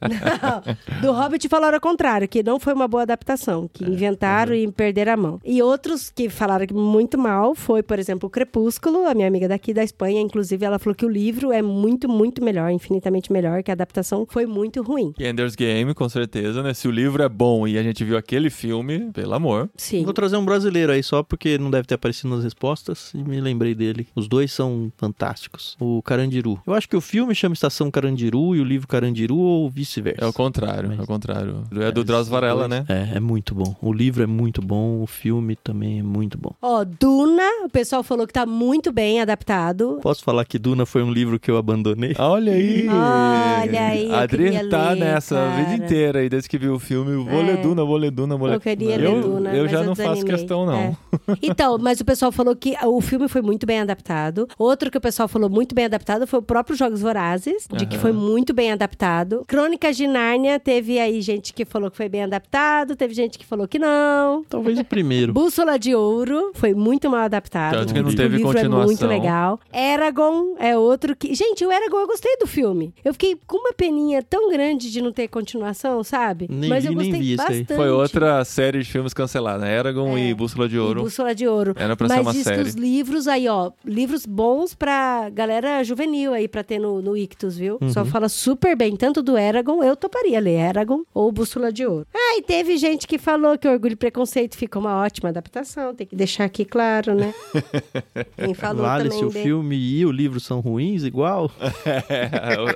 Não, 0.01 0.99
do 0.99 1.11
Hobbit 1.11 1.47
falaram 1.47 1.75
ao 1.75 1.81
contrário, 1.81 2.27
que 2.27 2.41
não 2.41 2.59
foi 2.59 2.73
uma 2.73 2.87
boa 2.87 3.03
adaptação, 3.03 3.69
que 3.71 3.83
inventaram 3.83 4.55
e 4.55 4.67
perderam 4.71 5.13
a 5.13 5.17
mão. 5.17 5.39
E 5.45 5.61
outros 5.61 6.09
que 6.09 6.27
falaram 6.27 6.65
que 6.65 6.73
muito 6.73 7.19
mal 7.19 7.53
foi, 7.53 7.83
por 7.83 7.99
exemplo, 7.99 8.25
o 8.25 8.29
Crepúsculo, 8.31 9.05
a 9.05 9.13
minha 9.13 9.27
amiga 9.27 9.47
daqui 9.47 9.75
da 9.75 9.83
Espanha, 9.83 10.22
inclusive, 10.23 10.65
ela 10.65 10.79
falou 10.79 10.95
que 10.95 11.05
o 11.05 11.09
livro 11.09 11.51
é 11.51 11.61
muito, 11.61 12.07
muito 12.09 12.43
melhor, 12.43 12.71
infinitamente 12.71 13.31
melhor, 13.31 13.61
que 13.63 13.71
a 13.71 13.73
adaptação 13.73 14.25
foi 14.29 14.45
muito 14.45 14.81
ruim. 14.81 15.13
E 15.19 15.27
Ender's 15.27 15.55
Game, 15.55 15.93
com 15.93 16.07
certeza, 16.09 16.63
né? 16.63 16.73
Se 16.73 16.87
o 16.87 16.91
livro 16.91 17.21
é 17.23 17.29
bom 17.29 17.67
e 17.67 17.77
a 17.77 17.83
gente 17.83 18.03
viu 18.03 18.17
aquele 18.17 18.49
filme, 18.49 19.11
pelo 19.13 19.33
amor. 19.33 19.69
Sim. 19.75 20.03
Vou 20.03 20.13
trazer 20.13 20.37
um 20.37 20.45
brasileiro 20.45 20.91
aí 20.91 21.03
só 21.03 21.21
porque 21.23 21.57
não 21.57 21.69
deve 21.69 21.87
ter 21.87 21.95
aparecido 21.95 22.29
nas 22.33 22.43
respostas 22.43 23.11
e 23.13 23.17
me 23.23 23.39
lembrei 23.39 23.75
dele. 23.75 24.07
Os 24.15 24.27
dois 24.27 24.51
são 24.51 24.91
fantásticos. 24.97 25.75
O 25.79 26.01
Carandiru. 26.01 26.59
Eu 26.65 26.73
acho 26.73 26.87
que 26.89 26.95
o 26.95 27.01
filme 27.01 27.35
chama 27.35 27.53
Estação 27.53 27.91
Carandiru 27.91 28.55
e 28.55 28.59
o 28.61 28.63
livro 28.63 28.87
Carandiru 28.87 29.37
ou 29.37 29.69
vice-versa. 29.69 30.23
É 30.23 30.27
o 30.27 30.33
contrário, 30.33 30.89
Mas- 30.89 30.99
é 30.99 31.03
o 31.03 31.07
contrário. 31.07 31.63
É 31.71 31.91
do 31.91 31.99
esses 32.01 32.05
Drauzio 32.05 32.31
Varela, 32.31 32.67
né? 32.67 32.85
É, 32.87 33.17
é 33.17 33.19
muito 33.19 33.53
bom. 33.55 33.75
O 33.81 33.91
livro 33.93 34.23
é 34.23 34.27
muito 34.27 34.61
bom, 34.61 35.01
o 35.01 35.07
filme 35.07 35.55
também 35.55 35.99
é 35.99 36.03
muito 36.03 36.37
bom. 36.37 36.51
Ó, 36.61 36.83
Duna, 36.83 37.43
o 37.65 37.69
pessoal 37.69 38.03
falou 38.03 38.25
que 38.27 38.33
tá 38.33 38.45
muito 38.45 38.91
bem 38.91 39.21
adaptado. 39.21 39.99
Posso 40.01 40.12
falar 40.21 40.43
que 40.45 40.59
Duna 40.59 40.85
foi 40.85 41.01
um 41.01 41.11
livro 41.11 41.39
que 41.39 41.49
eu 41.49 41.57
abandonei? 41.57 42.13
Olha 42.19 42.51
aí! 42.53 42.87
Olha 42.89 43.81
aí, 43.87 44.11
A 44.11 44.19
Adri 44.21 44.43
queria 44.51 44.69
tá 44.69 44.91
ler, 44.91 44.99
nessa 44.99 45.39
a 45.39 45.49
vida 45.55 45.63
cara. 45.71 45.75
inteira 45.77 46.19
aí, 46.19 46.29
desde 46.29 46.49
que 46.49 46.57
viu 46.57 46.73
o 46.73 46.79
filme. 46.79 47.15
Vou 47.23 47.41
É. 47.41 47.43
ler 47.45 47.57
Duna, 47.57 47.83
vou 47.83 47.95
ler 47.97 48.11
Duna, 48.11 48.35
vou 48.35 48.47
ler 48.47 48.55
Eu 48.55 48.59
queria 48.61 48.95
eu, 48.95 49.13
ler 49.15 49.21
Duna, 49.21 49.53
Eu 49.55 49.63
mas 49.63 49.71
já 49.71 49.77
eu 49.79 49.83
não 49.85 49.95
faço 49.95 50.09
desanimei. 50.09 50.35
questão, 50.35 50.65
não. 50.65 50.77
É. 50.79 50.93
Então, 51.41 51.77
mas 51.79 51.99
o 52.01 52.05
pessoal 52.05 52.31
falou 52.31 52.55
que 52.55 52.75
o 52.83 53.01
filme 53.01 53.27
foi 53.27 53.41
muito 53.41 53.65
bem 53.65 53.79
adaptado. 53.79 54.47
Outro 54.57 54.91
que 54.91 54.97
o 54.97 55.01
pessoal 55.01 55.27
falou 55.27 55.49
muito 55.49 55.73
bem 55.73 55.85
adaptado 55.85 56.27
foi 56.27 56.39
o 56.39 56.43
próprio 56.43 56.75
Jogos 56.75 57.01
Vorazes, 57.01 57.67
de 57.71 57.85
que 57.85 57.97
foi 57.97 58.11
muito 58.11 58.53
bem 58.53 58.71
adaptado. 58.71 59.43
Crônicas 59.47 59.95
de 59.97 60.07
Nárnia, 60.07 60.59
teve 60.59 60.99
aí 60.99 61.21
gente 61.21 61.53
que 61.53 61.65
falou 61.65 61.89
que 61.89 61.97
foi 61.97 62.09
bem 62.09 62.23
adaptado, 62.23 62.95
teve 62.95 63.13
gente 63.13 63.37
que 63.39 63.45
falou 63.45 63.67
que 63.67 63.79
não. 63.79 64.43
Talvez 64.49 64.79
o 64.79 64.83
primeiro. 64.83 65.33
Bússola 65.33 65.77
de 65.79 65.95
Ouro 65.95 66.51
foi 66.53 66.73
muito 66.73 67.09
mal 67.09 67.21
adaptado. 67.21 67.73
Tanto 67.77 67.93
que 67.93 68.01
não 68.01 68.09
O 68.09 68.15
teve 68.15 68.37
livro 68.37 68.57
é 68.57 68.63
muito 68.63 68.77
continuação. 68.77 69.07
legal. 69.09 69.59
Eragon 69.93 70.55
é 70.59 70.77
outro 70.77 71.15
que. 71.15 71.33
Gente, 71.35 71.65
o 71.65 71.71
Eragon 71.71 71.97
eu 71.99 72.07
gostei 72.07 72.35
do 72.37 72.47
filme. 72.47 72.93
Eu 73.03 73.13
fiquei 73.13 73.37
com 73.47 73.57
uma 73.57 73.73
peninha 73.73 74.21
tão 74.23 74.49
grande 74.49 74.91
de 74.91 75.01
não 75.01 75.11
ter 75.11 75.27
continuação, 75.27 76.03
sabe? 76.03 76.47
Nem 76.49 76.69
Mas 76.69 76.83
vi, 76.83 76.89
eu 76.89 76.95
nem 76.95 77.09
gostei 77.11 77.21
vi 77.29 77.35
bastante. 77.35 77.75
Foi 77.75 77.89
outra 77.89 78.43
série 78.45 78.79
de 78.79 78.85
filmes 78.89 79.13
cancelada. 79.13 79.67
Eragon 79.67 80.17
É. 80.17 80.29
e 80.29 80.33
Bússola 80.33 80.67
de 80.67 80.75
E 80.75 80.79
Ouro. 80.79 81.03
Bússola 81.03 81.33
de 81.35 81.47
Ouro. 81.47 81.73
Era 81.77 81.95
pra 81.95 82.07
ser 82.09 82.15
Mas 82.15 82.25
uma 82.25 82.33
diz 82.33 82.43
série. 82.43 82.61
que 82.63 82.69
os 82.69 82.75
livros 82.75 83.27
aí, 83.27 83.47
ó, 83.47 83.71
livros 83.85 84.25
bons 84.25 84.73
pra 84.73 85.29
galera 85.29 85.83
juvenil 85.83 86.33
aí, 86.33 86.47
pra 86.47 86.63
ter 86.63 86.79
no, 86.79 87.01
no 87.01 87.15
Ictus, 87.15 87.57
viu? 87.57 87.77
Uhum. 87.81 87.89
Só 87.89 88.03
fala 88.05 88.27
super 88.29 88.75
bem, 88.75 88.95
tanto 88.95 89.21
do 89.21 89.37
Eragon, 89.37 89.83
eu 89.83 89.95
toparia 89.95 90.39
ler 90.39 90.59
Eragon 90.59 91.01
ou 91.13 91.31
Bússola 91.31 91.71
de 91.71 91.85
Ouro. 91.85 92.07
Ah, 92.13 92.37
e 92.37 92.41
teve 92.41 92.77
gente 92.77 93.07
que 93.07 93.17
falou 93.17 93.57
que 93.57 93.67
Orgulho 93.67 93.93
e 93.93 93.95
Preconceito 93.95 94.57
ficou 94.57 94.81
uma 94.81 95.01
ótima 95.03 95.29
adaptação, 95.29 95.93
tem 95.93 96.07
que 96.07 96.15
deixar 96.15 96.45
aqui 96.45 96.65
claro, 96.65 97.13
né? 97.13 97.33
Quem 98.37 98.53
falou 98.53 98.83
vale 98.83 99.05
também 99.05 99.19
se 99.19 99.25
o 99.25 99.29
bem. 99.29 99.43
filme 99.43 99.75
e 99.83 100.05
o 100.05 100.11
livro 100.11 100.39
são 100.39 100.59
ruins 100.59 101.03
igual? 101.03 101.51
É, 102.09 102.29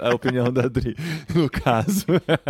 a, 0.05 0.09
a 0.09 0.15
opinião 0.15 0.51
da 0.51 0.63
Adri, 0.63 0.95
no 1.33 1.49
caso. 1.49 2.05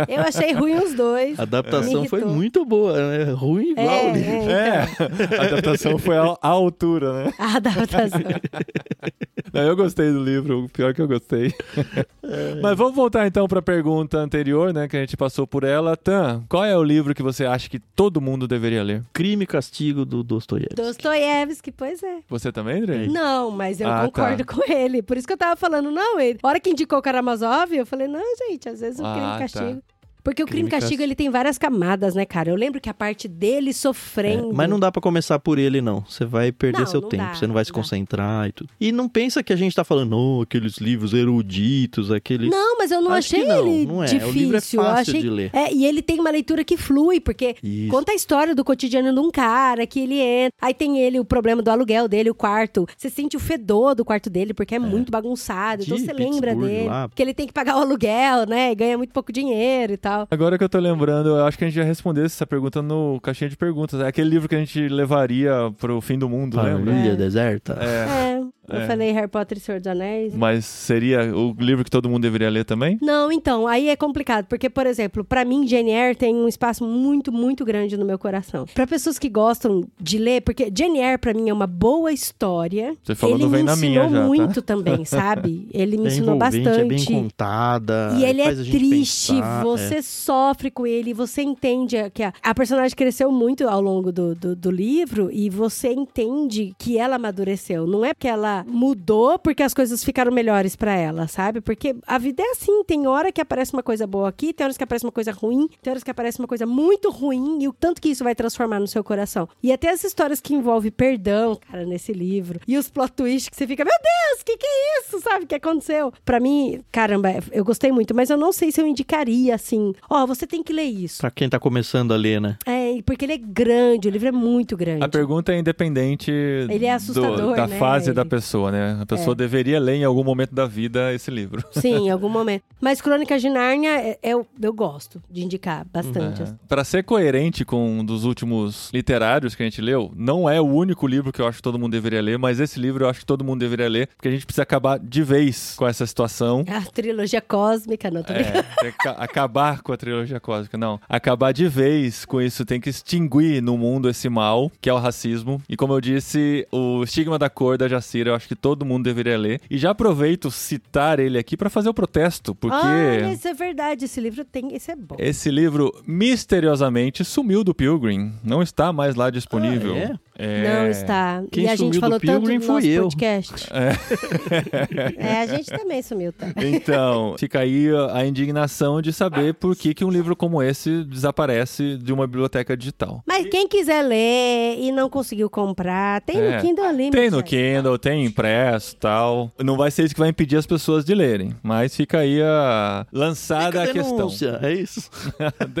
Eu 0.08 0.20
achei 0.22 0.52
ruim 0.52 0.74
os 0.74 0.94
dois. 0.94 1.38
A 1.38 1.42
adaptação 1.42 2.04
foi 2.06 2.24
muito 2.24 2.64
boa, 2.64 2.94
né? 2.96 3.32
Ruim 3.32 3.70
igual 3.72 3.86
É, 3.88 4.10
o 4.10 4.12
livro. 4.14 4.50
é, 4.50 4.88
É, 5.34 5.38
a 5.38 5.42
adaptação 5.44 5.98
foi 5.98 6.16
à 6.16 6.36
altura, 6.42 7.24
né? 7.24 7.32
a 7.38 7.56
adaptação. 7.56 8.20
Não, 9.52 9.62
eu 9.62 9.76
gostei 9.76 10.10
do 10.12 10.22
livro, 10.22 10.64
o 10.64 10.68
pior 10.68 10.92
que 10.94 11.00
eu 11.02 11.08
gostei. 11.08 11.52
Mas 12.62 12.76
vamos 12.76 12.94
voltar 12.94 13.26
então 13.26 13.46
pra 13.48 13.62
pergunta 13.62 14.18
anterior, 14.18 14.72
né? 14.72 14.86
Que 14.88 14.96
a 14.96 15.00
gente 15.00 15.16
passou 15.16 15.46
por 15.46 15.64
ela. 15.64 15.96
Tan, 15.96 16.44
qual 16.48 16.64
é 16.64 16.76
o 16.76 16.82
livro 16.82 17.14
que 17.14 17.22
você 17.22 17.44
acha 17.44 17.68
que 17.68 17.78
todo 17.78 18.20
mundo 18.20 18.46
deveria 18.46 18.82
ler? 18.82 19.02
Crime 19.12 19.44
e 19.44 19.46
Castigo 19.46 20.04
do 20.04 20.22
Dostoiévski. 20.22 20.74
Dostoiévski, 20.74 21.72
pois 21.72 22.02
é. 22.02 22.18
Você 22.28 22.52
também, 22.52 22.80
Andrei? 22.82 23.08
Não, 23.08 23.50
mas 23.50 23.80
eu 23.80 23.88
Ah, 23.90 24.04
concordo 24.04 24.44
tá. 24.44 24.54
com 24.54 24.70
ele. 24.72 25.02
Por 25.02 25.16
isso 25.16 25.26
que 25.26 25.32
eu 25.32 25.38
tava 25.38 25.56
falando, 25.56 25.90
não, 25.90 26.20
ele. 26.20 26.38
A 26.42 26.48
hora 26.48 26.60
que 26.60 26.70
indicou 26.70 26.98
o 26.98 27.02
Karamazov, 27.02 27.72
eu 27.74 27.86
falei, 27.86 28.06
não, 28.08 28.22
gente, 28.48 28.68
às 28.68 28.80
vezes 28.80 29.00
o 29.00 29.04
Ah, 29.06 29.12
crime 29.14 29.26
e 29.26 29.48
tá. 29.52 29.82
Porque 30.28 30.42
o 30.42 30.46
crime 30.46 30.68
e 30.68 30.70
castigo, 30.70 30.98
Cas- 30.98 31.04
ele 31.04 31.14
tem 31.14 31.30
várias 31.30 31.56
camadas, 31.56 32.14
né, 32.14 32.26
cara? 32.26 32.50
Eu 32.50 32.54
lembro 32.54 32.78
que 32.82 32.90
a 32.90 32.92
parte 32.92 33.26
dele 33.26 33.72
sofrendo. 33.72 34.50
É, 34.50 34.52
mas 34.52 34.68
não 34.68 34.78
dá 34.78 34.92
pra 34.92 35.00
começar 35.00 35.38
por 35.38 35.58
ele, 35.58 35.80
não. 35.80 36.04
Você 36.06 36.26
vai 36.26 36.52
perder 36.52 36.80
Não, 36.80 36.86
seu 36.86 37.00
não 37.00 37.08
tempo, 37.08 37.22
dá, 37.24 37.34
você 37.34 37.46
não 37.46 37.54
vai 37.54 37.64
se 37.64 37.70
não 37.70 37.76
dá. 37.76 37.82
concentrar 37.82 38.46
e 38.48 38.52
tudo. 38.52 38.68
E 38.78 38.92
não 38.92 39.08
pensa 39.08 39.42
que 39.42 39.54
a 39.54 39.56
gente 39.56 39.74
tá 39.74 39.84
falando, 39.84 40.10
não, 40.10 40.42
aqueles 40.42 40.74
livros 40.76 41.14
eruditos, 41.14 42.10
aqueles. 42.12 42.50
Não, 42.50 42.76
mas 42.76 42.90
eu 42.90 43.00
não 43.00 43.12
Acho 43.12 43.34
achei 43.36 43.40
ele 43.50 43.86
não 43.86 44.02
é. 44.02 44.06
O 44.06 44.08
difícil. 44.10 44.32
livro 44.32 44.56
é 44.56 44.60
fácil 44.60 44.82
achei... 45.00 45.20
de 45.22 45.30
ler. 45.30 45.50
É, 45.54 45.72
e 45.72 45.86
ele 45.86 46.02
tem 46.02 46.20
uma 46.20 46.30
leitura 46.30 46.62
que 46.62 46.76
flui, 46.76 47.20
porque 47.20 47.56
Isso. 47.62 47.90
conta 47.90 48.12
a 48.12 48.14
história 48.14 48.54
do 48.54 48.62
cotidiano 48.64 49.12
de 49.12 49.20
um 49.20 49.30
cara 49.30 49.86
que 49.86 50.00
ele 50.00 50.20
entra. 50.20 50.52
Aí 50.60 50.74
tem 50.74 50.98
ele, 50.98 51.18
o 51.18 51.24
problema 51.24 51.62
do 51.62 51.70
aluguel 51.70 52.06
dele, 52.06 52.28
o 52.30 52.34
quarto. 52.34 52.86
Você 52.96 53.08
sente 53.08 53.34
o 53.36 53.40
fedor 53.40 53.94
do 53.94 54.04
quarto 54.04 54.28
dele, 54.28 54.52
porque 54.52 54.74
é, 54.74 54.78
muito 54.78 55.10
bagunçado. 55.10 55.82
Então 55.84 55.96
De 55.96 56.04
você 56.04 56.12
lembra 56.12 56.50
Pittsburgh 56.52 56.68
dele. 56.70 56.88
lá. 56.88 57.08
Que 57.14 57.22
ele 57.22 57.32
tem 57.32 57.46
que 57.46 57.52
pagar 57.52 57.76
o 57.76 57.80
aluguel, 57.80 58.46
né? 58.46 58.72
E 58.72 58.74
ganha 58.74 58.98
muito 58.98 59.12
pouco 59.12 59.32
dinheiro 59.32 59.92
e 59.92 59.96
tal. 59.96 60.17
Agora 60.30 60.56
que 60.58 60.64
eu 60.64 60.68
tô 60.68 60.78
lembrando, 60.78 61.30
eu 61.30 61.44
acho 61.44 61.58
que 61.58 61.64
a 61.64 61.68
gente 61.68 61.76
já 61.76 61.84
respondeu 61.84 62.24
essa 62.24 62.46
pergunta 62.46 62.80
no 62.82 63.20
caixinha 63.20 63.50
de 63.50 63.56
perguntas. 63.56 64.00
É 64.00 64.06
aquele 64.06 64.30
livro 64.30 64.48
que 64.48 64.54
a 64.54 64.58
gente 64.58 64.88
levaria 64.88 65.52
pro 65.78 66.00
fim 66.00 66.18
do 66.18 66.28
mundo, 66.28 66.58
A 66.58 66.62
lembra? 66.62 66.92
Ilha 66.92 67.12
É. 67.12 67.16
Deserta. 67.16 67.78
É. 67.80 68.38
É, 68.38 68.40
eu 68.68 68.80
É. 68.80 68.86
falei 68.86 69.10
Harry 69.12 69.28
Potter 69.28 69.58
e 69.58 69.60
Senhor 69.60 69.78
dos 69.80 69.86
Anéis. 69.86 70.34
Mas 70.34 70.64
seria 70.64 71.34
o 71.34 71.54
livro 71.58 71.84
que 71.84 71.90
todo 71.90 72.08
mundo 72.08 72.22
deveria 72.22 72.50
ler 72.50 72.64
também? 72.64 72.98
Não, 73.02 73.30
então, 73.32 73.66
aí 73.66 73.88
é 73.88 73.96
complicado, 73.96 74.46
porque, 74.46 74.68
por 74.70 74.86
exemplo, 74.86 75.24
pra 75.24 75.44
mim, 75.44 75.66
Jane 75.66 75.90
Eyre 75.90 76.14
tem 76.16 76.34
um 76.34 76.48
espaço 76.48 76.84
muito, 76.84 77.32
muito 77.32 77.64
grande 77.64 77.96
no 77.96 78.04
meu 78.04 78.18
coração. 78.18 78.66
Pra 78.74 78.86
pessoas 78.86 79.18
que 79.18 79.28
gostam 79.28 79.84
de 80.00 80.18
ler, 80.18 80.42
porque 80.42 80.70
Jane 80.76 80.98
Eyre, 81.00 81.18
pra 81.18 81.34
mim, 81.34 81.48
é 81.48 81.52
uma 81.52 81.66
boa 81.66 82.12
história. 82.12 82.94
Você 83.02 83.14
falou 83.14 83.36
Ele 83.36 83.44
do 83.44 83.50
Vem 83.50 83.60
me 83.60 83.66
na 83.66 83.72
ensinou 83.72 83.90
Minha 83.90 84.08
já, 84.10 84.20
tá? 84.20 84.26
muito 84.26 84.62
também, 84.62 85.04
sabe? 85.04 85.68
Ele 85.72 85.96
me 85.96 86.04
É 86.04 86.08
ensinou 86.08 86.36
bastante. 86.36 86.68
é 86.68 86.84
bem 86.84 87.04
contada. 87.04 88.14
E 88.18 88.24
ele 88.24 88.40
é 88.42 88.54
triste, 88.54 89.32
pensar, 89.34 89.62
você 89.62 89.96
é. 89.96 90.02
sofre 90.02 90.70
com 90.70 90.86
ele, 90.86 91.12
você 91.14 91.42
entende 91.42 91.96
que 92.12 92.22
a, 92.22 92.32
a 92.42 92.54
personagem 92.54 92.96
cresceu 92.96 93.30
muito 93.30 93.66
ao 93.68 93.80
longo 93.80 94.10
do, 94.12 94.34
do, 94.34 94.56
do 94.56 94.70
livro 94.70 95.30
e 95.32 95.48
você 95.50 95.92
entende 95.92 96.72
que 96.78 96.98
ela 96.98 97.16
amadureceu. 97.16 97.86
Não 97.86 98.04
é 98.04 98.12
porque 98.14 98.28
ela 98.28 98.57
mudou 98.66 99.38
porque 99.38 99.62
as 99.62 99.74
coisas 99.74 100.02
ficaram 100.04 100.32
melhores 100.32 100.76
pra 100.76 100.94
ela, 100.94 101.28
sabe? 101.28 101.60
Porque 101.60 101.96
a 102.06 102.18
vida 102.18 102.42
é 102.42 102.50
assim, 102.50 102.84
tem 102.84 103.06
hora 103.06 103.32
que 103.32 103.40
aparece 103.40 103.72
uma 103.72 103.82
coisa 103.82 104.06
boa 104.06 104.28
aqui, 104.28 104.52
tem 104.52 104.64
horas 104.64 104.76
que 104.76 104.84
aparece 104.84 105.04
uma 105.04 105.12
coisa 105.12 105.32
ruim, 105.32 105.68
tem 105.82 105.90
horas 105.90 106.02
que 106.02 106.10
aparece 106.10 106.38
uma 106.38 106.48
coisa 106.48 106.66
muito 106.66 107.10
ruim 107.10 107.62
e 107.62 107.68
o 107.68 107.72
tanto 107.72 108.00
que 108.00 108.08
isso 108.08 108.24
vai 108.24 108.34
transformar 108.34 108.80
no 108.80 108.86
seu 108.86 109.02
coração. 109.02 109.48
E 109.62 109.72
até 109.72 109.90
as 109.90 110.04
histórias 110.04 110.40
que 110.40 110.54
envolvem 110.54 110.90
perdão, 110.90 111.58
cara, 111.70 111.84
nesse 111.84 112.12
livro, 112.12 112.60
e 112.66 112.76
os 112.76 112.88
plot 112.88 113.12
twists 113.12 113.48
que 113.48 113.56
você 113.56 113.66
fica, 113.66 113.84
meu 113.84 113.94
Deus, 113.94 114.42
que 114.42 114.56
que 114.56 114.66
é 114.66 115.00
isso, 115.00 115.20
sabe? 115.20 115.44
O 115.44 115.48
que 115.48 115.54
aconteceu? 115.54 116.12
Pra 116.24 116.40
mim, 116.40 116.80
caramba, 116.90 117.30
eu 117.52 117.64
gostei 117.64 117.92
muito, 117.92 118.14
mas 118.14 118.30
eu 118.30 118.36
não 118.36 118.52
sei 118.52 118.72
se 118.72 118.80
eu 118.80 118.86
indicaria 118.86 119.54
assim, 119.54 119.92
ó, 120.08 120.26
você 120.26 120.46
tem 120.46 120.62
que 120.62 120.72
ler 120.72 120.84
isso. 120.84 121.20
Pra 121.20 121.30
quem 121.30 121.48
tá 121.48 121.58
começando 121.58 122.12
a 122.12 122.16
ler, 122.16 122.40
né? 122.40 122.56
É, 122.66 122.77
porque 123.02 123.24
ele 123.24 123.32
é 123.34 123.38
grande, 123.38 124.08
o 124.08 124.10
livro 124.10 124.28
é 124.28 124.32
muito 124.32 124.76
grande. 124.76 125.04
A 125.04 125.08
pergunta 125.08 125.52
é 125.52 125.58
independente 125.58 126.30
Ele 126.30 126.84
é 126.86 126.92
assustador, 126.92 127.36
do- 127.50 127.54
da 127.56 127.66
né? 127.66 127.78
fase 127.78 128.12
da 128.12 128.22
Ele- 128.22 128.30
pessoa, 128.30 128.70
né? 128.70 128.98
A 129.00 129.06
pessoa 129.06 129.34
deveria 129.34 129.78
ler 129.80 129.96
em 129.96 130.04
algum 130.04 130.24
momento 130.24 130.54
da 130.54 130.66
vida 130.66 131.12
esse 131.12 131.30
livro. 131.30 131.62
Sim, 131.72 132.06
em 132.06 132.10
algum 132.10 132.28
momento. 132.28 132.62
Mas 132.80 133.00
Crônicas 133.00 133.40
de 133.42 133.48
Nárnia, 133.48 133.90
é- 134.00 134.18
é- 134.22 134.30
eu, 134.32 134.46
eu 134.60 134.72
gosto 134.72 135.22
de 135.30 135.42
indicar 135.44 135.86
bastante. 135.92 136.42
É. 136.42 136.46
Pra 136.68 136.84
ser 136.84 137.02
coerente 137.04 137.64
com 137.64 137.98
um 138.00 138.04
dos 138.04 138.24
últimos 138.24 138.90
literários 138.92 139.54
que 139.54 139.62
a 139.62 139.66
gente 139.66 139.80
leu, 139.80 140.12
não 140.16 140.48
é 140.48 140.60
o 140.60 140.64
único 140.66 141.06
livro 141.06 141.32
que 141.32 141.40
eu 141.40 141.46
acho 141.46 141.58
que 141.58 141.62
todo 141.62 141.78
mundo 141.78 141.92
deveria 141.92 142.20
ler, 142.22 142.38
mas 142.38 142.60
esse 142.60 142.78
livro 142.78 143.04
eu 143.04 143.08
acho 143.08 143.20
que 143.20 143.26
todo 143.26 143.44
mundo 143.44 143.60
deveria 143.60 143.88
ler, 143.88 144.08
porque 144.08 144.28
a 144.28 144.30
gente 144.30 144.44
precisa 144.46 144.62
acabar 144.62 144.98
de 144.98 145.22
vez 145.22 145.74
com 145.76 145.86
essa 145.86 146.06
situação. 146.06 146.64
A 146.68 146.80
trilogia 146.90 147.40
cósmica, 147.40 148.10
não 148.10 148.22
tô 148.22 148.32
brincando. 148.32 148.58
É, 148.58 148.90
que 148.90 148.98
ca- 148.98 149.12
acabar 149.12 149.82
com 149.82 149.92
a 149.92 149.96
trilogia 149.96 150.38
cósmica, 150.40 150.76
não. 150.78 151.00
Acabar 151.08 151.52
de 151.52 151.66
vez 151.68 152.24
com 152.24 152.40
isso, 152.40 152.64
tem 152.64 152.80
que 152.80 152.87
extinguir 152.88 153.62
no 153.62 153.76
mundo 153.78 154.08
esse 154.08 154.28
mal, 154.28 154.70
que 154.80 154.88
é 154.88 154.92
o 154.92 154.98
racismo. 154.98 155.60
E 155.68 155.76
como 155.76 155.92
eu 155.92 156.00
disse, 156.00 156.66
o 156.72 157.02
estigma 157.02 157.38
da 157.38 157.48
cor 157.50 157.76
da 157.78 157.88
Jacira, 157.88 158.30
eu 158.30 158.34
acho 158.34 158.48
que 158.48 158.56
todo 158.56 158.84
mundo 158.84 159.04
deveria 159.04 159.36
ler. 159.38 159.60
E 159.70 159.78
já 159.78 159.90
aproveito 159.90 160.50
citar 160.50 161.18
ele 161.20 161.38
aqui 161.38 161.56
pra 161.56 161.70
fazer 161.70 161.88
o 161.88 161.94
protesto, 161.94 162.54
porque 162.54 162.76
Olha, 162.76 163.32
isso 163.32 163.46
é 163.48 163.54
verdade, 163.54 164.04
esse 164.04 164.20
livro 164.20 164.44
tem, 164.44 164.74
esse 164.74 164.90
é 164.90 164.96
bom. 164.96 165.16
esse 165.18 165.50
livro 165.50 165.92
misteriosamente 166.06 167.24
sumiu 167.24 167.62
do 167.62 167.74
Pilgrim. 167.74 168.32
Não 168.42 168.62
está 168.62 168.92
mais 168.92 169.14
lá 169.14 169.30
disponível. 169.30 169.94
Ah, 169.94 169.98
É... 169.98 170.18
Não 170.38 170.88
está. 170.88 171.42
Quem 171.50 171.64
e 171.64 171.68
a 171.68 171.74
gente 171.74 171.98
falou 171.98 172.20
tanto 172.20 172.48
no 172.48 172.54
nosso 172.66 172.86
eu. 172.86 173.02
podcast. 173.04 173.68
É. 175.18 175.40
a 175.42 175.46
gente 175.46 175.70
também 175.70 176.02
sumiu, 176.02 176.32
tá? 176.32 176.46
Então, 176.56 177.34
fica 177.38 177.60
aí 177.60 177.88
a 178.12 178.24
indignação 178.24 179.00
de 179.02 179.12
saber 179.12 179.54
por 179.54 179.74
que, 179.76 179.92
que 179.94 180.04
um 180.04 180.10
livro 180.10 180.36
como 180.36 180.62
esse 180.62 181.04
desaparece 181.04 181.96
de 181.96 182.12
uma 182.12 182.26
biblioteca 182.26 182.76
digital. 182.76 183.22
Mas 183.26 183.46
quem 183.48 183.66
quiser 183.66 184.02
ler 184.02 184.76
e 184.78 184.92
não 184.92 185.08
conseguiu 185.10 185.50
comprar, 185.50 186.20
tem 186.22 186.38
É. 186.38 186.56
no 186.56 186.62
Kindle 186.62 186.84
Unlimited. 186.86 187.10
Tem 187.20 187.30
no 187.30 187.42
Kindle, 187.42 187.98
tem 187.98 188.24
impresso 188.24 188.96
tal. 188.96 189.50
Não 189.62 189.76
vai 189.76 189.90
ser 189.90 190.04
isso 190.04 190.14
que 190.14 190.20
vai 190.20 190.28
impedir 190.30 190.56
as 190.56 190.66
pessoas 190.66 191.04
de 191.04 191.14
lerem, 191.14 191.54
mas 191.62 191.94
fica 191.94 192.18
aí 192.18 192.40
a 192.42 193.06
lançada 193.12 193.80
Fica 193.80 193.82
a 193.82 193.92
questão. 193.92 194.16
denúncia, 194.16 194.58
É 194.62 194.72
isso. 194.72 195.10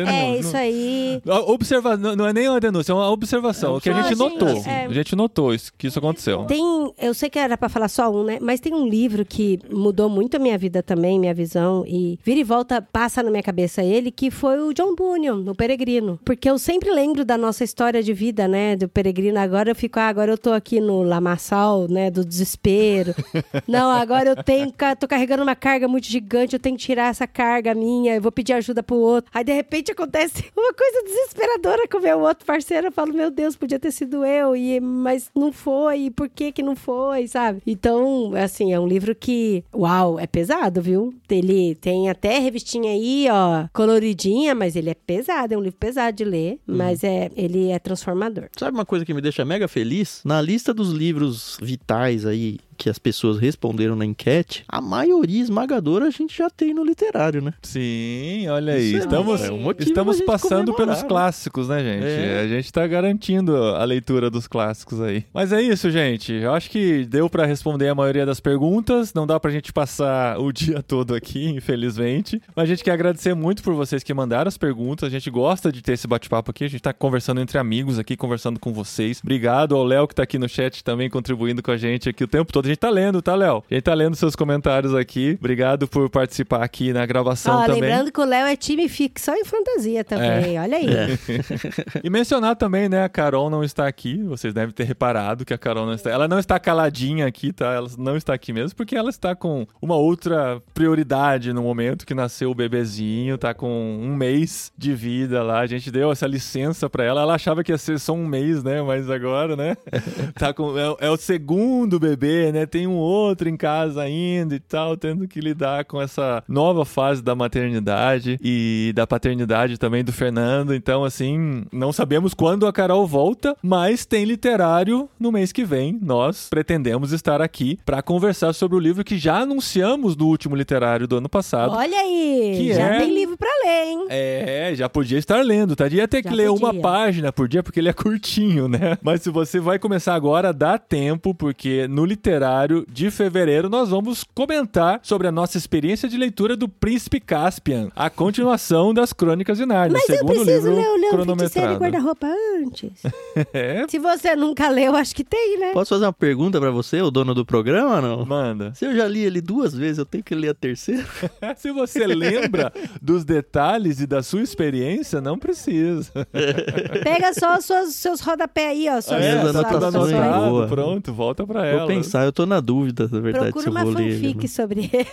É 0.06 0.36
isso 0.38 0.56
aí. 0.56 1.22
Observa... 1.46 1.96
Não 1.96 2.16
não 2.16 2.26
é 2.26 2.32
nem 2.32 2.48
uma 2.48 2.58
denúncia, 2.60 2.92
é 2.92 2.94
uma 2.94 3.10
observação. 3.10 3.76
o 3.76 3.80
que 3.80 3.88
a 3.90 3.92
gente 3.92 4.08
gente, 4.08 4.18
notou. 4.54 4.72
é- 4.72 4.84
A 4.86 4.92
gente 4.92 5.16
notou 5.16 5.54
isso, 5.54 5.72
que 5.76 5.86
isso 5.86 5.98
aconteceu. 5.98 6.44
Tem, 6.44 6.92
eu 6.98 7.14
sei 7.14 7.28
que 7.30 7.38
era 7.38 7.56
pra 7.56 7.68
falar 7.68 7.88
só 7.88 8.10
um, 8.10 8.24
né? 8.24 8.38
Mas 8.40 8.60
tem 8.60 8.74
um 8.74 8.86
livro 8.88 9.24
que 9.24 9.58
mudou 9.70 10.08
muito 10.08 10.36
a 10.36 10.40
minha 10.40 10.56
vida 10.58 10.82
também, 10.82 11.18
minha 11.18 11.34
visão, 11.34 11.84
e 11.86 12.18
vira 12.24 12.40
e 12.40 12.44
volta 12.44 12.80
passa 12.80 13.22
na 13.22 13.30
minha 13.30 13.42
cabeça 13.42 13.82
ele, 13.82 14.10
que 14.10 14.30
foi 14.30 14.58
o 14.60 14.72
John 14.72 14.94
Bunyan, 14.94 15.44
o 15.50 15.54
Peregrino. 15.54 16.18
Porque 16.24 16.48
eu 16.48 16.58
sempre 16.58 16.90
lembro 16.90 17.24
da 17.24 17.36
nossa 17.36 17.64
história 17.64 18.02
de 18.02 18.12
vida, 18.12 18.46
né? 18.48 18.76
Do 18.76 18.88
Peregrino. 18.88 19.38
Agora 19.38 19.70
eu 19.70 19.74
fico, 19.74 19.98
ah, 19.98 20.08
agora 20.08 20.30
eu 20.32 20.38
tô 20.38 20.52
aqui 20.52 20.80
no 20.80 21.02
Lamaçal, 21.02 21.86
né? 21.88 22.10
Do 22.10 22.24
desespero. 22.24 23.14
Não, 23.66 23.90
agora 23.90 24.30
eu 24.30 24.42
tenho, 24.42 24.72
tô 24.98 25.06
carregando 25.08 25.42
uma 25.42 25.56
carga 25.56 25.86
muito 25.88 26.06
gigante, 26.06 26.54
eu 26.54 26.60
tenho 26.60 26.76
que 26.76 26.82
tirar 26.82 27.10
essa 27.10 27.26
carga 27.26 27.74
minha, 27.74 28.14
eu 28.16 28.22
vou 28.22 28.32
pedir 28.32 28.52
ajuda 28.52 28.82
pro 28.82 28.96
outro. 28.96 29.30
Aí 29.34 29.44
de 29.44 29.52
repente 29.52 29.92
acontece 29.92 30.44
uma 30.56 30.72
coisa 30.72 31.02
desesperadora 31.04 31.86
com 31.88 31.98
o 31.98 32.02
meu 32.02 32.20
outro 32.20 32.46
parceiro. 32.46 32.88
Eu 32.88 32.92
falo, 32.92 33.12
meu 33.12 33.30
Deus, 33.30 33.56
podia 33.56 33.78
ter 33.78 33.90
sido 33.90 34.24
eu, 34.24 34.37
e, 34.56 34.80
mas 34.80 35.30
não 35.34 35.52
foi, 35.52 36.02
e 36.02 36.10
por 36.10 36.28
que 36.28 36.52
que 36.52 36.62
não 36.62 36.76
foi, 36.76 37.26
sabe? 37.26 37.62
Então, 37.66 38.32
assim, 38.34 38.72
é 38.72 38.80
um 38.80 38.86
livro 38.86 39.14
que, 39.14 39.64
uau, 39.74 40.18
é 40.18 40.26
pesado, 40.26 40.80
viu? 40.80 41.14
Ele 41.28 41.74
tem 41.76 42.08
até 42.08 42.38
revistinha 42.38 42.90
aí, 42.90 43.26
ó, 43.30 43.68
coloridinha, 43.72 44.54
mas 44.54 44.76
ele 44.76 44.90
é 44.90 44.94
pesado, 44.94 45.54
é 45.54 45.56
um 45.56 45.62
livro 45.62 45.78
pesado 45.78 46.16
de 46.16 46.24
ler, 46.24 46.58
mas 46.66 47.04
é, 47.04 47.30
ele 47.36 47.68
é 47.68 47.78
transformador. 47.78 48.48
Sabe 48.56 48.76
uma 48.76 48.86
coisa 48.86 49.04
que 49.04 49.14
me 49.14 49.20
deixa 49.20 49.44
mega 49.44 49.68
feliz? 49.68 50.22
Na 50.24 50.40
lista 50.40 50.72
dos 50.72 50.90
livros 50.90 51.58
vitais 51.60 52.24
aí 52.24 52.58
que 52.78 52.88
as 52.88 52.98
pessoas 52.98 53.38
responderam 53.38 53.96
na 53.96 54.04
enquete, 54.04 54.64
a 54.68 54.80
maioria 54.80 55.42
esmagadora 55.42 56.06
a 56.06 56.10
gente 56.10 56.36
já 56.38 56.48
tem 56.48 56.72
no 56.72 56.84
literário, 56.84 57.42
né? 57.42 57.52
Sim, 57.62 58.46
olha 58.48 58.74
aí. 58.74 58.88
Isso 58.88 58.96
é- 58.96 59.00
estamos 59.00 59.42
é 59.42 59.50
um 59.50 59.70
estamos 59.78 60.20
passando 60.22 60.72
pelos 60.74 61.02
né? 61.02 61.08
clássicos, 61.08 61.68
né, 61.68 61.82
gente? 61.82 62.04
É. 62.06 62.40
A 62.40 62.48
gente 62.48 62.72
tá 62.72 62.86
garantindo 62.86 63.56
a 63.56 63.84
leitura 63.84 64.30
dos 64.30 64.46
clássicos 64.46 65.00
aí. 65.00 65.24
Mas 65.34 65.52
é 65.52 65.60
isso, 65.60 65.90
gente. 65.90 66.32
Eu 66.32 66.54
acho 66.54 66.70
que 66.70 67.04
deu 67.04 67.28
pra 67.28 67.44
responder 67.44 67.88
a 67.88 67.94
maioria 67.94 68.24
das 68.24 68.38
perguntas. 68.38 69.12
Não 69.12 69.26
dá 69.26 69.40
pra 69.40 69.50
gente 69.50 69.72
passar 69.72 70.38
o 70.38 70.52
dia 70.52 70.82
todo 70.82 71.14
aqui, 71.14 71.48
infelizmente. 71.48 72.40
Mas 72.54 72.64
a 72.64 72.66
gente 72.66 72.84
quer 72.84 72.92
agradecer 72.92 73.34
muito 73.34 73.62
por 73.62 73.74
vocês 73.74 74.04
que 74.04 74.14
mandaram 74.14 74.48
as 74.48 74.56
perguntas. 74.56 75.08
A 75.08 75.10
gente 75.10 75.28
gosta 75.30 75.72
de 75.72 75.82
ter 75.82 75.94
esse 75.94 76.06
bate-papo 76.06 76.50
aqui. 76.52 76.64
A 76.64 76.68
gente 76.68 76.80
tá 76.80 76.92
conversando 76.92 77.40
entre 77.40 77.58
amigos 77.58 77.98
aqui, 77.98 78.16
conversando 78.16 78.60
com 78.60 78.72
vocês. 78.72 79.20
Obrigado 79.22 79.74
ao 79.74 79.82
Léo 79.82 80.06
que 80.06 80.14
tá 80.14 80.22
aqui 80.22 80.38
no 80.38 80.48
chat 80.48 80.84
também 80.84 81.10
contribuindo 81.10 81.62
com 81.62 81.70
a 81.72 81.76
gente 81.76 82.08
aqui 82.08 82.22
o 82.22 82.28
tempo 82.28 82.52
todo. 82.52 82.67
A 82.68 82.70
gente 82.70 82.80
tá 82.80 82.90
lendo, 82.90 83.22
tá, 83.22 83.34
Léo? 83.34 83.64
A 83.70 83.74
gente 83.74 83.82
tá 83.82 83.94
lendo 83.94 84.14
seus 84.14 84.36
comentários 84.36 84.94
aqui. 84.94 85.38
Obrigado 85.40 85.88
por 85.88 86.10
participar 86.10 86.62
aqui 86.62 86.92
na 86.92 87.06
gravação 87.06 87.60
Ó, 87.60 87.64
também. 87.64 87.80
lembrando 87.80 88.12
que 88.12 88.20
o 88.20 88.24
Léo 88.26 88.46
é 88.46 88.56
time 88.56 88.86
fixe 88.90 89.24
só 89.24 89.34
em 89.34 89.42
fantasia 89.42 90.04
também, 90.04 90.60
olha 90.60 90.76
aí. 90.76 90.86
E 92.04 92.10
mencionar 92.10 92.56
também, 92.56 92.88
né, 92.88 93.04
a 93.04 93.08
Carol 93.08 93.48
não 93.48 93.64
está 93.64 93.86
aqui. 93.86 94.22
Vocês 94.24 94.52
devem 94.52 94.74
ter 94.74 94.84
reparado 94.84 95.46
que 95.46 95.54
a 95.54 95.58
Carol 95.58 95.86
não 95.86 95.94
está. 95.94 96.10
Ela 96.10 96.28
não 96.28 96.38
está 96.38 96.58
caladinha 96.58 97.26
aqui, 97.26 97.52
tá? 97.52 97.72
Ela 97.72 97.88
não 97.96 98.16
está 98.16 98.34
aqui 98.34 98.52
mesmo, 98.52 98.76
porque 98.76 98.94
ela 98.94 99.08
está 99.08 99.34
com 99.34 99.66
uma 99.80 99.96
outra 99.96 100.60
prioridade 100.74 101.54
no 101.54 101.62
momento 101.62 102.06
que 102.06 102.14
nasceu 102.14 102.50
o 102.50 102.54
bebezinho, 102.54 103.38
tá 103.38 103.54
com 103.54 103.98
um 104.00 104.14
mês 104.14 104.70
de 104.76 104.94
vida 104.94 105.42
lá. 105.42 105.60
A 105.60 105.66
gente 105.66 105.90
deu 105.90 106.12
essa 106.12 106.26
licença 106.26 106.90
pra 106.90 107.04
ela. 107.04 107.22
Ela 107.22 107.34
achava 107.34 107.64
que 107.64 107.72
ia 107.72 107.78
ser 107.78 107.98
só 107.98 108.12
um 108.12 108.26
mês, 108.26 108.62
né? 108.62 108.82
Mas 108.82 109.08
agora, 109.08 109.56
né? 109.56 109.74
tá 110.38 110.52
com, 110.52 110.78
é, 110.78 111.06
é 111.06 111.10
o 111.10 111.16
segundo 111.16 111.98
bebê, 111.98 112.52
né? 112.52 112.57
Tem 112.66 112.86
um 112.86 112.96
outro 112.96 113.48
em 113.48 113.56
casa 113.56 114.02
ainda 114.02 114.54
e 114.54 114.60
tal, 114.60 114.96
tendo 114.96 115.26
que 115.28 115.40
lidar 115.40 115.84
com 115.84 116.00
essa 116.00 116.42
nova 116.48 116.84
fase 116.84 117.22
da 117.22 117.34
maternidade 117.34 118.38
e 118.42 118.92
da 118.94 119.06
paternidade 119.06 119.78
também 119.78 120.02
do 120.04 120.12
Fernando. 120.12 120.74
Então, 120.74 121.04
assim, 121.04 121.64
não 121.72 121.92
sabemos 121.92 122.34
quando 122.34 122.66
a 122.66 122.72
Carol 122.72 123.06
volta, 123.06 123.56
mas 123.62 124.04
tem 124.06 124.24
literário 124.24 125.08
no 125.18 125.30
mês 125.32 125.52
que 125.52 125.64
vem. 125.64 125.98
Nós 126.00 126.48
pretendemos 126.50 127.12
estar 127.12 127.40
aqui 127.40 127.78
para 127.84 128.02
conversar 128.02 128.52
sobre 128.52 128.76
o 128.76 128.80
livro 128.80 129.04
que 129.04 129.18
já 129.18 129.38
anunciamos 129.40 130.16
no 130.16 130.26
último 130.26 130.54
literário 130.56 131.06
do 131.06 131.16
ano 131.16 131.28
passado. 131.28 131.74
Olha 131.74 131.98
aí, 131.98 132.54
Que 132.56 132.74
já 132.74 132.94
é- 132.94 132.98
tem 133.00 133.14
livro 133.14 133.36
pra 133.36 133.48
ler, 133.64 133.84
hein? 133.86 134.06
É, 134.08 134.72
já 134.74 134.88
podia 134.88 135.18
estar 135.18 135.42
lendo, 135.44 135.74
tá? 135.76 135.86
Ia 135.88 136.06
ter 136.08 136.22
que 136.22 136.28
Já 136.30 136.34
ler 136.34 136.50
uma 136.50 136.68
podia. 136.68 136.80
página 136.82 137.32
por 137.32 137.48
dia, 137.48 137.62
porque 137.62 137.80
ele 137.80 137.88
é 137.88 137.92
curtinho, 137.92 138.68
né? 138.68 138.96
Mas 139.02 139.22
se 139.22 139.30
você 139.30 139.58
vai 139.60 139.78
começar 139.78 140.14
agora, 140.14 140.52
dá 140.52 140.78
tempo, 140.78 141.34
porque 141.34 141.86
no 141.88 142.04
literário 142.04 142.47
de 142.88 143.10
fevereiro 143.10 143.68
nós 143.68 143.90
vamos 143.90 144.24
comentar 144.34 145.00
sobre 145.02 145.26
a 145.28 145.32
nossa 145.32 145.58
experiência 145.58 146.08
de 146.08 146.16
leitura 146.16 146.56
do 146.56 146.68
Príncipe 146.68 147.20
Caspian, 147.20 147.88
a 147.94 148.08
continuação 148.10 148.94
das 148.94 149.12
Crônicas 149.12 149.58
de 149.58 149.66
Nárnia, 149.66 149.98
Mas 149.98 150.08
eu 150.08 150.16
segundo 150.16 150.44
preciso 150.44 150.68
livro 150.68 150.74
ler 150.74 150.88
o 150.88 150.96
Leão 150.96 151.36
Feiticeiro 151.38 151.72
e. 151.72 151.76
Guarda-Roupa 151.76 152.26
antes. 152.62 152.92
É, 153.52 153.86
Se 153.88 153.98
você 153.98 154.34
nunca 154.36 154.68
leu, 154.68 154.94
acho 154.96 155.14
que 155.14 155.22
tem, 155.24 155.58
né? 155.58 155.72
Posso 155.72 155.90
fazer 155.94 156.04
uma 156.06 156.12
pergunta 156.12 156.60
pra 156.60 156.70
você, 156.70 157.00
o 157.00 157.10
dono 157.10 157.34
do 157.34 157.44
programa, 157.44 158.00
não? 158.00 158.24
manda. 158.26 158.72
Se 158.74 158.84
eu 158.84 158.94
já 158.94 159.06
li 159.06 159.20
ele 159.20 159.40
duas 159.40 159.72
vezes, 159.74 159.98
eu 159.98 160.04
tenho 160.06 160.24
que 160.24 160.34
ler 160.34 160.50
a 160.50 160.54
terceira? 160.54 161.04
Se 161.56 161.70
você 161.72 162.06
lembra 162.06 162.72
dos 163.00 163.24
detalhes 163.24 164.00
e 164.00 164.06
da 164.06 164.22
sua 164.22 164.42
experiência, 164.42 165.20
não 165.20 165.38
precisa. 165.38 166.10
Pega 167.04 167.32
só 167.34 167.56
os 167.58 167.64
seus, 167.64 167.94
seus 167.94 168.20
rodapé 168.20 168.68
aí, 168.68 168.88
ó. 168.88 169.00
Suas, 169.00 169.22
É, 169.22 169.40
suas 169.40 169.52
tá 169.52 169.60
anotações. 169.60 170.12
anotado. 170.12 170.50
boa. 170.50 170.66
pronto, 170.66 171.12
volta 171.12 171.46
pra 171.46 171.60
Vou 171.60 171.70
ela. 171.70 171.86
pensar, 171.86 172.24
eu 172.24 172.32
tô 172.38 172.46
na 172.46 172.60
dúvida, 172.60 173.08
na 173.10 173.18
verdade, 173.20 173.44
Procura 173.52 173.62
se 173.62 173.68
eu 173.68 173.72
uma 173.72 173.84
vou 173.84 173.92
ler. 173.94 174.04
ele, 174.06 174.14
fanfic 174.14 174.40
não. 174.42 174.48
sobre 174.48 174.80
ele. 174.92 175.08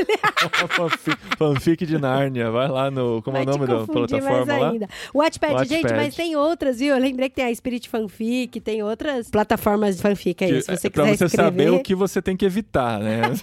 fanfic, 0.69 1.17
fanfic 1.38 1.86
de 1.86 1.97
Nárnia. 1.97 2.51
Vai 2.51 2.67
lá 2.67 2.91
no. 2.91 3.21
Como 3.23 3.36
é 3.38 3.43
Vai 3.43 3.53
o 3.55 3.57
nome 3.57 3.67
da 3.71 3.86
plataforma 3.88 4.45
mais 4.45 4.61
lá? 4.61 4.69
ainda. 4.69 4.89
O 5.13 5.17
Wattpad, 5.19 5.53
Wattpad. 5.53 5.69
gente, 5.82 5.93
mas 5.93 6.15
tem 6.15 6.36
outras, 6.36 6.80
viu? 6.80 6.93
Eu 6.95 7.01
lembrei 7.01 7.30
que 7.30 7.36
tem 7.36 7.45
a 7.45 7.55
Spirit 7.55 7.89
Fanfic, 7.89 8.59
tem 8.61 8.84
outras 8.84 9.30
plataformas 9.30 9.95
de 9.97 10.01
fanfic 10.01 10.43
aí, 10.43 10.51
Que- 10.51 10.61
se 10.61 10.76
você 10.78 10.88
é 10.88 10.89
pra 10.89 11.03
quiser 11.05 11.17
você 11.17 11.26
escrever. 11.26 11.45
saber 11.45 11.69
o 11.71 11.80
que 11.82 11.95
você 11.95 12.21
tem 12.21 12.38
que 12.38 12.45
evitar, 12.45 12.99
né? 12.99 13.21
Não, 13.21 13.36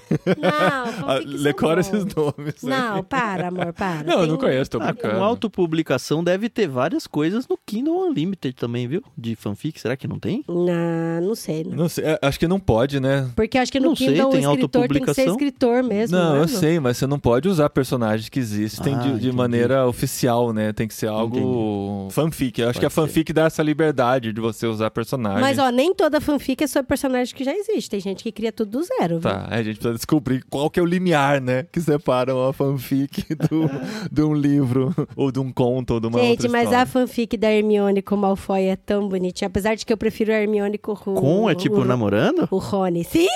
Ah, 0.52 1.16
fanfic 1.22 1.42
Decora 1.42 1.82
são 1.82 1.98
esses 1.98 2.14
nomes. 2.14 2.64
aí. 2.64 2.70
Não, 2.70 3.02
para, 3.02 3.48
amor, 3.48 3.72
para. 3.72 4.04
Não, 4.04 4.12
eu 4.14 4.18
Tem 4.20 4.28
não 4.28 4.34
um- 4.34 4.38
conheço, 4.38 4.70
tô 4.70 4.78
Ah, 4.80 4.92
brincando. 4.92 5.14
com 5.16 5.24
autopublicação 5.24 6.22
deve 6.22 6.48
ter 6.48 6.68
várias 6.68 7.06
coisas 7.06 7.48
no 7.48 7.58
Kindle 7.66 8.06
Unlimited 8.08 8.54
também, 8.54 8.86
viu? 8.86 9.02
De 9.18 9.34
fanfic, 9.34 9.80
será 9.80 9.96
que 9.96 10.06
não 10.06 10.18
tem? 10.18 10.44
Não, 10.48 11.20
não 11.20 11.34
sei. 11.34 11.64
Não. 11.64 11.76
Não 11.82 11.88
sei, 11.88 12.04
é, 12.04 12.18
acho 12.22 12.38
que 12.38 12.46
não 12.46 12.60
pode, 12.60 13.00
né? 13.00 13.28
Porque 13.34 13.58
acho 13.58 13.71
que 13.72 13.80
no 13.80 13.88
Não 13.88 13.96
sei, 13.96 14.08
Kindle 14.08 14.30
tem 14.30 14.46
o 14.46 14.52
escritor 14.52 14.86
tem 14.88 15.02
que 15.02 15.14
ser 15.14 15.28
escritor 15.28 15.82
mesmo. 15.82 16.14
Não, 16.14 16.36
eu 16.36 16.44
é? 16.44 16.46
sei, 16.46 16.78
mas 16.78 16.98
você 16.98 17.06
não 17.06 17.18
pode 17.18 17.48
usar 17.48 17.70
personagens 17.70 18.28
que 18.28 18.38
existem 18.38 18.94
Ah, 18.94 18.98
de, 18.98 19.04
de 19.04 19.10
entendi. 19.14 19.32
maneira 19.32 19.86
oficial, 19.86 20.52
né? 20.52 20.74
Tem 20.74 20.86
que 20.86 20.92
ser 20.92 21.06
algo 21.08 22.08
fanfic. 22.10 22.60
Eu 22.60 22.68
acho 22.68 22.74
Pode 22.74 22.80
que 22.80 22.86
a 22.86 22.90
ser. 22.90 22.94
fanfic 22.94 23.32
dá 23.32 23.44
essa 23.46 23.62
liberdade 23.62 24.30
de 24.30 24.40
você 24.42 24.66
usar 24.66 24.90
personagens. 24.90 25.40
Mas, 25.40 25.58
ó, 25.58 25.70
nem 25.70 25.94
toda 25.94 26.20
fanfic 26.20 26.62
é 26.62 26.66
sobre 26.66 26.86
personagem 26.86 27.34
que 27.34 27.42
já 27.44 27.54
existe. 27.54 27.88
Tem 27.88 27.98
gente 28.00 28.22
que 28.22 28.30
cria 28.30 28.52
tudo 28.52 28.72
do 28.72 28.82
zero, 28.82 29.18
viu? 29.18 29.30
Tá, 29.30 29.46
a 29.48 29.62
gente 29.62 29.76
precisa 29.76 29.94
descobrir 29.94 30.44
qual 30.50 30.68
que 30.68 30.78
é 30.78 30.82
o 30.82 30.86
limiar, 30.86 31.40
né? 31.40 31.64
Que 31.72 31.80
separa 31.80 32.34
uma 32.34 32.52
fanfic 32.52 33.24
do, 33.48 33.70
de 34.10 34.22
um 34.22 34.34
livro, 34.34 34.94
ou 35.16 35.32
de 35.32 35.40
um 35.40 35.50
conto, 35.50 35.94
ou 35.94 36.00
de 36.00 36.08
uma 36.08 36.18
Gente, 36.18 36.30
outra 36.32 36.48
mas 36.50 36.62
história. 36.64 36.82
a 36.82 36.86
fanfic 36.86 37.38
da 37.38 37.50
Hermione 37.50 38.02
com 38.02 38.16
o 38.16 38.18
Malfoy 38.18 38.64
é 38.64 38.76
tão 38.76 39.08
bonitinha. 39.08 39.46
Apesar 39.46 39.74
de 39.76 39.86
que 39.86 39.92
eu 39.92 39.96
prefiro 39.96 40.30
a 40.30 40.34
Hermione 40.36 40.76
com 40.76 40.92
o... 40.92 40.96
Com 41.14 41.48
é 41.48 41.54
tipo 41.54 41.76
o, 41.80 41.84
namorando? 41.86 42.46
O 42.50 42.58
Rony. 42.58 43.02
Sim! 43.04 43.26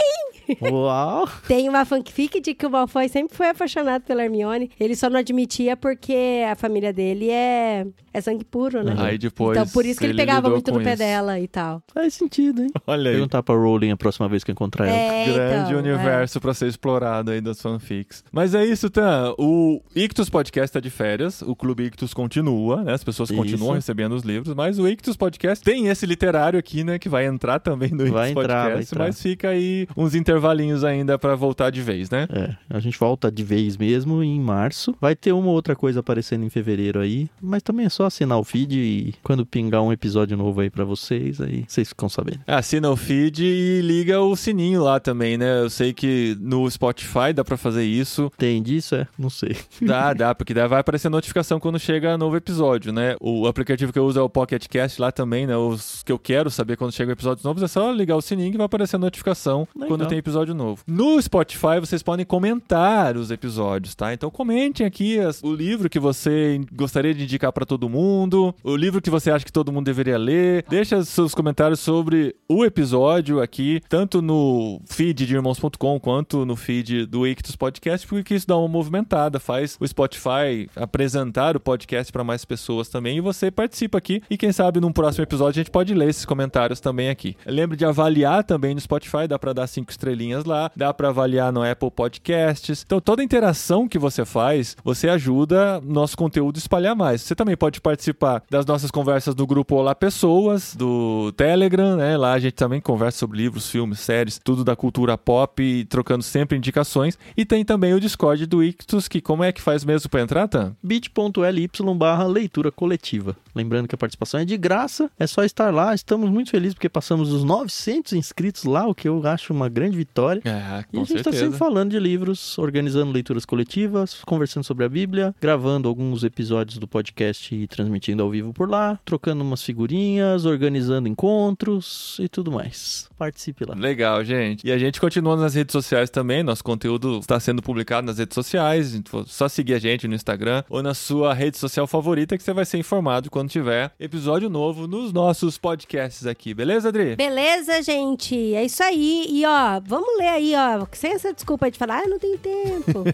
Uau! 0.62 1.28
Tem 1.46 1.68
uma 1.68 1.84
fanfic 1.84 2.40
de 2.40 2.54
que 2.54 2.66
o 2.66 2.70
Malfoy 2.70 3.08
sempre 3.08 3.36
foi 3.36 3.48
apaixonado 3.48 4.02
pela 4.02 4.22
Hermione. 4.24 4.70
Ele 4.78 4.94
só 4.94 5.08
não 5.10 5.18
admitia 5.18 5.76
porque 5.76 6.44
a 6.50 6.54
família 6.54 6.92
dele 6.92 7.30
é, 7.30 7.86
é 8.12 8.20
sangue 8.20 8.44
puro, 8.44 8.82
né? 8.82 8.94
Aí 8.98 9.18
depois 9.18 9.56
então, 9.58 9.68
por 9.72 9.84
isso 9.84 9.98
que 10.00 10.06
ele, 10.06 10.14
pegava 10.14 10.48
lidou 10.48 10.52
muito 10.52 10.72
no 10.72 10.80
pé 10.80 10.90
isso. 10.90 10.98
dela 10.98 11.40
e 11.40 11.48
tal. 11.48 11.82
Faz 11.92 12.14
sentido, 12.14 12.62
hein? 12.62 12.70
Olha 12.86 13.10
aí. 13.10 13.16
Perguntar 13.16 13.42
pra 13.42 13.54
Rowling 13.54 13.90
a 13.90 13.96
próxima 13.96 14.28
vez 14.28 14.44
que 14.44 14.50
eu 14.50 14.54
encontrar 14.54 14.86
ela. 14.86 14.96
É, 14.96 15.24
Grande 15.26 15.70
então, 15.70 15.78
universo 15.78 16.40
pra 16.40 16.54
ser 16.54 16.68
explorado 16.68 17.30
aí 17.30 17.40
das 17.40 17.60
fanfics. 17.60 18.24
Mas 18.32 18.54
é 18.54 18.64
isso, 18.64 18.88
Tan. 18.88 19.34
O 19.38 19.82
Ictus 19.94 20.30
Podcast 20.30 20.72
tá 20.72 20.80
de 20.80 20.90
férias, 20.90 21.42
o 21.42 21.54
Clube 21.54 21.84
Ictus 21.84 22.14
continua, 22.14 22.82
né? 22.82 22.94
As 22.94 23.04
pessoas 23.04 23.30
Isso. 23.30 23.38
continuam 23.38 23.74
recebendo 23.74 24.12
os 24.12 24.22
livros, 24.22 24.54
mas 24.54 24.78
o 24.78 24.88
Ictus 24.88 25.16
Podcast 25.16 25.64
tem 25.64 25.88
esse 25.88 26.06
literário 26.06 26.58
aqui, 26.58 26.84
né? 26.84 26.98
Que 26.98 27.08
vai 27.08 27.26
entrar 27.26 27.58
também 27.58 27.90
no 27.90 28.02
Ictus 28.02 28.10
Vai 28.12 28.30
entrar, 28.30 28.46
vai 28.46 28.64
Podcast, 28.72 28.94
entrar. 28.94 29.06
mas 29.06 29.20
fica 29.22 29.48
aí 29.48 29.86
uns 29.96 30.14
intervalos 30.14 30.35
intervalinhos 30.36 30.84
ainda 30.84 31.18
pra 31.18 31.34
voltar 31.34 31.70
de 31.70 31.80
vez, 31.80 32.10
né? 32.10 32.28
É, 32.30 32.54
a 32.68 32.78
gente 32.78 32.98
volta 32.98 33.30
de 33.30 33.42
vez 33.42 33.76
mesmo 33.76 34.22
em 34.22 34.38
março. 34.38 34.94
Vai 35.00 35.16
ter 35.16 35.32
uma 35.32 35.50
outra 35.50 35.74
coisa 35.74 36.00
aparecendo 36.00 36.44
em 36.44 36.50
fevereiro 36.50 37.00
aí, 37.00 37.28
mas 37.40 37.62
também 37.62 37.86
é 37.86 37.88
só 37.88 38.04
assinar 38.04 38.38
o 38.38 38.44
feed 38.44 38.76
e 38.76 39.14
quando 39.22 39.46
pingar 39.46 39.82
um 39.82 39.92
episódio 39.92 40.36
novo 40.36 40.60
aí 40.60 40.68
pra 40.68 40.84
vocês, 40.84 41.40
aí 41.40 41.64
vocês 41.66 41.88
ficam 41.88 42.08
sabendo. 42.08 42.40
Assina 42.46 42.90
o 42.90 42.96
feed 42.96 43.42
e 43.42 43.80
liga 43.82 44.20
o 44.20 44.36
sininho 44.36 44.82
lá 44.82 45.00
também, 45.00 45.38
né? 45.38 45.60
Eu 45.60 45.70
sei 45.70 45.92
que 45.92 46.36
no 46.40 46.70
Spotify 46.70 47.32
dá 47.34 47.44
pra 47.44 47.56
fazer 47.56 47.84
isso. 47.84 48.30
Tem 48.36 48.62
disso? 48.62 48.94
É? 48.94 49.08
Não 49.18 49.30
sei. 49.30 49.56
Dá, 49.80 50.12
dá, 50.12 50.34
porque 50.36 50.52
daí 50.52 50.68
vai 50.68 50.80
aparecer 50.80 51.08
notificação 51.08 51.58
quando 51.58 51.78
chega 51.78 52.18
novo 52.18 52.36
episódio, 52.36 52.92
né? 52.92 53.16
O 53.20 53.46
aplicativo 53.46 53.92
que 53.92 53.98
eu 53.98 54.04
uso 54.04 54.18
é 54.18 54.22
o 54.22 54.28
Pocket 54.28 54.66
Cast 54.68 55.00
lá 55.00 55.10
também, 55.10 55.46
né? 55.46 55.56
Os 55.56 56.02
que 56.02 56.12
eu 56.12 56.18
quero 56.18 56.50
saber 56.50 56.76
quando 56.76 56.92
chegam 56.92 57.12
episódios 57.12 57.44
novos 57.44 57.62
é 57.62 57.68
só 57.68 57.90
ligar 57.90 58.16
o 58.16 58.20
sininho 58.20 58.50
que 58.50 58.58
vai 58.58 58.66
aparecer 58.66 58.96
a 58.96 58.98
notificação 58.98 59.66
Legal. 59.74 59.88
quando 59.88 60.06
tem 60.08 60.18
episódio 60.26 60.54
novo. 60.54 60.82
No 60.86 61.20
Spotify 61.22 61.78
vocês 61.80 62.02
podem 62.02 62.26
comentar 62.26 63.16
os 63.16 63.30
episódios, 63.30 63.94
tá? 63.94 64.12
Então 64.12 64.30
comentem 64.30 64.84
aqui 64.86 65.18
as- 65.18 65.42
o 65.42 65.54
livro 65.54 65.88
que 65.88 65.98
você 66.00 66.60
gostaria 66.74 67.14
de 67.14 67.22
indicar 67.24 67.52
pra 67.52 67.64
todo 67.64 67.88
mundo, 67.88 68.54
o 68.64 68.74
livro 68.76 69.00
que 69.00 69.10
você 69.10 69.30
acha 69.30 69.44
que 69.44 69.52
todo 69.52 69.72
mundo 69.72 69.86
deveria 69.86 70.18
ler. 70.18 70.64
Deixa 70.68 71.02
seus 71.04 71.34
comentários 71.34 71.80
sobre 71.80 72.34
o 72.48 72.64
episódio 72.64 73.40
aqui, 73.40 73.80
tanto 73.88 74.20
no 74.20 74.80
feed 74.86 75.26
de 75.26 75.34
irmãos.com 75.34 76.00
quanto 76.00 76.44
no 76.44 76.56
feed 76.56 77.06
do 77.06 77.26
Ictus 77.26 77.54
Podcast, 77.56 78.06
porque 78.06 78.34
isso 78.34 78.46
dá 78.46 78.56
uma 78.56 78.68
movimentada, 78.68 79.38
faz 79.38 79.76
o 79.80 79.86
Spotify 79.86 80.68
apresentar 80.74 81.56
o 81.56 81.60
podcast 81.60 82.12
pra 82.12 82.24
mais 82.24 82.44
pessoas 82.44 82.88
também 82.88 83.18
e 83.18 83.20
você 83.20 83.50
participa 83.50 83.98
aqui 83.98 84.22
e 84.30 84.36
quem 84.36 84.50
sabe 84.52 84.80
num 84.80 84.92
próximo 84.92 85.22
episódio 85.22 85.60
a 85.60 85.62
gente 85.64 85.70
pode 85.70 85.94
ler 85.94 86.08
esses 86.08 86.24
comentários 86.24 86.80
também 86.80 87.08
aqui. 87.10 87.36
Lembre 87.46 87.76
de 87.76 87.84
avaliar 87.84 88.42
também 88.44 88.74
no 88.74 88.80
Spotify, 88.80 89.26
dá 89.28 89.38
pra 89.38 89.52
dar 89.52 89.66
cinco 89.66 89.90
estrelinhas 90.16 90.44
lá, 90.44 90.70
dá 90.74 90.92
pra 90.92 91.08
avaliar 91.08 91.52
no 91.52 91.62
Apple 91.62 91.90
Podcasts. 91.90 92.82
Então 92.84 93.00
toda 93.00 93.22
interação 93.22 93.86
que 93.86 93.98
você 93.98 94.24
faz, 94.24 94.76
você 94.82 95.08
ajuda 95.08 95.80
nosso 95.82 96.16
conteúdo 96.16 96.56
a 96.56 96.58
espalhar 96.58 96.96
mais. 96.96 97.20
Você 97.20 97.34
também 97.34 97.56
pode 97.56 97.80
participar 97.80 98.42
das 98.50 98.64
nossas 98.64 98.90
conversas 98.90 99.34
do 99.34 99.46
grupo 99.46 99.76
Olá 99.76 99.94
Pessoas, 99.94 100.74
do 100.74 101.32
Telegram, 101.32 101.96
né? 101.96 102.16
Lá 102.16 102.32
a 102.32 102.38
gente 102.38 102.54
também 102.54 102.80
conversa 102.80 103.18
sobre 103.18 103.38
livros, 103.38 103.70
filmes, 103.70 104.00
séries, 104.00 104.40
tudo 104.42 104.64
da 104.64 104.74
cultura 104.74 105.18
pop, 105.18 105.84
trocando 105.88 106.22
sempre 106.22 106.56
indicações. 106.56 107.18
E 107.36 107.44
tem 107.44 107.64
também 107.64 107.92
o 107.92 108.00
Discord 108.00 108.46
do 108.46 108.64
Ictus, 108.64 109.08
que 109.08 109.20
como 109.20 109.44
é 109.44 109.52
que 109.52 109.60
faz 109.60 109.84
mesmo 109.84 110.08
pra 110.08 110.22
entrar, 110.22 110.48
Tan? 110.48 110.74
bit.ly 110.82 111.68
barra 111.96 112.24
leitura 112.24 112.70
coletiva. 112.70 113.36
Lembrando 113.54 113.88
que 113.88 113.94
a 113.94 113.98
participação 113.98 114.40
é 114.40 114.44
de 114.44 114.56
graça, 114.56 115.10
é 115.18 115.26
só 115.26 115.44
estar 115.44 115.72
lá. 115.72 115.94
Estamos 115.94 116.30
muito 116.30 116.50
felizes 116.50 116.74
porque 116.74 116.88
passamos 116.88 117.32
os 117.32 117.42
900 117.42 118.12
inscritos 118.12 118.64
lá, 118.64 118.86
o 118.86 118.94
que 118.94 119.08
eu 119.08 119.26
acho 119.26 119.52
uma 119.52 119.68
grande 119.68 119.96
vitória. 119.96 120.05
É, 120.44 120.84
E 120.92 120.98
a 120.98 121.04
gente 121.04 121.18
está 121.18 121.32
sempre 121.32 121.58
falando 121.58 121.90
de 121.90 121.98
livros, 121.98 122.56
organizando 122.58 123.12
leituras 123.12 123.44
coletivas, 123.44 124.22
conversando 124.26 124.64
sobre 124.64 124.84
a 124.84 124.88
Bíblia, 124.88 125.34
gravando 125.40 125.88
alguns 125.88 126.24
episódios 126.24 126.78
do 126.78 126.86
podcast 126.88 127.54
e 127.54 127.66
transmitindo 127.66 128.22
ao 128.22 128.30
vivo 128.30 128.52
por 128.52 128.68
lá, 128.68 128.98
trocando 129.04 129.42
umas 129.42 129.62
figurinhas, 129.62 130.44
organizando 130.44 131.08
encontros 131.08 132.16
e 132.20 132.28
tudo 132.28 132.50
mais. 132.50 133.08
Participe 133.18 133.64
lá. 133.64 133.74
Legal, 133.74 134.22
gente. 134.24 134.66
E 134.66 134.72
a 134.72 134.78
gente 134.78 135.00
continua 135.00 135.36
nas 135.36 135.54
redes 135.54 135.72
sociais 135.72 136.10
também. 136.10 136.42
Nosso 136.42 136.62
conteúdo 136.64 137.18
está 137.18 137.38
sendo 137.40 137.62
publicado 137.62 138.06
nas 138.06 138.18
redes 138.18 138.34
sociais. 138.34 138.94
Então, 138.94 139.24
Só 139.26 139.48
seguir 139.48 139.74
a 139.74 139.78
gente 139.78 140.06
no 140.08 140.14
Instagram 140.14 140.62
ou 140.68 140.82
na 140.82 140.94
sua 140.94 141.32
rede 141.34 141.56
social 141.56 141.86
favorita 141.86 142.36
que 142.36 142.42
você 142.42 142.52
vai 142.52 142.64
ser 142.64 142.78
informado 142.78 143.30
quando 143.30 143.48
tiver 143.50 143.92
episódio 143.98 144.48
novo 144.50 144.86
nos 144.86 145.12
nossos 145.12 145.58
podcasts 145.58 146.26
aqui. 146.26 146.52
Beleza, 146.54 146.88
Adri? 146.88 147.16
Beleza, 147.16 147.82
gente? 147.82 148.54
É 148.54 148.64
isso 148.64 148.82
aí. 148.82 149.26
E 149.30 149.44
ó, 149.46 149.80
vamos 149.86 150.18
ler 150.18 150.28
aí, 150.28 150.54
ó. 150.56 150.86
Sem 150.92 151.12
essa 151.12 151.32
desculpa 151.32 151.70
de 151.70 151.78
falar, 151.78 152.02
ah, 152.04 152.08
não 152.08 152.18
tem 152.18 152.36
tempo. 152.36 153.04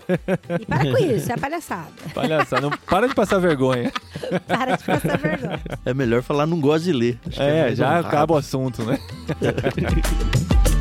e 0.61 0.67
para 0.67 0.91
com 0.91 0.99
isso, 0.99 1.31
é 1.31 1.37
palhaçada. 1.37 1.93
Palhaçada, 2.15 2.63
não 2.63 2.71
para 2.71 3.09
de 3.09 3.15
passar 3.15 3.39
vergonha. 3.39 3.93
Para 4.47 4.77
de 4.77 4.85
passar 4.85 5.19
vergonha. 5.19 5.61
É 5.85 5.95
melhor 5.95 6.23
falar 6.23 6.47
não 6.47 6.61
gosto 6.61 6.85
de 6.85 6.93
ler. 6.93 7.19
É, 7.37 7.63
mais 7.63 7.79
já 7.79 7.89
honrado. 7.89 8.07
acaba 8.07 8.35
o 8.35 8.37
assunto, 8.37 8.83
né? 8.85 8.99